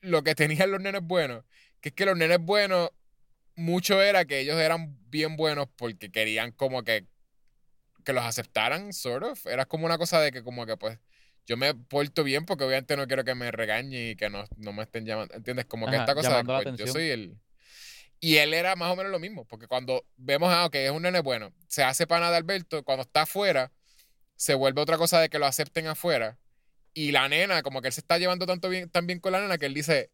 lo 0.00 0.22
que 0.22 0.34
tenían 0.34 0.70
los 0.70 0.80
nenes 0.80 1.02
buenos, 1.02 1.44
que 1.80 1.90
es 1.90 1.94
que 1.94 2.06
los 2.06 2.16
nenes 2.16 2.38
buenos, 2.40 2.90
mucho 3.54 4.02
era 4.02 4.24
que 4.24 4.40
ellos 4.40 4.58
eran 4.58 4.98
bien 5.08 5.36
buenos 5.36 5.68
porque 5.76 6.10
querían 6.10 6.52
como 6.52 6.82
que, 6.82 7.06
que 8.04 8.12
los 8.12 8.24
aceptaran, 8.24 8.92
sort 8.92 9.24
of. 9.24 9.46
Era 9.46 9.64
como 9.64 9.86
una 9.86 9.98
cosa 9.98 10.20
de 10.20 10.30
que 10.32 10.42
como 10.42 10.66
que 10.66 10.76
pues 10.76 10.98
yo 11.46 11.56
me 11.56 11.74
porto 11.74 12.24
bien 12.24 12.44
porque 12.44 12.64
obviamente 12.64 12.96
no 12.96 13.06
quiero 13.06 13.24
que 13.24 13.34
me 13.34 13.50
regañen 13.50 14.10
y 14.10 14.16
que 14.16 14.28
no, 14.28 14.44
no 14.56 14.72
me 14.72 14.82
estén 14.82 15.06
llamando, 15.06 15.34
¿entiendes? 15.34 15.66
Como 15.66 15.86
que 15.86 15.96
esta 15.96 16.14
cosa 16.14 16.42
de 16.42 16.44
pues, 16.44 16.76
yo 16.76 16.86
soy 16.86 17.10
el... 17.10 17.38
Y 18.18 18.38
él 18.38 18.54
era 18.54 18.76
más 18.76 18.92
o 18.92 18.96
menos 18.96 19.12
lo 19.12 19.18
mismo, 19.18 19.44
porque 19.44 19.66
cuando 19.66 20.04
vemos, 20.16 20.52
ah, 20.52 20.64
ok, 20.66 20.74
es 20.76 20.90
un 20.90 21.02
nene 21.02 21.20
bueno, 21.20 21.52
se 21.68 21.84
hace 21.84 22.06
pana 22.06 22.30
de 22.30 22.38
Alberto, 22.38 22.82
cuando 22.82 23.02
está 23.02 23.22
afuera, 23.22 23.70
se 24.36 24.54
vuelve 24.54 24.80
otra 24.80 24.96
cosa 24.96 25.20
de 25.20 25.28
que 25.28 25.38
lo 25.38 25.46
acepten 25.46 25.86
afuera. 25.86 26.38
Y 26.96 27.12
la 27.12 27.28
nena, 27.28 27.62
como 27.62 27.82
que 27.82 27.88
él 27.88 27.92
se 27.92 28.00
está 28.00 28.16
llevando 28.16 28.46
tanto 28.46 28.70
bien, 28.70 28.88
tan 28.88 29.06
bien 29.06 29.20
con 29.20 29.30
la 29.30 29.42
nena 29.42 29.58
que 29.58 29.66
él 29.66 29.74
dice, 29.74 30.10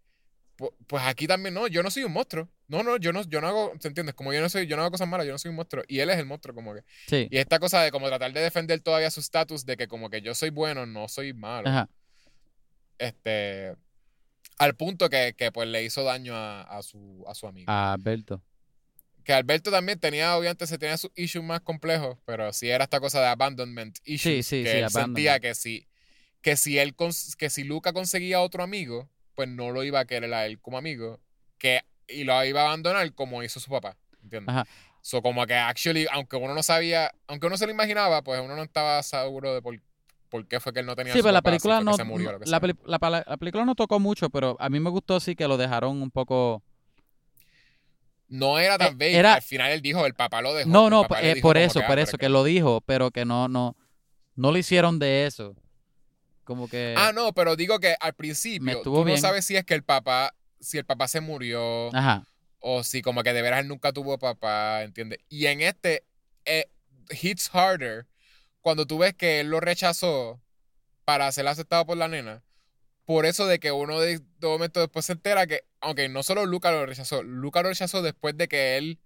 pues 0.89 1.05
aquí 1.05 1.28
también 1.28 1.55
no, 1.55 1.68
yo 1.68 1.80
no 1.80 1.93
soy 1.93 2.03
un 2.03 2.12
monstruo. 2.12 2.49
No, 2.66 2.83
no, 2.83 2.97
yo 2.97 3.12
no, 3.12 3.22
yo 3.22 3.41
no 3.41 3.47
hago, 3.47 3.72
¿te 3.80 3.87
entiendes? 3.87 4.16
Como 4.16 4.33
yo 4.33 4.41
no 4.41 4.49
soy, 4.49 4.66
yo 4.66 4.74
no 4.74 4.83
hago 4.83 4.91
cosas 4.91 5.07
malas, 5.07 5.24
yo 5.24 5.30
no 5.30 5.39
soy 5.39 5.51
un 5.51 5.55
monstruo. 5.55 5.85
Y 5.87 6.01
él 6.01 6.11
es 6.11 6.18
el 6.18 6.26
monstruo, 6.26 6.57
como 6.57 6.74
que. 6.74 6.83
Sí. 7.07 7.28
Y 7.30 7.39
esta 7.39 7.61
cosa 7.61 7.83
de 7.83 7.93
como 7.93 8.09
tratar 8.09 8.33
de 8.33 8.41
defender 8.41 8.80
todavía 8.80 9.12
su 9.12 9.20
estatus 9.20 9.64
de 9.64 9.76
que 9.76 9.87
como 9.87 10.11
que 10.11 10.22
yo 10.22 10.35
soy 10.35 10.51
bueno, 10.51 10.85
no 10.85 11.07
soy 11.07 11.33
malo. 11.35 11.68
Ajá. 11.68 11.89
Este. 12.99 13.76
Al 14.59 14.74
punto 14.74 15.09
que, 15.09 15.37
que 15.39 15.53
pues 15.53 15.68
le 15.68 15.85
hizo 15.85 16.03
daño 16.03 16.35
a, 16.35 16.62
a 16.62 16.83
su, 16.83 17.24
a 17.28 17.35
su 17.37 17.47
amigo. 17.47 17.70
A 17.70 17.93
Alberto. 17.93 18.43
Que 19.22 19.35
Alberto 19.35 19.70
también 19.70 20.01
tenía, 20.01 20.37
obviamente, 20.37 20.66
se 20.66 20.78
tenía 20.78 20.97
sus 20.97 21.12
issues 21.14 21.45
más 21.45 21.61
complejos, 21.61 22.18
pero 22.24 22.53
sí 22.53 22.68
era 22.70 22.83
esta 22.83 22.99
cosa 22.99 23.20
de 23.20 23.28
abandonment 23.28 23.99
issues. 24.05 24.45
sí, 24.45 24.64
que 24.64 24.72
sí, 24.72 24.78
él 24.78 24.91
sentía 24.91 25.39
que 25.39 25.55
si, 25.55 25.87
que 26.43 26.57
si 26.57 26.78
él 26.78 26.95
que 27.38 27.49
si 27.51 27.64
Luca 27.64 27.93
conseguía 27.93 28.40
otro 28.40 28.62
amigo, 28.62 29.09
pues 29.34 29.49
no 29.49 29.70
lo 29.70 29.82
iba 29.84 30.01
a 30.01 30.05
querer 30.05 30.32
a 30.34 30.45
él 30.47 30.61
como 30.61 30.76
amigo. 30.78 31.20
Que, 31.59 31.82
y 32.09 32.24
lo 32.24 32.45
iba 32.45 32.62
a 32.62 32.64
abandonar 32.66 33.12
como 33.14 33.43
hizo 33.43 33.61
su 33.61 33.70
papá. 33.70 33.97
¿Entiendes? 34.22 34.55
Ajá. 34.55 34.66
So, 35.01 35.22
como 35.22 35.47
que 35.47 35.55
actually, 35.55 36.07
aunque 36.12 36.36
uno 36.36 36.55
no 36.55 36.62
sabía, 36.62 37.12
aunque 37.26 37.47
uno 37.47 37.57
se 37.57 37.66
lo 37.66 37.72
imaginaba, 37.72 38.22
pues 38.22 38.40
uno 38.40 38.55
no 38.57 38.62
estaba 38.62 39.03
seguro 39.03 39.55
de 39.55 39.62
por, 39.62 39.80
por 40.28 40.47
qué 40.47 40.61
fue 40.61 40.72
que 40.72 40.80
él 40.80 40.86
no 40.86 40.95
tenía 40.95 41.12
Sí, 41.12 41.18
su 41.18 41.22
pero 41.24 41.32
la 41.32 41.40
papá, 41.43 41.51
película 41.51 41.78
que 41.78 41.84
no. 41.84 41.95
se 41.95 42.05
murió, 42.05 42.32
que 42.38 42.38
la, 42.40 42.47
sea. 42.47 42.61
peli- 42.61 42.76
la 42.86 42.99
pala- 42.99 43.24
la 43.26 43.36
película 43.36 43.64
no 43.64 43.74
tocó 43.74 43.99
mucho, 43.99 44.30
pero 44.30 44.57
a 44.61 44.68
mí 44.68 44.78
me 44.78 44.90
gustó 44.90 45.18
sí 45.20 45.34
que 45.34 45.49
lo 45.49 45.57
dejaron 45.57 46.03
un 46.03 46.11
poco. 46.11 46.62
No 48.28 48.59
era 48.59 48.78
tan 48.78 48.93
Eh, 48.95 48.97
vague. 48.99 49.16
era- 49.16 49.34
Al 49.34 49.43
final 49.43 49.72
él 49.72 49.82
dijo, 49.82 50.07
el 50.07 50.14
papá 50.14 50.40
lo 50.40 50.55
dejó. 50.55 50.70
No, 50.70 50.88
no, 50.88 51.05
eh, 51.20 51.40
por 51.43 51.59
eso, 51.59 51.80
ah, 51.80 51.86
por 51.86 51.99
eso, 51.99 52.12
es 52.16 52.18
que 52.18 52.28
lo 52.28 52.45
dijo, 52.45 52.80
pero 52.86 53.11
que 53.11 53.24
no, 53.24 53.49
no, 53.49 53.76
no 54.36 54.53
lo 54.53 54.59
hicieron 54.59 54.99
de 54.99 55.26
eso. 55.26 55.55
Como 56.45 56.68
que. 56.68 56.95
Ah, 56.97 57.12
no, 57.12 57.32
pero 57.32 57.57
digo 57.57 57.78
que 57.78 57.95
al 58.01 58.14
principio 58.14 58.82
tú 58.82 59.05
no 59.05 59.16
sabes 59.16 59.45
si 59.45 59.57
es 59.57 59.64
que 59.64 59.74
el 59.74 59.84
papá, 59.84 60.34
si 60.61 60.78
el 60.78 60.84
papá 60.84 61.09
se 61.09 61.20
murió 61.20 61.95
Ajá. 61.95 62.24
o 62.59 62.82
si 62.82 63.03
como 63.03 63.22
que 63.22 63.32
de 63.32 63.43
veras 63.43 63.61
él 63.61 63.68
nunca 63.68 63.93
tuvo 63.93 64.18
papá, 64.18 64.82
¿entiendes? 64.82 65.20
Y 65.28 65.47
en 65.47 65.61
este, 65.61 66.05
eh, 66.45 66.68
hits 67.11 67.51
harder 67.53 68.07
cuando 68.61 68.86
tú 68.86 68.99
ves 68.99 69.14
que 69.14 69.40
él 69.40 69.49
lo 69.49 69.61
rechazó 69.61 70.40
para 71.05 71.30
ser 71.32 71.47
aceptado 71.49 71.84
por 71.86 71.97
la 71.97 72.09
nena. 72.09 72.43
Por 73.05 73.26
eso 73.26 73.47
de 73.47 73.59
que 73.59 73.72
uno 73.72 73.99
de, 74.01 74.18
de 74.18 74.47
momento 74.47 74.80
después 74.80 75.05
se 75.05 75.12
entera 75.12 75.47
que, 75.47 75.64
aunque 75.80 76.09
no 76.09 76.22
solo 76.22 76.47
Luca 76.47 76.70
lo 76.70 76.86
rechazó, 76.86 77.22
Luca 77.22 77.62
lo 77.62 77.68
rechazó 77.68 78.01
después 78.01 78.36
de 78.36 78.47
que 78.47 78.76
él, 78.76 79.01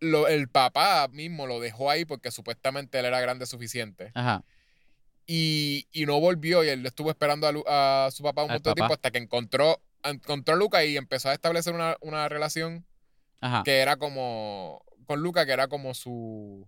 lo, 0.00 0.28
el 0.28 0.48
papá 0.48 1.08
mismo 1.08 1.46
lo 1.46 1.60
dejó 1.60 1.90
ahí 1.90 2.04
porque 2.04 2.30
supuestamente 2.30 2.98
él 2.98 3.06
era 3.06 3.20
grande 3.20 3.46
suficiente. 3.46 4.12
Ajá. 4.14 4.44
Y, 5.26 5.86
y 5.92 6.04
no 6.06 6.18
volvió 6.20 6.64
y 6.64 6.68
él 6.68 6.84
estuvo 6.84 7.10
esperando 7.10 7.46
a, 7.66 8.08
su 8.10 8.22
papá 8.22 8.42
un 8.44 8.50
montón 8.52 8.72
de 8.72 8.74
tiempo 8.74 8.94
hasta 8.94 9.10
que 9.10 9.18
encontró, 9.18 9.80
encontró 10.02 10.54
a 10.54 10.58
Luca 10.58 10.84
y 10.84 10.96
empezó 10.96 11.28
a 11.28 11.32
establecer 11.32 11.74
una, 11.74 11.96
una 12.00 12.28
relación 12.28 12.84
Ajá. 13.40 13.62
que 13.64 13.78
era 13.78 13.96
como, 13.96 14.84
con 15.06 15.20
Luca, 15.20 15.46
que 15.46 15.52
era 15.52 15.68
como 15.68 15.94
su, 15.94 16.66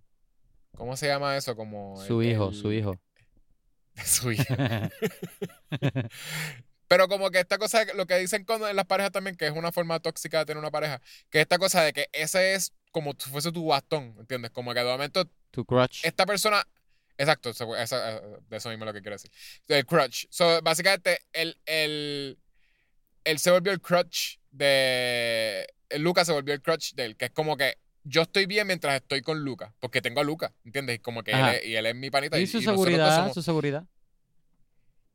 ¿cómo 0.76 0.96
se 0.96 1.09
llama 1.09 1.36
eso? 1.36 1.57
Como 1.57 1.96
Su 2.07 2.22
el- 2.22 2.30
hijo, 2.30 2.48
el- 2.50 2.55
su 2.55 2.72
hijo. 2.72 3.00
su 4.05 4.32
hijo. 4.32 4.44
Pero 6.88 7.09
como 7.09 7.30
que 7.30 7.40
esta 7.40 7.59
cosa, 7.59 7.84
lo 7.94 8.07
que 8.07 8.18
dicen 8.18 8.44
con 8.44 8.62
en 8.64 8.76
las 8.76 8.84
parejas 8.84 9.11
también, 9.11 9.36
que 9.36 9.46
es 9.46 9.52
una 9.52 9.72
forma 9.72 9.98
tóxica 10.00 10.38
de 10.40 10.44
tener 10.46 10.59
una 10.59 10.70
pareja, 10.70 11.00
que 11.30 11.40
esta 11.40 11.59
cosa 11.59 11.82
de 11.82 11.92
que 11.92 12.09
ese 12.12 12.55
es 12.55 12.72
como 12.92 13.12
si 13.18 13.30
fuese 13.30 13.50
tu 13.52 13.66
bastón, 13.66 14.14
¿entiendes? 14.18 14.50
Como 14.52 14.72
que 14.74 14.80
de 14.80 14.86
momento 14.92 15.24
tu 15.50 15.64
crutch. 15.64 16.05
esta 16.05 16.26
persona. 16.26 16.64
Exacto, 17.16 17.50
eso, 17.50 17.76
eso- 17.76 18.08
eh, 18.08 18.20
de 18.48 18.56
eso 18.56 18.68
mismo 18.70 18.84
es 18.84 18.86
lo 18.86 18.92
que 18.92 19.00
quiero 19.02 19.14
decir. 19.16 19.30
El 19.68 19.86
crutch. 19.86 20.26
So, 20.30 20.60
básicamente, 20.62 21.20
el, 21.32 21.56
el, 21.66 22.38
él 23.24 23.38
se 23.38 23.50
volvió 23.50 23.72
el 23.72 23.80
crutch 23.80 24.38
de. 24.50 25.66
El 25.88 26.02
Luca 26.02 26.24
se 26.24 26.32
volvió 26.32 26.54
el 26.54 26.60
crutch 26.62 26.94
de 26.94 27.04
él, 27.04 27.16
que 27.16 27.26
es 27.26 27.30
como 27.30 27.56
que 27.56 27.78
yo 28.02 28.22
estoy 28.22 28.46
bien 28.46 28.66
mientras 28.66 28.96
estoy 28.96 29.22
con 29.22 29.40
Luca, 29.44 29.74
porque 29.80 30.02
tengo 30.02 30.20
a 30.20 30.24
Luca, 30.24 30.52
¿entiendes? 30.64 31.00
Como 31.00 31.22
que 31.22 31.30
él 31.32 31.38
es, 31.56 31.64
y 31.66 31.76
él 31.76 31.86
es 31.86 31.94
mi 31.94 32.10
panita. 32.10 32.36
Y 32.38 32.46
su 32.46 32.58
dos 32.58 32.64
seguridad, 32.64 33.16
somos- 33.16 33.34
su 33.34 33.42
seguridad. 33.42 33.84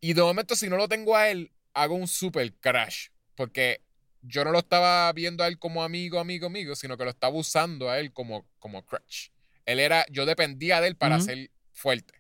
y 0.02 0.14
de 0.14 0.22
momento, 0.22 0.56
si 0.56 0.70
no 0.70 0.78
lo 0.78 0.88
tengo 0.88 1.16
a 1.18 1.30
él, 1.30 1.52
hago 1.74 1.96
un 1.96 2.08
super 2.08 2.54
crash. 2.54 3.08
Porque 3.36 3.82
yo 4.22 4.44
no 4.44 4.52
lo 4.52 4.60
estaba 4.60 5.12
viendo 5.14 5.44
a 5.44 5.48
él 5.48 5.60
como 5.60 5.84
amigo, 5.84 6.20
amigo, 6.20 6.48
amigo, 6.48 6.76
sino 6.76 6.98
que 6.98 7.04
lo 7.04 7.10
estaba 7.10 7.36
usando 7.36 7.90
a 7.90 8.00
él 8.00 8.12
como, 8.14 8.46
como 8.60 8.86
crush. 8.86 9.30
Él 9.66 9.80
era, 9.80 10.06
yo 10.10 10.26
dependía 10.26 10.82
de 10.82 10.88
él 10.88 10.96
para 10.96 11.18
ser 11.22 11.52
fuerte. 11.80 12.14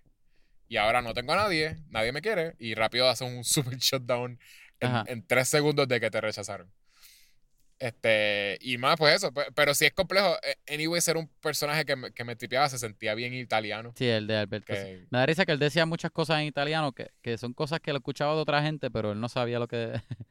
Y 0.67 0.77
ahora 0.77 1.01
no 1.01 1.13
tengo 1.13 1.33
a 1.33 1.35
nadie, 1.35 1.77
nadie 1.89 2.11
me 2.11 2.21
quiere, 2.21 2.55
y 2.59 2.75
rápido 2.75 3.09
hace 3.09 3.23
un 3.23 3.43
super 3.43 3.77
shutdown 3.77 4.39
en, 4.79 4.91
en 5.07 5.27
tres 5.27 5.49
segundos 5.49 5.87
de 5.87 5.99
que 5.99 6.09
te 6.11 6.21
rechazaron. 6.21 6.71
Este, 7.79 8.57
y 8.61 8.77
más, 8.77 8.97
pues 8.97 9.15
eso. 9.15 9.33
pe- 9.33 9.47
Pero 9.55 9.73
sí 9.73 9.85
es 9.85 9.93
complejo. 9.93 10.35
eh, 10.43 10.55
Anyway, 10.73 10.99
ser 10.99 11.15
un 11.15 11.29
personaje 11.41 11.85
que 11.85 11.95
me, 11.95 12.11
que 12.11 12.23
me 12.25 12.35
tripeaba, 12.35 12.67
se 12.67 12.77
sentía 12.77 13.15
bien 13.15 13.33
italiano. 13.33 13.93
Sí, 13.95 14.05
el 14.07 14.27
de 14.27 14.35
Alberto. 14.37 14.73
Que, 14.73 15.05
Me 15.09 15.19
da 15.19 15.25
risa 15.25 15.45
que 15.45 15.53
él 15.53 15.59
decía 15.59 15.85
muchas 15.85 16.11
cosas 16.11 16.41
en 16.41 16.47
italiano 16.47 16.91
que, 16.91 17.11
que 17.21 17.37
son 17.37 17.53
cosas 17.53 17.79
que 17.79 17.91
lo 17.93 17.99
escuchaba 17.99 18.35
de 18.35 18.41
otra 18.41 18.61
gente, 18.61 18.91
pero 18.91 19.13
él 19.13 19.19
no 19.21 19.29
sabía 19.29 19.59
lo 19.59 19.67
que. 19.69 19.93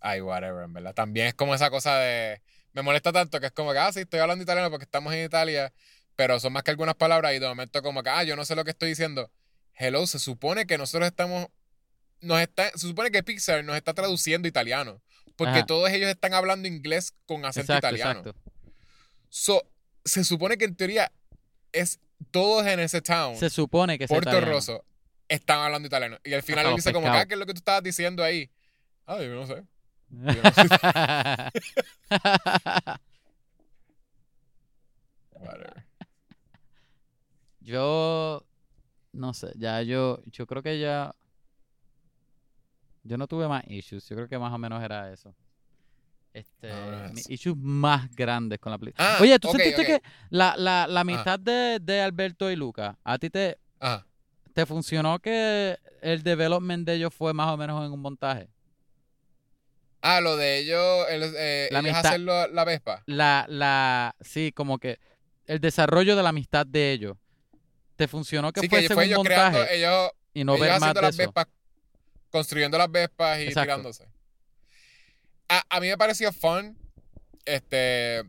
Ay, 0.00 0.20
whatever, 0.20 0.64
en 0.64 0.72
verdad. 0.74 0.94
También 0.94 1.28
es 1.28 1.34
como 1.34 1.54
esa 1.54 1.70
cosa 1.70 1.96
de. 1.98 2.42
Me 2.74 2.82
molesta 2.82 3.10
tanto 3.12 3.40
que 3.40 3.46
es 3.46 3.52
como 3.52 3.72
que, 3.72 3.78
ah, 3.78 3.90
sí, 3.90 4.00
estoy 4.00 4.20
hablando 4.20 4.42
italiano 4.44 4.70
porque 4.70 4.84
estamos 4.84 5.12
en 5.14 5.24
Italia, 5.24 5.72
pero 6.16 6.40
son 6.40 6.52
más 6.52 6.62
que 6.62 6.70
algunas 6.70 6.94
palabras 6.94 7.34
y 7.34 7.38
de 7.38 7.46
momento, 7.46 7.82
como 7.82 8.02
que, 8.02 8.10
ah, 8.10 8.24
yo 8.24 8.36
no 8.36 8.44
sé 8.44 8.56
lo 8.56 8.64
que 8.64 8.70
estoy 8.70 8.88
diciendo. 8.88 9.30
Hello, 9.74 10.06
se 10.06 10.18
supone 10.18 10.66
que 10.66 10.78
nosotros 10.78 11.06
estamos. 11.06 11.48
Nos 12.22 12.40
está, 12.40 12.70
se 12.70 12.78
supone 12.78 13.10
que 13.10 13.22
Pixar 13.22 13.62
nos 13.62 13.76
está 13.76 13.92
traduciendo 13.92 14.48
italiano. 14.48 15.02
Porque 15.36 15.58
Ajá. 15.58 15.66
todos 15.66 15.90
ellos 15.90 16.08
están 16.08 16.32
hablando 16.32 16.66
inglés 16.66 17.12
con 17.26 17.44
acento 17.44 17.74
exacto, 17.74 17.94
italiano. 17.94 18.20
exacto. 18.20 18.40
So, 19.28 19.62
se 20.04 20.24
supone 20.24 20.56
que 20.56 20.64
en 20.64 20.74
teoría 20.74 21.12
es 21.72 22.00
todos 22.30 22.66
en 22.66 22.80
ese 22.80 23.02
town, 23.02 23.36
Se 23.36 23.50
supone 23.50 23.98
que 23.98 24.08
Puerto. 24.08 24.40
Rosso, 24.40 24.82
están 25.28 25.58
hablando 25.58 25.86
italiano. 25.86 26.18
Y 26.24 26.32
al 26.32 26.42
final 26.42 26.64
él 26.66 26.76
dice 26.76 26.94
como, 26.94 27.12
ah, 27.12 27.26
¿qué 27.26 27.34
es 27.34 27.38
lo 27.38 27.44
que 27.44 27.52
tú 27.52 27.58
estabas 27.58 27.82
diciendo 27.82 28.24
ahí? 28.24 28.50
Ah, 29.04 29.20
yo 29.20 29.34
no 29.34 29.46
sé. 29.46 29.62
Yo 30.08 30.42
no 30.42 30.52
sé. 30.52 30.62
Whatever. 35.32 35.85
Yo 37.66 38.46
no 39.12 39.34
sé, 39.34 39.52
ya 39.56 39.82
yo, 39.82 40.22
yo 40.26 40.46
creo 40.46 40.62
que 40.62 40.78
ya 40.78 41.14
yo 43.02 43.16
no 43.18 43.26
tuve 43.26 43.46
más 43.48 43.64
issues, 43.68 44.08
yo 44.08 44.16
creo 44.16 44.28
que 44.28 44.38
más 44.38 44.52
o 44.52 44.58
menos 44.58 44.82
era 44.82 45.12
eso. 45.12 45.34
Este, 46.32 46.70
Ah, 46.70 47.10
mis 47.12 47.28
issues 47.30 47.56
más 47.56 48.14
grandes 48.14 48.58
con 48.58 48.70
la 48.70 48.78
película. 48.78 49.16
Ah, 49.16 49.18
Oye, 49.22 49.38
¿tú 49.38 49.48
sentiste 49.48 49.84
que 49.84 50.02
la, 50.30 50.54
la, 50.56 50.86
la 50.86 51.00
amistad 51.00 51.38
de, 51.40 51.78
de 51.80 52.00
Alberto 52.02 52.50
y 52.50 52.56
Luca, 52.56 52.98
a 53.04 53.18
ti 53.18 53.30
te, 53.30 53.58
Ajá. 53.80 54.06
te 54.52 54.66
funcionó 54.66 55.18
que 55.18 55.78
el 56.02 56.22
development 56.22 56.86
de 56.86 56.94
ellos 56.94 57.14
fue 57.14 57.32
más 57.32 57.48
o 57.52 57.56
menos 57.56 57.84
en 57.86 57.92
un 57.92 58.00
montaje? 58.00 58.48
Ah, 60.02 60.20
lo 60.20 60.36
de 60.36 60.58
ellos, 60.58 61.06
el, 61.10 61.22
eh, 61.36 61.68
La 61.72 61.78
ellos 61.80 61.90
amistad- 61.90 62.06
hacer 62.10 62.20
lo- 62.20 62.46
la 62.48 62.64
Vespa. 62.64 63.02
La, 63.06 63.46
la, 63.48 64.14
sí, 64.20 64.52
como 64.52 64.78
que 64.78 64.98
el 65.46 65.60
desarrollo 65.60 66.16
de 66.16 66.22
la 66.22 66.28
amistad 66.30 66.66
de 66.66 66.92
ellos. 66.92 67.16
¿Te 67.96 68.08
funcionó 68.08 68.52
que 68.52 68.60
Sí, 68.60 68.68
fuese 68.68 68.88
que 68.88 68.94
fue 68.94 69.04
un 69.04 69.08
ellos 69.08 69.18
montaje 69.18 69.50
creando, 69.50 69.70
ellos, 69.70 70.10
y 70.34 70.44
no 70.44 70.54
ellos 70.54 70.66
ver 70.66 70.80
más 70.80 70.94
de 70.94 71.02
las 71.02 71.14
eso? 71.14 71.22
Vespas, 71.22 71.46
construyendo 72.30 72.78
las 72.78 72.90
Vespas 72.90 73.38
y 73.40 73.42
Exacto. 73.44 73.62
tirándose. 73.62 74.06
A, 75.48 75.64
a 75.68 75.80
mí 75.80 75.88
me 75.88 75.96
pareció 75.96 76.32
fun. 76.32 76.76
Este. 77.44 78.22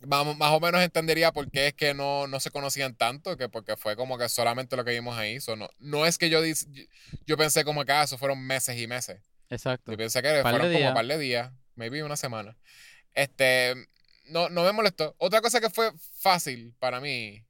Más, 0.00 0.36
más 0.36 0.52
o 0.52 0.60
menos 0.60 0.82
entendería 0.82 1.32
por 1.32 1.50
qué 1.50 1.68
es 1.68 1.74
que 1.74 1.94
no, 1.94 2.26
no 2.28 2.38
se 2.38 2.50
conocían 2.50 2.94
tanto, 2.94 3.36
que 3.36 3.48
porque 3.48 3.76
fue 3.76 3.96
como 3.96 4.18
que 4.18 4.28
solamente 4.28 4.76
lo 4.76 4.84
que 4.84 4.92
vimos 4.92 5.16
ahí. 5.16 5.40
So, 5.40 5.56
no, 5.56 5.68
no 5.78 6.06
es 6.06 6.18
que 6.18 6.28
yo, 6.28 6.40
yo, 7.26 7.36
pensé 7.36 7.64
como 7.64 7.84
que 7.84 7.92
ah, 7.92 8.04
eso 8.04 8.18
fueron 8.18 8.40
meses 8.46 8.78
y 8.78 8.86
meses. 8.86 9.20
Exacto. 9.48 9.90
Yo 9.90 9.98
pensé 9.98 10.22
que 10.22 10.42
Par 10.42 10.52
fueron 10.52 10.72
como 10.72 10.88
un 10.88 10.94
par 10.94 11.06
de 11.06 11.18
días, 11.18 11.50
maybe 11.74 12.02
una 12.04 12.16
semana. 12.16 12.56
Este, 13.14 13.74
no, 14.26 14.48
no 14.50 14.64
me 14.64 14.72
molestó. 14.72 15.14
Otra 15.18 15.40
cosa 15.40 15.60
que 15.60 15.70
fue 15.70 15.90
fácil 16.20 16.74
para 16.78 17.00
mí, 17.00 17.42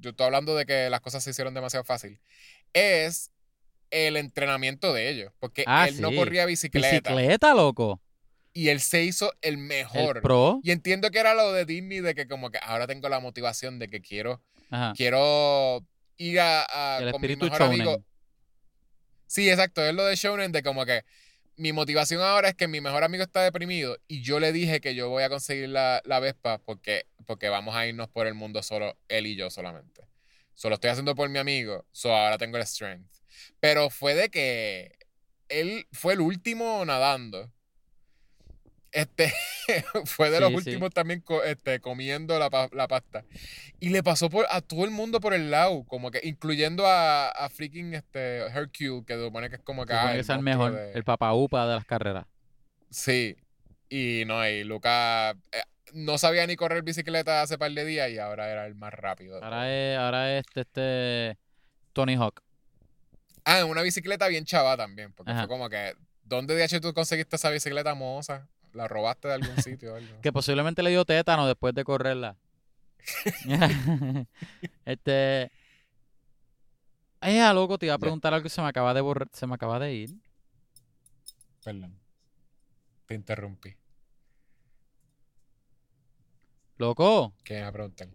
yo 0.00 0.10
estoy 0.10 0.26
hablando 0.26 0.54
de 0.56 0.66
que 0.66 0.90
las 0.90 1.00
cosas 1.00 1.22
se 1.24 1.30
hicieron 1.30 1.54
demasiado 1.54 1.84
fácil, 1.84 2.20
es 2.72 3.30
el 3.90 4.16
entrenamiento 4.16 4.92
de 4.92 5.08
ellos. 5.08 5.32
Porque 5.38 5.64
Ah, 5.66 5.88
él 5.88 6.00
no 6.00 6.12
corría 6.14 6.46
bicicleta, 6.46 7.10
Bicicleta, 7.14 7.54
loco. 7.54 8.00
y 8.52 8.68
él 8.68 8.80
se 8.80 9.02
hizo 9.04 9.32
el 9.40 9.54
El 9.54 9.58
mejor. 9.58 10.20
pro. 10.22 10.60
Y 10.62 10.70
entiendo 10.72 11.10
que 11.10 11.18
era 11.18 11.34
lo 11.34 11.52
de 11.52 11.64
Disney, 11.64 12.00
de 12.00 12.14
que 12.14 12.26
como 12.26 12.50
que 12.50 12.58
ahora 12.62 12.86
tengo 12.86 13.08
la 13.08 13.20
motivación 13.20 13.78
de 13.78 13.88
que 13.88 14.00
quiero, 14.00 14.42
Ajá. 14.70 14.92
quiero 14.96 15.84
ir 16.16 16.40
a, 16.40 16.64
a- 16.96 16.98
El 16.98 17.12
con 17.12 17.20
mi 17.20 17.26
espíritu 17.26 17.44
mejor 17.46 17.62
amigo. 17.62 18.04
Sí, 19.26 19.48
exacto, 19.50 19.84
es 19.84 19.94
lo 19.94 20.04
de 20.04 20.16
Shonen, 20.16 20.52
de 20.52 20.62
como 20.62 20.84
que 20.84 21.04
mi 21.56 21.72
motivación 21.72 22.22
ahora 22.22 22.48
es 22.48 22.54
que 22.54 22.68
mi 22.68 22.80
mejor 22.80 23.04
amigo 23.04 23.22
está 23.22 23.42
deprimido 23.42 23.96
y 24.08 24.22
yo 24.22 24.40
le 24.40 24.52
dije 24.52 24.80
que 24.80 24.94
yo 24.94 25.08
voy 25.08 25.22
a 25.22 25.28
conseguir 25.28 25.68
la, 25.68 26.02
la 26.04 26.20
Vespa 26.20 26.58
porque, 26.58 27.06
porque 27.26 27.48
vamos 27.48 27.74
a 27.76 27.86
irnos 27.86 28.08
por 28.08 28.26
el 28.26 28.34
mundo 28.34 28.62
solo, 28.62 28.96
él 29.08 29.26
y 29.26 29.36
yo 29.36 29.50
solamente. 29.50 30.08
Solo 30.54 30.74
estoy 30.74 30.90
haciendo 30.90 31.14
por 31.14 31.28
mi 31.28 31.38
amigo, 31.38 31.84
so 31.92 32.14
ahora 32.14 32.38
tengo 32.38 32.56
el 32.56 32.66
strength. 32.66 33.10
Pero 33.60 33.90
fue 33.90 34.14
de 34.14 34.30
que 34.30 34.96
él 35.48 35.86
fue 35.92 36.14
el 36.14 36.20
último 36.20 36.84
nadando. 36.84 37.52
Este 38.94 39.32
fue 40.06 40.30
de 40.30 40.38
los 40.38 40.50
sí. 40.50 40.54
últimos 40.56 40.90
también 40.90 41.24
este, 41.46 41.80
comiendo 41.80 42.38
la, 42.38 42.48
la 42.72 42.86
pasta. 42.88 43.24
Y 43.80 43.88
le 43.90 44.04
pasó 44.04 44.30
por, 44.30 44.46
a 44.48 44.60
todo 44.60 44.84
el 44.84 44.92
mundo 44.92 45.18
por 45.20 45.34
el 45.34 45.50
lado, 45.50 45.82
como 45.84 46.12
que 46.12 46.20
incluyendo 46.22 46.86
a, 46.86 47.28
a 47.28 47.48
freaking 47.48 47.92
este, 47.94 48.38
Hercule, 48.46 49.04
que 49.04 49.16
supone 49.18 49.50
que 49.50 49.56
es 49.56 49.62
como 49.62 49.84
que, 49.84 49.94
que 49.94 50.32
el 50.32 50.38
mejor, 50.42 50.72
de- 50.72 50.92
el 50.92 51.02
papaupa 51.02 51.66
de 51.66 51.74
las 51.74 51.84
carreras. 51.84 52.24
Sí. 52.88 53.36
Y 53.88 54.22
no, 54.26 54.48
y 54.48 54.62
Lucas 54.62 55.34
eh, 55.50 55.62
no 55.92 56.16
sabía 56.16 56.46
ni 56.46 56.54
correr 56.54 56.82
bicicleta 56.84 57.42
hace 57.42 57.58
par 57.58 57.72
de 57.72 57.84
días 57.84 58.10
y 58.10 58.18
ahora 58.18 58.48
era 58.48 58.64
el 58.66 58.76
más 58.76 58.94
rápido. 58.94 59.42
Ahora 59.42 59.72
es, 59.74 59.98
ahora 59.98 60.38
es 60.38 60.44
este, 60.46 60.60
este 60.60 61.38
Tony 61.92 62.14
Hawk. 62.14 62.40
Ah, 63.44 63.64
una 63.64 63.82
bicicleta 63.82 64.28
bien 64.28 64.44
chava 64.44 64.76
también, 64.76 65.12
porque 65.12 65.32
Ajá. 65.32 65.40
fue 65.42 65.48
como 65.48 65.68
que, 65.68 65.94
¿dónde 66.22 66.54
DH 66.56 66.80
tú 66.80 66.94
conseguiste 66.94 67.36
esa 67.36 67.50
bicicleta 67.50 67.94
moza? 67.94 68.48
¿La 68.74 68.88
robaste 68.88 69.28
de 69.28 69.34
algún 69.34 69.56
sitio 69.62 69.94
o 69.94 69.96
algo? 69.96 70.16
Que 70.22 70.32
posiblemente 70.32 70.82
le 70.82 70.90
dio 70.90 71.04
tétano 71.04 71.46
después 71.46 71.74
de 71.74 71.84
correrla. 71.84 72.36
este. 74.84 75.50
Ah, 77.20 77.52
loco, 77.54 77.78
te 77.78 77.86
iba 77.86 77.94
a 77.94 77.98
preguntar 77.98 78.34
algo 78.34 78.46
y 78.46 78.50
se 78.50 78.60
me 78.60 78.68
acaba 78.68 78.92
de 78.92 79.00
borrar, 79.00 79.28
se 79.32 79.46
me 79.46 79.54
acaba 79.54 79.78
de 79.78 79.94
ir. 79.94 80.10
Perdón. 81.62 81.98
Te 83.06 83.14
interrumpí. 83.14 83.76
Loco, 86.76 87.32
¿Qué 87.44 87.54
me 87.54 87.62
a 87.62 87.72
preguntar? 87.72 88.08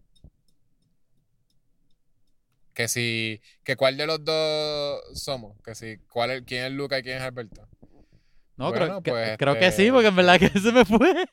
Que 2.73 2.87
si, 2.87 3.41
que 3.63 3.75
cuál 3.75 3.97
de 3.97 4.05
los 4.05 4.23
dos 4.23 5.01
somos, 5.13 5.57
que 5.63 5.73
si, 5.75 5.97
cuál 6.09 6.31
es, 6.31 6.43
quién 6.43 6.65
es 6.65 6.71
Luca 6.71 6.99
y 6.99 7.03
quién 7.03 7.17
es 7.17 7.23
Alberto. 7.23 7.67
No, 8.59 8.71
creo, 8.71 8.87
Bueno, 8.87 9.01
que, 9.01 9.11
pues, 9.11 9.37
creo 9.37 9.53
que 9.57 9.71
sí, 9.71 9.83
este, 9.83 9.91
porque 9.93 10.07
en 10.09 10.15
verdad 10.15 10.37
que 10.39 10.49
se 10.49 10.71
me 10.71 10.85
fue. 10.85 11.25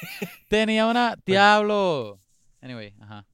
Tenía 0.48 0.86
una. 0.86 1.16
Diablo. 1.24 2.20
Anyway, 2.60 2.94
ajá. 3.00 3.24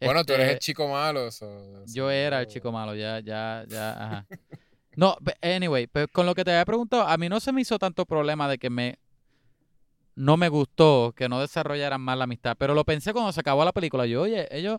Bueno, 0.00 0.24
tú 0.24 0.32
eres 0.34 0.46
el 0.46 0.52
Este, 0.54 0.60
chico 0.60 0.88
malo. 0.88 1.30
so- 1.30 1.84
Yo 1.86 2.10
era 2.10 2.40
el 2.40 2.46
chico 2.46 2.70
malo, 2.70 2.94
ya, 2.94 3.20
ya, 3.20 3.64
ya, 3.68 3.90
ajá. 3.92 4.26
No, 4.94 5.16
anyway, 5.42 5.86
pero 5.86 6.06
con 6.08 6.24
lo 6.26 6.34
que 6.34 6.44
te 6.44 6.50
había 6.52 6.64
preguntado, 6.64 7.02
a 7.06 7.16
mí 7.18 7.28
no 7.28 7.40
se 7.40 7.52
me 7.52 7.60
hizo 7.62 7.78
tanto 7.78 8.06
problema 8.06 8.48
de 8.48 8.58
que 8.58 8.70
me 8.70 8.98
no 10.14 10.36
me 10.38 10.48
gustó 10.48 11.12
que 11.14 11.28
no 11.28 11.40
desarrollaran 11.40 12.00
más 12.00 12.16
la 12.16 12.24
amistad, 12.24 12.56
pero 12.58 12.74
lo 12.74 12.84
pensé 12.84 13.12
cuando 13.12 13.32
se 13.32 13.40
acabó 13.40 13.64
la 13.64 13.72
película. 13.72 14.06
Yo, 14.06 14.22
oye, 14.22 14.46
ellos, 14.50 14.78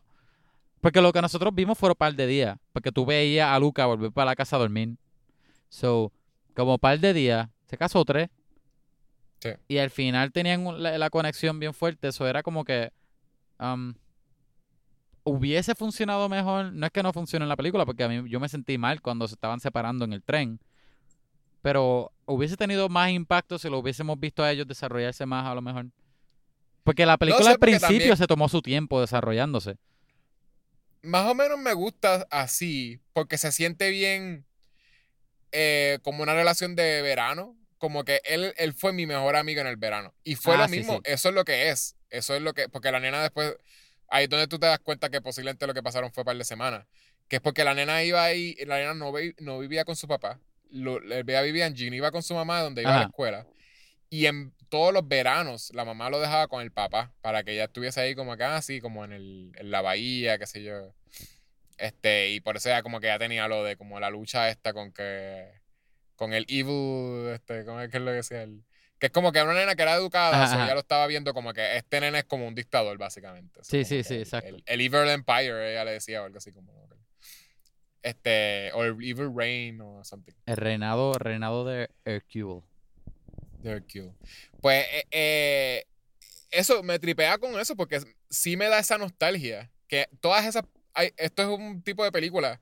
porque 0.82 1.02
lo 1.02 1.12
que 1.14 1.22
nosotros 1.22 1.54
vimos 1.54 1.78
fueron 1.78 1.96
par 1.96 2.16
de 2.16 2.26
días, 2.26 2.58
porque 2.74 2.92
tú 2.92 3.06
veías 3.06 3.50
a 3.50 3.60
Luca 3.60 3.86
volver 3.86 4.12
para 4.12 4.26
la 4.32 4.36
casa 4.36 4.56
a 4.56 4.60
dormir. 4.60 4.96
So, 5.70 6.12
como 6.56 6.78
par 6.80 7.00
de 7.00 7.14
días, 7.14 7.50
se 7.68 7.78
casó 7.78 8.04
tres. 8.06 8.30
Sí. 9.40 9.50
Y 9.68 9.78
al 9.78 9.90
final 9.92 10.32
tenían 10.32 10.66
un- 10.66 10.82
la, 10.82 10.98
la 10.98 11.10
conexión 11.10 11.60
bien 11.60 11.74
fuerte, 11.74 12.08
eso 12.08 12.28
era 12.28 12.42
como 12.42 12.64
que 12.66 12.92
um, 13.60 13.94
hubiese 15.24 15.76
funcionado 15.76 16.28
mejor. 16.30 16.74
No 16.74 16.86
es 16.86 16.92
que 16.92 17.04
no 17.04 17.14
funcione 17.14 17.44
en 17.46 17.50
la 17.50 17.56
película, 17.56 17.86
porque 17.86 18.04
a 18.04 18.10
mí 18.10 18.28
yo 18.30 18.40
me 18.40 18.50
sentí 18.50 18.78
mal 18.78 19.02
cuando 19.02 19.28
se 19.28 19.36
estaban 19.36 19.60
separando 19.60 20.06
en 20.06 20.14
el 20.14 20.24
tren. 20.24 20.60
Pero 21.62 22.12
hubiese 22.26 22.56
tenido 22.58 22.88
más 22.90 23.12
impacto 23.12 23.60
si 23.60 23.70
lo 23.70 23.80
hubiésemos 23.80 24.20
visto 24.20 24.44
a 24.44 24.52
ellos 24.52 24.68
desarrollarse 24.68 25.26
más 25.26 25.46
a 25.46 25.54
lo 25.54 25.62
mejor. 25.62 25.88
Porque 26.84 27.06
la 27.06 27.18
película 27.18 27.44
sé, 27.46 27.52
al 27.52 27.60
principio 27.60 27.88
también- 27.98 28.18
se 28.18 28.28
tomó 28.28 28.48
su 28.50 28.62
tiempo 28.62 29.02
desarrollándose. 29.02 29.76
Más 31.04 31.30
o 31.30 31.36
menos 31.36 31.60
me 31.60 31.74
gusta 31.74 32.26
así, 32.32 33.00
porque 33.14 33.38
se 33.38 33.52
siente 33.52 33.90
bien 33.92 34.46
eh, 35.52 36.00
como 36.04 36.24
una 36.24 36.34
relación 36.34 36.76
de 36.76 37.02
verano. 37.02 37.56
Como 37.78 38.04
que 38.04 38.22
él, 38.26 38.54
él 38.58 38.74
fue 38.74 38.92
mi 38.92 39.06
mejor 39.06 39.36
amigo 39.36 39.62
en 39.62 39.68
el 39.68 39.76
verano. 39.78 40.12
Y 40.24 40.34
fue 40.36 40.56
Ah, 40.56 40.58
lo 40.60 40.68
sí, 40.68 40.78
mismo, 40.78 40.96
sí. 40.96 41.02
eso 41.06 41.30
es 41.30 41.36
lo 41.36 41.46
que 41.46 41.70
es. 41.70 41.96
Eso 42.10 42.36
es 42.36 42.42
lo 42.42 42.54
que, 42.56 42.70
porque 42.70 42.92
la 42.92 43.00
nena 43.00 43.22
después, 43.22 43.56
ahí 44.08 44.24
es 44.24 44.30
donde 44.32 44.48
tú 44.48 44.58
te 44.58 44.66
das 44.66 44.80
cuenta 44.80 45.10
que 45.10 45.22
posiblemente 45.22 45.68
lo 45.68 45.76
que 45.76 45.84
pasaron 45.84 46.12
fue 46.12 46.22
un 46.22 46.26
par 46.26 46.38
de 46.38 46.44
semanas. 46.44 46.88
Que 47.28 47.36
es 47.36 47.42
porque 47.42 47.64
la 47.64 47.76
nena 47.76 48.04
iba 48.04 48.24
ahí, 48.24 48.56
la 48.66 48.78
nena 48.80 48.96
no, 48.96 49.12
vi- 49.14 49.36
no 49.40 49.60
vivía 49.60 49.86
con 49.86 49.96
su 49.96 50.08
papá. 50.08 50.40
Lo, 50.72 51.00
ella 51.04 51.42
vivía 51.44 51.68
en 51.68 51.78
Geneva 51.78 52.10
con 52.12 52.24
su 52.24 52.34
mamá, 52.34 52.62
donde 52.62 52.82
iba 52.82 52.96
a 52.96 53.00
la 53.00 53.06
escuela. 53.06 53.46
Y 54.10 54.26
en 54.26 54.54
todos 54.70 54.92
los 54.92 55.08
veranos, 55.08 55.70
la 55.76 55.86
mamá 55.86 56.10
lo 56.10 56.20
dejaba 56.20 56.48
con 56.48 56.64
el 56.64 56.72
papá 56.72 57.14
para 57.22 57.44
que 57.44 57.52
ella 57.52 57.66
estuviese 57.66 58.02
ahí 58.02 58.16
como 58.16 58.32
acá, 58.34 58.56
así 58.58 58.82
como 58.82 59.06
en, 59.06 59.12
el, 59.12 59.52
en 59.56 59.70
la 59.70 59.82
bahía, 59.82 60.40
qué 60.40 60.48
sé 60.48 60.64
yo. 60.64 60.94
Este, 61.78 62.30
y 62.32 62.40
por 62.40 62.58
eso 62.58 62.70
ella 62.70 62.82
como 62.84 63.00
que 63.00 63.08
ya 63.08 63.20
tenía 63.20 63.48
lo 63.48 63.64
de 63.64 63.78
como 63.78 64.00
la 64.00 64.10
lucha 64.10 64.50
esta 64.50 64.74
con 64.74 64.92
que, 64.92 65.48
con 66.16 66.34
el 66.34 66.46
evil, 66.48 67.30
este, 67.34 67.64
¿cómo 67.66 67.80
es 67.82 67.90
que 67.90 67.98
es 67.98 68.04
lo 68.04 68.12
que 68.12 68.16
decía? 68.18 68.44
El- 68.44 68.64
que 69.00 69.06
es 69.08 69.12
como 69.12 69.32
que 69.32 69.38
era 69.38 69.48
una 69.48 69.60
nena 69.60 69.76
que 69.76 69.84
era 69.84 69.94
educada, 69.94 70.48
so 70.48 70.54
ajá. 70.56 70.66
ella 70.66 70.74
lo 70.74 70.80
estaba 70.80 71.06
viendo 71.06 71.32
como 71.36 71.54
que 71.54 71.78
este 71.78 72.00
nene 72.02 72.18
es 72.20 72.24
como 72.26 72.48
un 72.48 72.56
dictador, 72.56 72.98
básicamente. 72.98 73.60
Sí, 73.64 73.78
como 73.78 73.86
sí, 73.86 73.98
que 73.98 74.04
sí, 74.04 74.14
el- 74.16 74.22
exacto. 74.22 74.48
El, 74.50 74.64
el 74.66 74.82
Evil 74.82 75.10
Empire, 75.10 75.72
ella 75.74 75.86
le 75.86 75.92
decía, 75.92 76.24
o 76.24 76.26
algo 76.26 76.40
así 76.40 76.52
como. 76.52 76.88
Este, 78.04 78.72
o 78.74 78.84
el 78.86 78.94
Evil 79.04 79.32
Reign 79.36 79.82
o 79.82 80.04
something. 80.04 80.34
El 80.46 80.58
reinado, 80.58 81.14
reinado 81.14 81.66
de 81.66 81.90
Hercule. 82.06 82.62
de 83.60 83.72
Hercule. 83.72 84.14
Pues 84.62 84.86
eh, 84.92 85.06
eh, 85.12 85.86
eso 86.52 86.84
me 86.84 87.00
tripea 87.00 87.38
con 87.38 87.60
eso 87.60 87.76
porque 87.76 88.00
sí 88.30 88.56
me 88.56 88.68
da 88.70 88.80
esa 88.80 88.98
nostalgia. 88.98 89.70
Que 89.88 90.08
todas 90.22 90.46
esas. 90.46 90.64
Hay- 90.98 91.14
esto 91.18 91.44
es 91.44 91.48
un 91.60 91.82
tipo 91.82 92.04
de 92.04 92.12
película 92.12 92.60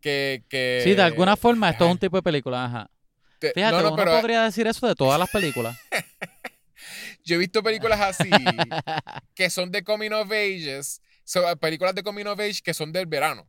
que. 0.00 0.44
que 0.48 0.80
Sí, 0.84 0.94
de 0.94 1.02
alguna 1.02 1.36
forma 1.36 1.70
esto 1.70 1.84
es 1.84 1.90
un 1.92 1.98
tipo 1.98 2.16
de 2.16 2.22
película, 2.22 2.64
ajá. 2.64 2.90
te- 3.38 3.52
Fíjate, 3.52 3.76
no, 3.76 3.82
no, 3.82 3.88
uno 3.88 3.96
pero 3.96 4.12
podría 4.12 4.42
decir 4.44 4.66
eso 4.66 4.86
de 4.86 4.94
todas 4.94 5.18
las 5.18 5.28
películas. 5.30 5.76
yo 7.24 7.34
he 7.36 7.38
visto 7.38 7.62
películas 7.62 8.00
así 8.00 8.30
que 9.34 9.50
son 9.50 9.70
de 9.70 9.84
coming 9.84 10.10
of 10.12 10.30
ages. 10.30 11.00
so, 11.24 11.44
películas 11.58 11.94
de 11.94 12.02
coming 12.02 12.26
of 12.26 12.40
age 12.40 12.60
que 12.62 12.72
son 12.74 12.92
del 12.92 13.06
verano. 13.06 13.46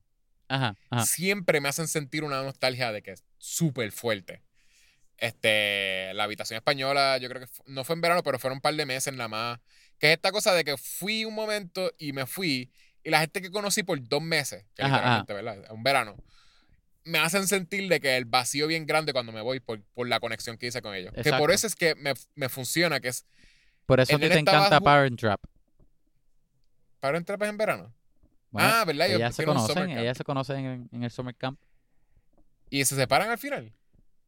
Ajá, 0.48 0.76
ajá. 0.90 1.06
Siempre 1.06 1.62
me 1.62 1.70
hacen 1.70 1.88
sentir 1.88 2.24
una 2.24 2.44
nostalgia 2.44 2.92
de 2.92 3.02
que 3.02 3.12
es 3.12 3.24
súper 3.38 3.92
fuerte. 3.92 4.44
Este, 5.18 6.14
la 6.16 6.24
habitación 6.24 6.58
española, 6.58 7.18
yo 7.20 7.30
creo 7.30 7.42
que 7.46 7.52
no 7.68 7.84
fue 7.84 7.94
en 7.96 8.02
verano, 8.02 8.24
pero 8.24 8.40
fueron 8.40 8.58
un 8.58 8.62
par 8.62 8.74
de 8.74 8.86
meses 8.86 9.14
nada 9.14 9.28
más. 9.30 9.60
Que 10.00 10.08
es 10.08 10.14
esta 10.14 10.32
cosa 10.32 10.54
de 10.54 10.64
que 10.64 10.78
fui 10.78 11.26
un 11.26 11.36
momento 11.36 11.92
y 12.00 12.12
me 12.12 12.26
fui, 12.26 12.72
y 13.04 13.10
la 13.10 13.20
gente 13.20 13.42
que 13.42 13.52
conocí 13.52 13.84
por 13.84 14.02
dos 14.08 14.22
meses, 14.22 14.66
que 14.76 14.84
Ajá, 14.84 15.20
literalmente, 15.20 15.34
¿verdad? 15.34 15.72
Un 15.72 15.84
verano, 15.84 16.16
me 17.04 17.18
hacen 17.20 17.48
sentir 17.48 17.90
de 17.90 18.00
que 18.00 18.18
el 18.18 18.26
vacío 18.26 18.68
bien 18.68 18.86
grande 18.86 19.14
cuando 19.14 19.32
me 19.32 19.42
voy 19.42 19.60
por, 19.60 19.82
por 19.94 20.08
la 20.08 20.20
conexión 20.20 20.58
que 20.58 20.68
hice 20.68 20.82
con 20.82 20.94
ellos. 20.94 21.14
Que 21.24 21.34
por 21.34 21.52
eso 21.52 21.68
es 21.68 21.76
que 21.76 21.96
me, 21.96 22.14
me 22.36 22.50
funciona, 22.50 23.00
que 23.00 23.10
es, 23.10 23.26
Por 23.86 24.00
eso 24.00 24.18
nene 24.18 24.34
te 24.34 24.40
encanta 24.40 24.80
Parent 24.80 25.20
Trap. 25.20 25.42
¿para 27.00 27.18
entrar 27.18 27.42
en 27.44 27.58
verano? 27.58 27.94
Bueno, 28.52 28.70
ah, 28.72 28.86
¿verdad? 28.86 29.10
Ellas 29.10 29.36
se 29.36 29.44
conocen, 29.44 29.90
ellas 29.90 30.18
se 30.18 30.24
conocen 30.24 30.58
en, 30.58 30.90
en 30.92 31.04
el 31.04 31.10
Summer 31.12 31.36
Camp. 31.36 31.60
¿Y 32.70 32.86
se 32.86 32.96
separan 32.96 33.30
al 33.30 33.38
final? 33.38 33.74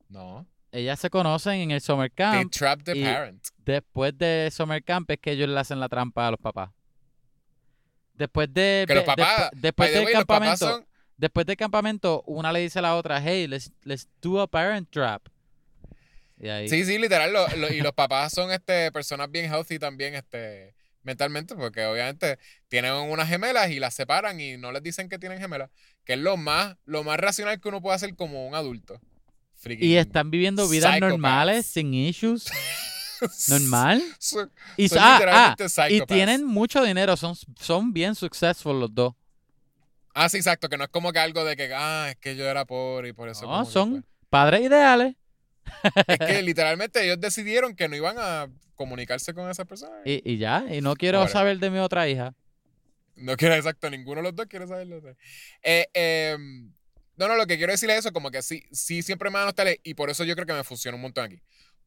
No. 0.10 0.46
Ellas 0.72 1.00
se 1.00 1.10
conocen 1.12 1.54
en 1.62 1.72
el 1.72 1.82
Summer 1.82 2.10
They 2.10 2.16
Camp. 2.16 2.52
trap 2.52 2.82
the 2.84 2.96
parent. 2.96 3.46
Después 3.60 4.18
de 4.18 4.50
Summer 4.52 4.84
Camp 4.84 5.10
es 5.12 5.20
que 5.20 5.32
ellos 5.32 5.48
le 5.48 5.60
hacen 5.60 5.80
la 5.80 5.88
trampa 5.88 6.28
a 6.28 6.32
los 6.32 6.40
papás. 6.40 6.72
Después 8.14 8.54
de 8.54 8.86
Que 8.88 8.94
los 8.96 9.04
de- 9.04 9.06
papás, 9.08 9.52
despu- 9.52 9.60
después 9.60 9.94
del 9.94 10.06
way, 10.06 10.14
campamento, 10.14 10.58
son, 10.58 10.86
después 11.18 11.46
del 11.46 11.58
campamento, 11.58 12.24
una 12.28 12.52
le 12.52 12.60
dice 12.60 12.80
a 12.80 12.82
la 12.84 12.96
otra, 12.96 13.22
hey, 13.22 13.48
let's, 13.48 13.72
let's 13.84 14.08
do 14.22 14.40
a 14.42 14.48
parent 14.48 14.90
trap. 14.92 15.28
Y 16.40 16.48
ahí, 16.50 16.68
Sí, 16.70 16.84
sí, 16.86 16.98
literal. 16.98 17.32
lo- 17.34 17.48
lo- 17.58 17.72
y 17.72 17.82
los 17.82 17.94
papás 17.94 18.34
son 18.34 18.52
este, 18.52 18.92
personas 18.92 19.32
bien 19.32 19.46
healthy 19.52 19.80
también 19.80 20.14
este, 20.16 20.76
mentalmente, 21.04 21.56
porque 21.56 21.86
obviamente 21.86 22.38
tienen 22.68 22.94
unas 22.94 23.28
gemelas 23.30 23.72
y 23.72 23.80
las 23.80 23.94
separan 23.94 24.40
y 24.40 24.58
no 24.58 24.72
les 24.72 24.84
dicen 24.84 25.10
que 25.10 25.18
tienen 25.20 25.40
gemelas, 25.40 25.70
que 26.06 26.14
es 26.14 26.20
lo 26.20 26.38
más, 26.38 26.76
lo 26.86 27.04
más 27.04 27.20
racional 27.20 27.60
que 27.60 27.68
uno 27.70 27.82
puede 27.82 27.96
hacer 27.96 28.16
como 28.16 28.48
un 28.48 28.56
adulto. 28.56 29.00
Freaking- 29.62 29.84
y 29.86 29.96
están 29.98 30.30
viviendo 30.32 30.68
vidas 30.68 31.00
normales, 31.00 31.66
sin 31.66 31.94
issues, 31.94 32.46
normal. 33.50 34.02
Son, 34.20 34.52
Y, 34.78 34.90
son 34.90 35.00
ah, 35.02 35.56
ah, 35.58 35.90
y 35.90 36.02
tienen 36.02 36.46
mucho 36.46 36.84
dinero, 36.84 37.16
son, 37.18 37.36
son 37.60 37.94
bien 37.94 38.16
successful 38.16 38.80
los 38.80 38.94
dos. 38.94 39.14
Ah, 40.14 40.30
sí, 40.30 40.38
exacto, 40.38 40.70
que 40.70 40.78
no 40.78 40.84
es 40.84 40.90
como 40.90 41.12
que 41.12 41.20
algo 41.20 41.44
de 41.44 41.56
que, 41.56 41.74
ah, 41.74 42.08
es 42.12 42.18
que 42.18 42.36
yo 42.36 42.46
era 42.46 42.66
pobre 42.66 43.10
y 43.10 43.14
por 43.14 43.30
eso. 43.30 43.48
No, 43.48 43.66
son 43.66 44.06
padres 44.30 44.62
ideales. 44.62 45.16
Es 46.08 46.20
que 46.20 46.42
literalmente 46.44 47.04
ellos 47.04 47.20
decidieron 47.20 47.76
que 47.76 47.88
no 47.88 47.96
iban 47.96 48.18
a 48.20 48.48
comunicarse 48.76 49.34
con 49.34 49.50
esas 49.50 49.66
personas. 49.66 50.00
Y, 50.06 50.22
y 50.30 50.38
ya, 50.38 50.66
y 50.70 50.82
no 50.82 50.96
quiero 50.96 51.20
Ahora. 51.20 51.32
saber 51.32 51.60
de 51.60 51.70
mi 51.70 51.80
otra 51.80 52.08
hija. 52.08 52.36
No 53.16 53.38
quiere 53.38 53.58
exacto, 53.58 53.90
ninguno 53.90 54.18
de 54.18 54.24
los 54.24 54.36
dos 54.36 54.48
quiere 54.48 54.68
saber 54.68 54.88
de. 54.88 55.16
Eh, 55.62 55.88
em, 55.94 56.72
No, 57.16 57.28
no, 57.28 57.36
lo 57.36 57.46
que 57.46 57.58
quiero 57.58 57.72
decir 57.72 57.90
es 57.92 58.00
eso, 58.00 58.12
como 58.12 58.32
que 58.32 58.42
sí, 58.42 58.64
sí 58.72 59.04
siempre 59.04 59.30
me 59.30 59.38
da 59.40 59.46
nostalgia 59.46 59.78
y 59.84 59.94
por 59.94 60.10
eso 60.10 60.24
yo 60.24 60.34
creo 60.36 60.48
que 60.48 60.54
me 60.54 60.64
funciona 60.64 60.96
un 60.96 61.02
montón 61.02 61.26
aquí. 61.26 61.42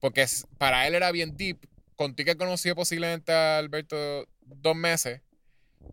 Porque 0.07 0.23
es- 0.23 0.47
para 0.57 0.87
él 0.87 0.95
era 0.95 1.11
bien 1.11 1.37
deep. 1.37 1.59
Contigo 1.97 2.27
que 2.27 2.37
conocí 2.37 2.73
posiblemente 2.75 3.33
a 3.33 3.59
Alberto 3.59 4.29
dos 4.41 4.77
meses, 4.77 5.21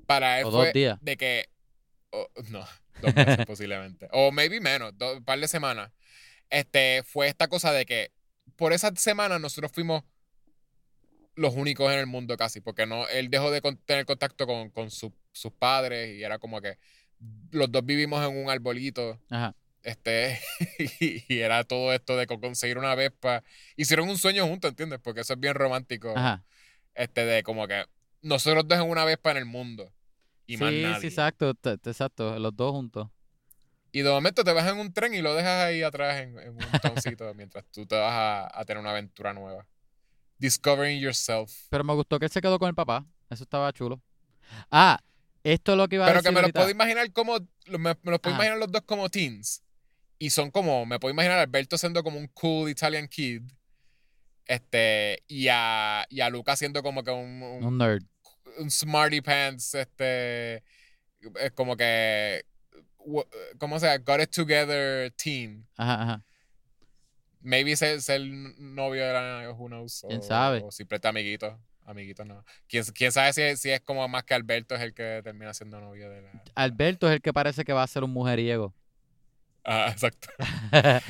para 0.05 0.39
él 0.39 0.45
O 0.45 0.51
fue 0.51 0.65
dos 0.65 0.73
días. 0.73 0.99
de 1.01 1.17
que... 1.17 1.49
o- 2.11 2.29
no, 2.51 2.63
dos 3.01 3.15
meses 3.15 3.45
posiblemente. 3.47 4.07
O 4.11 4.31
maybe 4.31 4.59
menos, 4.61 4.93
un 4.99 5.23
par 5.25 5.39
de 5.39 5.47
semanas. 5.47 5.91
Este, 6.51 7.01
fue 7.01 7.27
esta 7.27 7.47
cosa 7.47 7.73
de 7.73 7.87
que 7.87 8.11
por 8.55 8.71
esa 8.71 8.95
semana 8.95 9.39
nosotros 9.39 9.71
fuimos 9.71 10.03
los 11.35 11.55
únicos 11.55 11.91
en 11.91 11.97
el 11.97 12.05
mundo 12.05 12.37
casi, 12.37 12.61
porque 12.61 12.85
no, 12.85 13.07
él 13.07 13.31
dejó 13.31 13.49
de 13.49 13.61
con- 13.61 13.77
tener 13.77 14.05
contacto 14.05 14.45
con, 14.45 14.69
con 14.69 14.91
su- 14.91 15.11
sus 15.31 15.51
padres 15.53 16.15
y 16.19 16.23
era 16.23 16.37
como 16.37 16.61
que 16.61 16.77
los 17.49 17.71
dos 17.71 17.83
vivimos 17.83 18.23
en 18.29 18.37
un 18.37 18.51
arbolito, 18.51 19.19
Ajá. 19.31 19.55
Este, 19.83 20.39
y, 20.99 21.23
y 21.33 21.39
era 21.39 21.63
todo 21.63 21.93
esto 21.93 22.17
de 22.17 22.27
co- 22.27 22.39
conseguir 22.39 22.77
una 22.77 22.95
Vespa. 22.95 23.43
Hicieron 23.75 24.09
un 24.09 24.17
sueño 24.17 24.47
juntos, 24.47 24.69
¿entiendes? 24.69 24.99
Porque 25.03 25.21
eso 25.21 25.33
es 25.33 25.39
bien 25.39 25.53
romántico, 25.55 26.13
Ajá. 26.15 26.43
este, 26.95 27.25
de 27.25 27.43
como 27.43 27.67
que 27.67 27.85
nosotros 28.21 28.65
en 28.69 28.89
una 28.89 29.05
Vespa 29.05 29.31
en 29.31 29.37
el 29.37 29.45
mundo 29.45 29.93
y 30.47 30.57
más 30.57 30.71
sí, 30.71 30.81
nadie. 30.81 31.01
sí, 31.01 31.07
exacto, 31.07 31.53
exacto, 31.85 32.39
los 32.39 32.55
dos 32.55 32.71
juntos. 32.71 33.09
Y 33.91 34.01
de 34.01 34.09
momento 34.09 34.43
te 34.43 34.51
vas 34.53 34.67
en 34.71 34.77
un 34.79 34.91
tren 34.91 35.13
y 35.13 35.21
lo 35.21 35.35
dejas 35.35 35.65
ahí 35.65 35.83
atrás 35.83 36.21
en, 36.21 36.39
en 36.39 36.57
un 36.57 36.71
toncito 36.81 37.31
mientras 37.35 37.63
tú 37.71 37.85
te 37.85 37.95
vas 37.95 38.11
a, 38.11 38.59
a 38.59 38.65
tener 38.65 38.81
una 38.81 38.89
aventura 38.91 39.33
nueva. 39.33 39.67
Discovering 40.39 40.99
yourself. 40.99 41.67
Pero 41.69 41.83
me 41.83 41.93
gustó 41.93 42.19
que 42.19 42.25
él 42.25 42.31
se 42.31 42.41
quedó 42.41 42.57
con 42.59 42.67
el 42.69 42.75
papá. 42.75 43.05
Eso 43.29 43.43
estaba 43.43 43.71
chulo. 43.71 44.01
Ah, 44.71 44.99
esto 45.43 45.73
es 45.73 45.77
lo 45.77 45.87
que 45.87 45.95
iba 45.95 46.05
a 46.05 46.07
Pero 46.07 46.19
decir 46.19 46.31
que 46.31 46.35
me 46.35 46.41
lo 46.41 46.53
puedo 46.53 46.69
imaginar 46.69 47.11
como. 47.13 47.39
Me, 47.67 47.77
me 47.77 48.11
los 48.11 48.19
puedo 48.19 48.33
Ajá. 48.33 48.35
imaginar 48.35 48.57
los 48.57 48.71
dos 48.71 48.81
como 48.81 49.09
teens. 49.09 49.61
Y 50.19 50.29
son 50.29 50.51
como. 50.51 50.85
Me 50.85 50.99
puedo 50.99 51.13
imaginar 51.13 51.39
a 51.39 51.41
Alberto 51.41 51.77
siendo 51.77 52.03
como 52.03 52.17
un 52.17 52.27
cool 52.27 52.69
Italian 52.69 53.07
kid. 53.07 53.41
Este. 54.45 55.23
Y 55.27 55.47
a, 55.49 56.05
y 56.09 56.21
a 56.21 56.29
Luca 56.29 56.55
siendo 56.55 56.81
como 56.83 57.03
que 57.03 57.11
un, 57.11 57.41
un, 57.41 57.63
Un 57.63 57.77
nerd. 57.77 58.03
un 58.57 58.69
smarty 58.71 59.21
pants. 59.21 59.75
Este. 59.75 60.63
Es 61.39 61.51
como 61.55 61.75
que. 61.77 62.45
w- 63.05 63.27
¿Cómo 63.57 63.79
se 63.79 63.87
llama? 63.87 64.03
Got 64.05 64.21
it 64.21 64.31
together 64.35 65.11
teen. 65.11 65.65
Ajá, 65.77 66.01
ajá. 66.03 66.25
Maybe 67.41 67.75
ser, 67.75 68.01
ser 68.01 68.21
novio 68.21 69.05
de 69.05 69.13
la 69.13 69.51
who 69.51 69.67
knows. 69.67 70.05
¿Quién 70.07 70.19
o, 70.21 70.23
sabe? 70.23 70.61
O 70.63 70.71
simplemente 70.71 71.07
amiguito. 71.09 71.59
Amiguito 71.85 72.23
no. 72.23 72.45
¿Quién, 72.69 72.85
quién 72.95 73.11
sabe 73.11 73.33
si, 73.33 73.57
si 73.57 73.69
es 73.69 73.81
como 73.81 74.07
más 74.07 74.23
que 74.23 74.33
Alberto 74.33 74.73
es 74.75 74.81
el 74.81 74.93
que 74.93 75.19
termina 75.21 75.53
siendo 75.53 75.81
novio 75.81 76.09
de 76.09 76.21
la. 76.21 76.31
Alberto 76.55 77.09
es 77.09 77.15
el 77.15 77.21
que 77.21 77.33
parece 77.33 77.65
que 77.65 77.73
va 77.73 77.83
a 77.83 77.87
ser 77.87 78.05
un 78.05 78.11
mujeriego. 78.11 78.73
Ah, 79.63 79.89
exacto. 79.91 80.27
Pero, 80.71 81.01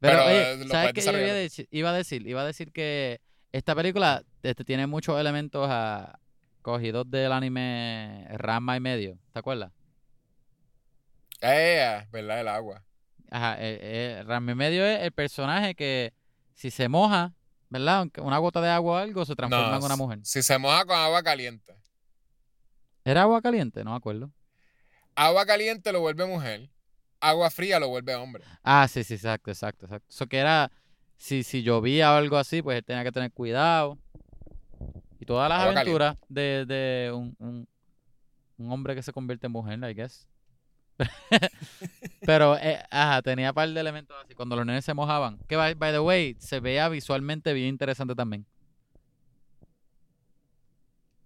Pero, 0.00 0.24
oye, 0.26 0.52
eh, 0.52 0.56
lo 0.58 0.68
¿sabes 0.68 0.92
qué 0.92 1.00
yo 1.00 1.10
iba 1.12 1.18
a, 1.18 1.34
decir? 1.34 1.68
iba 1.70 1.90
a 1.90 1.92
decir? 1.92 2.26
Iba 2.26 2.42
a 2.42 2.46
decir 2.46 2.72
que 2.72 3.20
esta 3.52 3.74
película 3.74 4.22
este, 4.42 4.64
tiene 4.64 4.86
muchos 4.86 5.18
elementos 5.18 5.66
ah, 5.70 6.18
cogidos 6.62 7.10
del 7.10 7.32
anime 7.32 8.26
Rama 8.30 8.76
y 8.76 8.80
medio. 8.80 9.18
¿Te 9.32 9.38
acuerdas? 9.38 9.72
Eh, 11.40 12.06
¿verdad? 12.12 12.40
El 12.40 12.48
agua. 12.48 12.84
Ajá, 13.30 13.56
eh, 13.58 13.78
eh, 13.80 14.22
Ranma 14.24 14.52
y 14.52 14.54
medio 14.54 14.84
es 14.84 15.02
el 15.02 15.12
personaje 15.12 15.74
que 15.74 16.12
si 16.54 16.70
se 16.70 16.88
moja, 16.88 17.34
¿verdad? 17.68 17.98
Aunque 17.98 18.20
una 18.20 18.38
gota 18.38 18.60
de 18.60 18.70
agua 18.70 18.92
o 18.94 18.96
algo 18.96 19.24
se 19.24 19.34
transforma 19.34 19.70
No, 19.70 19.78
en 19.78 19.84
una 19.84 19.96
mujer. 19.96 20.20
Si 20.22 20.42
se 20.42 20.58
moja 20.58 20.84
con 20.84 20.96
agua 20.96 21.22
caliente. 21.22 21.74
¿Era 23.04 23.22
agua 23.22 23.40
caliente? 23.42 23.84
No 23.84 23.90
me 23.90 23.96
acuerdo. 23.96 24.30
Agua 25.14 25.46
caliente 25.46 25.92
lo 25.92 26.00
vuelve 26.00 26.26
mujer. 26.26 26.68
Agua 27.20 27.50
fría 27.50 27.78
lo 27.80 27.88
vuelve 27.88 28.14
hombre. 28.14 28.44
Ah, 28.62 28.86
sí, 28.88 29.02
sí, 29.04 29.14
exacto, 29.14 29.50
exacto, 29.50 29.86
exacto. 29.86 30.06
Eso 30.08 30.26
que 30.26 30.38
era, 30.38 30.70
si, 31.16 31.42
si 31.42 31.62
llovía 31.62 32.12
o 32.12 32.16
algo 32.16 32.36
así, 32.36 32.62
pues 32.62 32.78
él 32.78 32.84
tenía 32.84 33.04
que 33.04 33.12
tener 33.12 33.32
cuidado. 33.32 33.98
Y 35.18 35.24
todas 35.26 35.48
las 35.48 35.60
Agua 35.60 35.74
caliente. 35.74 35.90
aventuras 36.04 36.16
de, 36.28 36.66
de 36.66 37.12
un, 37.12 37.34
un, 37.38 37.68
un 38.58 38.70
hombre 38.72 38.94
que 38.94 39.02
se 39.02 39.12
convierte 39.12 39.46
en 39.46 39.52
mujer, 39.52 39.78
I 39.82 39.94
guess. 39.94 40.28
Pero, 42.20 42.56
eh, 42.58 42.82
ajá, 42.90 43.22
tenía 43.22 43.52
par 43.52 43.68
de 43.68 43.80
elementos 43.80 44.16
así. 44.24 44.34
Cuando 44.34 44.56
los 44.56 44.64
nenes 44.66 44.84
se 44.84 44.94
mojaban. 44.94 45.38
Que, 45.48 45.56
by, 45.56 45.74
by 45.74 45.92
the 45.92 46.00
way, 46.00 46.36
se 46.38 46.60
veía 46.60 46.88
visualmente 46.88 47.52
bien 47.52 47.68
interesante 47.68 48.14
también. 48.14 48.46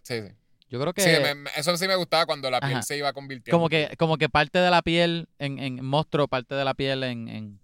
Sí, 0.02 0.20
sí. 0.22 0.34
Yo 0.70 0.80
creo 0.80 0.92
que... 0.94 1.02
Sí, 1.02 1.10
me- 1.22 1.34
me- 1.34 1.50
eso 1.56 1.76
sí 1.76 1.86
me 1.88 1.96
gustaba 1.96 2.24
cuando 2.26 2.48
la 2.50 2.60
piel 2.60 2.72
Ajá. 2.74 2.82
se 2.82 2.96
iba 2.96 3.12
convirtiendo. 3.12 3.56
Como 3.56 3.68
que, 3.68 3.94
como 3.98 4.16
que 4.16 4.28
parte 4.28 4.58
de 4.60 4.70
la 4.70 4.80
piel 4.82 5.28
en, 5.38 5.58
en 5.58 5.84
monstruo, 5.84 6.28
parte 6.28 6.54
de 6.54 6.64
la 6.64 6.74
piel 6.74 7.02
en, 7.02 7.28
en, 7.28 7.60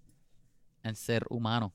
en 0.83 0.97
ser 0.97 1.25
humano. 1.31 1.73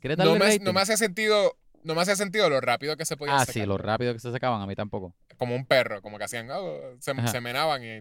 ¿Quieres 0.00 0.18
darle 0.18 0.38
no, 0.38 0.44
me, 0.44 0.58
no 0.58 0.72
me 0.72 0.80
hace 0.80 0.96
sentido. 0.96 1.56
No 1.84 1.94
me 1.94 2.02
hace 2.02 2.16
sentido 2.16 2.50
lo 2.50 2.60
rápido 2.60 2.96
que 2.96 3.04
se 3.04 3.16
podía 3.16 3.36
Ah, 3.36 3.40
secar. 3.40 3.54
sí, 3.54 3.64
lo 3.66 3.78
rápido 3.78 4.12
que 4.12 4.18
se 4.18 4.32
secaban, 4.32 4.60
a 4.60 4.66
mí 4.66 4.74
tampoco. 4.74 5.14
Como 5.38 5.54
un 5.54 5.64
perro, 5.66 6.02
como 6.02 6.18
que 6.18 6.24
hacían. 6.24 6.50
oh, 6.50 6.96
se, 7.00 7.14
se 7.28 7.40
menaban 7.40 7.84
y. 7.84 8.00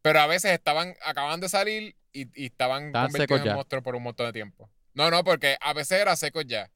Pero 0.00 0.20
a 0.20 0.26
veces 0.26 0.52
estaban. 0.52 0.94
Acaban 1.04 1.38
de 1.40 1.48
salir 1.50 1.96
y, 2.14 2.22
y 2.34 2.46
estaban 2.46 2.86
Estaban 2.86 3.08
convertidos 3.08 3.38
secos 3.38 3.38
en 3.40 3.44
ya. 3.44 3.54
monstruos 3.56 3.84
por 3.84 3.94
un 3.94 4.02
montón 4.04 4.26
de 4.26 4.32
tiempo. 4.32 4.70
No, 4.94 5.10
no, 5.10 5.22
porque 5.22 5.58
a 5.60 5.72
veces 5.74 6.00
era 6.00 6.16
secos 6.16 6.44
ya. 6.46 6.70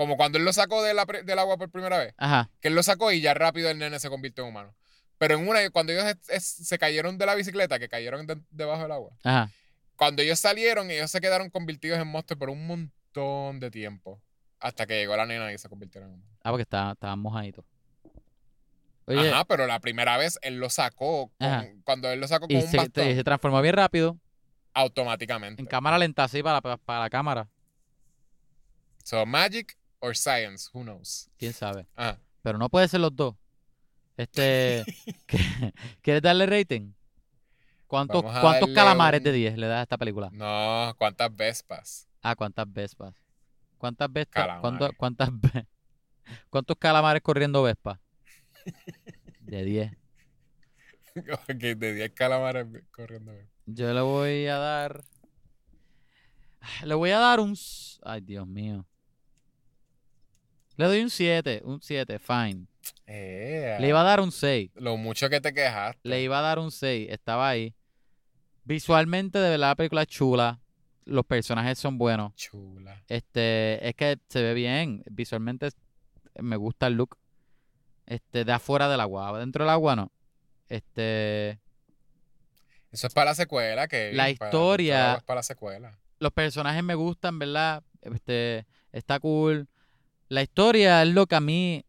Como 0.00 0.16
cuando 0.16 0.38
él 0.38 0.46
lo 0.46 0.52
sacó 0.54 0.82
de 0.82 0.94
la 0.94 1.04
pre- 1.04 1.24
del 1.24 1.38
agua 1.38 1.58
por 1.58 1.68
primera 1.70 1.98
vez. 1.98 2.14
Ajá, 2.16 2.48
que 2.62 2.68
él 2.68 2.74
lo 2.74 2.82
sacó 2.82 3.12
y 3.12 3.20
ya 3.20 3.34
rápido 3.34 3.68
el 3.68 3.76
nene 3.78 4.00
se 4.00 4.08
convirtió 4.08 4.44
en 4.44 4.48
humano. 4.48 4.74
Pero 5.18 5.34
en 5.34 5.46
una, 5.46 5.68
cuando 5.68 5.92
ellos 5.92 6.06
es- 6.06 6.30
es- 6.30 6.66
se 6.66 6.78
cayeron 6.78 7.18
de 7.18 7.26
la 7.26 7.34
bicicleta, 7.34 7.78
que 7.78 7.86
cayeron 7.90 8.26
de- 8.26 8.40
debajo 8.50 8.80
del 8.84 8.92
agua, 8.92 9.10
ajá. 9.22 9.50
cuando 9.96 10.22
ellos 10.22 10.38
salieron, 10.40 10.90
ellos 10.90 11.10
se 11.10 11.20
quedaron 11.20 11.50
convertidos 11.50 11.98
en 11.98 12.08
monstruos 12.08 12.38
por 12.38 12.48
un 12.48 12.66
montón 12.66 13.60
de 13.60 13.70
tiempo. 13.70 14.18
Hasta 14.58 14.86
que 14.86 14.94
llegó 15.00 15.14
la 15.18 15.26
nena 15.26 15.52
y 15.52 15.58
se 15.58 15.68
convirtieron 15.68 16.08
en 16.08 16.14
humanos. 16.16 16.36
Ah, 16.42 16.48
porque 16.50 16.62
estaban, 16.62 16.92
estaban 16.92 17.18
mojaditos. 17.18 17.66
Oye, 19.04 19.30
Ajá, 19.30 19.44
pero 19.44 19.66
la 19.66 19.80
primera 19.80 20.16
vez 20.16 20.38
él 20.40 20.56
lo 20.56 20.70
sacó, 20.70 21.30
con- 21.38 21.82
cuando 21.84 22.10
él 22.10 22.20
lo 22.20 22.26
sacó 22.26 22.46
con 22.46 22.56
y 22.56 22.60
un 22.62 22.66
se, 22.70 22.78
bastón, 22.78 22.92
te- 23.04 23.14
se 23.16 23.22
transformó 23.24 23.60
bien 23.60 23.74
rápido, 23.74 24.16
automáticamente. 24.72 25.60
en 25.60 25.66
cámara 25.66 25.98
lenta, 25.98 26.24
así 26.24 26.42
para, 26.42 26.62
la- 26.64 26.76
para, 26.78 27.00
la 27.00 27.10
cámara. 27.10 27.48
So, 29.04 29.26
magic 29.26 29.76
or 30.00 30.16
science, 30.16 30.68
who 30.72 30.82
knows. 30.82 31.30
Quién 31.38 31.52
sabe. 31.52 31.86
Ajá. 31.96 32.18
Pero 32.42 32.58
no 32.58 32.68
puede 32.68 32.88
ser 32.88 33.00
los 33.00 33.14
dos. 33.14 33.34
Este, 34.16 34.84
¿qué- 35.26 35.72
¿quieres 36.02 36.22
darle 36.22 36.46
rating? 36.46 36.92
¿Cuántos, 37.86 38.22
calamares 38.74 39.20
un- 39.20 39.24
de 39.24 39.32
10 39.32 39.58
le 39.58 39.66
das 39.66 39.80
a 39.80 39.82
esta 39.82 39.98
película? 39.98 40.30
No, 40.32 40.94
¿cuántas 40.96 41.34
vespas? 41.34 42.08
Ah, 42.22 42.36
¿cuántas 42.36 42.72
vespas? 42.72 43.14
¿Cuántas 43.78 44.12
vespas? 44.12 44.60
¿Cuántos, 44.60 44.90
cuántas 44.96 45.30
¿Cuántos 46.50 46.76
calamares 46.78 47.22
corriendo 47.22 47.62
vespa? 47.62 48.00
De 49.40 49.64
10. 49.64 49.92
Ok, 51.16 51.48
de 51.58 51.94
10 51.94 52.12
calamares 52.12 52.66
corriendo. 52.92 53.32
Yo 53.66 53.92
le 53.92 54.00
voy 54.00 54.46
a 54.46 54.58
dar. 54.58 55.04
Le 56.84 56.94
voy 56.94 57.10
a 57.10 57.18
dar 57.18 57.40
un. 57.40 57.56
Ay, 58.02 58.20
Dios 58.20 58.46
mío. 58.46 58.86
Le 60.76 60.86
doy 60.86 61.00
un 61.02 61.10
7. 61.10 61.62
Un 61.64 61.80
7, 61.82 62.18
fine. 62.18 62.66
Eh, 63.06 63.76
Le 63.80 63.88
iba 63.88 64.00
a 64.00 64.04
dar 64.04 64.20
un 64.20 64.32
6. 64.32 64.70
Lo 64.76 64.96
mucho 64.96 65.28
que 65.28 65.40
te 65.40 65.52
quejaste. 65.52 66.00
Le 66.08 66.22
iba 66.22 66.38
a 66.38 66.42
dar 66.42 66.58
un 66.58 66.70
6. 66.70 67.08
Estaba 67.10 67.48
ahí. 67.48 67.74
Visualmente, 68.64 69.38
de 69.38 69.50
verdad, 69.50 69.68
la 69.70 69.74
película 69.76 70.02
es 70.02 70.08
chula. 70.08 70.60
Los 71.04 71.24
personajes 71.26 71.78
son 71.78 71.98
buenos. 71.98 72.34
Chula. 72.34 73.02
Este, 73.08 73.86
es 73.88 73.94
que 73.94 74.18
se 74.28 74.42
ve 74.42 74.54
bien. 74.54 75.02
Visualmente 75.10 75.70
me 76.40 76.56
gusta 76.56 76.86
el 76.86 76.94
look. 76.94 77.18
Este, 78.06 78.44
de 78.44 78.52
afuera 78.52 78.88
del 78.88 79.00
agua. 79.00 79.38
Dentro 79.38 79.64
del 79.64 79.70
agua 79.70 79.96
no. 79.96 80.12
Este. 80.68 81.58
Eso 82.92 83.06
es 83.06 83.14
para 83.14 83.30
la 83.30 83.34
secuela, 83.34 83.86
que 83.86 84.12
La 84.12 84.30
historia- 84.30 85.16
Es 85.16 85.22
para 85.22 85.38
la 85.38 85.42
secuela. 85.44 85.98
los 86.18 86.32
personajes 86.32 86.82
me 86.82 86.94
gustan, 86.96 87.38
¿verdad? 87.38 87.82
Este, 88.02 88.66
está 88.92 89.20
cool. 89.20 89.68
La 90.30 90.42
historia 90.42 91.02
es 91.02 91.08
lo 91.08 91.26
que 91.26 91.34
a 91.34 91.40
mí 91.40 91.84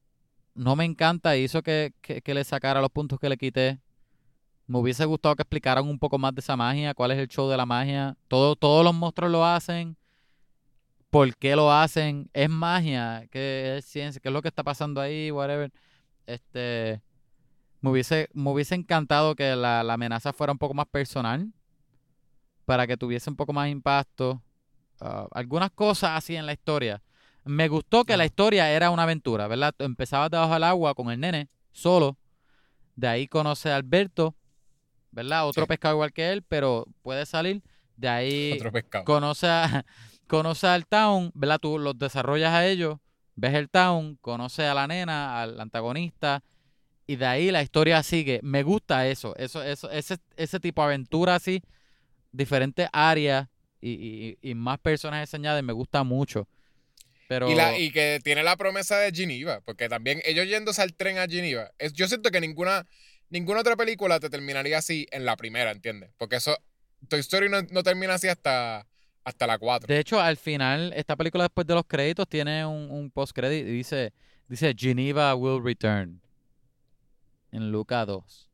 no 0.55 0.75
me 0.75 0.83
encanta. 0.83 1.37
Hizo 1.37 1.61
que, 1.61 1.93
que, 2.01 2.23
que 2.23 2.33
le 2.33 2.43
sacara 2.43 2.81
los 2.81 2.89
puntos 2.89 3.19
que 3.19 3.29
le 3.29 3.37
quité. 3.37 3.79
Me 4.65 4.79
hubiese 4.79 5.05
gustado 5.05 5.35
que 5.35 5.43
explicaran 5.43 5.87
un 5.87 5.99
poco 5.99 6.17
más 6.17 6.33
de 6.33 6.39
esa 6.39 6.57
magia, 6.57 6.95
cuál 6.95 7.11
es 7.11 7.19
el 7.19 7.27
show 7.27 7.47
de 7.47 7.55
la 7.55 7.67
magia. 7.67 8.17
Todo, 8.27 8.55
todos 8.55 8.83
los 8.83 8.95
monstruos 8.95 9.31
lo 9.31 9.45
hacen. 9.45 9.95
¿Por 11.11 11.35
qué 11.37 11.55
lo 11.55 11.71
hacen? 11.71 12.31
Es 12.33 12.49
magia, 12.49 13.27
que 13.29 13.77
es 13.77 13.85
ciencia, 13.85 14.19
qué 14.19 14.29
es 14.29 14.33
lo 14.33 14.41
que 14.41 14.47
está 14.47 14.63
pasando 14.63 14.99
ahí, 14.99 15.29
whatever. 15.29 15.71
Este, 16.25 16.99
me 17.79 17.91
hubiese, 17.91 18.27
me 18.33 18.49
hubiese 18.49 18.73
encantado 18.73 19.35
que 19.35 19.55
la, 19.55 19.83
la 19.83 19.93
amenaza 19.93 20.33
fuera 20.33 20.51
un 20.51 20.57
poco 20.57 20.73
más 20.73 20.87
personal 20.87 21.53
para 22.65 22.87
que 22.87 22.97
tuviese 22.97 23.29
un 23.29 23.35
poco 23.35 23.53
más 23.53 23.69
impacto. 23.69 24.41
Ah, 24.99 25.27
algunas 25.31 25.69
cosas 25.69 26.17
así 26.17 26.35
en 26.35 26.47
la 26.47 26.53
historia. 26.53 27.03
Me 27.43 27.67
gustó 27.67 28.03
que 28.05 28.17
la 28.17 28.25
historia 28.25 28.69
era 28.71 28.89
una 28.91 29.03
aventura, 29.03 29.47
¿verdad? 29.47 29.73
Empezabas 29.79 30.29
debajo 30.29 30.53
del 30.53 30.63
agua 30.63 30.93
con 30.93 31.09
el 31.11 31.19
nene, 31.19 31.49
solo. 31.71 32.17
De 32.95 33.07
ahí 33.07 33.27
conoce 33.27 33.71
a 33.71 33.75
Alberto, 33.77 34.35
¿verdad? 35.11 35.47
Otro 35.47 35.63
Sí. 35.63 35.67
pescado 35.67 35.95
igual 35.95 36.13
que 36.13 36.31
él, 36.31 36.43
pero 36.43 36.85
puede 37.01 37.25
salir. 37.25 37.63
De 37.97 38.07
ahí 38.09 38.51
Otro 38.53 38.71
pescado. 38.71 39.05
conoce, 39.05 39.47
a- 39.47 39.85
conoce 40.27 40.67
al 40.67 40.85
town, 40.85 41.31
¿verdad? 41.33 41.59
Tú 41.59 41.79
los 41.79 41.97
desarrollas 41.97 42.53
a 42.53 42.65
ellos, 42.67 42.97
ves 43.35 43.53
el 43.55 43.69
town, 43.69 44.17
conoce 44.21 44.65
a 44.67 44.73
la 44.73 44.87
nena, 44.87 45.41
al 45.41 45.59
antagonista, 45.59 46.43
y 47.07 47.15
de 47.15 47.25
ahí 47.25 47.51
la 47.51 47.63
historia 47.63 48.03
sigue. 48.03 48.39
Me 48.43 48.61
gusta 48.63 49.07
eso, 49.07 49.35
eso, 49.35 49.63
eso, 49.63 49.89
ese, 49.89 50.17
ese 50.37 50.59
tipo 50.59 50.81
de 50.81 50.85
aventura 50.87 51.35
así, 51.35 51.61
diferentes 52.31 52.87
áreas 52.93 53.47
y, 53.81 53.89
y- 53.91 54.37
y 54.51 54.53
más 54.55 54.77
personajes 54.79 55.29
se 55.29 55.37
añaden, 55.37 55.65
me 55.65 55.73
gusta 55.73 56.03
mucho. 56.03 56.47
Pero 57.31 57.49
Y, 57.49 57.55
la, 57.55 57.77
y 57.77 57.91
que 57.91 58.19
tiene 58.21 58.43
la 58.43 58.57
promesa 58.57 58.97
de 58.97 59.13
Geneva, 59.13 59.61
porque 59.61 59.87
también 59.87 60.21
ellos 60.25 60.47
yéndose 60.47 60.81
al 60.81 60.93
tren 60.93 61.17
a 61.17 61.27
Geneva, 61.27 61.71
es, 61.77 61.93
yo 61.93 62.05
siento 62.09 62.29
que 62.29 62.41
ninguna, 62.41 62.85
ninguna 63.29 63.61
otra 63.61 63.77
película 63.77 64.19
te 64.19 64.29
terminaría 64.29 64.77
así 64.77 65.07
en 65.11 65.23
la 65.23 65.37
primera, 65.37 65.71
¿entiendes? 65.71 66.11
Porque 66.17 66.35
eso, 66.35 66.57
Toy 67.07 67.21
Story 67.21 67.47
no, 67.47 67.61
no 67.71 67.83
termina 67.83 68.15
así 68.15 68.27
hasta, 68.27 68.85
hasta 69.23 69.47
la 69.47 69.57
4. 69.59 69.87
de 69.87 69.97
hecho, 69.97 70.19
al 70.19 70.35
final, 70.35 70.91
esta 70.93 71.15
película 71.15 71.45
después 71.45 71.65
de 71.65 71.73
los 71.73 71.85
créditos 71.85 72.27
tiene 72.27 72.65
un, 72.65 72.91
un 72.91 73.09
post-credit 73.09 73.65
y 73.65 73.71
dice, 73.71 74.11
dice 74.49 74.75
Geneva 74.77 75.33
will 75.33 75.63
return 75.63 76.19
en 77.53 77.71
Luca 77.71 78.05
2. 78.05 78.50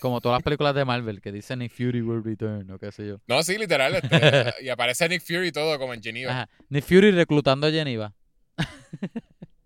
Como 0.00 0.20
todas 0.20 0.36
las 0.36 0.42
películas 0.42 0.74
de 0.74 0.84
Marvel 0.84 1.20
que 1.20 1.32
dicen 1.32 1.60
Nick 1.60 1.72
Fury 1.72 2.02
will 2.02 2.22
return 2.22 2.70
o 2.70 2.78
qué 2.78 2.92
sé 2.92 3.06
yo. 3.06 3.20
No, 3.26 3.42
sí, 3.42 3.56
literal. 3.56 3.94
este, 3.94 4.54
y 4.62 4.68
aparece 4.68 5.08
Nick 5.08 5.22
Fury 5.22 5.48
y 5.48 5.52
todo 5.52 5.78
como 5.78 5.94
en 5.94 6.02
Geneva. 6.02 6.32
Ajá. 6.32 6.48
Nick 6.68 6.84
Fury 6.84 7.10
reclutando 7.10 7.66
a 7.66 7.70
Geneva. 7.70 8.14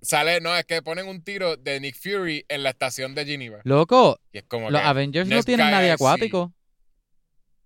Sale, 0.00 0.40
no, 0.40 0.56
es 0.56 0.64
que 0.64 0.80
ponen 0.80 1.08
un 1.08 1.22
tiro 1.22 1.56
de 1.56 1.80
Nick 1.80 1.96
Fury 1.96 2.44
en 2.48 2.62
la 2.62 2.70
estación 2.70 3.14
de 3.14 3.26
Geneva. 3.26 3.58
Loco, 3.64 4.20
Y 4.32 4.38
es 4.38 4.44
como 4.44 4.70
los 4.70 4.80
Avengers 4.80 5.28
no 5.28 5.42
tienen 5.42 5.70
nadie 5.70 5.90
acuático. 5.90 6.52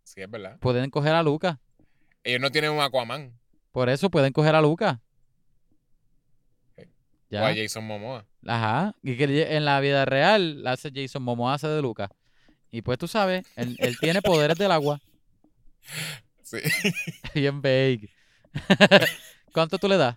Sí, 0.03 0.21
es 0.23 0.31
verdad. 0.31 0.59
Pueden 0.59 0.91
coger 0.91 1.15
a 1.15 1.23
Luca. 1.23 1.61
Ellos 2.25 2.41
no 2.41 2.51
tienen 2.51 2.71
un 2.71 2.81
Aquaman 2.81 3.33
Por 3.71 3.89
eso 3.89 4.11
pueden 4.11 4.33
coger 4.33 4.55
a 4.55 4.61
Luca. 4.61 5.01
Ya. 7.29 7.43
o 7.43 7.47
a 7.47 7.55
Jason 7.55 7.85
Momoa. 7.85 8.27
Ajá. 8.47 8.95
Y 9.03 9.17
que 9.17 9.57
en 9.57 9.65
la 9.65 9.81
vida 9.81 10.05
real 10.05 10.67
hace 10.67 10.91
Jason 10.95 11.23
Momoa 11.23 11.55
hace 11.55 11.69
de 11.69 11.81
Luca. 11.81 12.11
Y 12.73 12.83
pues 12.83 12.99
tú 12.99 13.07
sabes, 13.07 13.45
él, 13.55 13.77
él 13.79 13.97
tiene 14.01 14.21
poderes 14.23 14.59
del 14.59 14.73
agua. 14.73 15.01
Sí. 16.43 16.59
Bien 17.35 17.63
vague. 17.63 18.11
¿Cuánto 19.53 19.79
tú 19.79 19.89
le 19.89 19.97
das? 19.97 20.17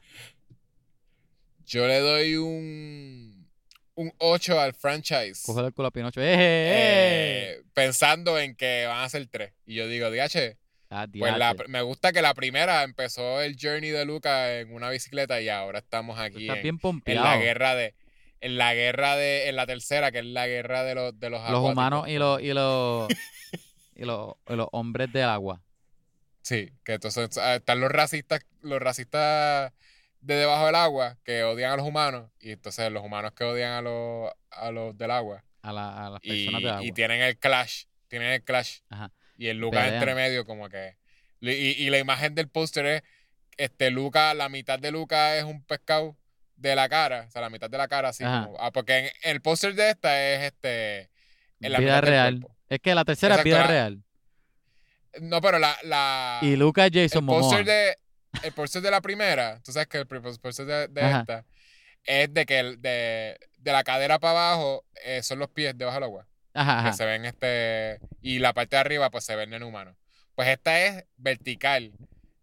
Yo 1.66 1.88
le 1.88 2.00
doy 2.00 2.36
un, 2.36 3.48
un 3.96 4.14
8 4.18 4.60
al 4.60 4.74
franchise. 4.74 5.42
Coge 5.46 5.66
el 5.66 5.74
culo 5.74 5.88
a 5.88 5.92
Pinocho. 5.92 6.22
¡Eh, 6.22 6.34
eh, 6.34 6.38
eh! 6.38 7.52
eh, 7.60 7.64
pensando 7.74 8.38
en 8.38 8.56
que 8.56 8.86
van 8.86 9.04
a 9.04 9.10
ser 9.10 9.26
tres. 9.28 9.54
Y 9.66 9.76
yo 9.76 9.88
digo, 9.88 10.10
DH, 10.12 10.58
Ah, 10.90 11.08
pues 11.12 11.38
la- 11.38 11.56
me 11.68 11.82
gusta 11.82 12.12
que 12.14 12.22
la 12.22 12.34
primera 12.36 12.84
empezó 12.84 13.42
el 13.42 13.58
journey 13.60 13.90
de 13.90 14.06
Luca 14.06 14.60
en 14.60 14.74
una 14.74 14.90
bicicleta 14.90 15.42
y 15.42 15.50
ahora 15.50 15.80
estamos 15.80 16.20
aquí 16.20 16.48
en, 16.48 16.54
bien 16.56 16.68
en 16.68 16.78
pompeado. 16.80 17.24
la 17.26 17.38
guerra 17.38 17.76
de 17.76 17.96
en 18.46 18.58
la 18.58 18.74
guerra 18.74 19.16
de 19.16 19.50
en 19.50 19.56
la 19.56 19.66
tercera 19.66 20.12
que 20.12 20.20
es 20.20 20.26
la 20.26 20.46
guerra 20.48 20.84
de 20.84 20.96
los 20.96 21.20
de 21.20 21.30
los, 21.30 21.40
Los 21.42 21.50
acuáticos. 21.50 21.72
humanos 21.72 22.08
y 22.08 22.18
los, 22.18 22.42
y 22.42 22.54
los, 22.54 23.08
y 23.96 24.06
los, 24.06 24.34
y 24.48 24.56
los 24.56 24.68
hombres 24.72 25.12
del 25.12 25.26
agua. 25.30 25.62
Sí, 26.42 26.72
que 26.84 26.94
entonces 26.94 27.38
ah, 27.40 27.56
están 27.56 27.80
los 27.80 27.90
racistas, 27.92 28.42
los 28.62 28.80
racistas 28.80 29.74
de 30.22 30.36
debajo 30.36 30.66
del 30.68 30.76
agua 30.76 31.18
que 31.24 31.44
odian 31.44 31.72
a 31.72 31.78
los 31.78 31.88
humanos 31.88 32.30
y 32.40 32.52
entonces 32.52 32.92
los 32.92 33.04
humanos 33.04 33.32
que 33.34 33.44
odian 33.44 33.72
a 33.72 33.82
los, 33.82 34.32
a 34.52 34.72
los 34.72 34.98
del 34.98 35.12
agua 35.12 35.44
A, 35.62 35.72
la- 35.74 36.06
a 36.06 36.10
las 36.12 36.20
y, 36.24 36.30
personas 36.46 36.62
del 36.62 36.70
agua. 36.72 36.86
y 36.86 36.92
tienen 36.92 37.22
el 37.22 37.38
clash, 37.38 37.84
tienen 38.08 38.32
el 38.32 38.44
clash 38.44 38.80
Ajá. 38.90 39.12
y 39.38 39.48
el 39.48 39.58
Luca 39.58 39.80
Pelean. 39.80 39.96
entre 39.96 40.16
medio 40.16 40.46
como 40.46 40.70
que 40.70 40.98
y, 41.42 41.50
y 41.52 41.90
la 41.90 42.00
imagen 42.00 42.34
del 42.36 42.48
póster 42.50 42.86
es 42.86 43.04
este 43.58 43.90
Luca, 43.90 44.34
la 44.34 44.50
mitad 44.50 44.78
de 44.80 44.92
Luca 44.92 45.38
es 45.38 45.44
un 45.46 45.64
pescado 45.64 46.16
de 46.56 46.76
la 46.76 46.88
cara, 46.90 47.26
o 47.28 47.32
sea, 47.32 47.42
la 47.42 47.50
mitad 47.50 47.70
de 47.70 47.78
la 47.78 47.88
cara 47.88 48.10
así 48.10 48.24
como, 48.24 48.56
ah, 48.60 48.72
porque 48.72 48.98
en, 49.00 49.10
el 49.24 49.42
póster 49.42 49.76
de 49.76 49.90
esta 49.92 50.22
es 50.22 50.44
este 50.44 51.10
en 51.60 51.72
la 51.72 51.80
vida 51.80 52.02
real. 52.02 52.46
Es 52.70 52.80
que 52.80 52.96
la 52.96 53.06
tercera 53.06 53.36
Exacto, 53.36 53.50
es 53.50 53.54
vida 53.56 53.62
la- 53.64 53.68
real. 53.68 54.04
No, 55.22 55.40
pero 55.42 55.60
la, 55.60 55.78
la 55.84 56.40
Y 56.42 56.56
Luca 56.56 56.86
es 56.86 56.92
Jason 56.94 57.20
el 57.20 57.26
Momoa. 57.26 57.64
de 57.64 57.98
el 58.44 58.52
póster 58.52 58.82
de 58.82 58.92
la 58.92 59.00
primera, 59.02 59.62
tú 59.64 59.72
sabes 59.72 59.88
que 59.88 59.98
el 60.00 60.08
póster 60.08 60.66
de, 60.66 60.84
esta 61.02 61.46
es 62.04 62.34
de 62.34 62.46
que 62.46 62.60
el- 62.60 62.82
de, 62.82 63.38
de 63.58 63.72
la 63.72 63.84
cadera 63.84 64.20
para 64.20 64.32
abajo 64.32 64.84
eh, 65.06 65.24
son 65.24 65.40
los 65.40 65.50
pies 65.50 65.78
debajo 65.78 65.96
del 65.96 66.04
agua, 66.04 66.28
Ajá, 66.54 66.74
que 66.82 66.88
ajá. 66.90 66.94
se 66.94 67.06
ven 67.06 67.26
este 67.26 68.00
y 68.22 68.40
la 68.40 68.54
parte 68.54 68.76
de 68.76 68.82
arriba 68.82 69.10
pues 69.10 69.24
se 69.26 69.36
ven 69.36 69.54
en 69.54 69.64
humano. 69.64 69.96
Pues 70.36 70.50
esta 70.50 70.82
es 70.82 71.06
vertical, 71.16 71.94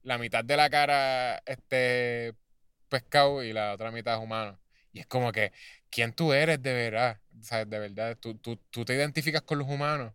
la 0.02 0.16
mitad 0.16 0.42
de 0.42 0.56
la 0.56 0.70
cara 0.70 1.42
este 1.44 2.32
pescado 2.92 3.42
y 3.42 3.52
la 3.52 3.72
otra 3.72 3.90
mitad 3.90 4.14
es 4.18 4.22
humano. 4.22 4.58
Y 4.92 5.00
es 5.00 5.06
como 5.06 5.32
que 5.32 5.52
quién 5.90 6.12
tú 6.12 6.32
eres 6.32 6.62
de 6.62 6.72
verdad, 6.74 7.18
o 7.40 7.42
sea, 7.42 7.64
de 7.64 7.78
verdad, 7.78 8.16
tú, 8.20 8.34
tú, 8.36 8.56
tú 8.70 8.84
te 8.84 8.94
identificas 8.94 9.42
con 9.42 9.58
los 9.58 9.66
humanos, 9.68 10.12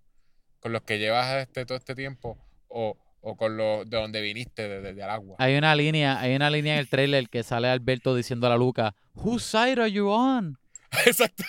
con 0.59 0.71
los 0.71 0.83
que 0.83 0.99
llevas 0.99 1.35
este 1.37 1.65
todo 1.65 1.77
este 1.77 1.95
tiempo 1.95 2.37
o, 2.67 2.95
o 3.21 3.35
con 3.35 3.57
los 3.57 3.89
de 3.89 3.97
donde 3.97 4.21
viniste, 4.21 4.67
desde 4.69 4.89
el 4.91 5.01
agua. 5.09 5.35
Hay 5.39 5.55
una 5.57 5.75
línea, 5.75 6.19
hay 6.19 6.35
una 6.35 6.49
línea 6.51 6.73
en 6.75 6.79
el 6.79 6.89
trailer 6.89 7.27
que 7.27 7.41
sale 7.43 7.67
Alberto 7.67 8.15
diciendo 8.15 8.45
a 8.47 8.51
la 8.51 8.57
Luca, 8.57 8.93
Whose 9.15 9.45
side 9.45 9.81
are 9.81 9.91
you 9.91 10.09
on? 10.09 10.57
Exacto. 11.05 11.43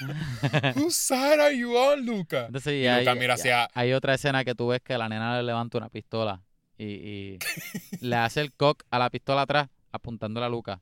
Whose 0.75 0.97
side 0.97 1.41
are 1.41 1.57
you 1.57 1.77
on, 1.77 2.05
Luca? 2.05 2.47
Entonces, 2.47 2.73
y 2.83 2.87
hay, 2.87 3.05
Luca 3.05 3.15
mira 3.15 3.35
hacia- 3.35 3.69
hay 3.75 3.93
otra 3.93 4.15
escena 4.15 4.45
que 4.45 4.55
tú 4.55 4.69
ves 4.69 4.81
que 4.81 4.97
la 4.99 5.09
nena 5.09 5.37
le 5.37 5.43
levanta 5.45 5.77
una 5.79 5.91
pistola 5.91 6.43
y, 6.79 6.85
y 6.87 7.39
le 8.01 8.17
hace 8.17 8.41
el 8.41 8.53
cock 8.55 8.83
a 8.91 8.99
la 8.99 9.11
pistola 9.11 9.43
atrás 9.43 9.69
apuntando 9.93 10.41
a 10.41 10.45
la 10.45 10.49
Luca. 10.49 10.81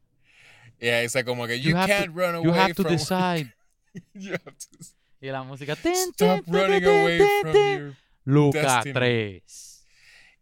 Y 0.80 0.88
ahí 0.88 1.02
dice 1.04 1.24
como 1.24 1.46
que 1.46 1.60
You 1.60 1.70
you, 1.70 1.76
to- 1.76 1.86
can't 1.86 2.14
run 2.14 2.34
away 2.36 2.44
You 2.44 2.52
have 2.54 2.74
to 2.74 2.82
from 2.82 2.92
decide. 2.96 3.54
You 4.14 4.32
have 4.32 4.42
to 4.44 4.86
Y 5.20 5.28
la 5.28 5.42
música. 5.42 5.72
stop 5.74 6.44
running 6.46 6.84
away 6.84 7.18
from 7.40 7.52
your 7.54 7.94
Luca 8.24 8.60
destiny. 8.60 8.92
3. 8.92 9.86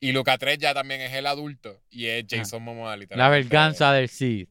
Y 0.00 0.12
Luca 0.12 0.36
3 0.36 0.58
ya 0.58 0.74
también 0.74 1.00
es 1.00 1.12
el 1.14 1.26
adulto 1.26 1.80
y 1.90 2.06
es 2.06 2.24
Jason 2.28 2.62
Momoa 2.62 2.90
La 2.90 2.96
literalmente. 2.96 3.42
venganza 3.48 3.92
del 3.92 4.08
Sith. 4.08 4.48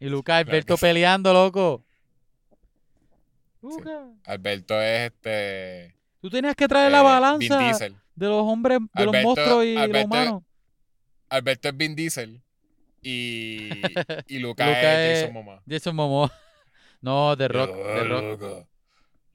Y 0.00 0.08
Luca 0.08 0.36
Alberto 0.38 0.76
peleando, 0.76 1.32
loco. 1.32 1.84
Luca. 3.62 4.08
Alberto 4.26 4.80
es 4.82 5.12
este 5.12 5.94
Tú 6.20 6.28
tenías 6.30 6.54
que 6.56 6.68
traer 6.68 6.90
la 6.92 7.00
eh, 7.00 7.02
balanza 7.02 7.58
de 8.14 8.26
los 8.28 8.42
hombres, 8.42 8.78
de 8.94 9.04
los 9.06 9.14
monstruos 9.22 9.64
y 9.64 9.74
los 9.74 10.04
humanos. 10.04 10.42
Alberto 11.28 11.68
es 11.68 11.76
Vin 11.76 11.94
Diesel 11.96 12.42
y, 13.04 13.70
y 14.28 14.38
Luca, 14.40 14.66
Luca 14.66 15.04
es 15.04 15.20
Jason 15.20 15.34
Momoa. 15.34 15.62
Jason 15.68 15.96
Momoa. 15.96 16.32
No, 17.00 17.36
The 17.36 17.48
Rock. 17.48 17.68
Yo, 17.68 17.84
The 17.84 18.04
Rock. 18.04 18.40
Luca, 18.40 18.68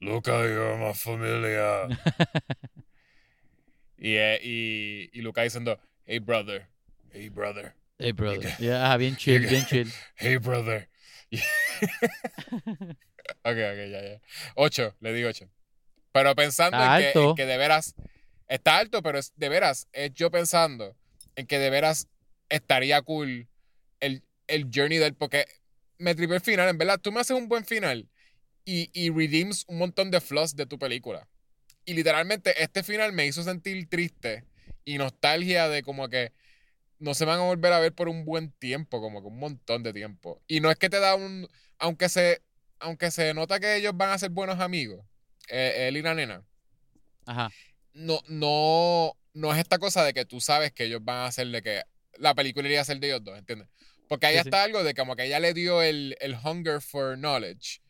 Luca, 0.00 0.32
you're 0.48 0.76
my 0.76 0.92
familia. 0.92 1.86
y, 3.96 4.16
eh, 4.16 4.40
y, 4.42 5.08
y 5.12 5.22
Luca 5.22 5.42
diciendo, 5.42 5.78
hey 6.04 6.18
brother, 6.18 6.66
hey 7.12 7.28
brother, 7.28 7.74
Hey, 8.02 8.12
brother. 8.12 8.56
Yeah, 8.58 8.96
bien 8.96 9.14
chill, 9.14 9.46
bien 9.46 9.66
chill. 9.66 9.92
hey 10.16 10.38
brother. 10.38 10.88
ok, 11.30 11.38
ok, 13.44 13.56
ya, 13.90 14.02
ya. 14.02 14.20
Ocho, 14.54 14.96
le 15.00 15.12
digo 15.12 15.28
ocho. 15.28 15.50
Pero 16.10 16.34
pensando 16.34 16.78
en 16.82 17.12
que, 17.12 17.12
en 17.12 17.34
que 17.34 17.44
de 17.44 17.58
veras, 17.58 17.94
está 18.48 18.78
alto, 18.78 19.02
pero 19.02 19.18
es, 19.18 19.34
de 19.36 19.50
veras, 19.50 19.86
es 19.92 20.14
yo 20.14 20.30
pensando 20.30 20.96
en 21.36 21.46
que 21.46 21.58
de 21.58 21.68
veras 21.68 22.08
estaría 22.48 23.02
cool 23.02 23.49
el, 24.00 24.24
el 24.46 24.68
journey 24.74 24.98
del, 24.98 25.14
porque 25.14 25.46
me 25.98 26.14
tripé 26.14 26.34
el 26.34 26.40
final, 26.40 26.68
en 26.68 26.78
verdad, 26.78 27.00
tú 27.00 27.12
me 27.12 27.20
haces 27.20 27.36
un 27.36 27.48
buen 27.48 27.64
final 27.64 28.08
y, 28.64 28.90
y 28.92 29.10
redeems 29.10 29.64
un 29.68 29.78
montón 29.78 30.10
de 30.10 30.20
flaws 30.20 30.56
de 30.56 30.66
tu 30.66 30.78
película. 30.78 31.28
Y 31.84 31.94
literalmente 31.94 32.62
este 32.62 32.82
final 32.82 33.12
me 33.12 33.26
hizo 33.26 33.42
sentir 33.42 33.88
triste 33.88 34.44
y 34.84 34.98
nostalgia 34.98 35.68
de 35.68 35.82
como 35.82 36.08
que 36.08 36.32
no 36.98 37.14
se 37.14 37.24
van 37.24 37.40
a 37.40 37.44
volver 37.44 37.72
a 37.72 37.80
ver 37.80 37.94
por 37.94 38.08
un 38.08 38.24
buen 38.24 38.52
tiempo, 38.52 39.00
como 39.00 39.22
que 39.22 39.28
un 39.28 39.38
montón 39.38 39.82
de 39.82 39.92
tiempo. 39.92 40.42
Y 40.46 40.60
no 40.60 40.70
es 40.70 40.76
que 40.76 40.90
te 40.90 41.00
da 41.00 41.14
un, 41.14 41.48
aunque 41.78 42.08
se, 42.08 42.42
aunque 42.78 43.10
se 43.10 43.34
nota 43.34 43.58
que 43.58 43.76
ellos 43.76 43.96
van 43.96 44.10
a 44.10 44.18
ser 44.18 44.30
buenos 44.30 44.60
amigos, 44.60 45.04
eh, 45.48 45.88
él 45.88 45.96
y 45.96 46.02
la 46.02 46.14
nena, 46.14 46.44
Ajá. 47.26 47.50
no, 47.94 48.20
no, 48.28 49.16
no 49.32 49.52
es 49.52 49.58
esta 49.58 49.78
cosa 49.78 50.04
de 50.04 50.12
que 50.12 50.24
tú 50.24 50.40
sabes 50.40 50.72
que 50.72 50.84
ellos 50.84 51.00
van 51.02 51.18
a 51.18 51.26
hacer 51.26 51.48
de 51.48 51.62
que 51.62 51.82
la 52.18 52.34
película 52.34 52.68
iría 52.68 52.82
a 52.82 52.84
ser 52.84 53.00
de 53.00 53.08
ellos 53.08 53.24
dos, 53.24 53.38
¿entiendes? 53.38 53.68
Porque 54.10 54.26
ahí 54.26 54.34
Sí, 54.34 54.42
sí. 54.42 54.48
está 54.48 54.64
algo 54.64 54.82
de 54.82 54.92
como 54.92 55.14
que 55.14 55.24
ella 55.24 55.38
le 55.38 55.54
dio 55.54 55.82
el, 55.82 56.16
el 56.20 56.34
hunger 56.34 56.80
for 56.80 57.16
knowledge, 57.16 57.80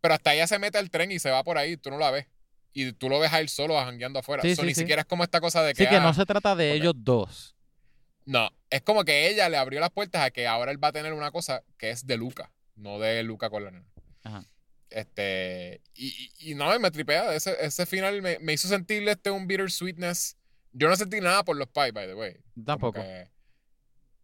pero 0.00 0.14
hasta 0.14 0.34
ella 0.34 0.48
se 0.48 0.58
mete 0.58 0.76
al 0.78 0.90
tren 0.90 1.12
y 1.12 1.20
se 1.20 1.30
va 1.30 1.44
por 1.44 1.56
ahí, 1.56 1.76
tú 1.76 1.88
no 1.90 1.98
la 1.98 2.10
ves. 2.10 2.26
Y 2.72 2.92
tú 2.94 3.08
lo 3.08 3.20
ves 3.20 3.32
a 3.32 3.38
él 3.38 3.48
solo 3.48 3.76
jangueando 3.78 4.18
afuera. 4.18 4.42
Sí, 4.42 4.56
So, 4.56 4.64
ni 4.64 4.74
siquiera 4.74 5.02
es 5.02 5.06
como 5.06 5.22
esta 5.22 5.40
cosa 5.40 5.62
de 5.62 5.72
que. 5.74 5.84
Sí, 5.84 5.88
que 5.88 5.96
ah, 5.96 6.00
no 6.00 6.12
se 6.14 6.26
trata 6.26 6.56
de 6.56 6.72
ellos 6.72 6.94
dos. 6.96 7.54
no, 8.24 8.50
es 8.70 8.82
como 8.82 9.04
que 9.04 9.28
ella 9.28 9.48
le 9.48 9.56
abrió 9.56 9.78
las 9.78 9.90
puertas 9.90 10.22
a 10.22 10.30
que 10.32 10.46
ahora 10.48 10.72
él 10.72 10.82
va 10.82 10.88
a 10.88 10.92
tener 10.92 11.12
una 11.12 11.30
cosa 11.30 11.62
que 11.78 11.90
es 11.90 12.06
de 12.06 12.16
Luca, 12.16 12.50
no 12.74 12.98
de 12.98 13.22
Luca 13.22 13.48
con 13.48 13.62
la 13.64 13.70
nena. 13.70 13.86
Ajá. 14.24 14.44
Este, 14.90 15.80
y, 15.94 16.08
y, 16.38 16.50
y 16.50 16.54
no, 16.54 16.78
me 16.78 16.90
tripea. 16.90 17.34
Ese, 17.34 17.56
ese 17.60 17.86
final 17.86 18.20
me, 18.20 18.38
me 18.40 18.52
hizo 18.52 18.68
sentir 18.68 19.08
este 19.08 19.30
un 19.30 19.46
bittersweetness 19.46 20.36
Yo 20.72 20.88
no 20.88 20.96
sentí 20.96 21.20
nada 21.20 21.44
por 21.44 21.56
los 21.56 21.68
pais, 21.68 21.92
by 21.92 22.06
the 22.06 22.14
way. 22.14 22.36
Tampoco. 22.64 23.00
que- 23.00 23.28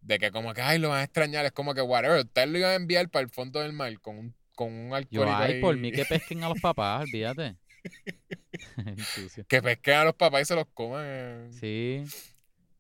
de 0.01 0.19
que 0.19 0.31
como 0.31 0.55
que, 0.55 0.63
ay, 0.63 0.79
lo 0.79 0.89
van 0.91 1.01
a 1.01 1.05
extrañar. 1.05 1.45
Es 1.45 1.53
como 1.53 1.75
que, 1.75 1.83
whatever, 1.83 2.19
ustedes 2.25 2.49
lo 2.49 2.59
iban 2.59 2.71
a 2.71 2.75
enviar 2.75 3.09
para 3.11 3.23
el 3.25 3.31
fondo 3.31 3.61
del 3.61 3.73
mar 3.73 3.99
con 4.01 4.19
un, 4.19 4.35
con 4.55 4.73
un 4.73 4.91
Yo, 5.11 5.25
ay, 5.29 5.61
por 5.61 5.75
ahí. 5.75 5.81
mí 5.81 5.93
que 5.93 6.05
pesquen 6.05 6.43
a 6.45 6.49
los 6.49 6.61
papás, 6.61 7.03
olvídate. 7.03 7.57
Que 9.49 9.63
pesquen 9.63 9.95
a 9.95 10.05
los 10.05 10.15
papás 10.15 10.43
y 10.43 10.45
se 10.47 10.55
los 10.55 10.67
coman. 10.75 11.51
Sí. 11.53 12.05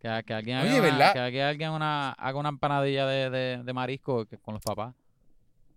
Que, 0.01 0.23
que 0.27 0.35
alguien 0.35 0.59
Oye, 0.59 0.69
haga, 0.71 0.79
una, 0.81 0.83
¿verdad? 0.91 1.31
que 1.31 1.43
alguien- 1.43 1.71
una, 1.71 2.13
haga 2.13 2.39
una 2.39 2.49
empanadilla 2.51 3.07
de, 3.07 3.31
de, 3.31 3.63
de 3.65 3.73
marisco 3.73 4.27
con 4.43 4.55
los 4.55 4.63
papás. 4.63 4.95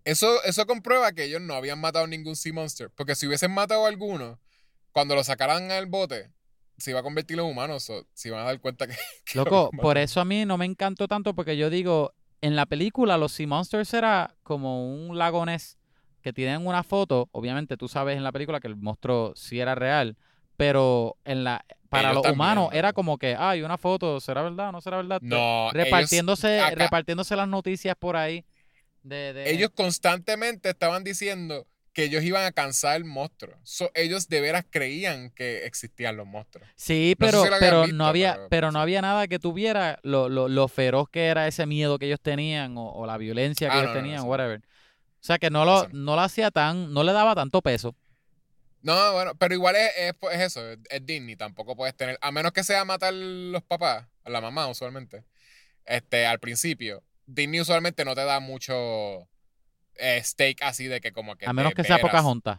Eso, 0.04 0.42
eso 0.44 0.66
comprueba 0.66 1.12
que 1.12 1.24
ellos 1.24 1.40
no 1.40 1.54
habían 1.54 1.80
matado 1.80 2.06
ningún 2.06 2.34
Sea 2.36 2.52
Monster. 2.52 2.90
Porque 2.90 3.14
si 3.14 3.26
hubiesen 3.26 3.52
matado 3.52 3.84
a 3.84 3.88
alguno, 3.88 4.38
cuando 4.92 5.14
lo 5.14 5.22
sacaran 5.24 5.70
al 5.70 5.86
bote, 5.86 6.30
se 6.82 6.90
iba 6.90 7.00
a 7.00 7.02
convertir 7.02 7.38
en 7.38 7.44
humanos. 7.44 7.88
o 7.90 8.06
se 8.12 8.28
iban 8.28 8.40
a 8.40 8.44
dar 8.44 8.60
cuenta 8.60 8.86
que. 8.86 8.94
que 9.24 9.38
lo 9.38 9.44
Loco, 9.44 9.70
por 9.70 9.98
eso 9.98 10.20
a 10.20 10.24
mí 10.24 10.44
no 10.44 10.58
me 10.58 10.64
encantó 10.66 11.06
tanto 11.08 11.34
porque 11.34 11.56
yo 11.56 11.70
digo, 11.70 12.12
en 12.40 12.56
la 12.56 12.66
película 12.66 13.16
los 13.16 13.32
Sea 13.32 13.46
Monsters 13.46 13.94
era 13.94 14.34
como 14.42 14.92
un 14.92 15.16
lago 15.16 15.46
Ness 15.46 15.78
que 16.22 16.32
tienen 16.32 16.66
una 16.66 16.82
foto, 16.82 17.28
obviamente 17.32 17.76
tú 17.76 17.88
sabes 17.88 18.16
en 18.16 18.24
la 18.24 18.32
película 18.32 18.60
que 18.60 18.68
el 18.68 18.76
monstruo 18.76 19.32
sí 19.36 19.60
era 19.60 19.74
real, 19.74 20.16
pero 20.56 21.16
en 21.24 21.44
la 21.44 21.64
para 21.88 22.08
Ellos 22.08 22.14
los 22.14 22.22
también, 22.22 22.36
humanos 22.36 22.68
era 22.72 22.92
como 22.92 23.18
que, 23.18 23.36
ay, 23.38 23.62
una 23.62 23.76
foto, 23.76 24.18
¿será 24.20 24.42
verdad 24.42 24.70
o 24.70 24.72
no 24.72 24.80
será 24.80 24.96
verdad? 24.98 25.20
No, 25.20 25.36
ellos, 25.68 25.74
repartiéndose, 25.74 26.60
acá- 26.60 26.74
repartiéndose 26.76 27.36
las 27.36 27.48
noticias 27.48 27.94
por 27.98 28.16
ahí 28.16 28.44
de, 29.02 29.32
de- 29.32 29.50
ellos 29.50 29.70
constantemente 29.74 30.70
estaban 30.70 31.04
diciendo 31.04 31.66
que 31.92 32.04
ellos 32.04 32.22
iban 32.24 32.44
a 32.44 32.52
cansar 32.52 32.96
el 32.96 33.04
monstruo. 33.04 33.54
So, 33.64 33.90
ellos 33.94 34.28
de 34.28 34.40
veras 34.40 34.64
creían 34.70 35.30
que 35.30 35.66
existían 35.66 36.16
los 36.16 36.26
monstruos. 36.26 36.68
Sí, 36.76 37.14
No 37.18 37.26
sé 37.26 37.32
pero, 37.32 37.42
si 37.42 37.46
habían 37.48 37.60
pero 37.60 37.82
visto, 37.82 37.96
no 37.96 38.06
había, 38.06 38.34
pero- 38.34 38.48
pero 38.48 38.72
no 38.72 38.80
había 38.80 39.02
nada 39.02 39.28
que 39.28 39.38
tuviera 39.38 39.98
lo, 40.02 40.28
lo, 40.28 40.48
lo 40.48 40.68
feroz 40.68 41.08
que 41.10 41.26
era 41.26 41.46
ese 41.48 41.66
miedo 41.66 41.98
que 41.98 42.06
ellos 42.06 42.20
tenían 42.20 42.76
o, 42.78 42.92
o 42.92 43.06
la 43.06 43.18
violencia 43.18 43.68
que 43.68 43.74
Ah, 43.74 43.78
ellos 43.80 43.88
no, 43.90 43.94
no, 43.94 44.00
no, 44.00 44.02
tenían, 44.04 44.22
no. 44.22 44.28
whatever. 44.30 44.60
O 44.60 45.24
sea 45.24 45.38
que 45.38 45.50
no 45.50 45.64
lo, 45.64 45.84
no. 45.88 45.88
no 45.92 46.14
lo 46.16 46.22
hacía 46.22 46.50
tan, 46.50 46.92
no 46.92 47.04
le 47.04 47.12
daba 47.12 47.34
tanto 47.34 47.60
peso. 47.62 47.94
No, 48.82 49.12
bueno, 49.12 49.34
pero 49.36 49.54
igual 49.54 49.76
es, 49.76 49.90
es, 49.96 50.14
es 50.32 50.40
eso, 50.40 50.68
es, 50.68 50.78
es 50.90 51.06
Disney, 51.06 51.36
tampoco 51.36 51.76
puedes 51.76 51.94
tener, 51.96 52.18
a 52.20 52.32
menos 52.32 52.50
que 52.52 52.64
sea 52.64 52.84
matar 52.84 53.14
los 53.14 53.62
papás, 53.62 54.06
a 54.24 54.30
la 54.30 54.40
mamá 54.40 54.66
usualmente, 54.66 55.22
este, 55.84 56.26
al 56.26 56.40
principio, 56.40 57.04
Disney 57.26 57.60
usualmente 57.60 58.04
no 58.04 58.16
te 58.16 58.24
da 58.24 58.40
mucho 58.40 59.28
eh, 59.96 60.20
stake 60.22 60.62
así 60.62 60.86
de 60.88 61.00
que 61.00 61.12
como 61.12 61.36
que 61.36 61.46
A 61.46 61.52
menos 61.52 61.74
que 61.74 61.84
sea 61.84 61.98
Pocahontas. 61.98 62.58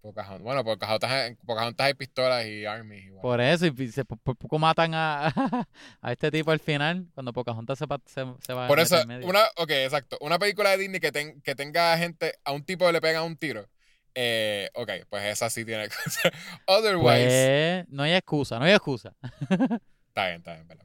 Pocahontas. 0.00 0.42
Bueno, 0.42 0.62
Pocahontas, 0.64 1.32
Pocahontas 1.46 1.86
hay 1.86 1.94
pistolas 1.94 2.44
y 2.44 2.66
armies 2.66 3.06
igual. 3.06 3.22
Por 3.22 3.40
eso, 3.40 3.64
y 3.66 3.90
se, 3.90 4.04
por, 4.04 4.18
por 4.18 4.36
poco 4.36 4.58
matan 4.58 4.92
a, 4.94 5.28
a 6.02 6.12
este 6.12 6.30
tipo 6.30 6.50
al 6.50 6.60
final, 6.60 7.06
cuando 7.14 7.32
Pocahontas 7.32 7.78
se, 7.78 7.86
se, 8.04 8.24
se 8.40 8.52
va 8.52 8.68
Por 8.68 8.78
a 8.78 8.82
eso, 8.82 9.06
medio. 9.06 9.26
una, 9.26 9.42
ok, 9.56 9.70
exacto. 9.70 10.18
Una 10.20 10.38
película 10.38 10.70
de 10.70 10.78
Disney 10.78 11.00
que, 11.00 11.10
ten- 11.10 11.40
que 11.40 11.54
tenga 11.54 11.96
gente, 11.96 12.34
a 12.44 12.52
un 12.52 12.64
tipo 12.64 12.90
le 12.92 13.00
pegan 13.00 13.24
un 13.24 13.36
tiro. 13.38 13.66
Eh, 14.14 14.68
ok, 14.74 14.90
pues 15.08 15.24
esa 15.24 15.48
sí 15.48 15.64
tiene 15.64 15.88
cosas. 15.88 16.32
Otherwise, 16.66 17.84
Pues, 17.84 17.88
no 17.88 18.02
hay 18.02 18.12
excusa, 18.12 18.58
no 18.58 18.66
hay 18.66 18.72
excusa. 18.72 19.14
está 20.08 20.26
bien, 20.26 20.36
está 20.36 20.52
bien. 20.54 20.68
verdad. 20.68 20.84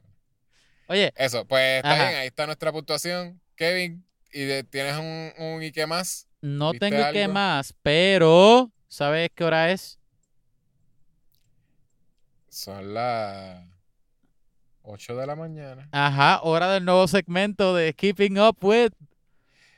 Oye, 0.88 1.12
Eso, 1.14 1.46
pues 1.46 1.76
está 1.76 1.92
Ajá. 1.92 2.08
bien, 2.08 2.20
ahí 2.20 2.26
está 2.28 2.46
nuestra 2.46 2.72
puntuación. 2.72 3.38
Kevin, 3.64 4.02
¿y 4.32 4.40
de- 4.44 4.64
tienes 4.64 4.96
un, 4.96 5.32
un 5.44 5.62
y 5.62 5.70
qué 5.70 5.86
más? 5.86 6.26
no 6.40 6.70
¿Viste 6.72 6.88
tengo 6.88 7.04
algo? 7.04 7.32
más, 7.34 7.74
pero 7.82 8.72
¿sabes 8.88 9.28
qué 9.34 9.44
hora 9.44 9.70
es? 9.70 9.98
Son 12.48 12.94
las 12.94 13.62
8 14.80 15.14
de 15.14 15.26
la 15.26 15.36
mañana. 15.36 15.86
Ajá, 15.92 16.40
hora 16.42 16.72
del 16.72 16.86
nuevo 16.86 17.06
segmento 17.06 17.74
de 17.74 17.92
Keeping 17.92 18.38
Up 18.38 18.56
with 18.62 18.92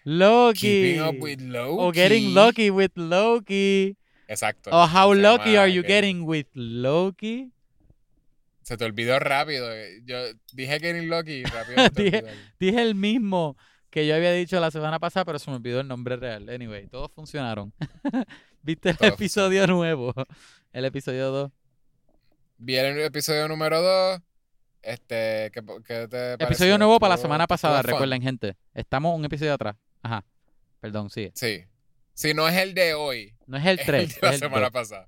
Loki. 0.04 0.60
Keeping 0.60 1.02
up 1.02 1.16
with 1.20 1.40
Loki. 1.40 1.76
O 1.82 1.90
Getting 1.92 2.34
Lucky 2.34 2.70
with 2.70 2.92
Loki. 2.94 3.96
Exacto. 4.28 4.70
O 4.72 4.86
How 4.86 5.12
lucky 5.12 5.56
are 5.56 5.68
you 5.72 5.82
getting 5.82 6.22
with 6.24 6.46
Loki? 6.54 7.50
Se 8.62 8.76
te 8.76 8.84
olvidó 8.84 9.18
rápido. 9.18 9.68
Yo 10.04 10.18
dije 10.52 10.78
Getting 10.78 11.09
Lucky 11.10 11.32
y 11.32 11.42
rápido. 11.46 11.88
Dije-. 11.90 12.24
Dije 12.60 12.80
el 12.80 12.94
mismo 12.94 13.56
que 13.93 14.06
yo 14.06 14.14
había 14.16 14.32
dicho 14.32 14.59
la 14.59 14.70
semana 14.70 14.98
pasada, 14.98 15.24
pero 15.27 15.39
se 15.39 15.51
me 15.51 15.56
olvidó 15.56 15.81
el 15.81 15.86
nombre 15.86 16.16
real. 16.16 16.48
Anyway, 16.48 16.89
todos 16.89 17.12
funcionaron. 17.12 17.73
¿Viste 18.62 18.90
el 18.90 18.97
Todos 18.97 19.12
episodio 19.12 19.66
nuevo? 19.66 20.14
El 20.73 20.86
episodio 20.86 21.31
2. 21.31 21.52
Vi 22.56 22.77
el 22.77 22.98
episodio 23.02 23.47
número 23.47 23.82
2. 23.82 24.20
Este, 24.81 25.51
¿qué, 25.52 25.60
qué 25.86 26.09
te 26.09 26.39
pareció? 26.39 26.47
Episodio 26.47 26.78
nuevo 26.78 26.98
para 26.98 27.16
la 27.16 27.19
semana 27.20 27.47
pasada, 27.47 27.82
fun. 27.82 27.90
recuerden, 27.90 28.23
gente. 28.23 28.56
Estamos 28.73 29.14
un 29.14 29.23
episodio 29.27 29.52
atrás. 29.52 29.77
Ajá. 30.02 30.24
Perdón, 30.81 31.10
sí. 31.10 31.31
Sí. 31.35 31.64
Si 32.14 32.32
no 32.32 32.48
es 32.48 32.56
el 32.56 32.73
de 32.73 32.94
hoy, 32.94 33.35
No 33.47 33.59
es 33.59 33.66
el 33.66 33.78
es 33.81 33.85
3. 33.86 34.02
el 34.14 34.20
de 34.20 34.27
la 34.27 34.39
semana 34.39 34.70
pasada. 34.70 35.06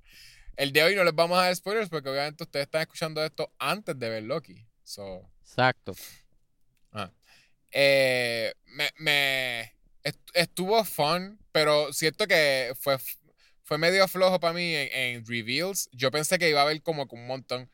El 0.55 0.71
de 0.71 0.83
hoy 0.83 0.95
no 0.95 1.03
les 1.03 1.15
vamos 1.15 1.39
a 1.39 1.41
dar 1.45 1.55
spoilers 1.55 1.89
porque 1.89 2.09
obviamente 2.09 2.43
ustedes 2.43 2.65
están 2.65 2.81
escuchando 2.81 3.23
esto 3.25 3.51
antes 3.57 3.97
de 3.97 4.07
ver 4.09 4.21
Loki. 4.23 4.63
So, 4.83 5.27
Exacto. 5.41 5.95
Eh, 7.77 8.53
me, 8.67 8.89
me- 8.99 9.73
est- 10.03 10.31
estuvo 10.33 10.81
fun, 10.85 11.37
pero 11.51 11.91
siento 11.91 12.25
que 12.25 12.71
fue, 12.79 12.97
fue 13.63 13.77
medio 13.77 14.07
flojo 14.07 14.39
para 14.39 14.53
mí 14.53 14.73
en, 14.73 14.89
en 15.17 15.25
reveals. 15.25 15.89
Yo 15.91 16.09
pensé 16.09 16.39
que 16.39 16.49
iba 16.49 16.61
a 16.61 16.63
haber 16.63 16.81
como 16.81 17.05
un 17.11 17.27
montón. 17.27 17.69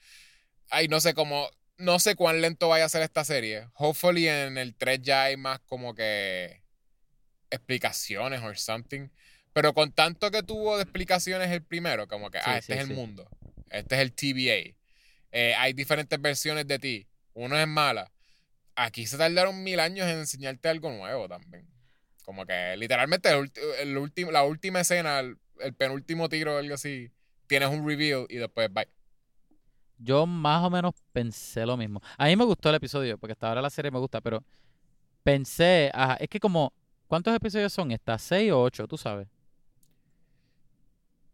Ay, 0.72 0.88
no 0.88 1.00
sé 1.02 1.14
cómo, 1.14 1.50
no 1.78 2.00
sé 2.00 2.16
cuán 2.16 2.42
lento 2.42 2.68
vaya 2.70 2.86
a 2.86 2.90
ser 2.90 3.04
esta 3.04 3.24
serie. 3.24 3.68
Hopefully 3.76 4.28
en 4.28 4.58
el 4.58 4.74
3 4.76 5.02
ya 5.04 5.24
hay 5.26 5.38
más 5.38 5.60
como 5.68 5.94
que 5.94 6.64
explicaciones 7.52 8.42
or 8.42 8.58
something. 8.58 9.10
Pero 9.54 9.74
con 9.74 9.92
tanto 9.92 10.32
que 10.32 10.44
tuvo 10.44 10.78
de 10.78 10.84
explicaciones 10.84 11.52
el 11.52 11.62
primero, 11.64 12.08
como 12.08 12.32
que, 12.32 12.40
Sí, 12.40 12.44
ah, 12.48 12.58
este 12.58 12.74
sí, 12.74 12.80
es 12.80 12.86
el 12.86 12.96
sí. 12.96 13.00
mundo. 13.00 13.30
Este 13.70 13.96
es 13.96 14.02
el 14.02 14.14
TVA. 14.14 14.76
Eh, 15.34 15.54
hay 15.56 15.74
diferentes 15.74 16.20
versiones 16.22 16.66
de 16.68 16.80
ti. 16.80 17.08
Uno 17.34 17.58
es 17.60 17.68
mala. 17.68 18.12
Aquí 18.84 19.06
se 19.06 19.16
tardaron 19.16 19.64
mil 19.64 19.80
años 19.80 20.08
en 20.08 20.18
enseñarte 20.18 20.68
algo 20.68 20.90
nuevo 20.90 21.28
también. 21.28 21.68
Como 22.26 22.48
que 22.48 22.76
literalmente 22.78 23.30
el 23.30 23.52
el 23.80 24.34
la 24.34 24.44
última 24.44 24.80
escena, 24.80 25.20
el, 25.20 25.38
el 25.60 25.74
penúltimo 25.76 26.30
tiro 26.30 26.56
o 26.56 26.58
algo 26.58 26.74
así, 26.74 27.12
tienes 27.46 27.70
un 27.70 27.88
reveal 27.88 28.26
y 28.28 28.38
después 28.38 28.74
bye. 28.74 28.88
Yo 30.00 30.26
más 30.26 30.64
o 30.64 30.72
menos 30.72 30.96
pensé 31.14 31.64
lo 31.64 31.78
mismo. 31.78 32.02
A 32.18 32.26
mí 32.26 32.36
me 32.36 32.44
gustó 32.44 32.70
el 32.70 32.76
episodio, 32.76 33.20
porque 33.20 33.34
hasta 33.34 33.50
ahora 33.50 33.62
la 33.62 33.70
serie 33.70 33.92
me 33.92 34.00
gusta, 34.00 34.20
pero 34.20 34.44
pensé, 35.22 35.92
ajá, 35.94 36.16
es 36.16 36.28
que 36.28 36.40
como, 36.40 36.74
¿cuántos 37.06 37.36
episodios 37.36 37.72
son 37.72 37.92
estas? 37.92 38.20
¿Seis 38.24 38.52
o 38.52 38.64
ocho? 38.64 38.88
Tú 38.88 38.98
sabes. 38.98 39.28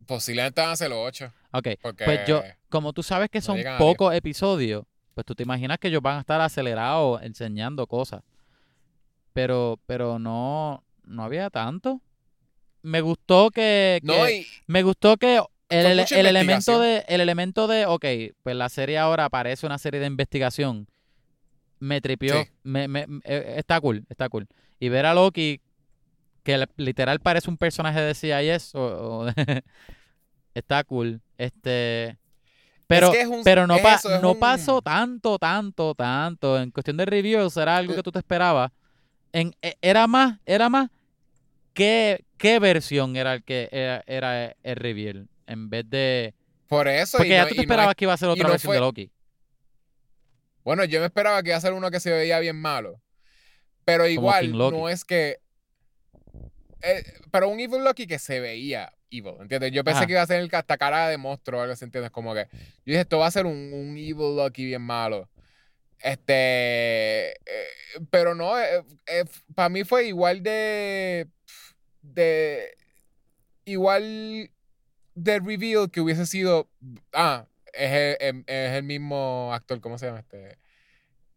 Posiblemente 0.06 0.60
van 0.60 0.72
a 0.72 0.76
ser 0.76 0.90
los 0.90 0.99
ocho. 0.99 1.32
Ok, 1.52 1.68
pues 2.03 2.28
yo, 2.28 2.44
como 2.68 2.91
tú 2.91 3.03
sabes 3.03 3.30
que 3.30 3.40
no 3.40 3.45
son 3.45 3.60
pocos 3.78 4.14
episodios, 4.14 4.84
pues 5.18 5.26
tú 5.26 5.34
te 5.34 5.41
imaginas 5.41 5.80
que 5.80 5.88
ellos 5.88 6.03
van 6.03 6.18
a 6.18 6.19
estar 6.19 6.39
acelerados 6.41 7.23
enseñando 7.23 7.88
cosas. 7.88 8.22
Pero, 9.34 9.80
pero 9.88 10.19
no, 10.19 10.84
no 11.06 11.23
había 11.23 11.49
tanto. 11.49 12.02
Me 12.84 13.02
gustó 13.02 13.49
que, 13.49 13.99
No, 14.03 14.30
y 14.30 14.45
me 14.68 14.84
gustó 14.84 15.18
que 15.18 15.41
el, 15.69 15.99
el 16.11 16.26
elemento 16.27 16.80
de, 16.80 17.03
el 17.07 17.19
elemento 17.19 17.65
de, 17.68 17.88
ok, 17.88 18.06
pues 18.44 18.56
la 18.56 18.69
serie 18.69 18.99
ahora 18.99 19.27
parece 19.31 19.65
una 19.65 19.80
serie 19.80 19.99
de 19.99 20.06
investigación. 20.06 20.88
Me 21.80 21.99
tripió, 21.99 22.44
Sí. 22.44 22.49
me, 22.61 22.88
me- 22.88 23.07
me- 23.07 23.22
eh, 23.26 23.56
está 23.57 23.81
cool, 23.81 24.06
está 24.10 24.30
cool. 24.30 24.48
Y 24.80 24.89
ver 24.89 25.07
a 25.07 25.15
Loki, 25.15 25.61
que 26.44 26.64
literal 26.77 27.22
parece 27.22 27.49
un 27.49 27.57
personaje 27.57 28.02
de 28.02 28.14
CIS, 28.14 28.76
o, 28.76 29.26
está 30.53 30.84
cool. 30.84 31.22
Este, 31.39 32.19
pero, 32.88 33.11
que 33.11 33.22
es 33.22 33.27
un- 33.27 33.43
pero 33.43 33.68
no, 33.68 33.76
es 33.76 33.81
pa- 33.81 33.95
eso, 33.95 34.15
es 34.15 34.22
no 34.22 34.31
un- 34.31 34.39
pasó 34.39 34.81
tanto, 34.81 35.38
tanto, 35.38 35.93
tanto. 35.95 36.59
En 36.59 36.72
cuestión 36.72 36.97
de 36.97 37.05
reviews, 37.05 37.55
era 37.57 37.77
algo 37.77 37.93
Eh. 37.93 37.95
que 37.97 38.03
tú 38.03 38.11
te 38.11 38.19
esperabas. 38.19 38.72
En, 39.34 39.53
e- 39.61 39.77
era 39.81 40.07
más, 40.07 40.39
era 40.45 40.69
más 40.69 40.89
qué, 41.73 42.26
qué 42.38 42.59
versión 42.59 43.15
era 43.15 43.34
el 43.35 43.43
que 43.43 43.69
era, 43.72 44.03
era 44.07 44.55
el 44.64 44.76
reveal. 44.76 45.27
En 45.45 45.69
vez 45.69 45.89
de. 45.89 46.34
por 46.68 46.88
eso. 46.88 47.18
Porque 47.18 47.30
y 47.30 47.31
ya 47.34 47.43
no- 47.43 47.49
tú 47.49 47.55
te 47.55 47.61
esperabas 47.61 47.91
es- 47.91 47.95
que 47.97 48.05
iba 48.05 48.14
a 48.14 48.18
ser 48.18 48.30
otra 48.30 48.43
no 48.43 48.49
versión 48.49 48.69
fue- 48.69 48.76
de 48.76 48.81
Loki. 48.81 49.11
Bueno, 50.64 50.84
yo 50.84 50.99
me 50.99 51.05
esperaba 51.05 51.41
que 51.43 51.49
iba 51.49 51.57
a 51.57 51.61
ser 51.61 51.72
uno 51.73 51.89
que 51.91 51.99
se 52.01 52.11
veía 52.11 52.39
bien 52.39 52.57
malo. 52.59 53.01
Pero 53.85 54.05
igual, 54.07 54.51
no 54.51 54.89
es 54.89 55.05
que. 55.05 55.38
eh, 56.81 57.03
pero 57.31 57.47
un 57.49 57.59
Evil 57.59 57.84
Loki 57.85 58.05
que 58.05 58.19
se 58.19 58.39
veía 58.41 58.91
evil, 59.10 59.36
¿entiendes? 59.40 59.72
Yo 59.72 59.84
pensé 59.84 60.00
Ajá. 60.00 60.06
que 60.08 60.14
iba 60.14 60.22
a 60.22 60.28
ser 60.28 60.40
el 60.42 60.50
hasta 60.54 60.78
cara 60.78 61.08
de 61.10 61.18
monstruo 61.18 61.60
o 61.60 61.62
algo 61.64 61.74
así, 61.74 61.86
¿entiendes? 61.86 62.12
Como 62.12 62.34
que. 62.34 62.48
Yo 62.52 62.58
dije, 62.86 63.02
esto 63.02 63.20
va 63.20 63.28
a 63.28 63.32
ser 63.32 63.46
un, 63.46 63.72
un 63.74 63.98
Evil 63.98 64.36
Loki 64.36 64.66
bien 64.66 64.82
malo. 64.82 65.30
Este. 66.00 67.32
eh, 67.32 67.68
pero 68.12 68.36
no, 68.36 68.54
para 69.56 69.70
mí 69.70 69.84
fue 69.84 70.08
igual 70.08 70.44
de. 70.44 71.28
De. 72.02 72.76
Igual 73.66 74.50
de 75.16 75.40
reveal 75.40 75.90
que 75.92 76.00
hubiese 76.02 76.26
sido. 76.26 76.70
Ah, 77.14 77.48
es 77.74 77.92
el, 77.92 78.18
em- 78.28 78.44
es 78.48 78.74
el 78.74 78.84
mismo 78.84 79.52
actor, 79.54 79.82
¿cómo 79.82 79.98
se 79.98 80.06
llama 80.08 80.20
este? 80.20 80.58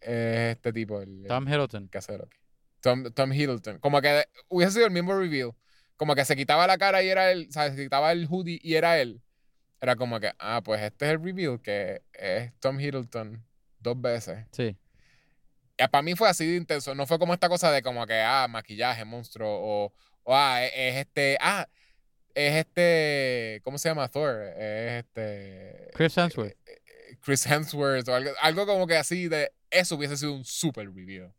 Es 0.00 0.56
este 0.56 0.72
tipo, 0.72 1.00
el, 1.00 1.24
Tom 1.26 1.48
Hiddleston. 1.48 1.88
que 1.88 1.98
hace. 1.98 2.18
Tom, 2.80 3.04
Tom 3.12 3.32
Hiddleston. 3.32 3.78
Como 3.78 4.00
que 4.00 4.24
hubiese 4.48 4.74
sido 4.74 4.86
el 4.86 4.92
mismo 4.92 5.14
reveal. 5.18 5.52
Como 6.00 6.14
que 6.14 6.24
se 6.24 6.34
quitaba 6.34 6.66
la 6.66 6.78
cara 6.78 7.02
y 7.02 7.10
era 7.10 7.30
él, 7.30 7.48
o 7.50 7.52
sea, 7.52 7.70
se 7.70 7.76
quitaba 7.76 8.10
el 8.12 8.26
hoodie 8.26 8.58
y 8.62 8.74
era 8.76 8.98
él. 8.98 9.20
Era 9.82 9.96
como 9.96 10.18
que, 10.18 10.32
ah, 10.38 10.62
pues 10.64 10.80
este 10.80 11.04
es 11.04 11.10
el 11.10 11.22
reveal 11.22 11.60
que 11.60 12.00
es 12.14 12.58
Tom 12.58 12.80
Hiddleston 12.80 13.44
dos 13.80 14.00
veces. 14.00 14.46
Sí. 14.50 14.74
para 15.90 16.00
mí 16.00 16.14
fue 16.14 16.26
así 16.30 16.46
de 16.46 16.56
intenso. 16.56 16.94
No 16.94 17.06
fue 17.06 17.18
como 17.18 17.34
esta 17.34 17.50
cosa 17.50 17.70
de 17.70 17.82
como 17.82 18.06
que, 18.06 18.18
ah, 18.18 18.46
maquillaje, 18.48 19.04
monstruo, 19.04 19.50
o, 19.50 19.92
o 20.22 20.34
ah, 20.34 20.64
es, 20.64 20.72
es 20.74 20.96
este, 20.96 21.36
ah, 21.38 21.68
es 22.34 22.54
este, 22.54 23.60
¿cómo 23.62 23.76
se 23.76 23.90
llama 23.90 24.08
Thor? 24.08 24.40
Es 24.56 25.04
este... 25.04 25.90
Chris 25.92 26.16
Hemsworth. 26.16 26.56
eh, 26.66 26.80
Chris 27.20 27.44
Hemsworth 27.44 28.08
o 28.08 28.14
algo, 28.14 28.30
algo 28.40 28.64
como 28.64 28.86
que 28.86 28.96
así 28.96 29.28
de 29.28 29.52
eso 29.68 29.96
hubiese 29.96 30.16
sido 30.16 30.32
un 30.32 30.46
super 30.46 30.86
review. 30.90 31.30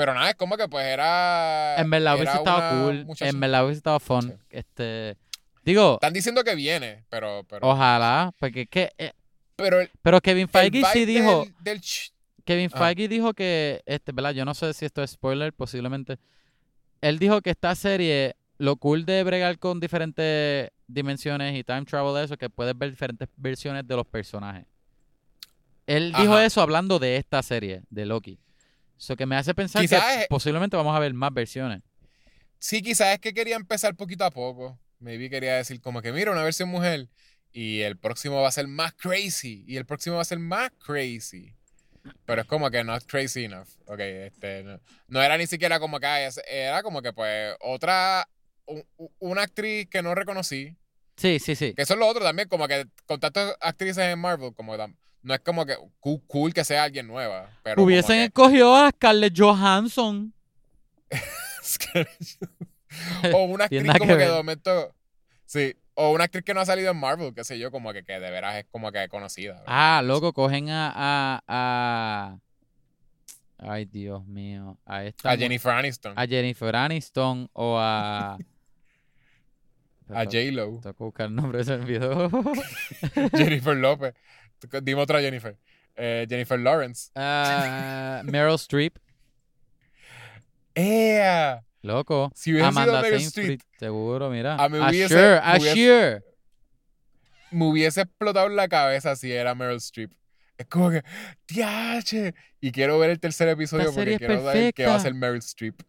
Pero 0.00 0.14
nada, 0.14 0.30
es 0.30 0.36
como 0.36 0.56
que 0.56 0.66
pues 0.66 0.86
era. 0.86 1.76
En 1.76 1.90
verdad 1.90 2.14
hubiese 2.16 2.32
estado 2.38 2.84
cool. 2.86 3.04
muchacha. 3.04 3.28
En 3.28 3.38
verdad 3.38 3.64
hubiese 3.66 3.76
estado 3.78 4.00
fun. 4.00 4.22
Sí. 4.22 4.32
Este. 4.48 5.18
Digo, 5.62 5.94
Están 5.94 6.14
diciendo 6.14 6.42
que 6.42 6.54
viene, 6.54 7.04
pero. 7.10 7.44
pero 7.46 7.68
ojalá. 7.68 8.32
Porque 8.38 8.62
es 8.62 8.68
que. 8.70 8.90
eh, 8.96 9.12
Pero 9.56 9.78
el, 9.80 9.90
pero 10.00 10.22
Kevin 10.22 10.48
Feige 10.48 10.82
sí 10.90 11.04
dijo. 11.04 11.44
Del, 11.44 11.54
del 11.60 11.80
ch- 11.82 12.12
Kevin 12.46 12.70
Ah. 12.72 12.78
Feige 12.78 13.08
dijo 13.08 13.34
que, 13.34 13.82
este, 13.84 14.12
¿verdad? 14.12 14.30
Yo 14.32 14.46
no 14.46 14.54
sé 14.54 14.72
si 14.72 14.86
esto 14.86 15.02
es 15.02 15.10
spoiler, 15.10 15.52
posiblemente. 15.52 16.16
Él 17.02 17.18
dijo 17.18 17.42
que 17.42 17.50
esta 17.50 17.74
serie, 17.74 18.36
lo 18.56 18.76
cool 18.76 19.04
de 19.04 19.22
bregar 19.22 19.58
con 19.58 19.80
diferentes 19.80 20.70
dimensiones 20.86 21.54
y 21.58 21.62
time 21.62 21.84
travel, 21.84 22.24
eso, 22.24 22.38
que 22.38 22.48
puedes 22.48 22.76
ver 22.76 22.90
diferentes 22.90 23.28
versiones 23.36 23.86
de 23.86 23.96
los 23.96 24.06
personajes. 24.06 24.64
Él 25.86 26.12
dijo 26.18 26.38
eso 26.38 26.62
hablando 26.62 26.98
de 26.98 27.16
esta 27.16 27.42
serie, 27.42 27.82
de 27.90 28.06
Loki. 28.06 28.38
Eso 29.00 29.16
que 29.16 29.24
me 29.26 29.34
hace 29.36 29.54
pensar 29.54 29.80
Quizás 29.82 30.04
que 30.04 30.20
es- 30.22 30.28
posiblemente 30.28 30.76
vamos 30.76 30.94
a 30.94 30.98
ver 30.98 31.14
más 31.14 31.32
versiones. 31.32 31.80
sí, 32.58 32.82
quizás 32.82 33.14
es 33.14 33.18
que 33.20 33.32
quería 33.32 33.56
empezar 33.56 33.96
poquito 33.96 34.24
a 34.24 34.30
poco. 34.30 34.78
Maybe 34.98 35.30
quería 35.30 35.56
decir 35.56 35.80
como 35.80 36.02
que, 36.02 36.12
mira, 36.12 36.30
una 36.32 36.42
versión 36.42 36.68
mujer. 36.68 37.08
Y 37.52 37.80
el 37.80 37.96
próximo 37.96 38.42
va 38.42 38.48
a 38.48 38.52
ser 38.52 38.68
más 38.68 38.92
crazy. 38.92 39.64
Y 39.66 39.76
el 39.78 39.86
próximo 39.86 40.16
va 40.16 40.22
a 40.22 40.26
ser 40.26 40.38
más 40.38 40.70
crazy. 40.84 41.54
Pero 42.26 42.42
es 42.42 42.46
como 42.46 42.70
que 42.70 42.84
not 42.84 43.04
crazy 43.06 43.44
enough. 43.46 43.66
Ok, 43.86 43.98
este. 44.00 44.62
No, 44.62 44.80
no 45.08 45.22
era 45.22 45.36
ni 45.38 45.46
siquiera 45.46 45.80
como 45.80 45.98
que. 45.98 46.26
es- 46.26 46.40
Era 46.46 46.82
como 46.82 47.00
que, 47.02 47.12
pues, 47.12 47.56
otra. 47.60 48.28
una 49.18 49.42
actriz 49.42 49.88
que 49.90 50.00
no 50.02 50.14
reconocí. 50.14 50.76
Sí, 51.16 51.38
sí, 51.40 51.56
sí. 51.56 51.74
Que 51.74 51.82
eso 51.82 51.94
es 51.94 51.98
lo 51.98 52.06
otro 52.06 52.22
también, 52.22 52.48
como 52.48 52.68
que 52.68 52.86
con 53.06 53.18
tantas 53.18 53.56
actrices 53.60 54.04
en 54.04 54.18
Marvel, 54.18 54.54
como 54.54 54.76
que 54.76 54.86
no 55.22 55.34
es 55.34 55.40
como 55.40 55.66
que 55.66 55.76
cool, 56.00 56.22
cool 56.26 56.54
que 56.54 56.64
sea 56.64 56.84
alguien 56.84 57.06
nueva. 57.06 57.50
Pero 57.62 57.82
Hubiesen 57.82 58.16
que- 58.16 58.24
escogido 58.24 58.74
a 58.74 58.90
Scarlett 58.90 59.38
Johansson. 59.38 60.32
o 63.32 63.44
una 63.44 63.64
actriz 63.64 63.82
como 63.98 64.12
que 64.12 64.18
que, 64.18 64.24
de 64.26 64.32
momento. 64.32 64.94
Sí. 65.46 65.76
O 65.94 66.12
una 66.12 66.24
actriz 66.24 66.44
que 66.44 66.54
no 66.54 66.60
ha 66.60 66.66
salido 66.66 66.90
en 66.92 66.96
Marvel, 66.96 67.34
qué 67.34 67.44
sé 67.44 67.58
yo, 67.58 67.70
como 67.70 67.92
que, 67.92 68.02
que 68.04 68.14
de 68.14 68.30
veras 68.30 68.56
es 68.56 68.66
como 68.70 68.90
que 68.90 69.06
conocida. 69.08 69.52
¿verdad? 69.54 69.64
Ah, 69.66 70.02
loco, 70.04 70.32
cogen 70.32 70.70
a, 70.70 70.92
a, 70.94 71.42
a- 71.46 72.38
Ay, 73.58 73.84
Dios 73.84 74.26
mío. 74.26 74.78
A 74.86 75.04
esta 75.04 75.30
a 75.32 75.36
Jennifer 75.36 75.72
Aniston. 75.72 76.14
a 76.18 76.26
Jennifer 76.26 76.74
Aniston 76.76 77.48
o 77.52 77.76
a. 77.78 78.38
A 80.12 80.24
J-Lo. 80.24 80.80
Tengo 80.80 80.92
que 80.96 81.04
buscar 81.04 81.26
el 81.28 81.36
nombre, 81.36 81.62
se 81.62 81.76
me 81.76 81.84
olvidó. 81.84 82.28
Jennifer 83.36 83.76
López. 83.76 84.12
Dime 84.82 85.00
otra 85.00 85.20
Jennifer. 85.20 85.56
Eh, 85.96 86.26
Jennifer 86.28 86.58
Lawrence. 86.58 87.10
Ah, 87.14 88.22
Meryl 88.24 88.54
Streep, 88.54 88.96
¡Ea! 90.74 91.62
loco. 91.82 92.30
Si 92.34 92.52
hubiese 92.52 92.68
sido 92.70 92.80
Amanda 92.82 93.02
Meryl 93.02 93.20
Seyfried, 93.20 93.44
Streep, 93.60 93.60
seguro, 93.78 94.30
mira. 94.30 94.54
A 94.56 94.68
mí 94.68 94.78
hubiese- 94.78 95.14
Asher, 95.14 95.42
me 95.42 95.58
hubiese- 95.58 95.70
Asher. 95.72 96.24
me 97.50 97.64
hubiese 97.66 98.00
explotado 98.02 98.46
en 98.46 98.56
la 98.56 98.68
cabeza 98.68 99.16
si 99.16 99.32
era 99.32 99.54
Meryl 99.54 99.76
Streep. 99.78 100.12
Es 100.56 100.66
como 100.66 100.90
que, 100.90 101.02
¡Tiache! 101.46 102.34
Y 102.60 102.70
quiero 102.70 102.98
ver 102.98 103.10
el 103.10 103.18
tercer 103.18 103.48
episodio 103.48 103.92
porque 103.94 104.18
quiero 104.18 104.42
saber 104.44 104.74
qué 104.74 104.86
va 104.86 104.94
a 104.96 105.00
ser 105.00 105.14
Meryl 105.14 105.38
Streep. 105.38 105.80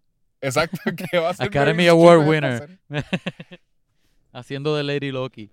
Exacto, 0.42 0.78
que 1.12 1.18
va 1.20 1.30
a 1.30 1.34
ser 1.34 1.46
Academy 1.48 1.84
Meryl 1.84 1.90
Award 1.92 2.22
Streep 2.22 2.30
winner. 2.30 2.80
Haciendo 4.34 4.76
de 4.76 4.84
Lady 4.84 5.12
Loki. 5.12 5.52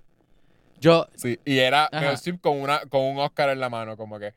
Yo, 0.81 1.07
Sí, 1.17 1.39
y 1.45 1.59
era 1.59 1.85
Ajá. 1.87 2.01
Meryl 2.01 2.15
Streep 2.15 2.41
con, 2.41 2.61
una, 2.61 2.81
con 2.87 3.03
un 3.03 3.19
Oscar 3.19 3.51
en 3.51 3.61
la 3.61 3.69
mano, 3.69 3.97
como 3.97 4.19
que, 4.19 4.35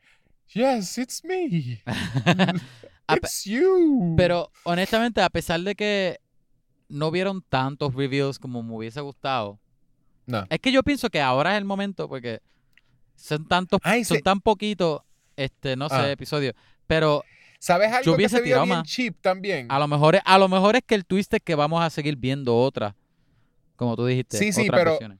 Yes, 0.54 0.98
it's 0.98 1.24
me. 1.24 1.80
It's 3.14 3.44
you. 3.44 4.14
Pero 4.16 4.50
honestamente, 4.64 5.20
a 5.20 5.28
pesar 5.30 5.60
de 5.60 5.74
que 5.74 6.18
no 6.88 7.10
vieron 7.10 7.42
tantos 7.42 7.94
reviews 7.94 8.38
como 8.38 8.62
me 8.62 8.74
hubiese 8.74 9.00
gustado, 9.00 9.58
No. 10.26 10.46
es 10.50 10.58
que 10.60 10.72
yo 10.72 10.82
pienso 10.82 11.10
que 11.10 11.20
ahora 11.20 11.52
es 11.52 11.58
el 11.58 11.64
momento 11.64 12.08
porque 12.08 12.40
son 13.16 13.46
tantos, 13.48 13.80
Ay, 13.82 14.04
son 14.04 14.18
sí. 14.18 14.22
tan 14.22 14.40
poquitos, 14.40 15.02
este, 15.36 15.76
no 15.76 15.88
sé, 15.88 15.94
Ah. 15.96 16.10
episodios. 16.10 16.54
Pero 16.86 17.24
¿Sabes 17.58 17.88
algo 17.92 18.02
que 18.02 18.10
hubiese 18.10 18.36
se 18.38 18.42
vio 18.42 18.62
bien 18.64 18.82
cheap 18.82 19.16
también? 19.20 19.66
a 19.70 19.78
lo 19.78 19.88
mejor, 19.88 20.16
es- 20.16 20.22
a 20.24 20.38
lo 20.38 20.48
mejor 20.48 20.76
es 20.76 20.82
que 20.86 20.94
el 20.94 21.04
twist 21.06 21.32
es 21.34 21.40
que 21.42 21.54
vamos 21.54 21.82
a 21.82 21.90
seguir 21.90 22.16
viendo 22.16 22.56
otras, 22.56 22.94
como 23.76 23.96
tú 23.96 24.06
dijiste, 24.06 24.36
Sí, 24.38 24.52
sí, 24.52 24.66
pero- 24.70 24.92
versiones. 24.92 25.18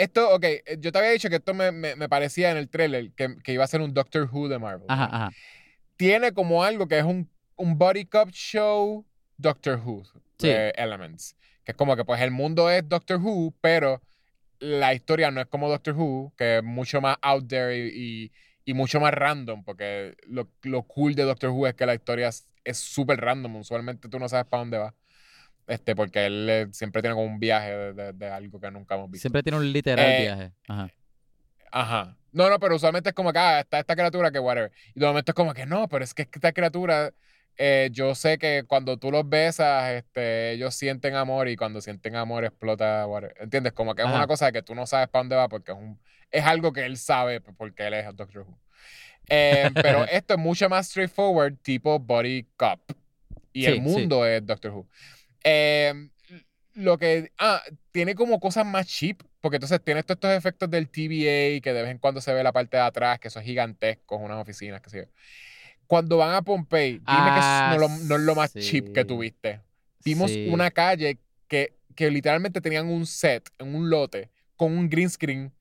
Esto, 0.00 0.34
ok, 0.34 0.44
eh, 0.44 0.62
yo 0.78 0.92
te 0.92 0.98
había 0.98 1.10
dicho 1.10 1.28
que 1.28 1.36
esto 1.36 1.52
me, 1.54 1.72
me- 1.72 1.94
me 1.96 2.08
parecía 2.08 2.50
en 2.50 2.56
el 2.56 2.68
trailer 2.68 3.12
que, 3.12 3.36
que 3.44 3.52
iba 3.52 3.64
a 3.64 3.66
ser 3.66 3.80
un 3.80 3.92
Doctor 3.92 4.28
Who 4.32 4.48
de 4.48 4.58
Marvel. 4.58 4.86
Ajá, 4.88 5.06
¿no? 5.08 5.14
ajá. 5.14 5.30
Tiene 5.96 6.32
como 6.32 6.64
algo 6.64 6.88
que 6.88 6.98
es 6.98 7.04
un, 7.04 7.28
un 7.56 7.76
body 7.78 8.06
cop 8.06 8.30
show 8.30 9.04
Doctor 9.36 9.80
Who 9.84 10.04
Sí. 10.38 10.48
eh, 10.48 10.72
Elements. 10.76 11.36
Que 11.64 11.72
es 11.72 11.76
como 11.76 11.94
que 11.96 12.04
pues 12.04 12.20
el 12.22 12.30
mundo 12.30 12.70
es 12.70 12.88
Doctor 12.88 13.18
Who, 13.20 13.54
pero 13.60 14.00
la 14.58 14.94
historia 14.94 15.30
no 15.30 15.40
es 15.40 15.46
como 15.46 15.68
Doctor 15.68 15.94
Who, 15.94 16.32
que 16.36 16.58
es 16.58 16.62
mucho 16.64 17.00
más 17.00 17.16
out 17.22 17.46
there 17.48 17.76
y, 17.76 17.90
y- 18.24 18.32
y 18.64 18.74
mucho 18.74 19.00
más 19.00 19.12
random, 19.12 19.64
porque 19.64 20.14
lo, 20.28 20.48
lo 20.62 20.82
cool 20.84 21.14
de 21.14 21.24
Doctor 21.24 21.50
Who 21.50 21.66
es 21.66 21.74
que 21.74 21.86
la 21.86 21.94
historia 21.94 22.28
es 22.28 22.46
es 22.62 22.76
súper 22.78 23.18
random. 23.20 23.56
Usualmente 23.56 24.08
tú 24.10 24.18
no 24.18 24.28
sabes 24.28 24.46
para 24.46 24.60
dónde 24.60 24.76
va. 24.78 24.94
Este, 25.70 25.94
porque 25.94 26.26
él 26.26 26.46
eh, 26.50 26.66
siempre 26.72 27.00
tiene 27.00 27.14
como 27.14 27.26
un 27.26 27.38
viaje 27.38 27.70
de, 27.70 27.92
de- 27.92 28.12
de 28.12 28.26
algo 28.28 28.60
que 28.60 28.70
nunca 28.70 28.96
hemos 28.96 29.08
visto. 29.10 29.22
Siempre 29.22 29.42
tiene 29.42 29.56
un 29.58 29.72
literal 29.72 30.04
Eh, 30.10 30.20
viaje. 30.22 30.52
Ajá. 30.68 30.90
Ajá. 31.70 32.16
No, 32.32 32.48
no, 32.50 32.58
pero 32.58 32.74
usualmente 32.76 33.10
es 33.10 33.14
como 33.14 33.32
que, 33.32 33.38
ah, 33.38 33.60
está 33.60 33.78
esta 33.78 33.94
criatura 33.94 34.30
que 34.30 34.38
whatever. 34.40 34.72
Y 34.94 35.00
de 35.00 35.06
momento 35.06 35.30
es 35.32 35.34
como 35.36 35.54
que 35.54 35.66
no, 35.66 35.88
pero 35.88 36.04
es 36.04 36.12
que 36.14 36.22
esta 36.22 36.52
criatura, 36.52 37.12
eh, 37.56 37.88
yo 37.92 38.14
sé 38.16 38.38
que 38.38 38.64
cuando 38.66 38.96
tú 38.96 39.10
los 39.12 39.28
besas, 39.28 39.92
este, 39.92 40.52
ellos 40.52 40.74
sienten 40.74 41.14
amor 41.14 41.48
y 41.48 41.56
cuando 41.56 41.80
sienten 41.80 42.16
amor 42.16 42.44
explota, 42.44 43.06
whatever. 43.06 43.36
¿Entiendes? 43.40 43.72
Como 43.72 43.94
que 43.94 44.02
es 44.02 44.08
Ajá. 44.08 44.16
una 44.16 44.26
cosa 44.26 44.50
que 44.50 44.62
tú 44.62 44.74
no 44.74 44.86
sabes 44.86 45.08
para 45.08 45.20
dónde 45.22 45.36
va 45.36 45.48
porque 45.48 45.70
es, 45.72 45.78
un, 45.78 46.00
es 46.32 46.44
algo 46.44 46.72
que 46.72 46.84
él 46.84 46.96
sabe 46.96 47.40
porque 47.40 47.86
él 47.86 47.94
es 47.94 48.06
Doctor 48.16 48.42
Who. 48.42 48.58
Eh, 49.32 49.70
pero 49.74 50.04
esto 50.06 50.34
es 50.34 50.40
mucho 50.40 50.68
más 50.68 50.88
straightforward, 50.88 51.56
tipo 51.62 52.00
Body 52.00 52.48
Cop. 52.56 52.80
Y 53.52 53.60
Sí, 53.62 53.66
el 53.68 53.74
sí. 53.74 53.80
mundo 53.80 54.26
es 54.26 54.44
Doctor 54.44 54.72
Who. 54.72 54.88
Eh, 55.44 56.10
lo 56.74 56.98
que. 56.98 57.32
Ah, 57.38 57.62
tiene 57.90 58.14
como 58.14 58.38
cosas 58.40 58.64
más 58.66 58.86
cheap. 58.86 59.22
Porque 59.40 59.56
entonces 59.56 59.80
tiene 59.82 60.02
todos 60.02 60.16
estos 60.16 60.30
efectos 60.32 60.68
del 60.70 60.90
TVA 60.90 61.60
que 61.62 61.72
de 61.72 61.82
vez 61.82 61.90
en 61.90 61.98
cuando 61.98 62.20
se 62.20 62.32
ve 62.34 62.42
la 62.42 62.52
parte 62.52 62.76
de 62.76 62.82
atrás, 62.82 63.18
que 63.18 63.30
son 63.30 63.42
gigantescos, 63.42 64.20
unas 64.22 64.36
oficinas, 64.38 64.82
qué 64.82 64.90
sé 64.90 64.98
yo. 64.98 65.04
Cuando 65.86 66.18
van 66.18 66.34
a 66.34 66.42
Pompey, 66.42 66.92
dime 66.98 67.04
Ah, 67.06 67.34
que 67.70 67.74
es- 67.76 67.80
no, 67.80 67.88
no 68.04 68.14
es 68.16 68.20
lo 68.20 68.34
más 68.34 68.52
cheap 68.54 68.92
que 68.92 69.00
sí. 69.00 69.06
tuviste. 69.06 69.60
Vimos 70.04 70.30
Sí. 70.30 70.46
una 70.48 70.70
calle 70.70 71.18
que, 71.48 71.74
que 71.96 72.10
literalmente 72.10 72.60
tenían 72.60 72.86
un 72.88 73.06
set 73.06 73.48
en 73.58 73.74
un 73.74 73.88
lote 73.90 74.30
con 74.56 74.76
un 74.76 74.88
green 74.90 75.08
screen. 75.08 75.52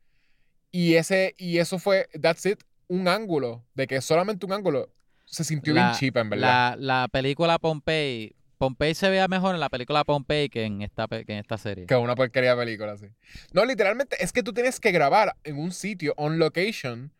Y 0.71 0.95
ese, 0.95 1.33
y 1.37 1.57
eso 1.57 1.79
fue, 1.79 2.09
that's 2.21 2.45
it, 2.45 2.59
un 2.89 3.07
ángulo, 3.07 3.65
de 3.75 3.87
que 3.87 4.01
solamente 4.01 4.45
un 4.45 4.51
ángulo 4.53 4.93
se 5.25 5.43
sintió 5.45 5.73
bien 5.73 5.91
cheap, 5.93 6.17
en 6.17 6.29
verdad. 6.31 6.75
La, 6.77 7.01
la 7.01 7.07
película 7.07 7.57
Pompeii. 7.59 8.35
Pompeii 8.59 8.93
se 8.93 9.09
vea 9.09 9.27
mejor 9.29 9.55
en 9.55 9.61
la 9.61 9.69
película 9.69 10.03
Pompeii 10.03 10.49
que 10.49 10.65
en 10.65 10.81
esta, 10.81 11.07
que 11.07 11.23
en 11.27 11.39
esta 11.39 11.57
serie. 11.57 11.85
Que 11.85 11.95
una 11.95 12.13
porquería 12.13 12.55
de 12.55 12.61
película, 12.65 12.97
sí. 12.97 13.07
No, 13.53 13.63
literalmente 13.63 14.17
es 14.19 14.33
que 14.33 14.43
tú 14.43 14.51
tienes 14.53 14.79
que 14.81 14.91
grabar 14.91 15.35
en 15.45 15.57
un 15.57 15.71
sitio, 15.71 16.13
on 16.17 16.37
location, 16.39 17.11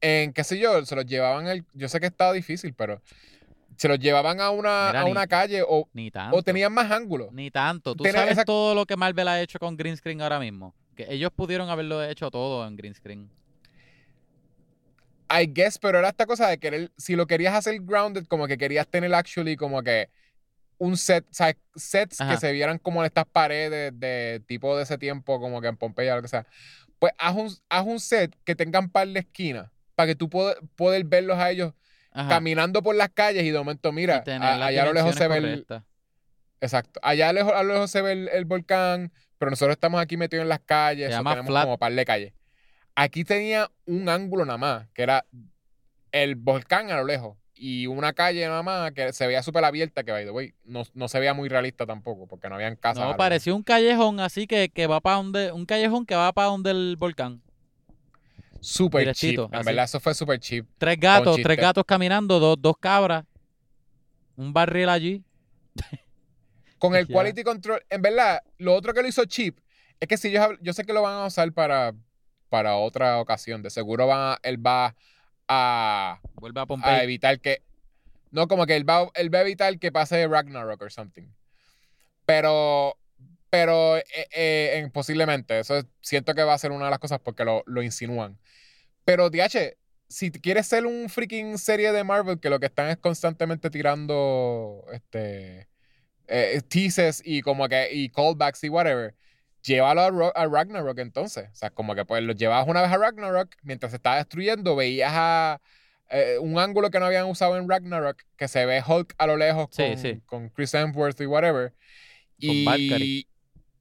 en 0.00 0.32
qué 0.32 0.42
sé 0.42 0.58
yo, 0.58 0.84
se 0.84 0.96
los 0.96 1.06
llevaban, 1.06 1.46
el, 1.46 1.64
yo 1.74 1.88
sé 1.88 2.00
que 2.00 2.06
estaba 2.06 2.32
difícil, 2.32 2.74
pero 2.74 3.00
se 3.76 3.86
los 3.86 4.00
llevaban 4.00 4.40
a 4.40 4.50
una, 4.50 4.88
Mira, 4.88 5.00
a 5.00 5.04
ni- 5.04 5.10
una 5.12 5.26
calle 5.28 5.62
o, 5.66 5.88
Ni 5.92 6.10
tanto. 6.10 6.36
o 6.36 6.42
tenían 6.42 6.72
más 6.72 6.90
ángulos. 6.90 7.32
Ni 7.32 7.52
tanto. 7.52 7.94
Tú 7.94 8.04
sabes 8.04 8.32
esa- 8.32 8.44
todo 8.44 8.74
lo 8.74 8.84
que 8.84 8.96
Marvel 8.96 9.28
ha 9.28 9.40
hecho 9.40 9.60
con 9.60 9.76
green 9.76 9.96
screen 9.96 10.20
ahora 10.20 10.40
mismo. 10.40 10.74
Que 10.96 11.06
ellos 11.08 11.30
pudieron 11.34 11.70
haberlo 11.70 12.02
hecho 12.02 12.32
todo 12.32 12.66
en 12.66 12.76
green 12.76 12.94
screen. 12.94 13.30
I 15.32 15.46
guess, 15.46 15.78
pero 15.78 16.00
era 16.00 16.08
esta 16.08 16.26
cosa 16.26 16.48
de 16.48 16.58
querer, 16.58 16.90
si 16.96 17.14
lo 17.14 17.28
querías 17.28 17.54
hacer 17.54 17.78
grounded, 17.80 18.26
como 18.26 18.48
que 18.48 18.58
querías 18.58 18.88
tener 18.88 19.14
actually 19.14 19.54
como 19.56 19.80
que 19.84 20.08
un 20.80 20.96
set, 20.96 21.26
o 21.30 21.34
sea, 21.34 21.54
sets 21.76 22.20
Ajá. 22.22 22.32
que 22.32 22.40
se 22.40 22.52
vieran 22.52 22.78
como 22.78 23.00
en 23.02 23.06
estas 23.06 23.26
paredes 23.26 23.92
de 24.00 24.42
tipo 24.46 24.74
de 24.76 24.82
ese 24.84 24.96
tiempo, 24.96 25.38
como 25.38 25.60
que 25.60 25.68
en 25.68 25.76
Pompeya 25.76 26.14
o 26.14 26.16
lo 26.16 26.22
que 26.22 26.28
sea. 26.28 26.46
Pues 26.98 27.12
haz 27.18 27.36
un, 27.36 27.50
haz 27.68 27.86
un 27.86 28.00
set 28.00 28.34
que 28.44 28.56
tengan 28.56 28.88
par 28.88 29.06
de 29.06 29.20
esquinas 29.20 29.70
para 29.94 30.06
que 30.06 30.14
tú 30.14 30.30
puedas 30.30 30.56
poder 30.76 31.04
verlos 31.04 31.38
a 31.38 31.50
ellos 31.50 31.74
Ajá. 32.12 32.28
caminando 32.30 32.82
por 32.82 32.94
las 32.96 33.10
calles 33.10 33.44
y 33.44 33.50
de 33.50 33.58
momento, 33.58 33.92
mira, 33.92 34.24
a- 34.26 34.64
allá 34.66 34.82
a 34.82 34.86
lo 34.86 34.92
lejos 34.94 35.14
se 35.14 35.28
ve 35.28 35.36
el, 35.36 35.66
exacto, 36.62 36.98
allá 37.02 37.28
a, 37.28 37.32
lejos, 37.34 37.52
a 37.52 37.62
lo 37.62 37.74
lejos 37.74 37.90
se 37.90 38.00
ve 38.02 38.12
el, 38.12 38.28
el 38.28 38.44
volcán, 38.46 39.12
pero 39.38 39.50
nosotros 39.50 39.74
estamos 39.74 40.00
aquí 40.00 40.16
metidos 40.16 40.42
en 40.44 40.48
las 40.48 40.60
calles, 40.60 41.14
o 41.14 41.22
tenemos 41.22 41.46
flat. 41.46 41.64
como 41.64 41.78
par 41.78 41.92
de 41.92 42.04
calles. 42.06 42.32
Aquí 42.94 43.24
tenía 43.24 43.70
un 43.86 44.08
ángulo 44.08 44.44
nada 44.46 44.58
más, 44.58 44.88
que 44.94 45.02
era 45.02 45.24
el 46.12 46.34
volcán 46.36 46.90
a 46.90 46.96
lo 46.96 47.04
lejos 47.04 47.36
y 47.60 47.86
una 47.86 48.14
calle 48.14 48.46
nada 48.46 48.62
más 48.62 48.92
que 48.92 49.12
se 49.12 49.26
veía 49.26 49.42
súper 49.42 49.62
abierta, 49.64 50.02
que 50.02 50.12
by 50.12 50.24
the 50.24 50.30
way, 50.30 50.54
no, 50.64 50.82
no 50.94 51.08
se 51.08 51.18
veía 51.20 51.34
muy 51.34 51.48
realista 51.50 51.84
tampoco, 51.84 52.26
porque 52.26 52.48
no 52.48 52.54
habían 52.54 52.74
casas. 52.76 53.06
No, 53.06 53.16
parecía 53.16 53.54
un 53.54 53.62
callejón 53.62 54.18
así 54.18 54.46
que, 54.46 54.70
que 54.70 54.86
va 54.86 55.00
para 55.00 55.16
donde, 55.16 55.52
un 55.52 55.66
callejón 55.66 56.06
que 56.06 56.14
va 56.14 56.32
para 56.32 56.48
donde 56.48 56.70
el 56.70 56.96
volcán. 56.98 57.42
Súper 58.60 59.14
cheap, 59.14 59.38
en 59.38 59.54
así. 59.54 59.66
verdad 59.66 59.84
eso 59.84 60.00
fue 60.00 60.14
súper 60.14 60.38
cheap. 60.40 60.66
Tres 60.78 60.98
gatos, 60.98 61.38
tres 61.42 61.56
gatos 61.58 61.84
caminando, 61.86 62.38
dos, 62.38 62.56
dos 62.60 62.76
cabras, 62.78 63.24
un 64.36 64.52
barril 64.52 64.88
allí. 64.88 65.22
Con 66.78 66.94
el 66.94 67.06
quality 67.08 67.42
control, 67.42 67.82
en 67.90 68.02
verdad, 68.02 68.42
lo 68.58 68.74
otro 68.74 68.92
que 68.94 69.02
lo 69.02 69.08
hizo 69.08 69.24
cheap 69.26 69.58
es 69.98 70.08
que 70.08 70.16
si 70.16 70.30
hab- 70.32 70.58
yo 70.62 70.72
sé 70.72 70.84
que 70.84 70.92
lo 70.94 71.02
van 71.02 71.14
a 71.18 71.26
usar 71.26 71.52
para, 71.52 71.92
para 72.48 72.76
otra 72.76 73.18
ocasión, 73.18 73.62
de 73.62 73.68
seguro 73.70 74.06
van 74.06 74.32
a- 74.32 74.38
él 74.42 74.64
va 74.64 74.86
a, 74.86 74.96
Vuelve 76.34 76.60
a 76.60 76.62
a 76.62 76.66
Pompey. 76.66 77.04
evitar 77.04 77.40
que, 77.40 77.62
no, 78.30 78.46
como 78.48 78.66
que 78.66 78.76
él 78.76 78.88
va, 78.88 79.10
él 79.14 79.34
va 79.34 79.38
a 79.38 79.42
evitar 79.42 79.78
que 79.78 79.90
pase 79.92 80.26
Ragnarok 80.28 80.80
or 80.82 80.92
something. 80.92 81.28
Pero, 82.26 82.96
pero 83.50 83.96
eh, 83.96 84.04
eh, 84.32 84.72
en- 84.76 84.90
posiblemente, 84.90 85.58
eso 85.60 85.78
es- 85.78 85.86
siento 86.00 86.34
que 86.34 86.42
va 86.44 86.54
a 86.54 86.58
ser 86.58 86.70
una 86.72 86.84
de 86.86 86.90
las 86.90 87.00
cosas 87.00 87.20
porque 87.20 87.44
lo, 87.44 87.62
lo 87.66 87.82
insinúan. 87.82 88.38
Pero, 89.04 89.30
DH, 89.30 89.76
si 90.08 90.30
quieres 90.30 90.66
ser 90.66 90.86
un 90.86 91.08
freaking 91.08 91.58
serie 91.58 91.92
de 91.92 92.04
Marvel 92.04 92.38
que 92.40 92.50
lo 92.50 92.60
que 92.60 92.66
están 92.66 92.88
es 92.88 92.96
constantemente 92.98 93.70
tirando 93.70 94.84
este 94.92 95.68
eh, 96.28 96.60
teases 96.68 97.22
y 97.24 97.42
como 97.42 97.68
que 97.68 97.92
y 97.92 98.08
callbacks 98.10 98.62
y 98.64 98.68
whatever, 98.68 99.14
llévalo 99.62 100.00
a, 100.02 100.10
Ro- 100.10 100.32
a 100.36 100.46
Ragnarok 100.46 100.98
entonces. 100.98 101.48
O 101.52 101.54
sea, 101.54 101.70
como 101.70 101.94
que 101.94 102.04
pues 102.04 102.22
lo 102.22 102.32
llevabas 102.32 102.68
una 102.68 102.82
vez 102.82 102.90
a 102.90 102.98
Ragnarok, 102.98 103.54
mientras 103.62 103.92
se 103.92 103.96
estaba 103.96 104.16
destruyendo, 104.16 104.76
veías 104.76 105.12
a 105.14 105.60
eh, 106.10 106.38
un 106.40 106.58
ángulo 106.58 106.90
que 106.90 106.98
no 107.00 107.06
habían 107.06 107.26
usado 107.26 107.56
en 107.56 107.68
Ragnarok, 107.68 108.22
que 108.36 108.48
se 108.48 108.66
ve 108.66 108.82
Hulk 108.86 109.14
a 109.18 109.26
lo 109.26 109.36
lejos 109.36 109.68
Sí, 109.70 109.82
con, 109.84 109.96
sí. 109.96 110.22
con 110.26 110.48
Chris 110.50 110.74
Hemsworth 110.74 111.20
y 111.20 111.26
whatever. 111.26 111.72
Con 112.46 112.64
Valkyrie. 112.64 113.08
Y, 113.08 113.28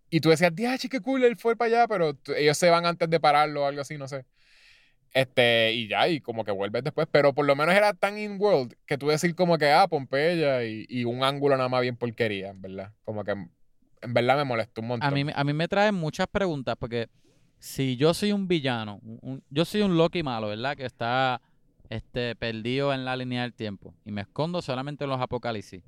y 0.09 0.19
tú 0.21 0.29
decías, 0.29 0.55
diache, 0.55 0.89
qué 0.89 1.01
cool, 1.01 1.23
él 1.23 1.37
fue 1.37 1.55
para 1.55 1.67
allá, 1.69 1.87
pero 1.87 2.17
ellos 2.35 2.57
se 2.57 2.69
van 2.69 2.85
antes 2.85 3.09
de 3.09 3.19
pararlo 3.19 3.63
o 3.63 3.65
algo 3.65 3.81
así, 3.81 3.97
no 3.97 4.07
sé. 4.07 4.25
Este, 5.13 5.73
y 5.73 5.87
ya, 5.87 6.07
y 6.07 6.21
como 6.21 6.45
que 6.45 6.51
vuelves 6.51 6.83
después, 6.83 7.07
pero 7.11 7.33
por 7.33 7.45
lo 7.45 7.55
menos 7.55 7.73
era 7.75 7.93
tan 7.93 8.17
in-world 8.19 8.75
que 8.85 8.97
tú 8.97 9.07
decir 9.07 9.33
como 9.35 9.57
que, 9.57 9.71
ah, 9.71 9.87
Pompeya 9.87 10.63
y, 10.65 10.85
y 10.87 11.05
un 11.05 11.23
ángulo 11.23 11.57
nada 11.57 11.69
más 11.69 11.81
bien 11.81 11.97
porquería, 11.97 12.53
verdad. 12.55 12.93
Como 13.05 13.23
que 13.23 13.35
en 14.01 14.13
verdad 14.13 14.37
me 14.37 14.43
molestó 14.45 14.81
un 14.81 14.87
montón. 14.87 15.07
A 15.07 15.11
mí, 15.11 15.23
me- 15.23 15.33
a 15.35 15.43
mí 15.43 15.53
me 15.53 15.67
traen 15.67 15.95
muchas 15.95 16.27
preguntas 16.27 16.75
porque 16.79 17.07
si 17.57 17.95
yo 17.97 18.13
soy 18.13 18.31
un 18.31 18.47
villano, 18.47 18.99
un- 19.03 19.43
yo 19.49 19.65
soy 19.65 19.81
un 19.81 19.97
Loki 19.97 20.23
malo, 20.23 20.47
¿verdad? 20.47 20.75
Que 20.77 20.85
está 20.85 21.41
este, 21.89 22.35
perdido 22.35 22.93
en 22.93 23.03
la 23.03 23.15
línea 23.17 23.41
del 23.41 23.53
tiempo 23.53 23.95
y 24.05 24.11
me 24.11 24.21
escondo 24.21 24.61
solamente 24.61 25.03
en 25.05 25.09
los 25.09 25.19
apocalipsis. 25.19 25.81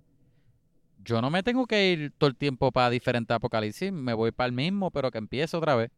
Yo 1.03 1.21
no 1.21 1.29
me 1.29 1.43
tengo 1.43 1.65
que 1.67 1.91
ir 1.91 2.11
todo 2.17 2.27
el 2.29 2.35
tiempo 2.35 2.71
para 2.71 2.89
diferentes 2.89 3.33
apocalipsis, 3.35 3.91
me 3.91 4.13
voy 4.13 4.31
para 4.31 4.47
el 4.47 4.51
mismo, 4.53 4.89
pero 4.91 5.11
que 5.11 5.17
empiece 5.19 5.55
otra 5.55 5.75
vez. 5.75 5.91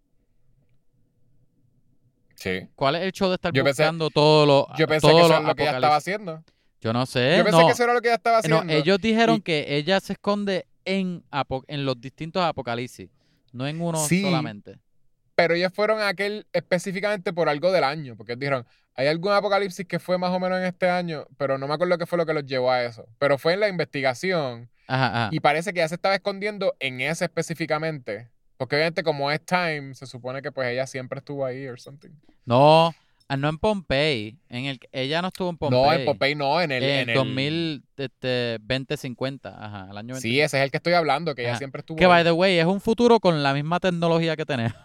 Sí. 2.36 2.68
¿Cuál 2.76 2.96
es 2.96 3.04
el 3.04 3.12
show 3.12 3.30
de 3.30 3.36
estar 3.36 3.54
Yo 3.54 3.64
pensé- 3.64 3.84
buscando 3.84 4.10
todos 4.10 4.48
los 4.48 4.78
Yo 4.78 4.88
pensé 4.88 5.08
que 5.08 5.18
eso 5.18 5.26
era 5.28 5.40
lo 5.40 5.56
que 5.56 5.64
ella 5.64 5.76
estaba 5.76 5.96
haciendo. 5.96 6.44
Yo 6.82 6.92
no 6.92 7.06
sé, 7.06 7.38
Yo 7.38 7.44
pensé 7.46 7.60
no. 7.60 7.66
que 7.68 7.72
eso 7.72 7.84
era 7.84 7.94
lo 7.94 8.02
que 8.02 8.08
ella 8.10 8.16
estaba 8.16 8.42
No, 8.48 8.58
haciendo. 8.58 8.74
ellos 8.74 9.00
dijeron 9.00 9.38
Y- 9.38 9.42
que 9.42 9.78
ella 9.78 10.00
se 10.02 10.14
esconde 10.14 10.66
en, 10.86 11.24
en 11.68 11.86
los 11.86 12.00
distintos 12.02 12.44
apocalipsis, 12.44 13.10
no 13.52 13.68
en 13.68 13.82
uno 13.82 13.98
Sí. 14.00 14.22
solamente. 14.22 14.78
Pero 15.36 15.56
ellos 15.56 15.74
fueron 15.74 16.00
a 16.00 16.10
aquel 16.10 16.46
específicamente 16.54 17.34
por 17.34 17.50
algo 17.50 17.72
del 17.72 17.84
año, 17.84 18.16
porque 18.16 18.36
dijeron, 18.36 18.66
hay 18.96 19.08
algún 19.08 19.32
apocalipsis 19.32 19.88
que 19.88 19.98
fue 19.98 20.20
más 20.20 20.30
o 20.32 20.40
menos 20.40 20.60
en 20.60 20.66
este 20.66 20.88
año, 20.90 21.26
pero 21.38 21.58
no 21.58 21.68
me 21.68 21.74
acuerdo 21.74 21.98
qué 21.98 22.06
fue 22.06 22.20
lo 22.20 22.26
que 22.28 22.34
los 22.36 22.46
llevó 22.46 22.70
a 22.72 22.84
eso. 22.84 23.08
Pero 23.18 23.40
fue 23.40 23.54
en 23.54 23.60
la 23.62 23.68
investigación 23.68 24.70
Ajá, 24.88 25.08
ajá. 25.08 25.30
y 25.32 25.40
parece 25.40 25.74
que 25.74 25.80
ella 25.80 25.88
se 25.90 25.96
estaba 25.96 26.14
escondiendo 26.14 26.76
en 26.80 27.02
ese 27.02 27.26
específicamente. 27.26 28.30
Porque 28.58 28.76
obviamente 28.76 29.02
como 29.04 29.32
es 29.32 29.44
Time, 29.44 29.96
se 29.96 30.06
supone 30.06 30.42
que 30.44 30.52
pues 30.52 30.68
ella 30.70 30.86
siempre 30.86 31.18
estuvo 31.18 31.44
ahí 31.46 31.66
or 31.68 31.80
something. 31.80 32.12
No, 32.46 32.94
ah, 33.28 33.38
no 33.38 33.50
en 33.50 33.58
Pompey. 33.58 34.38
En 34.50 34.66
el, 34.66 34.80
ella 34.92 35.22
no 35.22 35.30
estuvo 35.30 35.50
en 35.50 35.58
Pompey. 35.58 35.80
No, 35.80 35.94
en 35.94 36.06
Popeye 36.06 36.36
no, 36.36 36.62
en 36.62 36.72
el... 36.72 36.84
En 36.84 36.90
en 37.02 37.10
el- 37.10 37.16
2000, 37.16 37.84
este, 37.98 38.58
2050. 38.60 39.50
Ajá, 39.66 39.88
el 39.92 39.98
año 39.98 40.14
20. 40.16 40.22
Sí, 40.22 40.40
ese 40.42 40.58
es 40.58 40.64
el 40.64 40.72
que 40.72 40.78
estoy 40.78 40.94
hablando, 40.94 41.34
que 41.36 41.42
ella 41.42 41.52
Ajá. 41.52 41.58
siempre 41.60 41.80
estuvo 41.82 41.98
Que, 41.98 42.06
ahí. 42.06 42.10
by 42.10 42.24
the 42.24 42.32
way, 42.32 42.58
es 42.60 42.66
un 42.66 42.82
futuro 42.82 43.20
con 43.20 43.42
la 43.44 43.54
misma 43.54 43.80
tecnología 43.80 44.36
que 44.36 44.46
tenemos. 44.46 44.76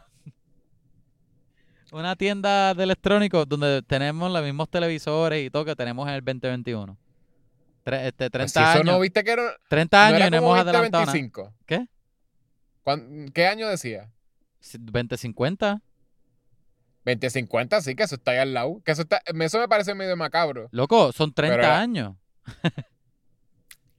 Una 1.90 2.16
tienda 2.16 2.74
de 2.74 2.84
electrónicos 2.84 3.48
donde 3.48 3.80
tenemos 3.82 4.30
los 4.30 4.42
mismos 4.42 4.68
televisores 4.68 5.46
y 5.46 5.50
todo 5.50 5.64
que 5.64 5.74
tenemos 5.74 6.06
en 6.06 6.14
el 6.14 6.20
2021. 6.22 6.98
Tre- 7.84 8.06
este, 8.08 8.28
30 8.28 8.30
Pues 8.38 8.52
si 8.52 8.58
eso 8.58 8.68
años. 8.68 8.84
no 8.84 9.00
viste 9.00 9.24
que 9.24 9.30
era, 9.30 9.42
30 9.70 9.96
no 9.96 10.04
años 10.04 10.18
era 10.18 10.26
y 10.26 10.30
no 10.30 10.36
hemos 10.36 10.54
adelantado 10.58 10.84
nada. 11.06 11.06
2025. 11.06 11.54
¿Qué? 11.64 11.86
¿Cuán- 12.82 13.30
¿Qué 13.32 13.46
año 13.46 13.68
decía? 13.68 14.10
Si- 14.60 14.76
2050. 14.78 15.80
2050, 17.16 17.80
sí, 17.82 17.94
que 17.94 18.02
eso 18.04 18.14
está 18.16 18.32
ahí 18.32 18.38
al 18.38 18.54
lado. 18.54 18.80
Que 18.84 18.92
eso, 18.92 19.02
está, 19.02 19.20
eso 19.26 19.58
me 19.58 19.68
parece 19.68 19.94
medio 19.94 20.16
macabro. 20.16 20.68
Loco, 20.72 21.12
son 21.12 21.32
30 21.32 21.54
era- 21.56 21.78
años. 21.80 22.14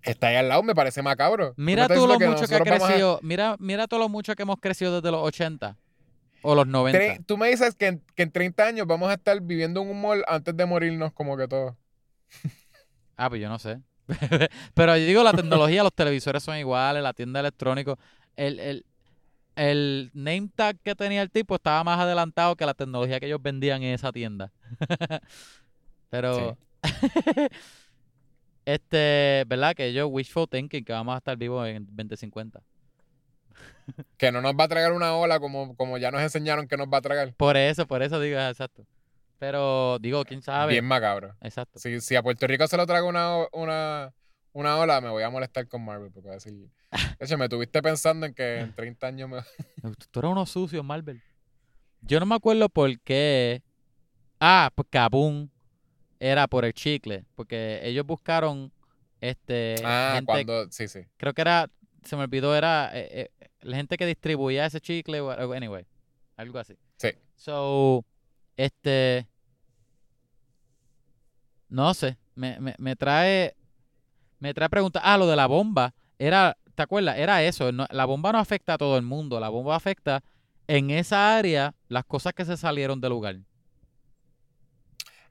Que 0.02 0.11
está 0.11 0.27
ahí 0.27 0.36
al 0.38 0.48
lado 0.48 0.64
me 0.64 0.73
parece 0.73 1.02
macabro. 1.02 1.53
Mira 1.57 1.88
tú 1.88 2.07
lo 2.07 2.14
diciendo 2.14 2.36
mucho 2.38 2.48
que 2.48 2.56
ha 2.56 2.57
a- 2.57 2.61
crecido. 2.61 3.19
Mira, 3.22 3.56
mira 3.60 3.88
todo 3.88 3.99
lo 3.99 4.10
mucho 4.10 4.34
que 4.36 4.44
hemos 4.44 4.57
crecido 4.60 4.95
desde 4.95 5.11
los 5.11 5.22
80 5.22 5.77
o 6.41 6.56
los 6.56 6.65
90. 6.68 6.98
Tre- 6.99 7.26
Tú 7.26 7.38
me 7.38 7.49
dices 7.49 7.76
que 7.76 7.88
en, 7.88 8.03
que 8.15 8.23
en 8.23 8.31
30 8.31 8.65
años 8.65 8.88
vamos 8.88 9.10
a 9.10 9.15
estar 9.15 9.40
viviendo 9.41 9.81
en 9.81 9.90
un 9.90 9.99
mall 10.02 10.23
antes 10.27 10.56
de 10.56 10.65
morirnos 10.65 11.11
como 11.11 11.36
que 11.36 11.48
todo. 11.49 11.77
Ah, 13.18 13.27
pues 13.30 13.41
yo 13.41 13.49
no 13.49 13.60
sé. 13.60 13.81
Pero 14.73 14.95
yo 14.98 15.06
digo, 15.06 15.22
la 15.23 15.34
tecnología, 15.34 15.84
los 15.84 15.94
televisores 15.94 16.41
son 16.44 16.56
iguales, 16.57 17.03
la 17.03 17.14
tienda 17.14 17.41
electrónica. 17.41 17.95
El, 18.38 18.60
el, 18.60 18.86
el 19.60 20.10
name 20.14 20.49
tag 20.56 20.80
que 20.80 20.95
tenía 20.95 21.22
el 21.22 21.30
tipo 21.30 21.56
estaba 21.56 21.84
más 21.84 21.99
adelantado 21.99 22.56
que 22.56 22.65
la 22.65 22.73
tecnología 22.73 23.19
que 23.19 23.26
ellos 23.26 23.41
vendían 23.41 23.84
en 23.84 23.94
esa 23.94 24.14
tienda. 24.14 24.53
Pero, 26.10 26.57
este, 28.65 29.44
¿verdad? 29.48 29.76
Que 29.76 29.88
ellos 29.88 30.07
wishful 30.10 30.48
thinking 30.48 30.86
que 30.86 30.94
vamos 30.94 31.14
a 31.14 31.18
estar 31.18 31.36
vivos 31.36 31.68
en 31.68 31.86
2050. 31.86 32.61
Que 34.18 34.31
no 34.31 34.41
nos 34.41 34.53
va 34.53 34.64
a 34.64 34.68
tragar 34.69 34.94
una 34.94 35.14
ola 35.15 35.41
como, 35.41 35.76
como 35.76 35.98
ya 35.98 36.10
nos 36.10 36.22
enseñaron 36.22 36.68
que 36.68 36.77
nos 36.77 36.88
va 36.88 36.99
a 36.99 37.02
tragar. 37.02 37.34
Por 37.34 37.57
eso, 37.57 37.86
por 37.86 38.02
eso 38.02 38.19
digo, 38.22 38.40
exacto. 38.40 38.86
Pero 39.40 39.99
digo, 39.99 40.23
quién 40.23 40.41
sabe. 40.41 40.72
Bien 40.72 40.86
macabro. 40.86 41.36
Exacto. 41.41 41.80
Si, 41.80 41.99
si 41.99 42.15
a 42.15 42.23
Puerto 42.23 42.48
Rico 42.48 42.65
se 42.68 42.77
lo 42.77 42.86
traga 42.86 43.06
una, 43.06 43.45
una, 43.52 44.14
una 44.53 44.77
ola, 44.77 45.02
me 45.02 45.10
voy 45.10 45.23
a 45.23 45.30
molestar 45.30 45.68
con 45.68 45.84
Marvel. 45.84 46.11
Porque 46.11 46.27
voy 46.27 46.31
a 46.31 46.36
decir, 46.36 46.69
de 46.91 47.26
hecho, 47.26 47.38
me 47.38 47.49
tuviste 47.49 47.82
pensando 47.82 48.26
en 48.26 48.34
que 48.34 48.60
en 48.60 48.74
30 48.74 49.07
años 49.07 49.30
me... 49.30 49.38
Tú 50.11 50.20
eres 50.20 50.32
uno 50.32 50.45
sucio, 50.45 50.84
Marvel. 50.84 51.22
Yo 52.02 52.20
no 52.20 52.26
me 52.26 52.36
acuerdo 52.36 52.70
por 52.70 52.99
qué. 53.02 53.61
Ah, 54.40 54.72
pues 54.74 54.88
Kabum 54.90 55.49
era 56.20 56.48
por 56.48 56.66
el 56.66 56.74
chicle. 56.74 57.26
Porque 57.36 57.80
ellos 57.84 58.06
buscaron 58.06 58.72
este 59.22 59.76
Ah, 59.84 60.14
gente, 60.16 60.26
cuando... 60.26 60.72
Sí, 60.72 60.88
sí. 60.88 61.02
creo 61.18 61.34
que 61.34 61.41
era, 61.41 61.70
se 62.03 62.16
me 62.16 62.24
olvidó, 62.24 62.56
era 62.56 62.90
eh, 62.94 63.30
eh, 63.40 63.49
la 63.61 63.78
gente 63.78 63.98
que 63.98 64.06
distribuía 64.06 64.66
ese 64.66 64.80
chicle, 64.80 65.20
anyway, 65.20 65.86
algo 66.38 66.57
así. 66.60 66.78
Sí. 66.98 67.10
So, 67.36 68.06
este, 68.56 69.28
no 71.68 71.94
sé, 71.94 72.18
me, 72.36 72.60
me, 72.60 72.76
me 72.78 72.95
trae, 72.95 73.56
me 74.40 74.53
trae 74.53 74.70
preguntas. 74.70 75.02
Ah, 75.06 75.18
lo 75.18 75.28
de 75.28 75.36
la 75.36 75.48
bomba, 75.48 75.94
era, 76.18 76.57
¿te 76.80 76.84
acuerdas? 76.84 77.18
Era 77.18 77.43
eso, 77.43 77.73
no- 77.73 77.88
la 77.91 78.06
bomba 78.06 78.31
no 78.31 78.38
afecta 78.39 78.76
a 78.76 78.77
todo 78.77 78.95
el 78.95 79.03
mundo, 79.03 79.38
la 79.41 79.49
bomba 79.49 79.76
afecta 79.76 80.23
en 80.65 80.91
esa 80.91 81.35
área 81.38 81.76
las 81.89 82.06
cosas 82.06 82.31
que 82.31 82.45
se 82.45 82.56
salieron 82.56 83.01
del 83.01 83.10
lugar. 83.10 83.35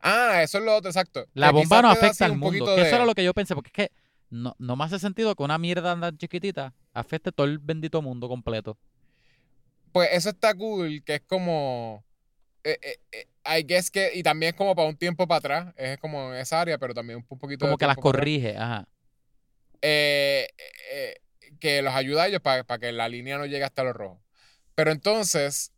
Ah, 0.02 0.42
eso 0.42 0.58
es 0.58 0.64
lo 0.64 0.76
otro, 0.76 0.90
exacto. 0.90 1.26
La 1.32 1.46
Que 1.46 1.54
bomba 1.54 1.80
no 1.80 1.88
afecta 1.88 2.26
al 2.26 2.32
un 2.32 2.38
mundo. 2.40 2.66
poquito 2.66 2.74
Que 2.74 2.82
de- 2.82 2.86
eso 2.88 2.96
era 2.96 3.06
lo 3.06 3.14
que 3.14 3.24
yo 3.24 3.32
pensé, 3.32 3.54
porque 3.54 3.68
es 3.68 3.72
que 3.88 3.92
no, 4.28 4.54
no 4.58 4.76
me 4.76 4.84
hace 4.84 4.98
sentido 4.98 5.34
que 5.34 5.42
una 5.42 5.56
mierda 5.56 5.98
tan 5.98 6.18
chiquitita 6.18 6.74
afecte 6.92 7.32
todo 7.32 7.46
el 7.46 7.58
bendito 7.58 8.02
mundo 8.02 8.28
completo. 8.28 8.76
Pues 9.90 10.10
eso 10.12 10.28
está 10.28 10.54
cool, 10.54 11.02
que 11.02 11.14
es 11.14 11.22
como. 11.22 12.04
eh, 12.62 12.78
eh, 12.82 12.98
eh, 13.46 13.58
I 13.58 13.62
guess 13.66 13.90
que. 13.90 14.10
Y 14.14 14.22
también 14.22 14.50
es 14.50 14.54
como 14.58 14.74
para 14.76 14.86
un 14.86 14.96
tiempo 14.98 15.26
para 15.26 15.38
atrás. 15.38 15.74
Es 15.78 15.96
como 15.98 16.34
en 16.34 16.40
esa 16.40 16.60
área, 16.60 16.76
pero 16.76 16.92
también 16.92 17.24
un 17.26 17.38
poquito. 17.38 17.64
de 17.64 17.70
Como 17.70 17.78
que 17.78 17.86
las 17.86 17.96
tiempo 17.96 18.12
para 18.12 18.18
atrás. 18.18 18.20
corrige, 18.20 18.56
ajá. 18.58 18.86
Que 21.58 21.82
los 21.82 21.94
ayuda 21.94 22.24
a 22.24 22.26
ellos 22.28 22.40
para, 22.40 22.64
para 22.64 22.78
que 22.78 22.92
la 22.92 23.08
línea 23.08 23.38
no 23.38 23.46
llegue 23.46 23.64
hasta 23.64 23.84
los 23.84 23.94
rojos. 23.94 24.20
Pero 24.74 24.90
entonces, 24.92 25.72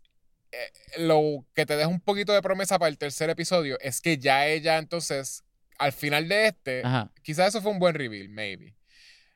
eh, 0.53 0.71
lo 0.99 1.47
que 1.55 1.65
te 1.67 1.77
deja 1.77 1.89
un 1.89 2.01
poquito 2.01 2.33
de 2.33 2.43
promesa 2.43 2.79
para 2.79 2.89
el 2.91 2.99
tercer 2.99 3.31
episodio 3.31 3.79
es 3.81 4.01
que 4.01 4.19
ya 4.19 4.47
ella 4.47 4.79
entonces, 4.79 5.45
al 5.79 5.93
final 5.93 6.29
de 6.29 6.49
este, 6.49 6.83
quizás 7.23 7.49
eso 7.49 7.63
fue 7.63 7.73
un 7.73 7.79
buen 7.79 7.95
reveal, 7.95 8.29
maybe. 8.29 8.77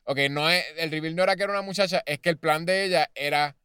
Ok, 0.05 0.19
no 0.31 0.51
es, 0.51 0.62
el 0.77 0.91
reveal 0.91 1.16
no 1.16 1.23
era 1.23 1.35
que 1.37 1.45
era 1.45 1.53
una 1.53 1.62
muchacha, 1.62 2.03
es 2.05 2.19
que 2.19 2.29
el 2.29 2.37
plan 2.39 2.66
de 2.66 2.85
ella 2.85 3.11
era 3.15 3.57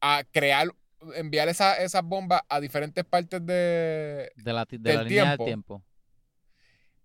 a 0.00 0.24
crear, 0.32 0.68
enviar 1.14 1.48
esa- 1.48 1.76
esas 1.76 2.02
bombas 2.02 2.40
a 2.48 2.58
diferentes 2.58 3.04
partes 3.04 3.44
de... 3.46 4.32
De 4.34 4.52
la, 4.52 4.66
de 4.68 4.94
la 4.94 5.02
línea 5.04 5.24
tiempo. 5.24 5.44
del 5.44 5.48
tiempo. 5.50 5.84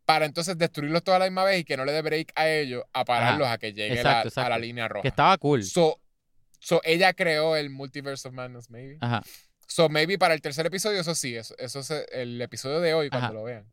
Para 0.05 0.25
entonces 0.25 0.57
destruirlos 0.57 1.03
toda 1.03 1.19
la 1.19 1.25
misma 1.25 1.43
vez 1.43 1.61
y 1.61 1.63
que 1.63 1.75
no 1.77 1.83
le 1.85 1.91
dé 1.91 2.01
break 2.01 2.31
a 2.35 2.47
ellos 2.47 2.83
a 2.93 3.03
pararlos 3.05 3.47
a 3.47 3.57
que 3.57 3.73
llegue 3.73 3.95
la- 4.03 4.21
Exacto, 4.23 4.41
a 4.41 4.49
la 4.49 4.57
línea 4.59 4.87
roja. 4.87 5.01
Que 5.01 5.07
estaba 5.09 5.37
cool. 5.37 5.63
So, 5.63 5.99
so 6.59 6.79
ella 6.83 7.13
creó 7.13 7.55
el 7.55 7.69
Multiverse 7.69 8.27
of 8.27 8.33
Madness, 8.33 8.69
maybe. 8.69 8.97
Ajá. 9.01 9.23
So, 9.67 9.89
maybe 9.89 10.17
para 10.19 10.35
el 10.35 10.41
tercer 10.41 10.65
episodio, 10.67 11.01
eso 11.01 11.15
sí, 11.15 11.35
eso, 11.35 11.55
eso 11.57 11.79
es 11.79 11.91
el 12.11 12.39
episodio 12.39 12.79
de 12.81 12.93
hoy, 12.93 13.09
cuando 13.09 13.25
Ajá. 13.27 13.33
lo 13.33 13.43
vean. 13.43 13.65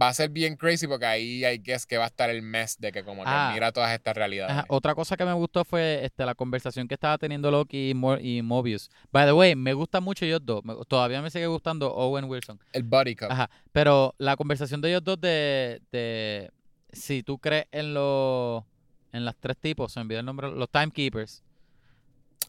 Va 0.00 0.08
a 0.08 0.14
ser 0.14 0.28
bien 0.28 0.56
crazy 0.56 0.86
porque 0.86 1.06
ahí 1.06 1.42
hay 1.44 1.56
guess 1.58 1.86
que 1.86 1.96
va 1.96 2.04
a 2.04 2.08
estar 2.08 2.28
el 2.28 2.42
mess 2.42 2.78
de 2.78 2.92
que 2.92 3.02
como 3.02 3.22
que 3.24 3.30
Ah. 3.32 3.50
mira 3.54 3.72
todas 3.72 3.92
estas 3.94 4.14
realidades. 4.14 4.52
Ajá, 4.52 4.64
Otra 4.68 4.94
cosa 4.94 5.16
que 5.16 5.24
me 5.24 5.32
gustó 5.32 5.64
fue 5.64 6.04
este, 6.04 6.26
la 6.26 6.34
conversación 6.34 6.86
que 6.86 6.94
estaba 6.94 7.16
teniendo 7.16 7.50
Loki 7.50 7.90
y, 7.90 7.94
Mo- 7.94 8.18
y 8.18 8.42
Mobius. 8.42 8.90
By 9.10 9.24
the 9.24 9.32
way, 9.32 9.56
me 9.56 9.72
gusta 9.72 10.00
mucho 10.00 10.26
ellos 10.26 10.40
dos. 10.44 10.62
Me- 10.64 10.74
todavía 10.86 11.22
me 11.22 11.30
sigue 11.30 11.46
gustando 11.46 11.94
Owen 11.94 12.26
Wilson. 12.26 12.60
El 12.74 12.82
Body 12.82 13.16
Cup. 13.16 13.28
Ajá. 13.30 13.48
Pero 13.72 14.14
la 14.18 14.36
conversación 14.36 14.82
de 14.82 14.90
ellos 14.90 15.02
dos 15.04 15.18
de, 15.18 15.80
de 15.90 16.50
si 16.92 17.22
tú 17.22 17.38
crees 17.38 17.64
en 17.72 17.94
los 17.94 18.64
en 19.12 19.24
las 19.24 19.34
tres 19.36 19.56
tipos, 19.56 19.92
se 19.94 20.00
me 20.00 20.04
olvidó 20.04 20.20
el 20.20 20.26
nombre, 20.26 20.50
los 20.50 20.68
timekeepers. 20.70 21.42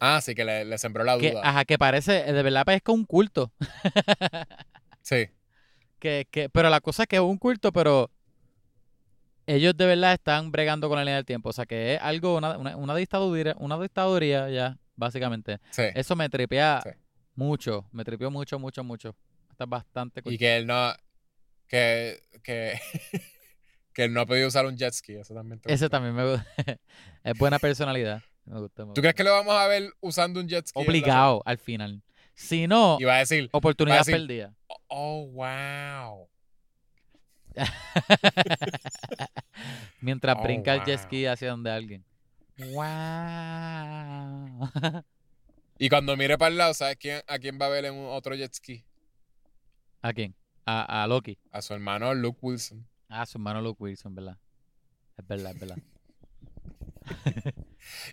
Ah, 0.00 0.20
sí, 0.20 0.34
que 0.34 0.44
le, 0.44 0.66
le 0.66 0.76
sembró 0.76 1.02
la 1.02 1.16
Que, 1.16 1.30
duda. 1.30 1.40
ajá, 1.44 1.64
que 1.64 1.78
parece, 1.78 2.30
de 2.30 2.42
verdad 2.42 2.64
parezca 2.66 2.92
un 2.92 3.04
culto. 3.06 3.50
Sí. 5.02 5.28
Que, 5.98 6.26
que, 6.30 6.48
pero 6.48 6.70
la 6.70 6.80
cosa 6.80 7.02
es 7.04 7.08
que 7.08 7.16
es 7.16 7.22
un 7.22 7.38
culto, 7.38 7.72
pero 7.72 8.10
ellos 9.46 9.76
de 9.76 9.86
verdad 9.86 10.12
están 10.14 10.50
bregando 10.52 10.88
con 10.88 10.96
la 10.98 11.04
línea 11.04 11.16
del 11.16 11.24
tiempo. 11.24 11.48
O 11.48 11.52
sea 11.52 11.66
que 11.66 11.94
es 11.94 12.00
algo, 12.00 12.36
una, 12.36 12.56
una, 12.58 12.76
una 12.76 12.94
dictadura, 12.94 13.54
una 13.58 13.78
dictaduría 13.78 14.48
ya, 14.50 14.76
básicamente. 14.96 15.58
Sí. 15.70 15.82
Eso 15.94 16.14
me 16.16 16.28
tripea 16.28 16.80
Sí. 16.82 16.90
mucho, 17.34 17.86
me 17.92 18.04
tripeó 18.04 18.30
mucho, 18.30 18.58
mucho, 18.58 18.84
mucho. 18.84 19.16
Está 19.50 19.64
bastante 19.66 20.22
cool. 20.22 20.32
Y 20.34 20.38
que 20.38 20.56
él 20.58 20.66
no. 20.66 20.92
Que. 21.66 22.20
Que, 22.42 22.78
que 23.92 24.04
él 24.04 24.12
no 24.12 24.20
ha 24.20 24.26
podido 24.26 24.48
usar 24.48 24.66
un 24.66 24.76
jet 24.76 24.92
ski. 24.92 25.14
Eso 25.14 25.34
también 25.34 25.60
te 25.60 25.72
Ese 25.72 25.86
gustó. 25.86 25.90
también 25.90 26.14
me 26.14 26.30
gusta. 26.30 26.46
es 27.24 27.38
buena 27.38 27.58
personalidad. 27.58 28.22
Me 28.44 28.60
gusta. 28.60 28.82
me 28.82 28.86
¿Tú 28.86 28.88
gusta. 28.90 29.00
crees 29.00 29.14
que 29.14 29.24
lo 29.24 29.32
vamos 29.32 29.54
a 29.54 29.66
ver 29.66 29.90
usando 30.00 30.40
un 30.40 30.48
jet 30.48 30.66
ski? 30.66 30.80
Obligado 30.80 31.42
al 31.44 31.58
final. 31.58 32.02
Si 32.38 32.68
no, 32.68 32.98
va 33.04 33.16
a 33.16 33.18
decir, 33.18 33.48
oportunidad 33.52 33.98
decir- 33.98 34.14
perdida. 34.14 34.54
oh, 34.86 35.26
wow. 35.32 36.28
Mientras 40.00 40.36
Oh, 40.38 40.42
brinca 40.42 40.74
el 40.74 40.84
jet 40.84 41.00
ski 41.00 41.26
hacia 41.26 41.50
donde 41.50 41.70
alguien. 41.70 42.04
¡Wow! 42.58 44.70
Y 45.80 45.88
cuando 45.88 46.16
mire 46.16 46.36
para 46.36 46.50
el 46.50 46.58
lado, 46.58 46.74
¿sabes 46.74 46.96
quién, 46.96 47.22
a 47.28 47.38
quién 47.38 47.56
va 47.60 47.66
a 47.66 47.68
ver 47.68 47.84
en 47.84 47.94
un- 47.94 48.08
otro 48.10 48.34
jet 48.34 48.52
ski? 48.52 48.84
¿A 50.02 50.12
quién? 50.12 50.34
A, 50.66 51.04
a 51.04 51.06
Loki. 51.06 51.38
A 51.52 51.62
su 51.62 51.72
hermano 51.72 52.12
Luke 52.14 52.38
Wilson. 52.42 52.84
Ah, 53.08 53.24
su 53.26 53.38
hermano 53.38 53.62
Luke 53.62 53.80
Wilson, 53.82 54.12
¿verdad? 54.14 54.36
Es 55.16 55.26
verdad, 55.26 55.52
es 55.54 55.60
verdad. 55.60 55.78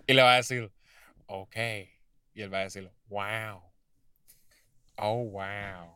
Y 0.07 0.13
le 0.13 0.21
va 0.21 0.33
a 0.33 0.37
decir, 0.37 0.71
ok. 1.25 1.55
Y 2.35 2.41
él 2.41 2.53
va 2.53 2.59
a 2.59 2.63
decir, 2.65 2.91
wow. 3.07 3.63
Oh, 4.97 5.23
wow. 5.25 5.93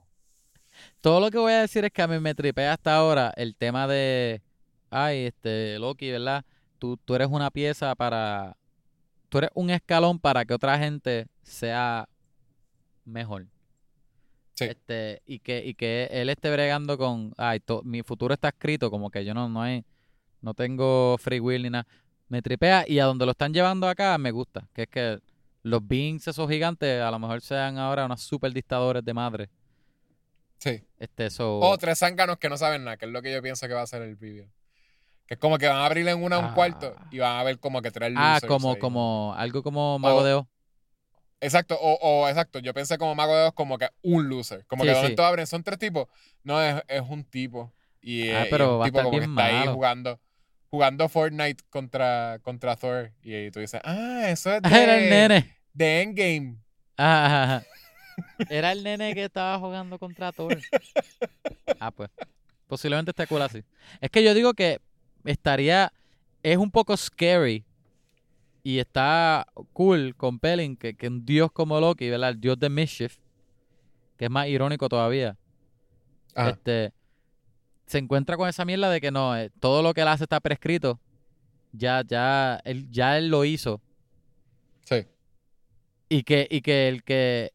Todo 1.01 1.19
lo 1.19 1.31
que 1.31 1.37
voy 1.37 1.53
a 1.53 1.61
decir 1.61 1.85
es 1.85 1.91
que 1.91 2.01
a 2.01 2.07
mí 2.07 2.19
me 2.19 2.35
tripea 2.35 2.73
hasta 2.73 2.95
ahora 2.95 3.33
el 3.37 3.55
tema 3.55 3.87
de, 3.87 4.41
ay, 4.89 5.25
este, 5.25 5.79
Loki, 5.79 6.11
¿verdad? 6.11 6.45
Tú, 6.77 6.97
tú 6.97 7.15
eres 7.15 7.27
una 7.29 7.51
pieza 7.51 7.95
para, 7.95 8.57
tú 9.29 9.39
eres 9.39 9.49
un 9.53 9.69
escalón 9.69 10.19
para 10.19 10.45
que 10.45 10.53
otra 10.53 10.77
gente 10.77 11.27
sea 11.43 12.07
mejor. 13.05 13.47
Sí. 14.55 14.65
Este, 14.65 15.21
y 15.25 15.39
que, 15.39 15.65
y 15.65 15.73
que 15.73 16.09
él 16.11 16.29
esté 16.29 16.51
bregando 16.51 16.97
con, 16.97 17.33
ay, 17.37 17.61
to- 17.61 17.81
mi 17.83 18.03
futuro 18.03 18.33
está 18.33 18.49
escrito, 18.49 18.91
como 18.91 19.09
que 19.09 19.23
yo 19.23 19.33
no, 19.33 19.47
no 19.47 19.61
hay, 19.61 19.85
no 20.41 20.53
tengo 20.53 21.17
free 21.17 21.39
will 21.39 21.63
ni 21.63 21.69
nada. 21.69 21.87
Me 22.27 22.41
tripea 22.41 22.85
y 22.87 22.99
a 22.99 23.05
donde 23.05 23.25
lo 23.25 23.31
están 23.31 23.53
llevando 23.53 23.87
acá 23.87 24.17
me 24.17 24.31
gusta, 24.31 24.67
que 24.73 24.83
es 24.83 24.89
que 24.89 25.19
los 25.63 25.85
beings 25.87 26.27
esos 26.27 26.49
gigantes 26.49 27.01
a 27.01 27.11
lo 27.11 27.19
mejor 27.19 27.41
sean 27.41 27.77
ahora 27.77 28.05
unos 28.05 28.21
super 28.21 28.51
dictadores 28.53 29.03
de 29.03 29.13
madre. 29.13 29.49
Sí. 30.57 30.83
Este, 30.99 31.27
eso. 31.27 31.59
O 31.59 31.77
tres 31.77 31.99
zánganos 31.99 32.37
que 32.37 32.49
no 32.49 32.57
saben 32.57 32.83
nada, 32.83 32.97
que 32.97 33.05
es 33.05 33.11
lo 33.11 33.21
que 33.21 33.31
yo 33.31 33.41
pienso 33.41 33.67
que 33.67 33.73
va 33.73 33.81
a 33.81 33.87
ser 33.87 34.01
el 34.01 34.15
video. 34.15 34.47
Que 35.25 35.35
es 35.35 35.39
como 35.39 35.57
que 35.57 35.67
van 35.67 35.77
a 35.77 35.85
abrir 35.85 36.07
en 36.07 36.21
una 36.21 36.39
un 36.39 36.45
Ah. 36.45 36.53
cuarto 36.55 36.95
y 37.11 37.19
van 37.19 37.37
a 37.37 37.43
ver 37.43 37.59
como 37.59 37.81
que 37.81 37.91
tres 37.91 38.11
Ah, 38.17 38.39
como, 38.47 38.73
ahí. 38.73 38.79
como, 38.79 39.33
algo 39.37 39.63
como 39.63 39.99
Mago 39.99 40.17
O- 40.19 40.23
de 40.23 40.33
Oz. 40.33 40.47
Exacto, 41.41 41.77
o, 41.79 41.93
o 42.01 42.27
exacto, 42.27 42.59
yo 42.59 42.73
pensé 42.73 42.97
como 42.97 43.15
Mago 43.15 43.33
de 43.35 43.43
Oz 43.47 43.53
como 43.53 43.77
que 43.77 43.87
un 44.01 44.27
loser. 44.27 44.65
Como 44.65 44.83
Sí, 44.83 44.87
que 44.87 44.91
de 44.91 44.95
sí. 44.95 45.01
momento 45.03 45.23
abren, 45.23 45.47
son 45.47 45.63
tres 45.63 45.79
tipos. 45.79 46.07
No, 46.43 46.61
es, 46.61 46.81
es 46.89 47.01
un 47.07 47.23
tipo. 47.23 47.71
Y, 48.01 48.29
Ah, 48.31 48.45
pero 48.49 48.65
es 48.65 48.71
un 48.71 48.79
va 48.79 48.83
a 48.83 48.85
tipo 48.87 48.97
como 49.03 49.11
que 49.11 49.17
está 49.25 49.45
ahí 49.45 49.67
jugando, 49.67 50.19
jugando 50.69 51.09
Fortnite 51.09 51.63
contra, 51.69 52.39
contra 52.41 52.75
Thor. 52.75 53.11
Y, 53.23 53.51
tú 53.51 53.59
dices, 53.59 53.81
ah, 53.83 54.29
eso 54.29 54.53
es 54.53 54.61
de, 54.61 54.69
Era 54.83 54.97
el 54.97 55.09
nene. 55.09 55.57
de 55.73 56.01
Endgame. 56.01 56.57
Ajá, 56.97 57.25
ajá, 57.25 57.43
ajá. 57.43 57.65
Era 58.49 58.71
el 58.71 58.83
nene 58.83 59.13
que 59.13 59.25
estaba 59.25 59.57
jugando 59.59 59.97
contra 59.99 60.31
Thor. 60.31 60.57
Ah, 61.81 61.91
pues. 61.91 62.09
Posiblemente 62.67 63.11
esté 63.11 63.25
cool 63.25 63.41
así. 63.41 63.63
Es 64.01 64.09
que 64.09 64.21
yo 64.21 64.33
digo 64.33 64.53
que 64.53 64.81
estaría. 65.23 65.93
Es 66.43 66.57
un 66.57 66.69
poco 66.69 66.97
scary. 66.97 67.63
Y 68.63 68.79
está 68.79 69.47
cool, 69.71 70.13
compelling, 70.17 70.75
que, 70.75 70.95
que 70.97 71.07
un 71.07 71.25
dios 71.25 71.51
como 71.53 71.79
Loki, 71.79 72.09
¿verdad? 72.09 72.31
El 72.31 72.41
dios 72.41 72.59
de 72.59 72.69
Mischief. 72.69 73.17
Que 74.17 74.25
es 74.25 74.31
más 74.31 74.47
irónico 74.47 74.89
todavía. 74.89 75.37
Ajá. 76.35 76.49
Este. 76.49 76.91
Se 77.89 77.97
encuentra 77.97 78.37
con 78.37 78.47
esa 78.47 78.65
mierda 78.65 78.91
de 78.91 79.01
que 79.01 79.09
no, 79.09 79.35
eh, 79.35 79.49
todo 79.59 79.81
lo 79.81 79.95
que 79.95 80.01
él 80.01 80.07
hace 80.09 80.25
está 80.25 80.39
prescrito. 80.39 80.99
Ya, 81.71 82.03
ya, 82.07 82.61
él, 82.63 82.87
ya 82.91 83.17
él 83.17 83.29
lo 83.29 83.45
hizo. 83.45 83.81
Sí. 84.85 85.07
Y 86.07 86.21
que, 86.21 86.47
y 86.51 86.61
que 86.61 86.87
el 86.87 87.03
que 87.03 87.51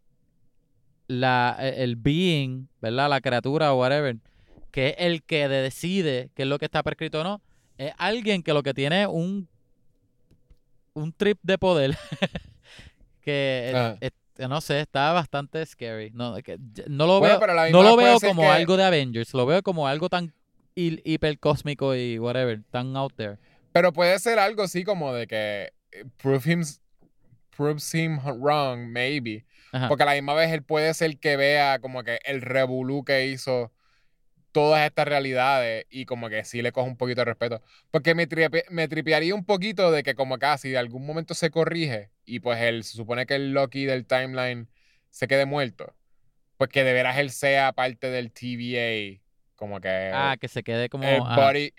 la, 1.06 1.56
e- 1.61 1.85
el 1.85 1.94
being, 1.94 2.66
¿verdad? 2.81 3.09
La 3.09 3.20
criatura 3.20 3.73
o 3.73 3.78
whatever, 3.78 4.16
que 4.73 4.89
es 4.89 4.94
el 4.98 5.23
que 5.23 5.47
decide 5.47 6.31
qué 6.35 6.43
es 6.43 6.48
lo 6.48 6.59
que 6.59 6.65
está 6.65 6.82
prescrito 6.82 7.20
o 7.20 7.24
no, 7.24 7.40
es 7.78 7.93
alguien 7.97 8.43
que 8.43 8.55
lo 8.55 8.65
que 8.65 8.74
tiene 8.74 9.06
un 9.06 9.48
un 10.94 11.12
trip 11.12 11.39
de 11.43 11.59
poder 11.59 11.97
que 13.20 13.73
Ajá. 13.73 13.98
Eh, 14.39 14.48
no 14.48 14.61
sé, 14.61 14.81
está 14.81 15.12
bastante 15.12 15.65
scary. 15.66 16.11
No, 16.12 16.35
que 16.43 16.59
no 16.89 17.06
lo 17.06 17.20
Bueno, 17.20 17.39
veo, 17.40 17.70
no 17.70 17.82
lo 17.82 17.97
veo 17.97 18.19
como 18.20 18.43
que- 18.43 18.48
algo 18.48 18.77
de 18.77 18.85
Avengers, 18.85 19.32
lo 19.35 19.47
veo 19.47 19.62
como 19.62 19.86
algo 19.89 20.09
tan 20.09 20.32
hi- 20.74 21.01
hipercósmico 21.05 21.94
y 21.94 22.19
whatever, 22.19 22.62
tan 22.70 22.97
out 22.97 23.12
there. 23.16 23.39
Pero 23.73 23.93
puede 23.93 24.19
ser 24.19 24.39
algo 24.39 24.62
así 24.62 24.85
como 24.85 25.12
de 25.12 25.27
que 25.27 25.73
eh, 25.93 26.05
prove 26.23 26.52
him, 26.52 26.65
proves 27.56 27.94
him 27.94 28.19
wrong, 28.40 28.89
maybe. 28.90 29.44
Ajá. 29.73 29.89
Porque 29.89 30.02
a 30.05 30.06
la 30.06 30.12
misma 30.15 30.35
vez 30.35 30.52
él 30.52 30.62
puede 30.62 30.93
ser 30.94 31.19
que 31.19 31.36
vea 31.36 31.78
como 31.81 32.02
que 32.05 32.19
el 32.24 32.40
revolú 32.43 33.05
que 33.05 33.27
hizo 33.27 33.73
todas 34.55 34.86
estas 34.86 35.09
realidades 35.09 35.85
y 35.90 36.05
como 36.06 36.28
que 36.28 36.44
sí 36.44 36.62
le 36.62 36.70
coge 36.70 36.89
un 36.89 36.97
poquito 36.97 37.22
de 37.22 37.24
respeto. 37.24 37.60
Porque 37.90 38.14
me, 38.14 38.28
tripe- 38.28 38.64
me 38.70 38.86
tripearía 38.86 39.35
un 39.35 39.44
poquito 39.44 39.90
de 39.90 40.05
que 40.05 40.14
como 40.14 40.39
casi 40.39 40.70
de 40.70 40.78
algún 40.78 41.05
momento 41.05 41.35
se 41.35 41.51
corrige 41.51 42.10
y 42.24 42.39
pues 42.39 42.60
él 42.62 42.85
se 42.85 42.97
supone 42.97 43.26
que 43.26 43.35
el 43.35 43.52
Loki 43.52 43.85
del 43.85 44.06
timeline 44.06 44.68
se 45.10 45.26
quede 45.26 45.44
muerto. 45.44 45.93
Pues 46.56 46.70
que 46.70 46.85
de 46.85 46.93
veras 46.93 47.18
él 47.18 47.31
sea 47.31 47.72
parte 47.72 48.10
del 48.10 48.31
TVA. 48.31 49.20
Como 49.56 49.81
que 49.81 50.10
Ah, 50.14 50.36
que 50.40 50.47
se 50.47 50.62
quede 50.62 50.89
como 50.89 51.02
el 51.02 51.20
body, 51.20 51.74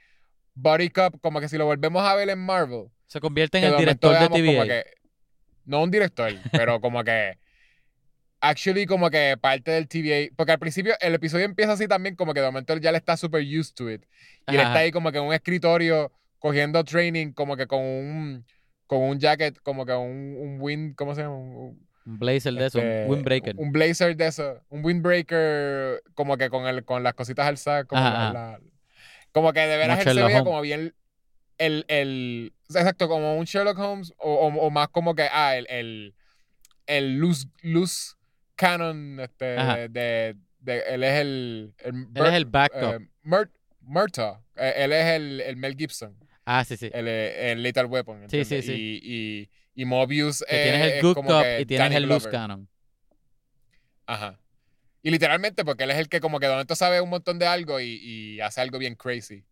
body 0.53 0.89
cup, 0.89 1.22
como 1.22 1.39
que 1.39 1.47
si 1.47 1.57
lo 1.57 1.65
volvemos 1.65 2.03
a 2.03 2.14
ver 2.15 2.30
en 2.30 2.39
Marvel. 2.39 2.88
se 3.07 3.22
convierte 3.22 3.60
en 3.60 3.64
el 3.65 3.77
director 3.77 4.19
de 4.19 4.27
TVA. 4.30 4.68
que- 4.68 4.85
no 5.64 5.81
un 5.81 5.91
director, 5.91 6.34
pero 6.52 6.81
como 6.81 7.03
que 7.06 7.38
actually 8.49 8.85
como 8.85 9.09
que 9.09 9.38
parte 9.39 9.72
del 9.72 9.88
TVA, 9.88 10.30
porque 10.35 10.51
al 10.53 10.59
principio 10.59 10.93
el 11.01 11.15
episodio 11.15 11.45
empieza 11.45 11.73
así 11.73 11.88
también 11.88 12.15
como 12.15 12.34
que 12.34 12.39
de 12.41 12.45
momento 12.47 12.73
él 12.73 12.81
ya 12.81 12.91
le 12.91 12.97
está 12.97 13.17
super 13.17 13.41
used 13.41 13.73
to 13.76 13.89
it 13.89 14.03
y 14.47 14.53
él 14.55 14.59
Ajá, 14.61 14.69
está 14.69 14.80
ahí 14.80 14.91
como 14.91 15.11
que 15.11 15.17
en 15.17 15.23
un 15.26 15.34
escritorio 15.34 16.11
cogiendo 16.39 16.84
training 16.84 17.31
como 17.34 17.57
que 17.57 17.67
con 17.67 17.81
un 17.81 18.45
con 18.88 19.01
un 19.01 19.19
jacket, 19.19 19.59
como 19.63 19.85
que 19.85 19.93
un, 19.93 20.35
un 20.38 20.57
wind, 20.61 20.95
¿cómo 20.95 21.15
se 21.15 21.23
llama? 21.23 21.35
Un, 21.35 21.88
Un 22.05 22.19
blazer 22.19 22.53
de 22.53 22.67
eso, 22.67 22.77
este, 22.80 23.05
un 23.05 23.11
windbreaker. 23.11 23.55
Un 23.57 23.72
blazer 23.72 24.15
de 24.15 24.27
eso, 24.27 24.61
un 24.69 24.85
windbreaker 24.85 26.03
como 26.13 26.38
que 26.38 26.49
con 26.49 26.67
el 26.67 26.85
con 26.85 27.01
las 27.01 27.15
cositas 27.15 27.63
como 27.88 28.01
Ajá, 28.01 28.31
la- 28.31 28.51
la- 28.51 28.59
como 29.31 29.51
que 29.53 29.61
de 29.61 29.77
veras 29.77 30.05
él 30.05 30.13
se 30.13 30.23
veía 30.23 30.43
como 30.43 30.61
bien 30.61 30.93
el, 31.57 31.85
el 31.88 32.53
exacto 32.69 33.07
como 33.07 33.38
un 33.38 33.45
Sherlock 33.45 33.77
Holmes 33.80 34.13
o, 34.17 34.34
o- 34.34 34.67
o 34.67 34.69
más 34.69 34.89
como 34.89 35.15
que 35.15 35.27
ah 35.31 35.55
el 35.57 35.67
el, 35.69 36.15
el 36.88 37.17
loose 37.17 37.47
loose 37.63 38.15
canon, 38.56 39.19
este, 39.19 39.45
de, 39.45 40.36
de- 40.60 40.84
él 40.90 41.03
es 41.03 41.14
el, 41.22 41.73
el, 41.80 42.07
Él 42.15 42.26
es 42.26 42.34
el 42.34 42.45
backup. 42.45 43.02
eh, 43.02 43.07
Mur- 43.23 43.52
Murtaugh. 43.82 44.40
Eh, 44.56 44.73
él 44.77 44.94
es 44.94 45.06
el, 45.06 45.41
el 45.41 45.57
Mel 45.57 45.76
Gibson, 45.76 46.18
ah, 46.45 46.64
sí, 46.64 46.77
sí. 46.77 46.90
el, 46.94 47.07
eh, 47.07 47.52
el 47.52 47.61
Lethal 47.61 47.86
Weapon. 47.88 48.30
Sí, 48.30 48.45
sí, 48.45 48.61
sí. 48.61 48.72
Y, 49.03 49.14
y, 49.76 49.82
y 49.82 49.86
Mobius 49.86 50.44
que 50.48 50.56
eh, 50.56 50.64
tienes 50.64 50.82
el 50.82 50.94
es 50.98 51.03
Good 51.03 51.14
como 51.15 51.30
Cop 51.30 51.44
que 51.44 51.61
y 51.61 51.65
tienes 51.65 51.86
Danny 51.86 51.95
el 51.98 52.10
Loose. 52.10 52.30
Cannon. 52.30 52.68
Ajá. 54.06 54.40
Y 55.02 55.11
literalmente 55.11 55.64
porque 55.65 55.84
él 55.84 55.91
es 55.91 55.98
el 55.98 56.10
que 56.10 56.19
como 56.19 56.40
que 56.40 56.48
de 56.48 56.53
momento 56.53 56.76
sabe 56.76 56.99
un 57.02 57.10
montón 57.10 57.38
de 57.38 57.45
algo 57.48 57.80
y, 57.80 57.99
y 58.02 58.40
hace 58.41 58.61
algo 58.61 58.80
bien 58.80 58.95
crazy. 58.95 59.44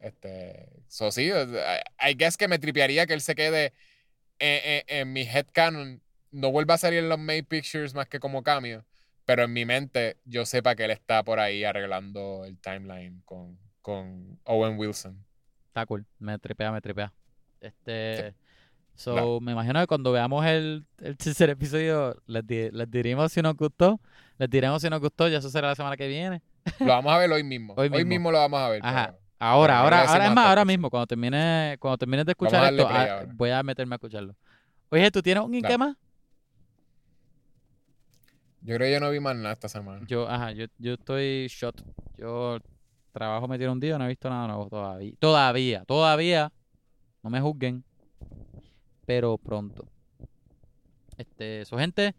Este, 0.00 0.68
so 0.88 1.10
sí, 1.12 1.28
I, 1.28 2.10
I 2.10 2.14
guess 2.16 2.36
que 2.36 2.48
me 2.48 2.58
tripearía 2.58 3.06
que 3.06 3.12
él 3.14 3.20
se 3.20 3.34
quede 3.34 3.72
en, 4.38 4.60
en, 4.64 4.82
en 4.88 5.12
mi 5.12 5.22
headcanon, 5.22 6.02
no 6.32 6.50
vuelva 6.50 6.74
a 6.74 6.78
salir 6.78 6.98
en 7.00 7.08
los 7.08 7.18
Made 7.18 7.44
Pictures 7.44 7.94
más 7.94 8.08
que 8.08 8.18
como 8.20 8.42
cambio, 8.42 8.84
pero 9.24 9.44
en 9.44 9.52
mi 9.52 9.64
mente 9.64 10.16
yo 10.24 10.44
sepa 10.44 10.74
que 10.74 10.84
él 10.84 10.90
está 10.90 11.22
por 11.22 11.38
ahí 11.38 11.62
arreglando 11.64 12.44
el 12.44 12.58
timeline 12.58 13.22
con, 13.24 13.58
con 13.80 14.38
Owen 14.44 14.76
Wilson. 14.78 15.24
Está 15.68 15.86
cool. 15.86 16.04
Me 16.18 16.38
tripea, 16.38 16.72
me 16.72 16.80
tripea. 16.80 17.12
Este. 17.60 18.30
Sí. 18.30 18.36
So, 18.94 19.12
Claro. 19.14 19.40
me 19.40 19.52
imagino 19.52 19.80
que 19.80 19.86
cuando 19.86 20.12
veamos 20.12 20.44
el, 20.44 20.84
el 20.98 21.16
tercer 21.16 21.48
episodio, 21.50 22.14
les, 22.26 22.46
di- 22.46 22.70
les 22.70 22.90
diremos 22.90 23.32
si 23.32 23.40
nos 23.40 23.54
gustó. 23.56 23.98
Les 24.38 24.50
diremos 24.50 24.82
si 24.82 24.90
nos 24.90 25.00
gustó, 25.00 25.28
ya 25.28 25.38
eso 25.38 25.48
será 25.48 25.68
la 25.68 25.74
semana 25.74 25.96
que 25.96 26.08
viene. 26.08 26.42
Lo 26.80 26.86
vamos 26.86 27.12
a 27.12 27.16
ver 27.18 27.30
hoy 27.32 27.42
mismo. 27.42 27.74
Hoy 27.78 27.88
Hoy 27.92 28.04
mismo. 28.04 28.30
lo 28.30 28.38
vamos 28.38 28.60
a 28.60 28.68
ver. 28.68 28.80
Ajá. 28.84 29.06
pero- 29.06 29.22
Ahora, 29.38 29.72
Pero 29.74 29.82
ahora, 29.96 30.04
ahora 30.12 30.26
es 30.26 30.32
más, 30.34 30.46
ahora 30.46 30.64
mismo, 30.64 30.88
cuando 30.88 31.06
termine, 31.08 31.76
cuando 31.80 31.98
termines 31.98 32.24
de 32.26 32.30
escuchar 32.32 32.72
esto, 32.72 32.86
ah, 32.88 33.24
voy 33.34 33.50
a 33.50 33.60
meterme 33.64 33.94
a 33.94 33.96
escucharlo. 33.96 34.36
Oye, 34.88 35.10
¿tú 35.10 35.20
tienes 35.20 35.42
un 35.42 35.50
Dale. 35.50 35.66
qué 35.66 35.78
más? 35.78 35.96
Yo 38.64 38.76
creo 38.76 38.86
que 38.86 38.92
yo 38.92 39.00
no 39.00 39.10
vi 39.10 39.18
más 39.18 39.34
nada 39.36 39.52
esta 39.52 39.68
semana. 39.68 40.06
Yo, 40.06 40.28
ajá, 40.28 40.52
yo, 40.52 40.66
yo 40.78 40.94
estoy 40.94 41.48
shot. 41.48 41.82
Yo 42.16 42.58
trabajo 43.12 43.48
metido 43.48 43.72
un 43.72 43.80
día, 43.80 43.98
no 43.98 44.04
he 44.04 44.08
visto 44.08 44.30
nada 44.30 44.46
nuevo 44.46 44.68
todavía. 44.68 45.14
Todavía, 45.18 45.84
todavía. 45.84 46.52
No 47.22 47.30
me 47.30 47.40
juzguen. 47.40 47.84
Pero 49.04 49.36
pronto. 49.36 49.88
Este, 51.18 51.64
su 51.64 51.76
gente, 51.76 52.14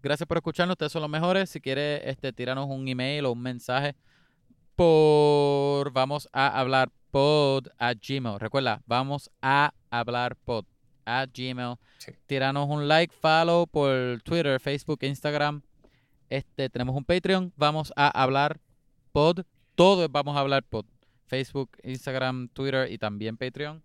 gracias 0.00 0.26
por 0.26 0.36
escucharnos. 0.36 0.74
Ustedes 0.74 0.92
son 0.92 1.02
los 1.02 1.10
mejores. 1.10 1.50
Si 1.50 1.60
quieres, 1.60 2.02
este, 2.04 2.32
tíranos 2.32 2.68
un 2.68 2.86
email 2.86 3.26
o 3.26 3.32
un 3.32 3.42
mensaje 3.42 3.96
por 4.76 5.92
vamos 5.92 6.28
a 6.32 6.58
hablar 6.58 6.90
pod 7.10 7.66
a 7.78 7.94
Gmail. 7.94 8.38
Recuerda, 8.38 8.80
vamos 8.86 9.30
a 9.42 9.74
hablar 9.90 10.36
pod 10.36 10.64
a 11.04 11.26
Gmail. 11.26 11.74
Sí. 11.98 12.12
Tíranos 12.26 12.68
un 12.68 12.86
like, 12.86 13.12
follow 13.20 13.66
por 13.66 14.22
Twitter, 14.22 14.60
Facebook, 14.60 15.00
Instagram. 15.02 15.62
Este, 16.30 16.70
tenemos 16.70 16.96
un 16.96 17.04
Patreon, 17.04 17.52
vamos 17.56 17.92
a 17.96 18.08
hablar 18.08 18.60
pod, 19.12 19.40
todo 19.74 20.04
es 20.04 20.10
vamos 20.10 20.36
a 20.36 20.40
hablar 20.40 20.62
pod. 20.62 20.86
Facebook, 21.26 21.70
Instagram, 21.82 22.48
Twitter 22.48 22.90
y 22.90 22.98
también 22.98 23.36
Patreon. 23.36 23.82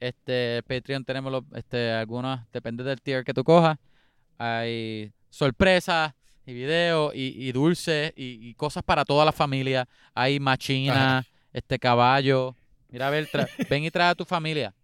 Este, 0.00 0.62
Patreon 0.66 1.04
tenemos 1.04 1.30
los, 1.30 1.44
este, 1.54 1.92
algunas, 1.92 2.50
depende 2.52 2.84
del 2.84 3.00
tier 3.00 3.22
que 3.22 3.34
tú 3.34 3.44
cojas. 3.44 3.78
Hay 4.38 5.12
sorpresas 5.30 6.14
y 6.46 6.54
videos 6.54 7.14
y, 7.14 7.34
y 7.36 7.52
dulces 7.52 8.12
y, 8.16 8.48
y 8.48 8.54
cosas 8.54 8.82
para 8.82 9.04
toda 9.04 9.24
la 9.24 9.32
familia. 9.32 9.86
Hay 10.14 10.40
machina, 10.40 11.26
este 11.52 11.78
caballo. 11.78 12.56
Mira, 12.88 13.08
a 13.08 13.10
ver, 13.10 13.28
ven 13.68 13.84
y 13.84 13.90
trae 13.90 14.10
a 14.10 14.14
tu 14.14 14.24
familia. 14.24 14.74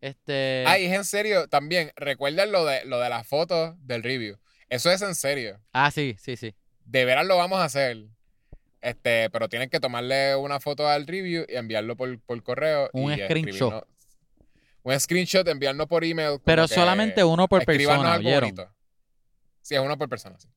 Este, 0.00 0.64
Ay, 0.66 0.84
es 0.84 0.92
en 0.92 1.04
serio, 1.04 1.48
también, 1.48 1.90
recuerden 1.96 2.52
lo 2.52 2.64
de, 2.64 2.84
lo 2.84 3.00
de 3.00 3.08
las 3.08 3.26
fotos 3.26 3.74
del 3.86 4.02
review. 4.02 4.38
Eso 4.68 4.90
es 4.90 5.02
en 5.02 5.14
serio. 5.14 5.60
ah, 5.72 5.90
sí, 5.90 6.16
sí, 6.18 6.36
sí. 6.36 6.54
De 6.84 7.04
veras 7.04 7.26
lo 7.26 7.36
vamos 7.36 7.58
a 7.60 7.64
hacer. 7.64 7.96
Este, 8.80 9.28
pero 9.30 9.48
tienen 9.48 9.70
que 9.70 9.80
tomarle 9.80 10.36
una 10.36 10.60
foto 10.60 10.88
al 10.88 11.06
review 11.06 11.44
y 11.48 11.54
enviarlo 11.56 11.96
por, 11.96 12.20
por 12.20 12.42
correo. 12.42 12.88
Un 12.92 13.12
y 13.12 13.16
screenshot. 13.16 13.86
Un 14.82 15.00
screenshot, 15.00 15.46
enviarnos 15.48 15.86
por 15.86 16.04
email. 16.04 16.38
Pero 16.44 16.68
solamente 16.68 17.24
uno 17.24 17.48
por 17.48 17.64
persona, 17.64 18.14
algo 18.14 18.28
¿oyeron? 18.28 18.50
bonito. 18.54 18.74
Sí, 19.60 19.74
es 19.74 19.80
uno 19.80 19.98
por 19.98 20.08
persona, 20.08 20.38
sí. 20.38 20.48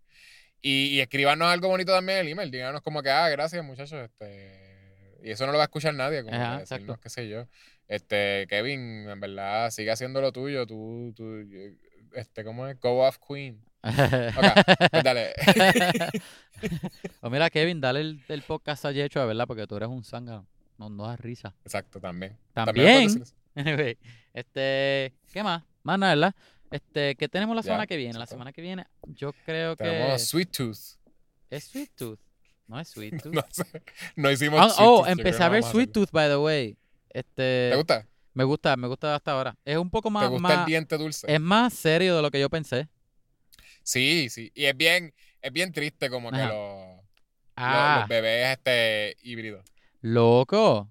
Y, 0.62 0.88
y 0.90 1.02
escribanos 1.02 1.48
algo 1.48 1.70
bonito 1.70 1.92
también 1.92 2.20
en 2.20 2.26
el 2.28 2.32
email. 2.34 2.52
Díganos 2.52 2.82
como 2.82 3.02
que, 3.02 3.10
ah, 3.10 3.28
gracias, 3.30 3.64
muchachos. 3.66 4.04
Este, 4.06 5.18
y 5.24 5.32
eso 5.32 5.46
no 5.46 5.52
lo 5.52 5.58
va 5.58 5.64
a 5.64 5.66
escuchar 5.66 5.94
nadie, 5.96 6.24
como 6.24 6.36
Ajá, 6.36 6.56
que 6.56 6.60
decirnos, 6.62 7.00
qué 7.00 7.10
sé 7.10 7.28
yo. 7.28 7.48
Este, 7.88 8.46
Kevin, 8.48 9.10
en 9.10 9.20
verdad, 9.20 9.72
sigue 9.72 9.92
haciendo 9.92 10.22
lo 10.22 10.32
tuyo. 10.32 10.66
Tú, 10.68 11.12
tú, 11.16 11.44
este, 12.14 12.44
¿cómo 12.46 12.68
es? 12.68 12.80
Go 12.80 13.06
off 13.06 13.18
Queen. 13.28 13.62
Pues 13.82 15.04
dale. 15.04 15.34
o 17.22 17.30
mira, 17.30 17.50
Kevin, 17.50 17.82
dale 17.82 18.02
el, 18.02 18.24
el 18.28 18.42
podcast 18.44 18.86
a 18.86 18.92
Yecho, 18.92 19.26
¿verdad? 19.26 19.48
Porque 19.48 19.66
tú 19.68 19.76
eres 19.78 19.90
un 19.90 20.04
zángano. 20.04 20.48
No, 20.78 20.90
no 20.90 21.08
das 21.08 21.20
risa. 21.20 21.54
Exacto, 21.64 22.00
también. 22.00 22.38
También. 22.54 23.24
Anyway, 23.56 23.98
este, 24.34 25.14
¿qué 25.32 25.44
más? 25.44 25.64
Más 25.84 26.00
nada, 26.00 26.16
¿verdad? 26.16 26.36
Este, 26.72 27.16
¿qué 27.16 27.28
tenemos 27.28 27.56
la 27.56 27.64
semana 27.64 27.86
que 27.86 27.98
viene? 27.98 28.18
La 28.18 28.26
semana 28.26 28.54
que 28.54 28.62
viene, 28.62 28.86
yo 29.08 29.34
creo 29.46 29.76
que 29.76 29.84
Tenemos 29.84 30.22
Sweet 30.24 30.52
Tooth. 30.52 30.78
es 31.50 31.64
Sweet 31.66 31.92
Tooth. 31.96 32.20
No 32.68 32.80
es 32.80 32.88
Sweet 32.88 33.20
Tooth. 33.24 33.34
No 33.34 33.44
sé. 33.50 33.66
No 34.16 34.32
hicimos 34.32 34.60
Ah, 34.62 34.70
Sweet 34.70 34.88
oh, 34.88 34.98
Tooth, 35.02 35.10
empecé 35.10 35.44
a 35.44 35.50
ver 35.50 35.64
Sweet. 35.64 35.92
Tooth, 35.92 36.12
by 36.12 36.30
the 36.30 36.38
way. 36.38 36.78
Este, 37.10 37.70
¿Te 37.72 37.76
gusta? 37.76 38.08
me 38.34 38.44
gusta, 38.46 38.78
me 38.78 38.88
gusta 38.88 39.16
hasta 39.16 39.32
ahora. 39.34 39.58
Es 39.66 39.78
un 39.78 39.90
poco 39.90 40.08
¿Te 40.08 40.14
más, 40.14 40.30
gusta 40.30 40.54
el 40.54 40.58
más 40.60 40.66
diente 40.66 40.98
dulce? 40.98 41.28
es 41.32 41.42
más 41.42 41.74
serio 41.74 42.16
de 42.16 42.22
lo 42.22 42.32
que 42.32 42.40
yo 42.40 42.50
pensé. 42.50 42.88
Sí, 43.84 44.30
sí. 44.30 44.52
Y 44.56 44.66
es 44.66 44.76
bien, 44.78 45.14
es 45.42 45.52
bien 45.52 45.72
triste 45.72 46.10
como 46.10 46.30
que 46.32 46.38
Ajá. 46.42 46.48
los, 46.54 46.88
los- 46.88 47.02
Ah, 47.56 47.98
los 48.02 48.10
bebés 48.10 48.52
este, 48.58 49.18
híbridos. 49.24 49.64
loco. 50.02 50.90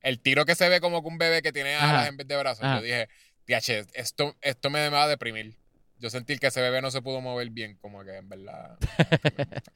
El 0.00 0.18
tiro 0.20 0.44
que 0.44 0.54
se 0.56 0.68
ve 0.68 0.80
como 0.80 1.00
que 1.02 1.08
un 1.08 1.16
bebé 1.18 1.42
que 1.42 1.52
tiene 1.52 1.74
Ajá. 1.76 1.90
alas 1.90 2.08
en 2.08 2.16
vez 2.16 2.26
de 2.26 2.36
brazos. 2.36 2.64
Ajá. 2.64 2.76
Yo 2.78 2.82
dije, 2.82 3.08
"Diache, 3.46 3.84
esto, 3.94 4.36
esto 4.40 4.68
me 4.68 4.88
va 4.88 5.04
a 5.04 5.08
deprimir. 5.08 5.54
Yo 5.98 6.10
sentí 6.10 6.36
que 6.38 6.48
ese 6.48 6.60
bebé 6.60 6.82
no 6.82 6.90
se 6.90 7.00
pudo 7.02 7.20
mover 7.20 7.50
bien, 7.50 7.76
como 7.76 8.02
que 8.04 8.16
en 8.16 8.28
verdad. 8.28 8.76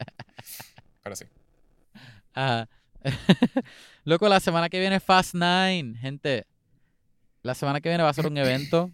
Pero 1.02 1.16
sí. 1.16 1.24
Ajá. 2.34 2.68
Loco, 4.04 4.28
la 4.28 4.40
semana 4.40 4.68
que 4.68 4.80
viene 4.80 4.98
Fast 5.00 5.34
Nine, 5.34 5.96
gente. 5.98 6.46
La 7.42 7.54
semana 7.54 7.80
que 7.80 7.88
viene 7.88 8.02
va 8.02 8.10
a 8.10 8.14
ser 8.14 8.26
un 8.26 8.36
evento. 8.38 8.90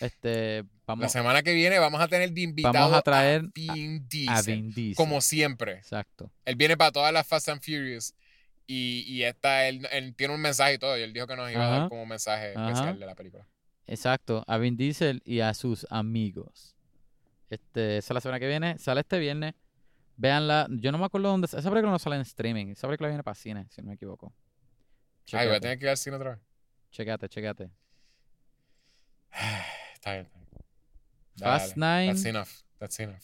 Este, 0.00 0.64
La 0.96 1.08
semana 1.08 1.42
que 1.42 1.52
viene 1.52 1.78
vamos 1.78 2.00
a 2.00 2.08
tener 2.08 2.32
de 2.32 2.40
invitado 2.40 2.72
Vamos 2.74 2.96
a 2.96 3.02
traer 3.02 3.42
Vin 3.54 4.08
Diesel. 4.08 4.34
a 4.34 4.42
Vin 4.42 4.72
Diesel. 4.72 4.96
Como 4.96 5.20
siempre. 5.20 5.72
Exacto. 5.74 6.30
Él 6.44 6.56
viene 6.56 6.76
para 6.76 6.92
todas 6.92 7.12
las 7.12 7.26
Fast 7.26 7.48
and 7.50 7.60
Furious. 7.60 8.14
Y, 8.66 9.04
y 9.06 9.22
esta, 9.24 9.66
él, 9.68 9.86
él 9.92 10.14
tiene 10.14 10.34
un 10.34 10.40
mensaje 10.40 10.74
y 10.74 10.78
todo. 10.78 10.96
Y 10.98 11.02
él 11.02 11.12
dijo 11.12 11.26
que 11.26 11.36
nos 11.36 11.50
iba 11.50 11.66
a 11.66 11.70
dar 11.80 11.88
como 11.88 12.06
mensaje 12.06 12.52
Ajá. 12.56 12.68
especial 12.70 12.98
de 12.98 13.06
la 13.06 13.14
película. 13.14 13.46
Exacto. 13.86 14.44
A 14.46 14.58
Vin 14.58 14.76
Diesel 14.76 15.22
y 15.24 15.40
a 15.40 15.54
sus 15.54 15.86
amigos. 15.90 16.76
Este, 17.50 17.98
esa 17.98 18.12
es 18.12 18.14
la 18.14 18.20
semana 18.20 18.38
que 18.40 18.46
viene. 18.48 18.78
Sale 18.78 19.00
este 19.00 19.18
viernes. 19.18 19.54
Véanla. 20.16 20.66
Yo 20.70 20.92
no 20.92 20.98
me 20.98 21.04
acuerdo 21.06 21.28
dónde. 21.28 21.46
Esa 21.46 21.62
película 21.70 21.90
no 21.90 21.98
sale 21.98 22.16
en 22.16 22.22
streaming. 22.22 22.68
Esa 22.68 22.86
película 22.86 23.08
viene 23.08 23.22
para 23.22 23.34
cine, 23.34 23.66
si 23.70 23.80
no 23.82 23.88
me 23.88 23.94
equivoco. 23.94 24.32
Ay, 25.32 25.46
voy 25.46 25.56
a 25.56 25.60
tener 25.60 25.78
que 25.78 25.84
ir 25.84 25.90
al 25.90 25.96
cine 25.96 26.16
otra 26.16 26.30
vez. 26.30 26.40
chécate, 26.90 27.28
chécate. 27.28 27.70
Está 29.94 30.12
bien. 30.14 30.37
Fast. 31.38 31.76
Nine. 31.76 32.06
That's 32.08 32.24
enough. 32.24 32.48
That's 32.78 32.98
enough. 33.00 33.22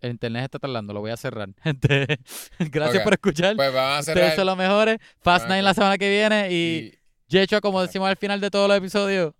El 0.00 0.10
internet 0.12 0.44
está 0.44 0.58
tardando, 0.60 0.92
lo 0.92 1.00
voy 1.00 1.10
a 1.10 1.16
cerrar. 1.16 1.48
Gente, 1.62 2.18
gracias 2.58 3.02
por 3.02 3.14
escuchar. 3.14 3.56
Pues 3.56 3.72
vamos 3.72 3.96
a 3.96 4.00
Ustedes 4.00 4.16
cerrar. 4.18 4.36
son 4.36 4.46
los 4.46 4.56
mejores. 4.56 4.98
Fast 5.20 5.46
Nine 5.48 5.62
la 5.62 5.74
semana 5.74 5.98
que 5.98 6.08
viene 6.08 6.52
y 6.52 6.54
y- 6.56 6.98
Yecho, 7.28 7.60
como 7.60 7.82
decimos 7.82 8.08
al 8.08 8.16
final 8.16 8.40
de 8.40 8.50
todos 8.50 8.68
los 8.68 8.76
episodios. 8.78 9.34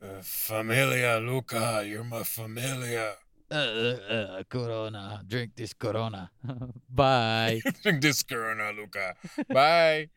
Uh, 0.00 0.20
familia, 0.22 1.18
Luca, 1.20 1.82
you're 1.84 2.04
my 2.04 2.24
familia. 2.24 3.16
Uh, 3.50 3.54
uh, 3.54 4.38
uh, 4.40 4.44
corona, 4.48 5.22
drink 5.26 5.54
this 5.54 5.74
Corona. 5.74 6.32
Bye. 6.88 7.60
Drink 7.82 8.00
this 8.00 8.24
Corona, 8.24 8.72
Luca. 8.72 9.16
Bye. 9.48 10.10